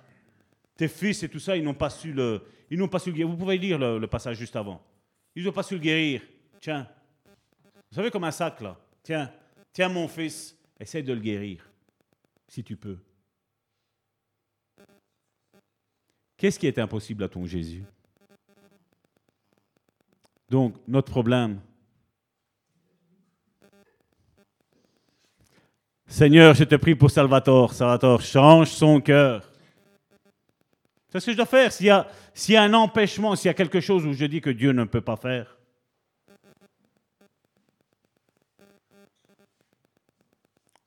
tes 0.76 0.86
fils 0.86 1.24
et 1.24 1.28
tout 1.28 1.40
ça, 1.40 1.56
ils 1.56 1.64
n'ont 1.64 1.74
pas 1.74 1.90
su 1.90 2.12
le, 2.12 2.40
ils 2.70 2.78
n'ont 2.78 2.86
pas 2.86 3.00
su 3.00 3.12
guérir. 3.12 3.28
Vous 3.28 3.36
pouvez 3.36 3.58
lire 3.58 3.78
le, 3.78 3.98
le 3.98 4.06
passage 4.06 4.38
juste 4.38 4.54
avant. 4.54 4.80
Ils 5.34 5.42
n'ont 5.44 5.52
pas 5.52 5.64
su 5.64 5.74
le 5.74 5.80
guérir. 5.80 6.22
Tiens, 6.60 6.88
vous 7.90 7.96
savez 7.96 8.12
comme 8.12 8.24
un 8.24 8.30
sac 8.30 8.60
là. 8.60 8.78
Tiens, 9.02 9.32
tiens 9.72 9.88
mon 9.88 10.06
fils, 10.06 10.56
essaye 10.78 11.02
de 11.02 11.12
le 11.12 11.20
guérir, 11.20 11.68
si 12.48 12.62
tu 12.62 12.76
peux. 12.76 12.98
Qu'est-ce 16.36 16.58
qui 16.58 16.66
est 16.66 16.78
impossible 16.78 17.24
à 17.24 17.28
ton 17.28 17.46
Jésus? 17.46 17.84
Donc, 20.48 20.76
notre 20.86 21.10
problème, 21.10 21.60
Seigneur, 26.06 26.54
je 26.54 26.64
te 26.64 26.76
prie 26.76 26.94
pour 26.94 27.10
Salvatore. 27.10 27.74
Salvatore, 27.74 28.22
change 28.22 28.70
son 28.70 29.00
cœur. 29.00 29.50
C'est 31.08 31.20
ce 31.20 31.26
que 31.26 31.32
je 31.32 31.36
dois 31.36 31.46
faire. 31.46 31.72
S'il 31.72 31.86
y, 31.86 31.90
a, 31.90 32.08
s'il 32.32 32.54
y 32.54 32.56
a 32.56 32.62
un 32.62 32.74
empêchement, 32.74 33.34
s'il 33.34 33.48
y 33.48 33.50
a 33.50 33.54
quelque 33.54 33.80
chose 33.80 34.06
où 34.06 34.12
je 34.12 34.24
dis 34.24 34.40
que 34.40 34.50
Dieu 34.50 34.72
ne 34.72 34.84
peut 34.84 35.00
pas 35.00 35.16
faire, 35.16 35.58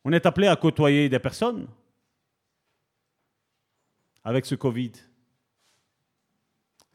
on 0.05 0.13
est 0.13 0.25
appelé 0.25 0.47
à 0.47 0.55
côtoyer 0.55 1.09
des 1.09 1.19
personnes 1.19 1.67
avec 4.23 4.45
ce 4.45 4.55
Covid. 4.55 4.93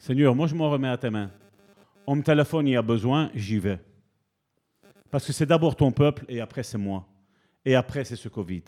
Seigneur, 0.04 0.34
moi 0.34 0.46
je 0.46 0.54
m'en 0.54 0.68
remets 0.68 0.88
à 0.88 0.98
tes 0.98 1.08
mains. 1.08 1.30
On 2.06 2.14
me 2.14 2.22
téléphone, 2.22 2.68
il 2.68 2.72
y 2.72 2.76
a 2.76 2.82
besoin, 2.82 3.30
j'y 3.34 3.58
vais. 3.58 3.80
Parce 5.10 5.26
que 5.26 5.32
c'est 5.32 5.46
d'abord 5.46 5.76
ton 5.76 5.92
peuple 5.92 6.26
et 6.28 6.42
après 6.42 6.62
c'est 6.62 6.76
moi. 6.76 7.08
Et 7.64 7.74
après 7.74 8.04
c'est 8.04 8.14
ce 8.14 8.28
Covid. 8.28 8.64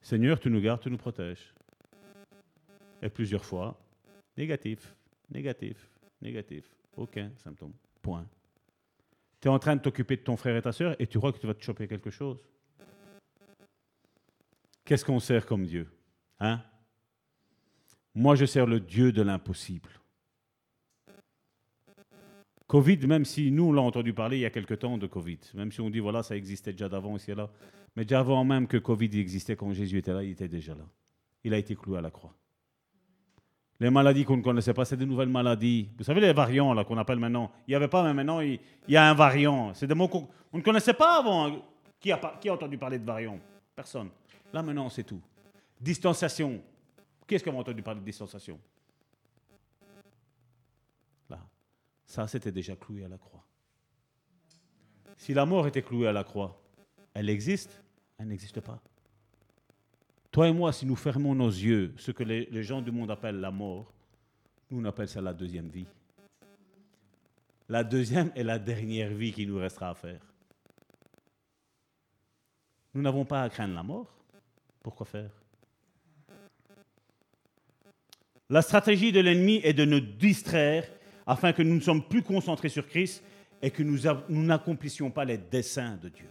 Seigneur, 0.00 0.38
tu 0.38 0.48
nous 0.48 0.60
gardes, 0.60 0.82
tu 0.82 0.88
nous 0.88 0.98
protèges. 0.98 1.52
Et 3.02 3.08
plusieurs 3.08 3.44
fois, 3.44 3.76
négatif, 4.36 4.94
négatif, 5.28 5.90
négatif. 6.22 6.64
Aucun 6.96 7.32
symptôme. 7.36 7.72
Point. 8.00 8.28
Tu 9.40 9.48
es 9.48 9.50
en 9.50 9.58
train 9.58 9.74
de 9.74 9.80
t'occuper 9.80 10.14
de 10.14 10.22
ton 10.22 10.36
frère 10.36 10.54
et 10.54 10.62
ta 10.62 10.70
soeur 10.70 10.94
et 11.00 11.08
tu 11.08 11.18
crois 11.18 11.32
que 11.32 11.38
tu 11.38 11.48
vas 11.48 11.54
te 11.54 11.64
choper 11.64 11.88
quelque 11.88 12.10
chose. 12.10 12.38
Qu'est-ce 14.84 15.04
qu'on 15.04 15.18
sert 15.18 15.44
comme 15.44 15.66
Dieu 15.66 15.90
Hein? 16.38 16.62
Moi, 18.14 18.36
je 18.36 18.44
sers 18.44 18.66
le 18.66 18.78
Dieu 18.78 19.10
de 19.10 19.22
l'impossible. 19.22 19.90
Covid, 22.70 23.04
même 23.08 23.24
si 23.24 23.50
nous, 23.50 23.64
on 23.64 23.72
l'a 23.72 23.82
entendu 23.82 24.12
parler 24.12 24.36
il 24.36 24.40
y 24.42 24.46
a 24.46 24.50
quelque 24.50 24.74
temps 24.74 24.96
de 24.96 25.08
Covid, 25.08 25.40
même 25.54 25.72
si 25.72 25.80
on 25.80 25.90
dit, 25.90 25.98
voilà, 25.98 26.22
ça 26.22 26.36
existait 26.36 26.70
déjà 26.70 26.88
d'avant 26.88 27.16
ici 27.16 27.32
et 27.32 27.34
là, 27.34 27.50
mais 27.96 28.04
déjà 28.04 28.20
avant 28.20 28.44
même 28.44 28.68
que 28.68 28.76
Covid 28.76 29.10
existait, 29.18 29.56
quand 29.56 29.72
Jésus 29.72 29.98
était 29.98 30.12
là, 30.12 30.22
il 30.22 30.30
était 30.30 30.46
déjà 30.46 30.76
là. 30.76 30.84
Il 31.42 31.52
a 31.52 31.58
été 31.58 31.74
cloué 31.74 31.98
à 31.98 32.00
la 32.00 32.12
croix. 32.12 32.32
Les 33.80 33.90
maladies 33.90 34.24
qu'on 34.24 34.36
ne 34.36 34.42
connaissait 34.42 34.72
pas, 34.72 34.84
c'est 34.84 34.96
des 34.96 35.04
nouvelles 35.04 35.28
maladies. 35.28 35.88
Vous 35.98 36.04
savez, 36.04 36.20
les 36.20 36.32
variants 36.32 36.72
là 36.72 36.84
qu'on 36.84 36.96
appelle 36.96 37.18
maintenant. 37.18 37.50
Il 37.66 37.72
n'y 37.72 37.74
avait 37.74 37.88
pas, 37.88 38.04
mais 38.04 38.14
maintenant, 38.14 38.38
il, 38.38 38.60
y 38.86 38.96
a 38.96 39.10
un 39.10 39.14
variant. 39.14 39.74
C'est 39.74 39.88
des 39.88 39.94
mots 39.94 40.06
qu'on 40.06 40.28
ne 40.52 40.62
connaissait 40.62 40.94
pas 40.94 41.18
avant. 41.18 41.50
Qui 41.98 42.12
a, 42.12 42.18
qui 42.40 42.48
a 42.48 42.54
entendu 42.54 42.78
parler 42.78 43.00
de 43.00 43.04
variants? 43.04 43.40
Personne. 43.74 44.10
Là, 44.52 44.62
maintenant, 44.62 44.88
c'est 44.90 45.02
tout. 45.02 45.20
Distanciation. 45.80 46.62
Qu'est-ce 47.26 47.42
qu'on 47.42 47.56
a 47.56 47.60
entendu 47.60 47.82
parler 47.82 47.98
de 47.98 48.04
distanciation? 48.06 48.60
Ça, 52.10 52.26
c'était 52.26 52.50
déjà 52.50 52.74
cloué 52.74 53.04
à 53.04 53.08
la 53.08 53.18
croix. 53.18 53.44
Si 55.16 55.32
la 55.32 55.46
mort 55.46 55.68
était 55.68 55.80
clouée 55.80 56.08
à 56.08 56.12
la 56.12 56.24
croix, 56.24 56.60
elle 57.14 57.30
existe? 57.30 57.80
Elle 58.18 58.26
n'existe 58.26 58.60
pas. 58.60 58.82
Toi 60.32 60.48
et 60.48 60.52
moi, 60.52 60.72
si 60.72 60.86
nous 60.86 60.96
fermons 60.96 61.36
nos 61.36 61.48
yeux, 61.48 61.94
ce 61.96 62.10
que 62.10 62.24
les, 62.24 62.64
gens 62.64 62.82
du 62.82 62.90
monde 62.90 63.12
appellent 63.12 63.38
la 63.38 63.52
mort, 63.52 63.94
nous 64.72 64.80
on 64.80 64.84
appelle 64.86 65.08
ça 65.08 65.20
la 65.20 65.32
deuxième 65.32 65.68
vie. 65.68 65.86
la 67.68 67.84
deuxième 67.84 68.32
et 68.34 68.42
la 68.42 68.58
dernière 68.58 69.14
vie 69.14 69.32
qui 69.32 69.46
nous 69.46 69.58
restera 69.58 69.90
à 69.90 69.94
faire. 69.94 70.20
Nous 72.92 73.02
n'avons 73.02 73.24
pas 73.24 73.44
à 73.44 73.48
craindre 73.48 73.74
la 73.74 73.84
mort. 73.84 74.12
Pourquoi 74.82 75.06
faire? 75.06 75.30
La 78.48 78.62
stratégie 78.62 79.12
de 79.12 79.20
l'ennemi 79.20 79.60
est 79.62 79.74
de 79.74 79.84
nous 79.84 80.00
distraire 80.00 80.90
afin 81.26 81.52
que 81.52 81.62
nous 81.62 81.74
ne 81.74 81.80
sommes 81.80 82.02
plus 82.02 82.22
concentrés 82.22 82.68
sur 82.68 82.86
Christ 82.86 83.22
et 83.62 83.70
que 83.70 83.82
nous 83.82 84.00
n'accomplissions 84.28 85.10
pas 85.10 85.24
les 85.24 85.38
desseins 85.38 85.98
de 86.02 86.08
Dieu. 86.08 86.28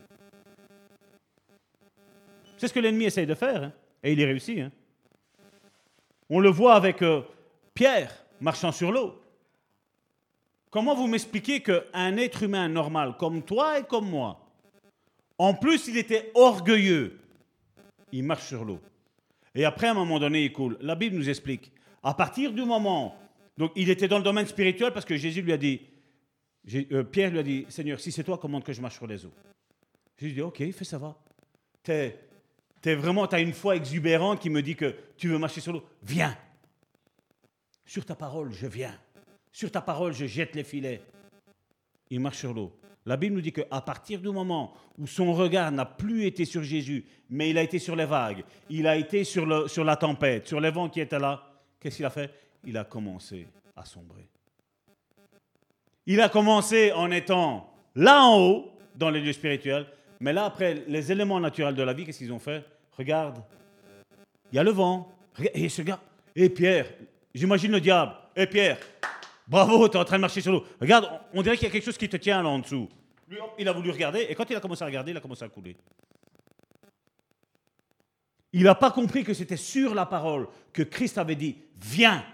C'est 2.58 2.68
ce 2.68 2.74
que 2.74 2.80
l'ennemi 2.80 3.06
essaye 3.06 3.26
de 3.28 3.36
faire, 3.36 3.64
hein, 3.64 3.74
et 4.04 4.12
il 4.12 4.20
y 4.20 4.26
réussit. 4.26 4.60
Hein. 4.60 4.72
On 6.30 6.40
le 6.40 6.50
voit 6.50 6.76
avec 6.76 7.02
euh, 7.02 7.22
Pierre 7.74 8.14
marchant 8.42 8.72
sur 8.72 8.92
l'eau. 8.92 9.22
Comment 10.70 10.94
vous 10.94 11.08
m'expliquez 11.08 11.62
qu'un 11.62 12.18
être 12.18 12.44
humain 12.44 12.68
normal 12.68 13.16
comme 13.18 13.42
toi 13.42 13.80
et 13.80 13.84
comme 13.84 14.10
moi, 14.10 14.46
en 15.38 15.54
plus 15.54 15.88
il 15.88 15.98
était 15.98 16.32
orgueilleux, 16.36 17.20
il 18.12 18.24
marche 18.24 18.48
sur 18.48 18.66
l'eau. 18.66 18.80
Et 19.56 19.66
après, 19.66 19.88
à 19.88 19.92
un 19.92 19.96
moment 19.96 20.20
donné, 20.20 20.44
il 20.44 20.54
coule. 20.54 20.78
La 20.82 20.96
Bible 20.96 21.16
nous 21.16 21.30
explique, 21.30 21.72
à 22.04 22.14
partir 22.14 22.52
du 22.52 22.64
moment, 22.64 23.16
donc 23.60 23.74
il 23.76 23.90
était 23.90 24.08
dans 24.08 24.18
le 24.18 24.24
domaine 24.24 24.48
spirituel 24.48 24.94
parce 24.94 25.06
que 25.06 25.18
Jésus 25.18 25.42
lui 25.42 25.52
a 25.52 25.58
dit, 25.58 25.82
euh, 26.94 27.04
Pierre 27.04 27.30
lui 27.30 27.40
a 27.40 27.44
dit, 27.44 27.66
Seigneur, 27.68 28.00
si 28.00 28.10
c'est 28.10 28.24
toi, 28.24 28.38
commande 28.38 28.64
que 28.64 28.72
je 28.72 28.82
marche 28.82 28.96
sur 28.96 29.06
les 29.06 29.26
eaux. 29.26 29.34
Jésus 30.18 30.34
dit, 30.34 30.42
ok, 30.42 30.72
fais 30.72 30.86
ça 30.86 30.98
va. 30.98 31.22
T'es, 31.84 32.18
es 32.86 32.96
vraiment, 32.96 33.28
tu 33.28 33.36
as 33.36 33.42
une 33.42 33.52
foi 33.52 33.76
exubérante 33.76 34.40
qui 34.40 34.50
me 34.50 34.62
dit 34.62 34.78
que 34.78 34.96
tu 35.18 35.28
veux 35.28 35.38
marcher 35.38 35.60
sur 35.60 35.74
l'eau. 35.74 35.84
Viens. 36.02 36.38
Sur 37.86 38.06
ta 38.06 38.16
parole, 38.16 38.54
je 38.54 38.66
viens. 38.66 38.98
Sur 39.52 39.70
ta 39.70 39.82
parole, 39.82 40.14
je 40.14 40.26
jette 40.26 40.56
les 40.56 40.64
filets. 40.64 41.02
Il 42.10 42.22
marche 42.22 42.38
sur 42.38 42.54
l'eau. 42.54 42.80
La 43.06 43.18
Bible 43.18 43.36
nous 43.36 43.42
dit 43.42 43.52
qu'à 43.52 43.82
partir 43.82 44.22
du 44.22 44.30
moment 44.30 44.74
où 44.98 45.06
son 45.06 45.34
regard 45.34 45.70
n'a 45.74 45.86
plus 45.86 46.24
été 46.24 46.46
sur 46.46 46.64
Jésus, 46.64 47.06
mais 47.30 47.50
il 47.50 47.58
a 47.58 47.64
été 47.64 47.78
sur 47.78 47.98
les 47.98 48.06
vagues, 48.06 48.46
il 48.70 48.88
a 48.88 48.96
été 48.96 49.26
sur, 49.26 49.70
sur 49.70 49.84
la 49.84 49.98
tempête, 49.98 50.48
sur 50.48 50.62
les 50.62 50.72
vents 50.72 50.88
qui 50.88 51.02
étaient 51.02 51.20
là, 51.20 51.44
qu'est-ce 51.80 51.98
qu'il 51.98 52.06
a 52.06 52.10
fait? 52.10 52.49
Il 52.66 52.78
a 52.78 52.84
commencé 52.84 53.48
à 53.76 53.86
sombrer. 53.86 54.28
Il 56.06 56.22
a 56.22 56.30
commencé 56.30 56.92
en 56.92 57.12
étant 57.12 57.72
là 57.96 58.24
en 58.24 58.40
haut, 58.40 58.72
dans 58.96 59.10
les 59.10 59.22
lieux 59.22 59.34
spirituels, 59.34 59.88
mais 60.20 60.34
là, 60.34 60.46
après, 60.46 60.84
les 60.88 61.12
éléments 61.12 61.40
naturels 61.40 61.76
de 61.76 61.84
la 61.84 61.94
vie, 61.94 62.06
qu'est-ce 62.06 62.18
qu'ils 62.18 62.34
ont 62.34 62.40
fait? 62.40 62.66
Regarde, 62.98 63.42
il 64.52 64.58
y 64.58 64.60
a 64.60 64.64
le 64.64 64.72
vent. 64.72 65.10
Et 65.54 65.70
ce 65.70 65.82
gars, 65.82 66.02
et 66.36 66.50
Pierre, 66.50 66.88
j'imagine 67.34 67.72
le 67.72 67.80
diable. 67.80 68.14
Et 68.36 68.46
Pierre, 68.46 68.78
bravo, 69.48 69.88
tu 69.88 69.96
es 69.96 70.00
en 70.00 70.04
train 70.04 70.18
de 70.18 70.22
marcher 70.22 70.42
sur 70.42 70.52
l'eau. 70.52 70.66
Regarde, 70.82 71.10
on 71.34 71.42
dirait 71.42 71.56
qu'il 71.56 71.68
y 71.68 71.70
a 71.70 71.72
quelque 71.72 71.86
chose 71.86 71.98
qui 71.98 72.10
te 72.10 72.18
tient 72.18 72.44
là 72.44 72.50
en 72.50 72.60
dessous. 72.60 72.90
Il 73.58 73.68
a 73.70 73.72
voulu 73.72 73.92
regarder, 73.92 74.26
et 74.28 74.36
quand 74.36 74.50
il 74.50 74.56
a 74.56 74.60
commencé 74.60 74.84
à 74.84 74.88
regarder, 74.88 75.12
il 75.12 75.18
a 75.18 75.22
commencé 75.22 75.46
à 75.46 75.50
couler. 75.50 75.78
Il 78.52 78.64
n'a 78.64 78.76
pas 78.76 78.92
compris 78.92 79.24
que 79.24 79.34
c'était 79.34 79.56
sur 79.56 79.94
la 79.94 80.06
parole 80.06 80.48
que 80.74 80.82
Christ 80.82 81.18
avait 81.18 81.36
dit, 81.36 81.56
viens, 81.80 82.26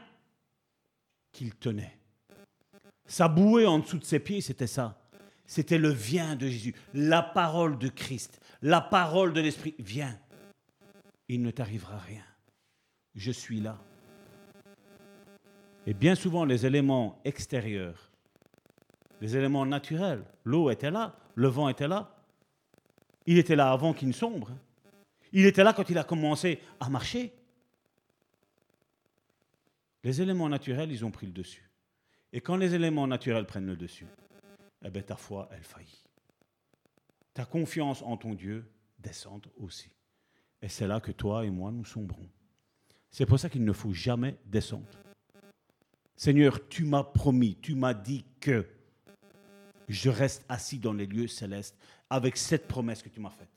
qu'il 1.36 1.53
tenait. 1.53 1.98
Sa 3.06 3.28
bouée 3.28 3.66
en 3.66 3.80
dessous 3.80 3.99
de 3.99 4.06
ses 4.06 4.20
pieds, 4.20 4.40
c'était 4.40 4.68
ça. 4.68 4.98
C'était 5.45 5.78
le 5.78 5.90
viens 5.90 6.36
de 6.36 6.48
Jésus, 6.48 6.74
la 6.94 7.22
parole 7.22 7.78
de 7.78 7.90
Christ, 7.90 8.40
la 8.62 8.82
parole 8.82 9.34
de 9.34 9.41
l'Esprit. 9.41 9.76
Viens, 9.78 10.18
il 11.28 11.41
ne 11.41 11.52
t'arrivera 11.52 11.98
rien. 11.99 12.24
Je 13.14 13.32
suis 13.32 13.60
là. 13.60 13.78
Et 15.86 15.94
bien 15.94 16.16
souvent, 16.16 16.45
les 16.45 16.66
éléments 16.66 17.20
extérieurs, 17.26 18.12
les 19.22 19.36
éléments 19.36 19.66
naturels, 19.66 20.24
l'eau 20.45 20.72
était 20.72 20.90
là, 20.90 21.16
le 21.36 21.48
vent 21.48 21.70
était 21.70 21.88
là. 21.88 22.16
Il 23.28 23.38
était 23.38 23.56
là 23.56 23.72
avant 23.72 23.94
qu'il 23.94 24.07
ne 24.07 24.14
sombre. 24.14 24.52
Il 25.32 25.45
était 25.45 25.64
là 25.64 25.74
quand 25.74 25.90
il 25.90 25.98
a 25.98 26.03
commencé 26.03 26.60
à 26.80 26.90
marcher. 26.90 27.34
Les 30.06 30.22
éléments 30.22 30.48
naturels, 30.48 30.91
ils 30.91 31.03
ont 31.03 31.10
pris 31.10 31.26
le 31.26 31.32
dessus. 31.32 31.68
Et 32.32 32.40
quand 32.40 32.57
les 32.57 32.76
éléments 32.76 33.07
naturels 33.07 33.48
prennent 33.48 33.65
le 33.65 33.76
dessus, 33.76 34.06
eh 34.86 34.91
bien, 34.91 35.02
ta 35.02 35.15
foi, 35.15 35.49
elle 35.52 35.64
faillit. 35.64 36.06
Ta 37.34 37.44
confiance 37.44 38.03
en 38.03 38.15
ton 38.15 38.36
Dieu 38.36 38.72
descend 38.99 39.44
aussi. 39.57 39.90
Et 40.61 40.69
c'est 40.69 40.86
là 40.86 40.99
que 40.99 41.11
toi 41.11 41.44
et 41.44 41.49
moi, 41.49 41.72
nous 41.72 41.86
sombrons. 41.86 42.30
C'est 43.10 43.26
pour 43.26 43.40
ça 43.40 43.49
qu'il 43.49 43.65
ne 43.65 43.73
faut 43.73 43.94
jamais 43.94 44.38
descendre. 44.45 44.86
Seigneur, 46.15 46.68
tu 46.69 46.86
m'as 46.86 47.03
promis, 47.03 47.57
tu 47.60 47.73
m'as 47.73 47.95
dit 47.95 48.26
que 48.40 48.64
je 49.88 50.11
reste 50.11 50.45
assis 50.49 50.77
dans 50.77 50.94
les 50.94 51.07
lieux 51.07 51.27
célestes 51.27 51.76
avec 52.11 52.38
cette 52.38 52.68
promesse 52.68 53.02
que 53.02 53.10
tu 53.10 53.19
m'as 53.19 53.32
faite. 53.32 53.49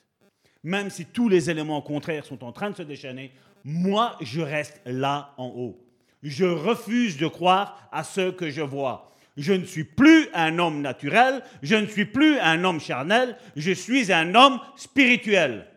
Même 0.62 0.88
si 0.88 1.04
tous 1.04 1.28
les 1.28 1.50
éléments 1.50 1.82
contraires 1.82 2.24
sont 2.24 2.42
en 2.42 2.52
train 2.52 2.70
de 2.70 2.76
se 2.76 2.82
déchaîner, 2.82 3.32
moi, 3.64 4.16
je 4.22 4.40
reste 4.40 4.80
là 4.86 5.34
en 5.36 5.48
haut. 5.48 5.84
Je 6.22 6.44
refuse 6.44 7.16
de 7.16 7.26
croire 7.26 7.88
à 7.92 8.04
ce 8.04 8.30
que 8.30 8.50
je 8.50 8.62
vois. 8.62 9.12
Je 9.36 9.52
ne 9.52 9.64
suis 9.64 9.84
plus 9.84 10.28
un 10.34 10.58
homme 10.58 10.80
naturel, 10.80 11.44
je 11.62 11.76
ne 11.76 11.86
suis 11.86 12.06
plus 12.06 12.38
un 12.40 12.64
homme 12.64 12.80
charnel, 12.80 13.36
je 13.54 13.70
suis 13.70 14.12
un 14.12 14.34
homme 14.34 14.60
spirituel. 14.76 15.68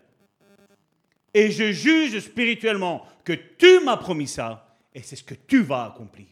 Et 1.33 1.51
je 1.51 1.71
juge 1.71 2.19
spirituellement 2.19 3.05
que 3.23 3.33
tu 3.33 3.79
m'as 3.85 3.97
promis 3.97 4.27
ça, 4.27 4.77
et 4.93 5.03
c'est 5.03 5.15
ce 5.15 5.23
que 5.23 5.35
tu 5.35 5.61
vas 5.61 5.85
accomplir. 5.85 6.27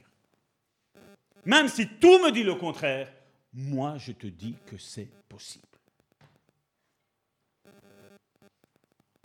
Même 1.46 1.68
si 1.68 1.88
tout 1.88 2.20
me 2.20 2.32
dit 2.32 2.44
le 2.44 2.56
contraire, 2.56 3.12
moi 3.54 3.98
je 3.98 4.12
te 4.12 4.28
dis 4.28 4.56
que 4.66 4.78
c'est 4.78 5.10
possible. 5.30 5.66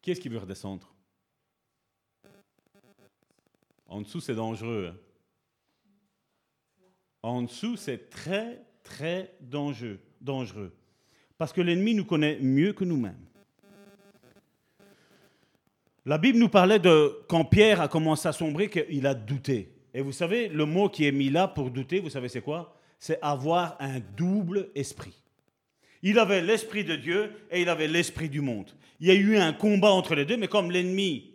Qui 0.02 0.11
est-ce 0.11 0.20
qui 0.20 0.28
veut 0.28 0.39
redescendre? 0.39 0.94
En 3.95 4.01
dessous, 4.01 4.19
c'est 4.19 4.35
dangereux. 4.35 4.91
Hein. 4.91 4.97
En 7.23 7.43
dessous, 7.43 7.77
c'est 7.77 8.11
très, 8.11 8.61
très 8.83 9.37
dangereux, 9.41 10.01
dangereux. 10.21 10.75
Parce 11.39 11.53
que 11.53 11.61
l'ennemi 11.61 11.95
nous 11.95 12.05
connaît 12.05 12.41
mieux 12.41 12.73
que 12.73 12.83
nous-mêmes. 12.83 13.25
La 16.05 16.19
Bible 16.19 16.41
nous 16.41 16.49
parlait 16.49 16.81
de 16.81 17.21
quand 17.29 17.45
Pierre 17.45 17.81
a 17.81 17.87
commencé 17.87 18.27
à 18.27 18.33
sombrer, 18.33 18.69
qu'il 18.69 19.07
a 19.07 19.15
douté. 19.15 19.73
Et 19.95 20.01
vous 20.01 20.11
savez, 20.11 20.49
le 20.49 20.66
mot 20.66 20.89
qui 20.89 21.07
est 21.07 21.12
mis 21.12 21.31
là 21.31 21.47
pour 21.47 21.71
douter, 21.71 22.01
vous 22.01 22.11
savez 22.11 22.29
c'est 22.29 22.43
quoi? 22.43 22.77
C'est 22.99 23.21
avoir 23.23 23.77
un 23.79 24.01
double 24.16 24.71
esprit. 24.75 25.23
Il 26.03 26.19
avait 26.19 26.43
l'esprit 26.43 26.83
de 26.83 26.97
Dieu 26.97 27.31
et 27.49 27.62
il 27.62 27.69
avait 27.69 27.87
l'esprit 27.87 28.29
du 28.29 28.41
monde. 28.41 28.73
Il 28.99 29.07
y 29.07 29.12
a 29.12 29.15
eu 29.15 29.37
un 29.37 29.53
combat 29.53 29.93
entre 29.93 30.16
les 30.16 30.25
deux, 30.25 30.37
mais 30.37 30.49
comme 30.49 30.73
l'ennemi 30.73 31.34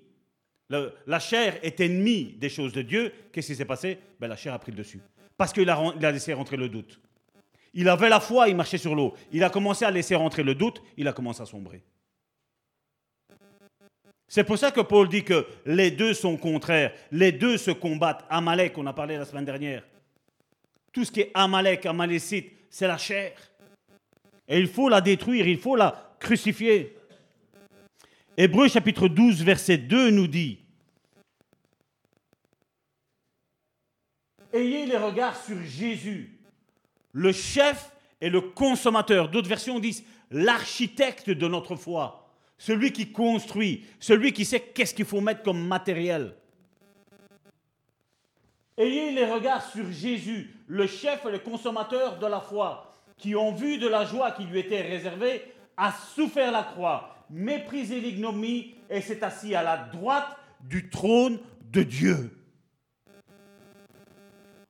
la 0.69 1.19
chair 1.19 1.57
est 1.63 1.79
ennemie 1.79 2.35
des 2.37 2.49
choses 2.49 2.73
de 2.73 2.81
Dieu. 2.81 3.11
Qu'est-ce 3.31 3.47
qui 3.47 3.55
s'est 3.55 3.65
passé? 3.65 3.97
Ben, 4.19 4.27
La 4.27 4.35
chair 4.35 4.53
a 4.53 4.59
pris 4.59 4.71
le 4.71 4.77
dessus. 4.77 5.01
Parce 5.35 5.51
qu'il 5.53 5.69
a, 5.69 6.11
laissé 6.11 6.33
rentrer 6.33 6.57
le 6.57 6.69
doute. 6.69 6.99
Il 7.73 7.87
avait 7.87 8.09
la 8.09 8.19
foi, 8.19 8.49
il 8.49 8.55
marchait 8.55 8.77
sur 8.77 8.95
l'eau. 8.95 9.13
Il 9.31 9.43
a 9.43 9.49
commencé 9.49 9.85
à 9.85 9.91
laisser 9.91 10.15
rentrer 10.15 10.43
le 10.43 10.55
doute, 10.55 10.81
il 10.97 11.07
a 11.07 11.13
commencé 11.13 11.41
à 11.41 11.45
sombrer. 11.45 11.81
C'est 14.27 14.43
pour 14.43 14.59
ça 14.59 14.69
que 14.69 14.81
Paul 14.81 15.09
dit 15.09 15.23
que 15.23 15.47
les 15.65 15.89
deux 15.89 16.13
sont 16.13 16.37
contraires. 16.37 16.93
Les 17.11 17.31
deux 17.31 17.57
se 17.57 17.71
combattent. 17.71 18.25
Amalek, 18.29 18.77
on 18.77 18.85
a 18.85 18.93
parlé 18.93 19.17
la 19.17 19.25
semaine 19.25 19.45
dernière. 19.45 19.83
Tout 20.91 21.03
ce 21.03 21.11
qui 21.11 21.21
est 21.21 21.31
Amalek, 21.33 21.85
Amalécite, 21.85 22.51
c'est 22.69 22.87
la 22.87 22.97
chair. 22.97 23.33
Et 24.47 24.59
il 24.59 24.67
faut 24.67 24.89
la 24.89 25.01
détruire, 25.01 25.47
il 25.47 25.57
faut 25.57 25.75
la 25.75 26.15
crucifier. 26.19 26.95
Hébreu 28.37 28.67
chapitre 28.67 29.07
12, 29.07 29.43
verset 29.43 29.77
2 29.77 30.11
nous 30.11 30.27
dit, 30.27 30.58
Ayez 34.51 34.85
les 34.85 34.97
regards 34.97 35.37
sur 35.37 35.61
Jésus, 35.63 36.39
le 37.13 37.31
chef 37.31 37.91
et 38.19 38.29
le 38.29 38.41
consommateur. 38.41 39.29
D'autres 39.29 39.47
versions 39.47 39.79
disent 39.79 40.03
l'architecte 40.31 41.29
de 41.29 41.47
notre 41.47 41.75
foi, 41.75 42.29
celui 42.57 42.91
qui 42.91 43.11
construit, 43.11 43.85
celui 43.99 44.33
qui 44.33 44.45
sait 44.45 44.59
qu'est-ce 44.59 44.93
qu'il 44.93 45.05
faut 45.05 45.21
mettre 45.21 45.43
comme 45.43 45.67
matériel. 45.67 46.35
Ayez 48.77 49.11
les 49.11 49.25
regards 49.25 49.69
sur 49.69 49.91
Jésus, 49.91 50.55
le 50.67 50.87
chef 50.87 51.25
et 51.25 51.31
le 51.31 51.39
consommateur 51.39 52.17
de 52.17 52.25
la 52.25 52.39
foi, 52.39 52.95
qui 53.17 53.35
ont 53.35 53.53
vu 53.53 53.77
de 53.77 53.87
la 53.87 54.05
joie 54.05 54.31
qui 54.31 54.45
lui 54.45 54.59
était 54.59 54.81
réservée, 54.81 55.43
a 55.77 55.91
souffert 55.91 56.51
la 56.51 56.63
croix 56.63 57.15
méprisé 57.29 57.99
l'ignomie 57.99 58.75
et 58.89 59.01
s'est 59.01 59.23
assis 59.23 59.53
à 59.53 59.63
la 59.63 59.77
droite 59.77 60.37
du 60.61 60.89
trône 60.89 61.39
de 61.71 61.83
Dieu. 61.83 62.38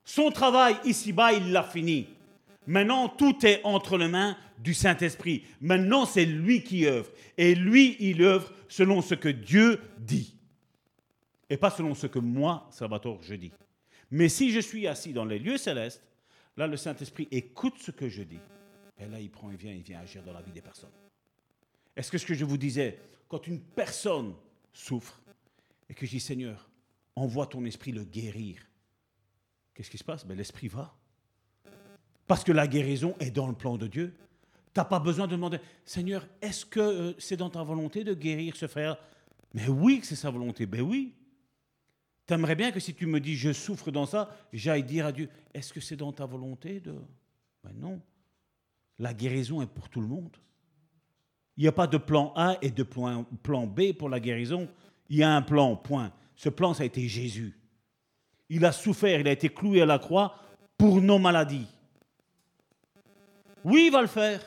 Son 0.10 0.32
travail 0.32 0.76
ici-bas, 0.86 1.34
il 1.34 1.52
l'a 1.52 1.62
fini. 1.62 2.08
Maintenant, 2.66 3.10
tout 3.10 3.46
est 3.46 3.62
entre 3.64 3.96
les 3.96 4.08
mains 4.08 4.36
du 4.58 4.74
Saint-Esprit. 4.74 5.44
Maintenant, 5.62 6.08
c'est 6.08 6.26
lui 6.26 6.64
qui 6.64 6.88
œuvre. 6.88 7.12
Et 7.38 7.54
lui, 7.54 7.96
il 8.00 8.24
œuvre 8.24 8.52
selon 8.68 9.04
ce 9.04 9.14
que 9.14 9.30
Dieu 9.30 9.80
dit. 10.00 10.36
Et 11.48 11.58
pas 11.58 11.70
selon 11.70 11.94
ce 11.94 12.08
que 12.08 12.18
moi, 12.18 12.68
Salvatore, 12.72 13.22
je 13.22 13.36
dis. 13.36 13.52
Mais 14.10 14.30
si 14.30 14.50
je 14.50 14.60
suis 14.60 14.88
assis 14.88 15.14
dans 15.14 15.26
les 15.26 15.38
lieux 15.38 15.58
célestes, 15.58 16.02
là, 16.58 16.66
le 16.66 16.76
Saint-Esprit 16.76 17.28
écoute 17.30 17.76
ce 17.78 17.92
que 17.92 18.10
je 18.10 18.24
dis. 18.24 18.40
Et 18.98 19.06
là, 19.06 19.20
il 19.20 19.30
prend, 19.30 19.52
il 19.52 19.58
vient, 19.58 19.74
il 19.74 19.84
vient 19.84 20.00
agir 20.00 20.24
dans 20.24 20.34
la 20.34 20.42
vie 20.42 20.52
des 20.52 20.62
personnes. 20.62 20.90
Est-ce 21.96 22.10
que 22.10 22.18
ce 22.18 22.26
que 22.26 22.34
je 22.34 22.46
vous 22.46 22.58
disais, 22.58 22.98
quand 23.28 23.46
une 23.46 23.60
personne 23.60 24.34
souffre 24.74 25.22
et 25.88 25.94
que 25.94 26.08
je 26.08 26.12
dis, 26.14 26.20
Seigneur, 26.20 26.68
envoie 27.16 27.46
ton 27.46 27.64
esprit 27.66 27.92
le 27.92 28.06
guérir, 28.06 28.56
qu'est-ce 29.80 29.90
qui 29.90 29.98
se 29.98 30.04
passe? 30.04 30.26
Ben, 30.26 30.38
L'esprit 30.38 30.68
va. 30.68 30.94
Parce 32.28 32.44
que 32.44 32.52
la 32.52 32.68
guérison 32.68 33.16
est 33.22 33.32
dans 33.32 33.48
le 33.48 33.54
plan 33.54 33.78
de 33.78 33.88
Dieu. 33.88 34.14
Tu 34.74 34.80
n'as 34.80 34.84
pas 34.84 35.00
besoin 35.00 35.26
de 35.26 35.32
demander, 35.32 35.60
Seigneur, 35.86 36.28
est-ce 36.42 36.66
que 36.66 36.82
euh, 36.82 37.14
c'est 37.18 37.38
dans 37.38 37.50
ta 37.50 37.64
volonté 37.64 38.04
de 38.04 38.14
guérir 38.14 38.58
ce 38.58 38.68
frère? 38.68 38.98
Mais 39.54 39.70
oui 39.70 40.02
que 40.02 40.06
c'est 40.06 40.18
sa 40.18 40.32
volonté, 40.32 40.66
ben 40.66 40.82
oui. 40.82 41.16
Tu 42.28 42.34
aimerais 42.34 42.56
bien 42.56 42.72
que 42.72 42.82
si 42.82 42.94
tu 42.94 43.06
me 43.06 43.22
dis, 43.22 43.38
je 43.38 43.54
souffre 43.54 43.90
dans 43.90 44.06
ça, 44.06 44.36
j'aille 44.52 44.84
dire 44.84 45.06
à 45.06 45.14
Dieu, 45.14 45.30
est-ce 45.54 45.72
que 45.72 45.80
c'est 45.80 45.96
dans 45.96 46.12
ta 46.12 46.26
volonté 46.26 46.82
de... 46.82 46.96
Ben 47.64 47.72
non. 47.74 48.02
La 49.00 49.14
guérison 49.14 49.62
est 49.62 49.68
pour 49.68 49.88
tout 49.88 50.02
le 50.02 50.08
monde. 50.08 50.36
Il 51.56 51.62
n'y 51.62 51.70
a 51.70 51.72
pas 51.72 51.88
de 51.88 51.98
plan 51.98 52.34
A 52.36 52.58
et 52.62 52.70
de 52.70 52.84
plan 52.84 53.66
B 53.66 53.94
pour 53.98 54.10
la 54.10 54.20
guérison. 54.20 54.68
Il 55.08 55.18
y 55.18 55.24
a 55.24 55.34
un 55.34 55.42
plan, 55.42 55.78
point. 55.78 56.12
Ce 56.36 56.50
plan, 56.50 56.74
ça 56.74 56.84
a 56.84 56.86
été 56.86 57.08
Jésus. 57.08 57.59
Il 58.50 58.66
a 58.66 58.72
souffert, 58.72 59.20
il 59.20 59.28
a 59.28 59.32
été 59.32 59.50
cloué 59.50 59.82
à 59.82 59.86
la 59.86 60.00
croix 60.00 60.36
pour 60.78 61.02
nos 61.02 61.20
maladies. 61.20 61.68
Oui, 63.64 63.86
il 63.88 63.92
va 63.92 64.02
le 64.02 64.08
faire. 64.08 64.42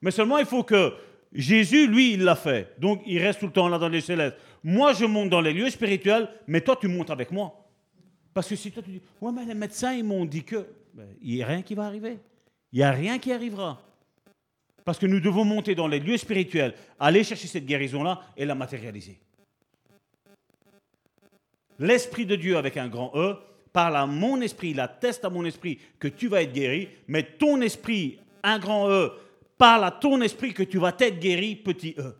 Mais 0.00 0.10
seulement 0.10 0.38
il 0.38 0.46
faut 0.46 0.64
que 0.64 0.92
Jésus, 1.32 1.86
lui, 1.86 2.14
il 2.14 2.24
l'a 2.24 2.36
fait. 2.36 2.74
Donc 2.78 3.02
il 3.06 3.18
reste 3.18 3.40
tout 3.40 3.46
le 3.46 3.52
temps 3.52 3.68
là 3.68 3.78
dans 3.78 3.88
les 3.88 4.00
célestes. 4.00 4.36
Moi, 4.62 4.92
je 4.92 5.04
monte 5.04 5.30
dans 5.30 5.40
les 5.40 5.52
lieux 5.52 5.70
spirituels, 5.70 6.28
mais 6.46 6.60
toi, 6.60 6.76
tu 6.80 6.88
montes 6.88 7.10
avec 7.10 7.30
moi. 7.30 7.68
Parce 8.34 8.48
que 8.48 8.56
si 8.56 8.70
toi, 8.70 8.82
tu 8.82 8.90
dis, 8.90 9.02
ouais, 9.20 9.32
mais 9.32 9.44
les 9.44 9.54
médecins, 9.54 9.92
ils 9.92 10.04
m'ont 10.04 10.24
dit 10.24 10.44
que. 10.44 10.66
Ben, 10.94 11.06
il 11.22 11.34
n'y 11.34 11.42
a 11.42 11.46
rien 11.46 11.62
qui 11.62 11.74
va 11.74 11.84
arriver. 11.86 12.18
Il 12.72 12.78
n'y 12.78 12.84
a 12.84 12.90
rien 12.90 13.18
qui 13.18 13.32
arrivera. 13.32 13.80
Parce 14.84 14.98
que 14.98 15.06
nous 15.06 15.20
devons 15.20 15.44
monter 15.44 15.74
dans 15.74 15.86
les 15.86 16.00
lieux 16.00 16.16
spirituels, 16.16 16.74
aller 16.98 17.22
chercher 17.22 17.46
cette 17.46 17.66
guérison-là 17.66 18.22
et 18.36 18.44
la 18.44 18.54
matérialiser. 18.54 19.18
L'Esprit 21.78 22.26
de 22.26 22.36
Dieu 22.36 22.56
avec 22.56 22.76
un 22.76 22.88
grand 22.88 23.12
E 23.14 23.36
parle 23.72 23.96
à 23.96 24.06
mon 24.06 24.40
esprit, 24.40 24.70
il 24.70 24.80
atteste 24.80 25.24
à 25.24 25.30
mon 25.30 25.44
esprit 25.44 25.78
que 25.98 26.08
tu 26.08 26.28
vas 26.28 26.42
être 26.42 26.52
guéri, 26.52 26.88
mais 27.06 27.22
ton 27.22 27.60
esprit, 27.60 28.18
un 28.42 28.58
grand 28.58 28.90
E, 28.90 29.12
parle 29.56 29.84
à 29.84 29.90
ton 29.90 30.20
esprit 30.20 30.54
que 30.54 30.62
tu 30.62 30.78
vas 30.78 30.94
être 30.98 31.20
guéri, 31.20 31.56
petit 31.56 31.94
E. 31.98 32.14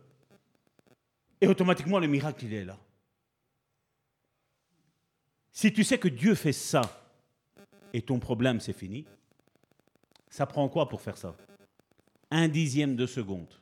Et 1.41 1.47
automatiquement, 1.47 1.99
le 1.99 2.07
miracle, 2.07 2.45
il 2.45 2.53
est 2.53 2.65
là. 2.65 2.77
Si 5.51 5.73
tu 5.73 5.83
sais 5.83 5.97
que 5.97 6.07
Dieu 6.07 6.35
fait 6.35 6.53
ça 6.53 6.81
et 7.91 8.01
ton 8.01 8.19
problème, 8.19 8.59
c'est 8.59 8.73
fini, 8.73 9.05
ça 10.29 10.45
prend 10.45 10.69
quoi 10.69 10.87
pour 10.87 11.01
faire 11.01 11.17
ça? 11.17 11.35
Un 12.31 12.47
dixième 12.47 12.95
de 12.95 13.05
seconde. 13.05 13.53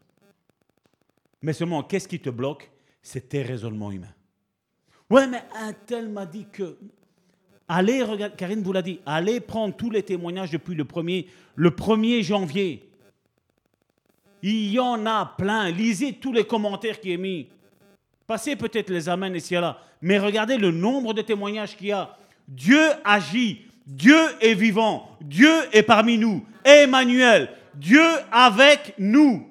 Mais 1.42 1.54
seulement, 1.54 1.84
qu'est-ce 1.84 2.08
qui 2.08 2.20
te 2.20 2.30
bloque? 2.30 2.70
C'est 3.02 3.30
tes 3.30 3.42
raisonnements 3.42 3.92
humains. 3.92 4.14
Ouais, 5.10 5.28
mais 5.28 5.44
un 5.56 5.74
tel 5.74 6.10
m'a 6.10 6.26
dit 6.26 6.46
que. 6.52 6.78
Allez, 7.68 8.02
regarde, 8.02 8.36
Karine 8.36 8.62
vous 8.62 8.74
l'a 8.74 8.82
dit, 8.82 9.00
allez 9.06 9.40
prendre 9.40 9.76
tous 9.76 9.90
les 9.90 10.04
témoignages 10.04 10.52
depuis 10.52 10.76
le 10.76 10.86
1er, 10.86 11.28
le 11.56 11.70
1er 11.70 12.24
janvier. 12.24 12.90
Il 14.42 14.72
y 14.72 14.80
en 14.80 15.06
a 15.06 15.34
plein. 15.38 15.70
Lisez 15.70 16.14
tous 16.14 16.32
les 16.32 16.46
commentaires 16.46 17.00
qui 17.00 17.12
est 17.12 17.18
mis. 17.18 17.48
Passez 18.26 18.56
peut-être 18.56 18.90
les 18.90 19.10
amens 19.10 19.34
ici 19.34 19.56
et 19.56 19.60
là. 19.60 19.80
Mais 20.02 20.20
regardez 20.20 20.58
le 20.58 20.72
nombre 20.72 21.14
de 21.14 21.22
témoignages 21.22 21.76
qu'il 21.76 21.88
y 21.88 21.92
a. 21.92 22.16
Dieu 22.48 22.82
agit. 23.04 23.66
Dieu 23.86 24.20
est 24.42 24.54
vivant. 24.54 25.18
Dieu 25.22 25.52
est 25.72 25.84
parmi 25.84 26.18
nous. 26.18 26.46
Emmanuel. 26.64 27.50
Dieu 27.74 28.06
avec 28.32 28.94
nous. 28.98 29.50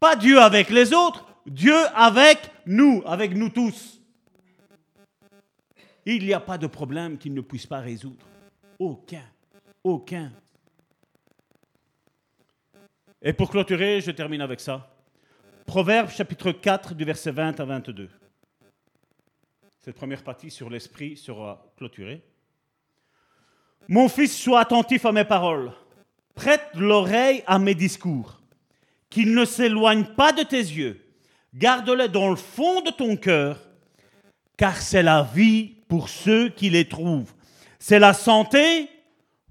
Pas 0.00 0.16
Dieu 0.16 0.40
avec 0.40 0.70
les 0.70 0.92
autres. 0.92 1.26
Dieu 1.46 1.76
avec 1.94 2.50
nous. 2.66 3.02
Avec 3.06 3.34
nous 3.34 3.48
tous. 3.48 4.00
Il 6.04 6.24
n'y 6.24 6.32
a 6.32 6.40
pas 6.40 6.58
de 6.58 6.66
problème 6.66 7.18
qu'il 7.18 7.34
ne 7.34 7.40
puisse 7.40 7.66
pas 7.66 7.80
résoudre. 7.80 8.26
Aucun. 8.78 9.24
Aucun. 9.82 10.32
Et 13.22 13.32
pour 13.32 13.50
clôturer, 13.50 14.00
je 14.00 14.10
termine 14.10 14.40
avec 14.40 14.60
ça. 14.60 14.94
Proverbe 15.64 16.10
chapitre 16.10 16.52
4 16.52 16.94
du 16.94 17.04
verset 17.04 17.32
20 17.32 17.58
à 17.58 17.64
22. 17.64 18.08
Cette 19.80 19.96
première 19.96 20.22
partie 20.22 20.50
sur 20.50 20.70
l'esprit 20.70 21.16
sera 21.16 21.72
clôturée. 21.76 22.22
Mon 23.88 24.08
fils, 24.08 24.36
sois 24.36 24.60
attentif 24.60 25.04
à 25.06 25.12
mes 25.12 25.24
paroles. 25.24 25.72
Prête 26.34 26.68
l'oreille 26.74 27.42
à 27.46 27.58
mes 27.58 27.74
discours. 27.74 28.40
Qu'ils 29.08 29.34
ne 29.34 29.44
s'éloignent 29.44 30.14
pas 30.16 30.32
de 30.32 30.42
tes 30.42 30.56
yeux. 30.56 31.05
Garde-les 31.56 32.08
dans 32.08 32.28
le 32.28 32.36
fond 32.36 32.82
de 32.82 32.90
ton 32.90 33.16
cœur, 33.16 33.58
car 34.58 34.76
c'est 34.76 35.02
la 35.02 35.22
vie 35.22 35.76
pour 35.88 36.10
ceux 36.10 36.50
qui 36.50 36.68
les 36.68 36.86
trouvent. 36.86 37.32
C'est 37.78 37.98
la 37.98 38.12
santé 38.12 38.90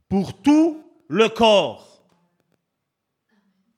pour 0.08 0.40
tout 0.42 0.84
le 1.08 1.30
corps. 1.30 2.04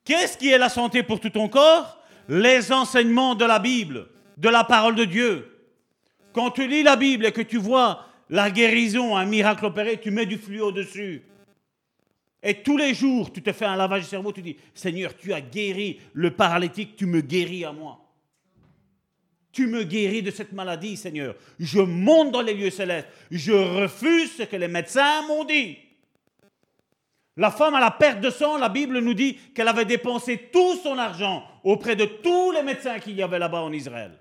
Qu'est-ce 0.04 0.36
qui 0.36 0.50
est 0.50 0.58
la 0.58 0.68
santé 0.68 1.02
pour 1.02 1.20
tout 1.20 1.30
ton 1.30 1.48
corps? 1.48 2.02
Les 2.28 2.70
enseignements 2.70 3.34
de 3.34 3.46
la 3.46 3.58
Bible, 3.58 4.08
de 4.36 4.50
la 4.50 4.64
parole 4.64 4.94
de 4.94 5.06
Dieu. 5.06 5.50
Quand 6.34 6.50
tu 6.50 6.68
lis 6.68 6.82
la 6.82 6.96
Bible 6.96 7.24
et 7.24 7.32
que 7.32 7.40
tu 7.40 7.56
vois 7.56 8.04
la 8.28 8.50
guérison, 8.50 9.16
un 9.16 9.24
miracle 9.24 9.64
opéré, 9.64 9.98
tu 9.98 10.10
mets 10.10 10.26
du 10.26 10.36
fluo 10.36 10.70
dessus. 10.70 11.22
Et 12.42 12.62
tous 12.62 12.76
les 12.76 12.92
jours, 12.92 13.32
tu 13.32 13.42
te 13.42 13.52
fais 13.52 13.64
un 13.64 13.76
lavage 13.76 14.02
de 14.02 14.08
cerveau, 14.08 14.32
tu 14.32 14.42
dis, 14.42 14.56
Seigneur, 14.74 15.16
tu 15.16 15.32
as 15.32 15.40
guéri 15.40 15.98
le 16.12 16.30
paralytique, 16.30 16.94
tu 16.94 17.06
me 17.06 17.22
guéris 17.22 17.64
à 17.64 17.72
moi. 17.72 18.07
Tu 19.58 19.66
me 19.66 19.82
guéris 19.82 20.22
de 20.22 20.30
cette 20.30 20.52
maladie, 20.52 20.96
Seigneur. 20.96 21.34
Je 21.58 21.80
monte 21.80 22.30
dans 22.30 22.42
les 22.42 22.54
lieux 22.54 22.70
célestes. 22.70 23.08
Je 23.28 23.50
refuse 23.50 24.36
ce 24.36 24.44
que 24.44 24.54
les 24.54 24.68
médecins 24.68 25.26
m'ont 25.26 25.42
dit. 25.42 25.76
La 27.36 27.50
femme 27.50 27.74
à 27.74 27.80
la 27.80 27.90
perte 27.90 28.20
de 28.20 28.30
sang, 28.30 28.56
la 28.56 28.68
Bible 28.68 29.00
nous 29.00 29.14
dit 29.14 29.34
qu'elle 29.56 29.66
avait 29.66 29.84
dépensé 29.84 30.50
tout 30.52 30.76
son 30.76 30.96
argent 30.96 31.44
auprès 31.64 31.96
de 31.96 32.04
tous 32.04 32.52
les 32.52 32.62
médecins 32.62 33.00
qu'il 33.00 33.16
y 33.16 33.22
avait 33.22 33.40
là-bas 33.40 33.62
en 33.62 33.72
Israël. 33.72 34.16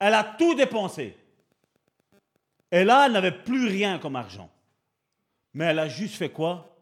Elle 0.00 0.14
a 0.14 0.24
tout 0.24 0.56
dépensé. 0.56 1.16
Et 2.72 2.82
là, 2.82 3.06
elle 3.06 3.12
n'avait 3.12 3.38
plus 3.38 3.68
rien 3.68 4.00
comme 4.00 4.16
argent. 4.16 4.50
Mais 5.52 5.66
elle 5.66 5.78
a 5.78 5.88
juste 5.88 6.16
fait 6.16 6.30
quoi? 6.30 6.76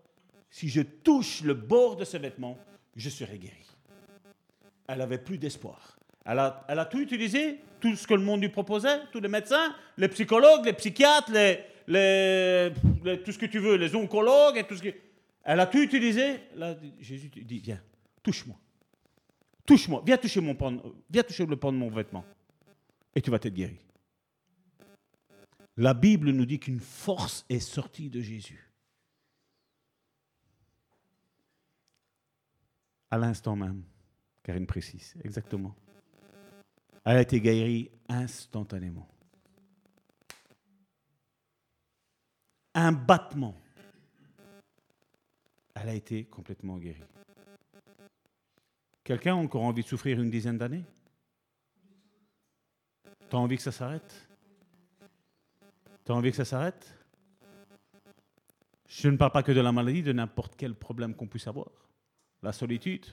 Si 0.48 0.70
je 0.70 0.80
touche 0.80 1.42
le 1.42 1.52
bord 1.52 1.96
de 1.96 2.06
ses 2.06 2.18
vêtements, 2.18 2.56
je 2.96 3.10
serai 3.10 3.36
guéri. 3.36 3.66
Elle 4.88 5.00
n'avait 5.00 5.18
plus 5.18 5.36
d'espoir. 5.36 5.91
Elle 6.24 6.38
a, 6.38 6.86
tout 6.90 7.00
utilisé, 7.00 7.60
tout 7.80 7.96
ce 7.96 8.06
que 8.06 8.14
le 8.14 8.22
monde 8.22 8.40
lui 8.40 8.48
proposait, 8.48 9.00
tous 9.10 9.20
les 9.20 9.28
médecins, 9.28 9.74
les 9.96 10.08
psychologues, 10.08 10.64
les 10.64 10.72
psychiatres, 10.72 11.32
les, 11.32 11.58
les, 11.88 12.72
tout 13.24 13.32
ce 13.32 13.38
que 13.38 13.46
tu 13.46 13.58
veux, 13.58 13.76
les 13.76 13.94
oncologues 13.96 14.56
et 14.56 14.64
tout 14.64 14.76
ce 14.76 14.82
que... 14.82 14.94
Elle 15.44 15.58
a 15.58 15.66
tout 15.66 15.78
utilisé. 15.78 16.38
Là, 16.54 16.76
Jésus 17.00 17.28
dit, 17.28 17.58
viens, 17.58 17.82
touche-moi. 18.22 18.56
Touche-moi. 19.66 20.02
Viens 20.06 20.16
toucher, 20.16 20.40
mon 20.40 20.54
pan, 20.54 20.76
viens 21.10 21.22
toucher 21.24 21.44
le 21.44 21.56
pan 21.56 21.72
de 21.72 21.78
mon 21.78 21.90
vêtement. 21.90 22.24
Et 23.14 23.20
tu 23.20 23.30
vas 23.30 23.36
être 23.36 23.48
guéri. 23.48 23.78
La 25.76 25.94
Bible 25.94 26.30
nous 26.30 26.46
dit 26.46 26.60
qu'une 26.60 26.80
force 26.80 27.44
est 27.48 27.60
sortie 27.60 28.10
de 28.10 28.20
Jésus. 28.20 28.70
À 33.10 33.18
l'instant 33.18 33.56
même, 33.56 33.82
Karine 34.42 34.66
précise, 34.66 35.14
exactement. 35.24 35.74
Elle 37.04 37.16
a 37.16 37.20
été 37.22 37.40
guérie 37.40 37.90
instantanément. 38.08 39.08
Un 42.74 42.92
battement. 42.92 43.60
Elle 45.74 45.88
a 45.88 45.94
été 45.94 46.24
complètement 46.24 46.78
guérie. 46.78 47.02
Quelqu'un 49.04 49.32
a 49.32 49.38
encore 49.38 49.62
envie 49.62 49.82
de 49.82 49.88
souffrir 49.88 50.20
une 50.20 50.30
dizaine 50.30 50.58
d'années? 50.58 50.84
T'as 53.28 53.38
envie 53.38 53.56
que 53.56 53.62
ça 53.62 53.72
s'arrête? 53.72 54.28
T'as 56.04 56.14
envie 56.14 56.30
que 56.30 56.36
ça 56.36 56.44
s'arrête? 56.44 56.94
Je 58.86 59.08
ne 59.08 59.16
parle 59.16 59.32
pas 59.32 59.42
que 59.42 59.52
de 59.52 59.60
la 59.60 59.72
maladie, 59.72 60.02
de 60.02 60.12
n'importe 60.12 60.54
quel 60.56 60.74
problème 60.74 61.14
qu'on 61.14 61.26
puisse 61.26 61.46
avoir. 61.46 61.70
La 62.42 62.52
solitude, 62.52 63.06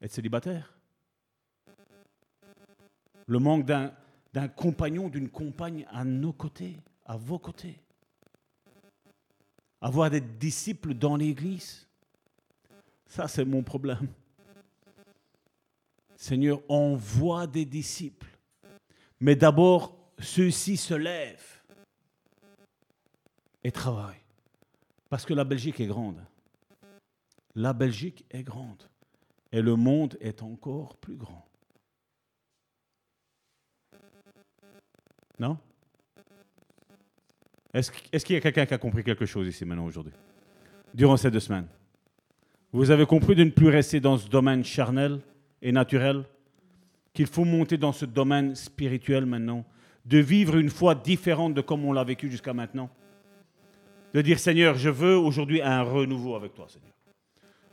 être 0.00 0.12
célibataire, 0.12 0.79
le 3.30 3.38
manque 3.38 3.64
d'un 3.64 4.48
compagnon, 4.48 5.08
d'une 5.08 5.28
compagne 5.28 5.86
à 5.92 6.04
nos 6.04 6.32
côtés, 6.32 6.76
à 7.04 7.16
vos 7.16 7.38
côtés. 7.38 7.80
Avoir 9.80 10.10
des 10.10 10.20
disciples 10.20 10.94
dans 10.94 11.14
l'Église, 11.14 11.86
ça 13.06 13.28
c'est 13.28 13.44
mon 13.44 13.62
problème. 13.62 14.08
Seigneur, 16.16 16.60
envoie 16.68 17.46
des 17.46 17.64
disciples. 17.64 18.36
Mais 19.20 19.36
d'abord, 19.36 19.96
ceux-ci 20.18 20.76
se 20.76 20.94
lèvent 20.94 21.62
et 23.62 23.70
travaille. 23.70 24.20
Parce 25.08 25.24
que 25.24 25.34
la 25.34 25.44
Belgique 25.44 25.78
est 25.78 25.86
grande. 25.86 26.20
La 27.54 27.72
Belgique 27.74 28.24
est 28.32 28.42
grande. 28.42 28.82
Et 29.52 29.62
le 29.62 29.76
monde 29.76 30.18
est 30.20 30.42
encore 30.42 30.96
plus 30.96 31.16
grand. 31.16 31.49
Non? 35.40 35.56
Est-ce 37.72 37.90
est 38.12 38.24
qu'il 38.24 38.34
y 38.34 38.38
a 38.38 38.42
quelqu'un 38.42 38.66
qui 38.66 38.74
a 38.74 38.78
compris 38.78 39.02
quelque 39.02 39.24
chose 39.24 39.48
ici 39.48 39.64
maintenant 39.64 39.86
aujourd'hui? 39.86 40.12
Durant 40.92 41.16
ces 41.16 41.30
deux 41.30 41.40
semaines 41.40 41.66
Vous 42.72 42.90
avez 42.90 43.06
compris 43.06 43.34
de 43.34 43.44
ne 43.44 43.50
plus 43.50 43.68
rester 43.68 44.00
dans 44.00 44.18
ce 44.18 44.28
domaine 44.28 44.62
charnel 44.64 45.20
et 45.62 45.72
naturel? 45.72 46.24
Qu'il 47.14 47.26
faut 47.26 47.44
monter 47.44 47.78
dans 47.78 47.92
ce 47.92 48.04
domaine 48.04 48.54
spirituel 48.54 49.24
maintenant? 49.24 49.64
De 50.04 50.18
vivre 50.18 50.56
une 50.56 50.68
foi 50.68 50.94
différente 50.94 51.54
de 51.54 51.62
comme 51.62 51.86
on 51.86 51.92
l'a 51.92 52.04
vécu 52.04 52.30
jusqu'à 52.30 52.52
maintenant? 52.52 52.90
De 54.12 54.20
dire 54.20 54.38
Seigneur, 54.38 54.74
je 54.74 54.90
veux 54.90 55.16
aujourd'hui 55.16 55.62
un 55.62 55.82
renouveau 55.82 56.34
avec 56.34 56.52
toi 56.54 56.68
Seigneur. 56.68 56.92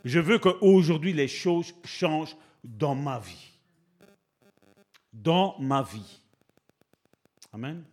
Je 0.06 0.19
veux 0.19 0.39
qu'aujourd'hui 0.39 1.11
les 1.11 1.27
choses 1.27 1.76
changent 1.84 2.38
dans 2.64 2.95
ma 2.95 3.19
vie. 3.19 3.60
Dans 5.11 5.56
ma 5.60 5.81
vie. 5.81 6.22
Amen. 7.53 7.84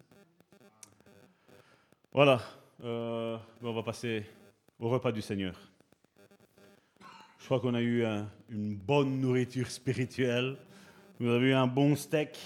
Voilà, 2.13 2.41
euh, 2.83 3.39
on 3.63 3.73
va 3.73 3.83
passer 3.83 4.25
au 4.79 4.89
repas 4.89 5.13
du 5.13 5.23
Seigneur. 5.23 5.59
Je 7.39 7.45
crois 7.45 7.61
qu'on 7.61 7.75
a 7.75 7.81
eu 7.81 8.05
une 8.49 8.75
bonne 8.75 9.21
nourriture 9.21 9.71
spirituelle. 9.71 10.57
Vous 11.21 11.29
avez 11.29 11.51
eu 11.51 11.53
un 11.53 11.69
bon 11.69 11.95
steak 11.95 12.37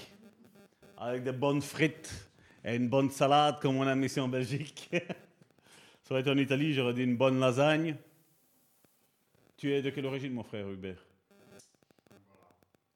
avec 0.99 1.23
des 1.23 1.33
bonnes 1.33 1.63
frites 1.63 2.31
et 2.65 2.77
une 2.77 2.89
bonne 2.89 3.11
salade 3.11 3.59
comme 3.61 3.77
on 3.77 3.87
a 3.87 3.97
ici 3.97 4.21
en 4.21 4.29
Belgique. 4.29 4.91
Ça 6.03 6.15
aurait 6.15 6.21
été 6.21 6.31
en 6.31 6.37
Italie, 6.37 6.75
j'aurais 6.75 6.95
dit 6.95 7.05
une 7.05 7.17
bonne 7.17 7.41
lasagne. 7.41 7.97
Tu 9.57 9.73
es 9.73 9.83
de 9.83 9.91
quelle 9.91 10.07
origine, 10.07 10.33
mon 10.33 10.43
frère 10.43 10.69
Hubert? 10.69 11.05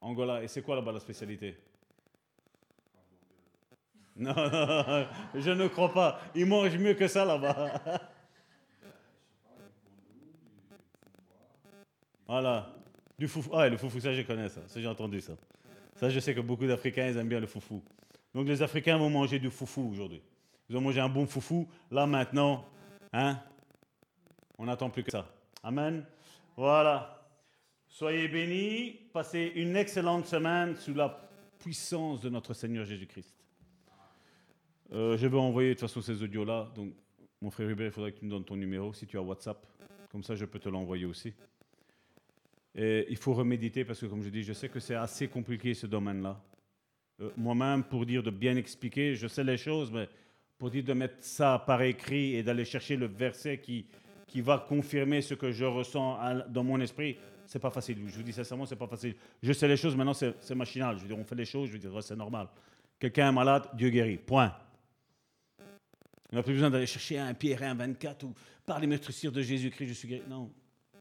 Angola. 0.00 0.42
Et 0.42 0.48
c'est 0.48 0.62
quoi 0.62 0.76
là-bas 0.76 0.92
la 0.92 1.00
spécialité? 1.00 1.56
Non, 4.16 4.34
je 5.34 5.50
ne 5.50 5.68
crois 5.68 5.92
pas. 5.92 6.20
Ils 6.34 6.46
mangent 6.46 6.76
mieux 6.76 6.94
que 6.94 7.08
ça 7.08 7.24
là-bas. 7.24 7.80
Voilà. 12.26 12.74
Du 13.18 13.28
foufou. 13.28 13.50
Ah, 13.54 13.68
le 13.68 13.76
foufou, 13.76 14.00
ça 14.00 14.12
je 14.12 14.22
connais 14.22 14.48
ça. 14.48 14.60
Ça 14.66 14.80
j'ai 14.80 14.86
entendu 14.86 15.20
ça. 15.20 15.34
Ça 15.96 16.08
je 16.08 16.18
sais 16.18 16.34
que 16.34 16.40
beaucoup 16.40 16.66
d'Africains 16.66 17.08
ils 17.08 17.16
aiment 17.16 17.28
bien 17.28 17.40
le 17.40 17.46
foufou. 17.46 17.82
Donc 18.34 18.48
les 18.48 18.62
Africains 18.62 18.96
vont 18.96 19.10
manger 19.10 19.38
du 19.38 19.50
foufou 19.50 19.90
aujourd'hui. 19.90 20.22
Ils 20.68 20.76
ont 20.76 20.80
mangé 20.80 21.00
un 21.00 21.08
bon 21.08 21.26
foufou. 21.26 21.68
Là 21.90 22.06
maintenant, 22.06 22.64
hein, 23.12 23.38
on 24.58 24.64
n'attend 24.64 24.90
plus 24.90 25.04
que 25.04 25.10
ça. 25.10 25.26
Amen. 25.62 26.04
Voilà. 26.56 27.22
Soyez 27.86 28.28
bénis. 28.28 28.98
Passez 29.12 29.52
une 29.54 29.76
excellente 29.76 30.26
semaine 30.26 30.76
sous 30.76 30.94
la 30.94 31.28
puissance 31.58 32.22
de 32.22 32.30
notre 32.30 32.54
Seigneur 32.54 32.86
Jésus-Christ. 32.86 33.41
Euh, 34.92 35.16
je 35.16 35.26
vais 35.26 35.38
envoyer 35.38 35.70
de 35.70 35.74
toute 35.74 35.88
façon 35.88 36.00
ces 36.00 36.22
audios-là. 36.22 36.70
Donc, 36.74 36.92
mon 37.40 37.50
frère 37.50 37.68
Hubert, 37.68 37.86
il 37.86 37.92
faudrait 37.92 38.12
que 38.12 38.18
tu 38.18 38.24
me 38.24 38.30
donnes 38.30 38.44
ton 38.44 38.56
numéro 38.56 38.92
si 38.92 39.06
tu 39.06 39.16
as 39.16 39.22
WhatsApp. 39.22 39.66
Comme 40.10 40.22
ça, 40.22 40.34
je 40.34 40.44
peux 40.44 40.58
te 40.58 40.68
l'envoyer 40.68 41.06
aussi. 41.06 41.32
Et 42.74 43.06
il 43.08 43.16
faut 43.16 43.34
reméditer 43.34 43.84
parce 43.84 44.00
que, 44.00 44.06
comme 44.06 44.22
je 44.22 44.28
dis, 44.28 44.42
je 44.42 44.52
sais 44.52 44.68
que 44.68 44.80
c'est 44.80 44.94
assez 44.94 45.28
compliqué 45.28 45.74
ce 45.74 45.86
domaine-là. 45.86 46.40
Euh, 47.20 47.30
moi-même, 47.36 47.84
pour 47.84 48.04
dire 48.06 48.22
de 48.22 48.30
bien 48.30 48.56
expliquer, 48.56 49.14
je 49.14 49.26
sais 49.26 49.44
les 49.44 49.56
choses, 49.56 49.90
mais 49.90 50.08
pour 50.58 50.70
dire 50.70 50.84
de 50.84 50.92
mettre 50.92 51.16
ça 51.20 51.62
par 51.66 51.82
écrit 51.82 52.36
et 52.36 52.42
d'aller 52.42 52.64
chercher 52.64 52.96
le 52.96 53.06
verset 53.06 53.58
qui, 53.58 53.86
qui 54.26 54.40
va 54.40 54.58
confirmer 54.58 55.22
ce 55.22 55.34
que 55.34 55.50
je 55.50 55.64
ressens 55.64 56.18
dans 56.48 56.64
mon 56.64 56.80
esprit, 56.80 57.16
c'est 57.46 57.58
pas 57.58 57.70
facile. 57.70 57.98
Je 58.06 58.16
vous 58.16 58.22
dis 58.22 58.32
sincèrement, 58.32 58.64
c'est 58.64 58.76
pas 58.76 58.86
facile. 58.86 59.14
Je 59.42 59.52
sais 59.52 59.68
les 59.68 59.76
choses, 59.76 59.96
maintenant 59.96 60.14
c'est 60.14 60.54
machinal. 60.54 60.96
Je 60.96 61.02
veux 61.02 61.08
dire, 61.08 61.18
on 61.18 61.24
fait 61.24 61.34
les 61.34 61.44
choses, 61.44 61.68
je 61.68 61.72
veux 61.72 61.78
dire, 61.78 62.02
c'est 62.02 62.16
normal. 62.16 62.48
Quelqu'un 62.98 63.28
est 63.30 63.32
malade, 63.32 63.68
Dieu 63.74 63.90
guérit. 63.90 64.16
Point. 64.16 64.54
On 66.32 66.36
n'a 66.36 66.42
plus 66.42 66.54
besoin 66.54 66.70
d'aller 66.70 66.86
chercher 66.86 67.18
un 67.18 67.34
Pierre 67.34 67.62
1, 67.62 67.74
24 67.74 68.24
ou 68.24 68.34
par 68.64 68.80
les 68.80 68.86
de 68.86 69.42
Jésus-Christ, 69.42 69.88
je 69.88 69.92
suis 69.92 70.08
guéri. 70.08 70.22
Non, 70.26 70.50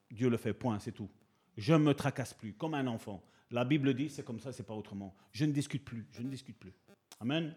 Dieu 0.10 0.30
le 0.30 0.36
fait, 0.36 0.54
point, 0.54 0.78
c'est 0.80 0.92
tout. 0.92 1.10
Je 1.56 1.74
ne 1.74 1.80
me 1.80 1.94
tracasse 1.94 2.34
plus, 2.34 2.54
comme 2.54 2.74
un 2.74 2.86
enfant. 2.88 3.24
La 3.50 3.64
Bible 3.64 3.94
dit, 3.94 4.10
c'est 4.10 4.26
comme 4.26 4.40
ça, 4.40 4.52
c'est 4.52 4.64
pas 4.64 4.74
autrement. 4.74 5.16
Je 5.32 5.46
ne 5.46 5.54
discute 5.54 5.86
plus, 5.86 6.06
je 6.12 6.22
ne 6.22 6.30
discute 6.30 6.58
plus. 6.58 6.74
Amen. 7.20 7.56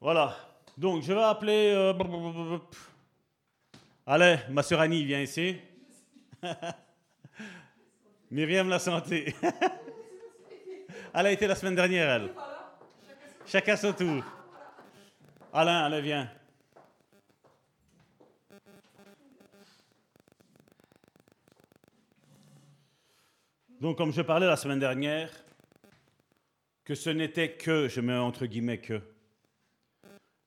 Voilà. 0.00 0.36
Donc, 0.78 1.02
je 1.02 1.12
vais 1.12 1.22
appeler. 1.22 1.72
Euh, 1.74 2.58
Allez, 4.06 4.36
ma 4.50 4.62
sœur 4.62 4.80
Annie 4.80 5.04
vient 5.04 5.22
ici. 5.22 5.56
Myriam 8.30 8.68
la 8.68 8.78
santé. 8.78 9.34
elle 11.14 11.26
a 11.26 11.32
été 11.32 11.46
la 11.46 11.54
semaine 11.54 11.74
dernière, 11.74 12.10
elle. 12.10 12.30
Chacun 13.46 13.76
son 13.76 13.92
tour. 13.92 14.22
Alain, 15.56 15.84
allez, 15.84 16.00
viens. 16.00 16.28
Donc, 23.80 23.96
comme 23.96 24.12
je 24.12 24.22
parlais 24.22 24.48
la 24.48 24.56
semaine 24.56 24.80
dernière, 24.80 25.30
que 26.84 26.96
ce 26.96 27.08
n'était 27.08 27.52
que, 27.52 27.86
je 27.86 28.00
mets 28.00 28.16
entre 28.16 28.46
guillemets 28.46 28.78
que. 28.78 29.00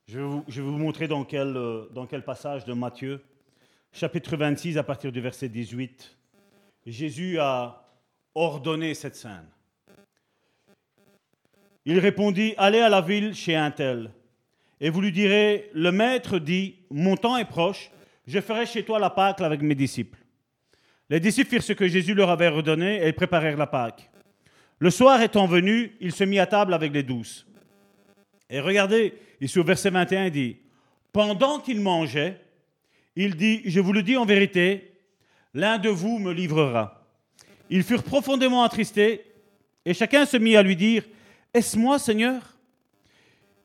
Je 0.10 0.20
vais 0.20 0.26
vous, 0.26 0.44
je 0.50 0.62
montrer 0.62 1.08
dans 1.08 1.24
quel, 1.24 1.56
euh, 1.56 1.88
dans 1.92 2.06
quel 2.06 2.26
passage 2.26 2.66
de 2.66 2.74
Matthieu, 2.74 3.24
chapitre 3.94 4.36
26, 4.36 4.78
à 4.78 4.84
partir 4.84 5.14
du 5.14 5.22
verset 5.22 5.48
18, 5.48 6.18
Jésus 6.86 7.40
a 7.40 7.82
ordonné 8.36 8.94
cette 8.94 9.16
scène. 9.16 9.48
Il 11.86 11.98
répondit, 12.00 12.56
allez 12.58 12.82
à 12.82 12.90
la 12.90 13.00
ville 13.00 13.34
chez 13.34 13.56
un 13.56 13.72
tel 13.72 14.12
et 14.80 14.90
vous 14.90 15.02
lui 15.02 15.12
direz, 15.12 15.70
le 15.74 15.92
maître 15.92 16.40
dit, 16.40 16.76
mon 16.90 17.18
temps 17.18 17.38
est 17.38 17.46
proche, 17.46 17.92
je 18.28 18.40
ferai 18.40 18.66
chez 18.66 18.84
toi 18.84 19.00
la 19.00 19.10
Pâque 19.10 19.42
avec 19.42 19.62
mes 19.62 19.76
disciples. 19.76 20.20
Les 21.10 21.20
disciples 21.20 21.50
firent 21.50 21.64
ce 21.64 21.74
que 21.74 21.88
Jésus 21.88 22.14
leur 22.14 22.30
avait 22.30 22.50
redonné 22.50 23.06
et 23.08 23.14
préparèrent 23.14 23.58
la 23.58 23.68
Pâque. 23.68 24.10
Le 24.80 24.90
soir 24.92 25.22
étant 25.22 25.48
venu, 25.48 25.96
il 26.02 26.12
se 26.12 26.24
mit 26.24 26.40
à 26.40 26.46
table 26.46 26.74
avec 26.74 26.94
les 26.94 27.04
douze. 27.04 27.48
Et 28.50 28.60
regardez, 28.60 29.14
ici 29.42 29.58
au 29.58 29.64
verset 29.64 29.90
21, 29.90 30.26
il 30.26 30.32
dit, 30.32 30.58
pendant 31.12 31.60
qu'il 31.60 31.82
mangeait, 31.82 32.40
il 33.16 33.36
dit, 33.36 33.62
je 33.66 33.80
vous 33.80 33.94
le 33.94 34.04
dis 34.04 34.18
en 34.18 34.26
vérité, 34.26 34.92
l'un 35.54 35.80
de 35.80 35.90
vous 35.90 36.20
me 36.20 36.32
livrera. 36.32 37.08
Ils 37.70 37.84
furent 37.84 38.04
profondément 38.04 38.64
attristés 38.64 39.26
et 39.86 39.94
chacun 39.94 40.26
se 40.26 40.38
mit 40.38 40.56
à 40.56 40.62
lui 40.62 40.76
dire, 40.76 41.04
est-ce 41.54 41.78
moi, 41.78 41.98
Seigneur? 41.98 42.57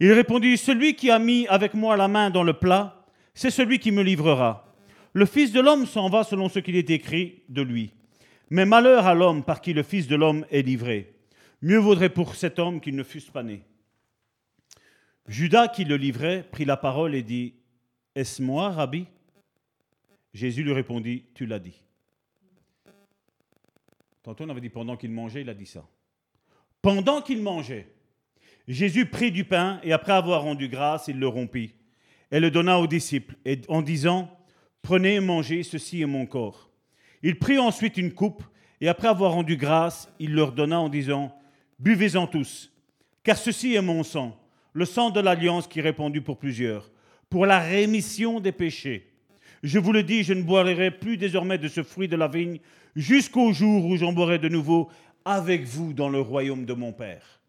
Il 0.06 0.12
répondit, 0.12 0.56
Celui 0.56 0.96
qui 0.96 1.10
a 1.10 1.18
mis 1.20 1.46
avec 1.46 1.74
moi 1.74 1.96
la 1.96 2.08
main 2.08 2.30
dans 2.30 2.42
le 2.42 2.54
plat, 2.54 3.06
c'est 3.34 3.50
celui 3.50 3.78
qui 3.78 3.92
me 3.92 4.02
livrera. 4.02 4.66
Le 5.12 5.26
Fils 5.26 5.52
de 5.52 5.60
l'homme 5.60 5.86
s'en 5.86 6.08
va 6.08 6.24
selon 6.24 6.48
ce 6.48 6.58
qu'il 6.58 6.74
est 6.74 6.90
écrit 6.90 7.44
de 7.48 7.62
lui. 7.62 7.92
Mais 8.50 8.66
malheur 8.66 9.06
à 9.06 9.14
l'homme 9.14 9.44
par 9.44 9.60
qui 9.60 9.72
le 9.72 9.84
Fils 9.84 10.08
de 10.08 10.16
l'homme 10.16 10.44
est 10.50 10.62
livré. 10.62 11.14
Mieux 11.60 11.78
vaudrait 11.78 12.08
pour 12.08 12.34
cet 12.34 12.58
homme 12.58 12.80
qu'il 12.80 12.96
ne 12.96 13.04
fût 13.04 13.20
pas 13.20 13.44
né. 13.44 13.62
Judas, 15.28 15.68
qui 15.68 15.84
le 15.84 15.96
livrait, 15.96 16.48
prit 16.50 16.64
la 16.64 16.76
parole 16.76 17.14
et 17.14 17.22
dit, 17.22 17.54
Est-ce 18.16 18.42
moi, 18.42 18.70
Rabbi? 18.70 19.06
Jésus 20.34 20.64
lui 20.64 20.72
répondit, 20.72 21.26
Tu 21.34 21.46
l'as 21.46 21.60
dit. 21.60 21.80
Tantôt 24.24 24.44
on 24.44 24.48
avait 24.48 24.60
dit 24.60 24.68
pendant 24.68 24.96
qu'il 24.96 25.12
mangeait, 25.12 25.42
il 25.42 25.48
a 25.48 25.54
dit 25.54 25.66
ça. 25.66 25.84
Pendant 26.80 27.22
qu'il 27.22 27.40
mangeait, 27.40 27.86
Jésus 28.68 29.06
prit 29.06 29.32
du 29.32 29.44
pain 29.44 29.80
et 29.82 29.92
après 29.92 30.12
avoir 30.12 30.42
rendu 30.42 30.68
grâce, 30.68 31.08
il 31.08 31.18
le 31.18 31.28
rompit 31.28 31.74
et 32.32 32.40
le 32.40 32.50
donna 32.50 32.78
aux 32.78 32.86
disciples 32.86 33.36
en 33.68 33.82
disant, 33.82 34.30
Prenez 34.80 35.14
et 35.14 35.20
mangez, 35.20 35.62
ceci 35.62 36.02
est 36.02 36.06
mon 36.06 36.26
corps. 36.26 36.70
Il 37.22 37.38
prit 37.38 37.58
ensuite 37.58 37.96
une 37.96 38.12
coupe 38.12 38.42
et 38.80 38.88
après 38.88 39.06
avoir 39.06 39.32
rendu 39.32 39.56
grâce, 39.56 40.10
il 40.18 40.34
leur 40.34 40.52
donna 40.52 40.80
en 40.80 40.88
disant, 40.88 41.36
Buvez-en 41.78 42.26
tous, 42.26 42.72
car 43.22 43.36
ceci 43.36 43.74
est 43.74 43.82
mon 43.82 44.02
sang, 44.02 44.36
le 44.72 44.84
sang 44.84 45.10
de 45.10 45.20
l'alliance 45.20 45.68
qui 45.68 45.78
est 45.78 45.82
répandu 45.82 46.20
pour 46.20 46.38
plusieurs, 46.38 46.90
pour 47.28 47.46
la 47.46 47.60
rémission 47.60 48.40
des 48.40 48.52
péchés. 48.52 49.08
Je 49.62 49.78
vous 49.78 49.92
le 49.92 50.02
dis, 50.02 50.24
je 50.24 50.32
ne 50.32 50.42
boirai 50.42 50.90
plus 50.90 51.16
désormais 51.16 51.58
de 51.58 51.68
ce 51.68 51.82
fruit 51.82 52.08
de 52.08 52.16
la 52.16 52.26
vigne 52.26 52.58
jusqu'au 52.96 53.52
jour 53.52 53.86
où 53.86 53.96
j'en 53.96 54.12
boirai 54.12 54.38
de 54.38 54.48
nouveau 54.48 54.90
avec 55.24 55.64
vous 55.64 55.92
dans 55.92 56.08
le 56.08 56.20
royaume 56.20 56.64
de 56.64 56.72
mon 56.72 56.92
Père. 56.92 57.41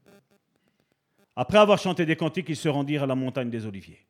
Après 1.36 1.58
avoir 1.58 1.80
chanté 1.80 2.06
des 2.06 2.16
cantiques, 2.16 2.50
ils 2.50 2.56
se 2.56 2.70
rendirent 2.70 3.04
à 3.04 3.08
la 3.08 3.16
montagne 3.16 3.50
des 3.50 3.66
Oliviers. 3.66 4.06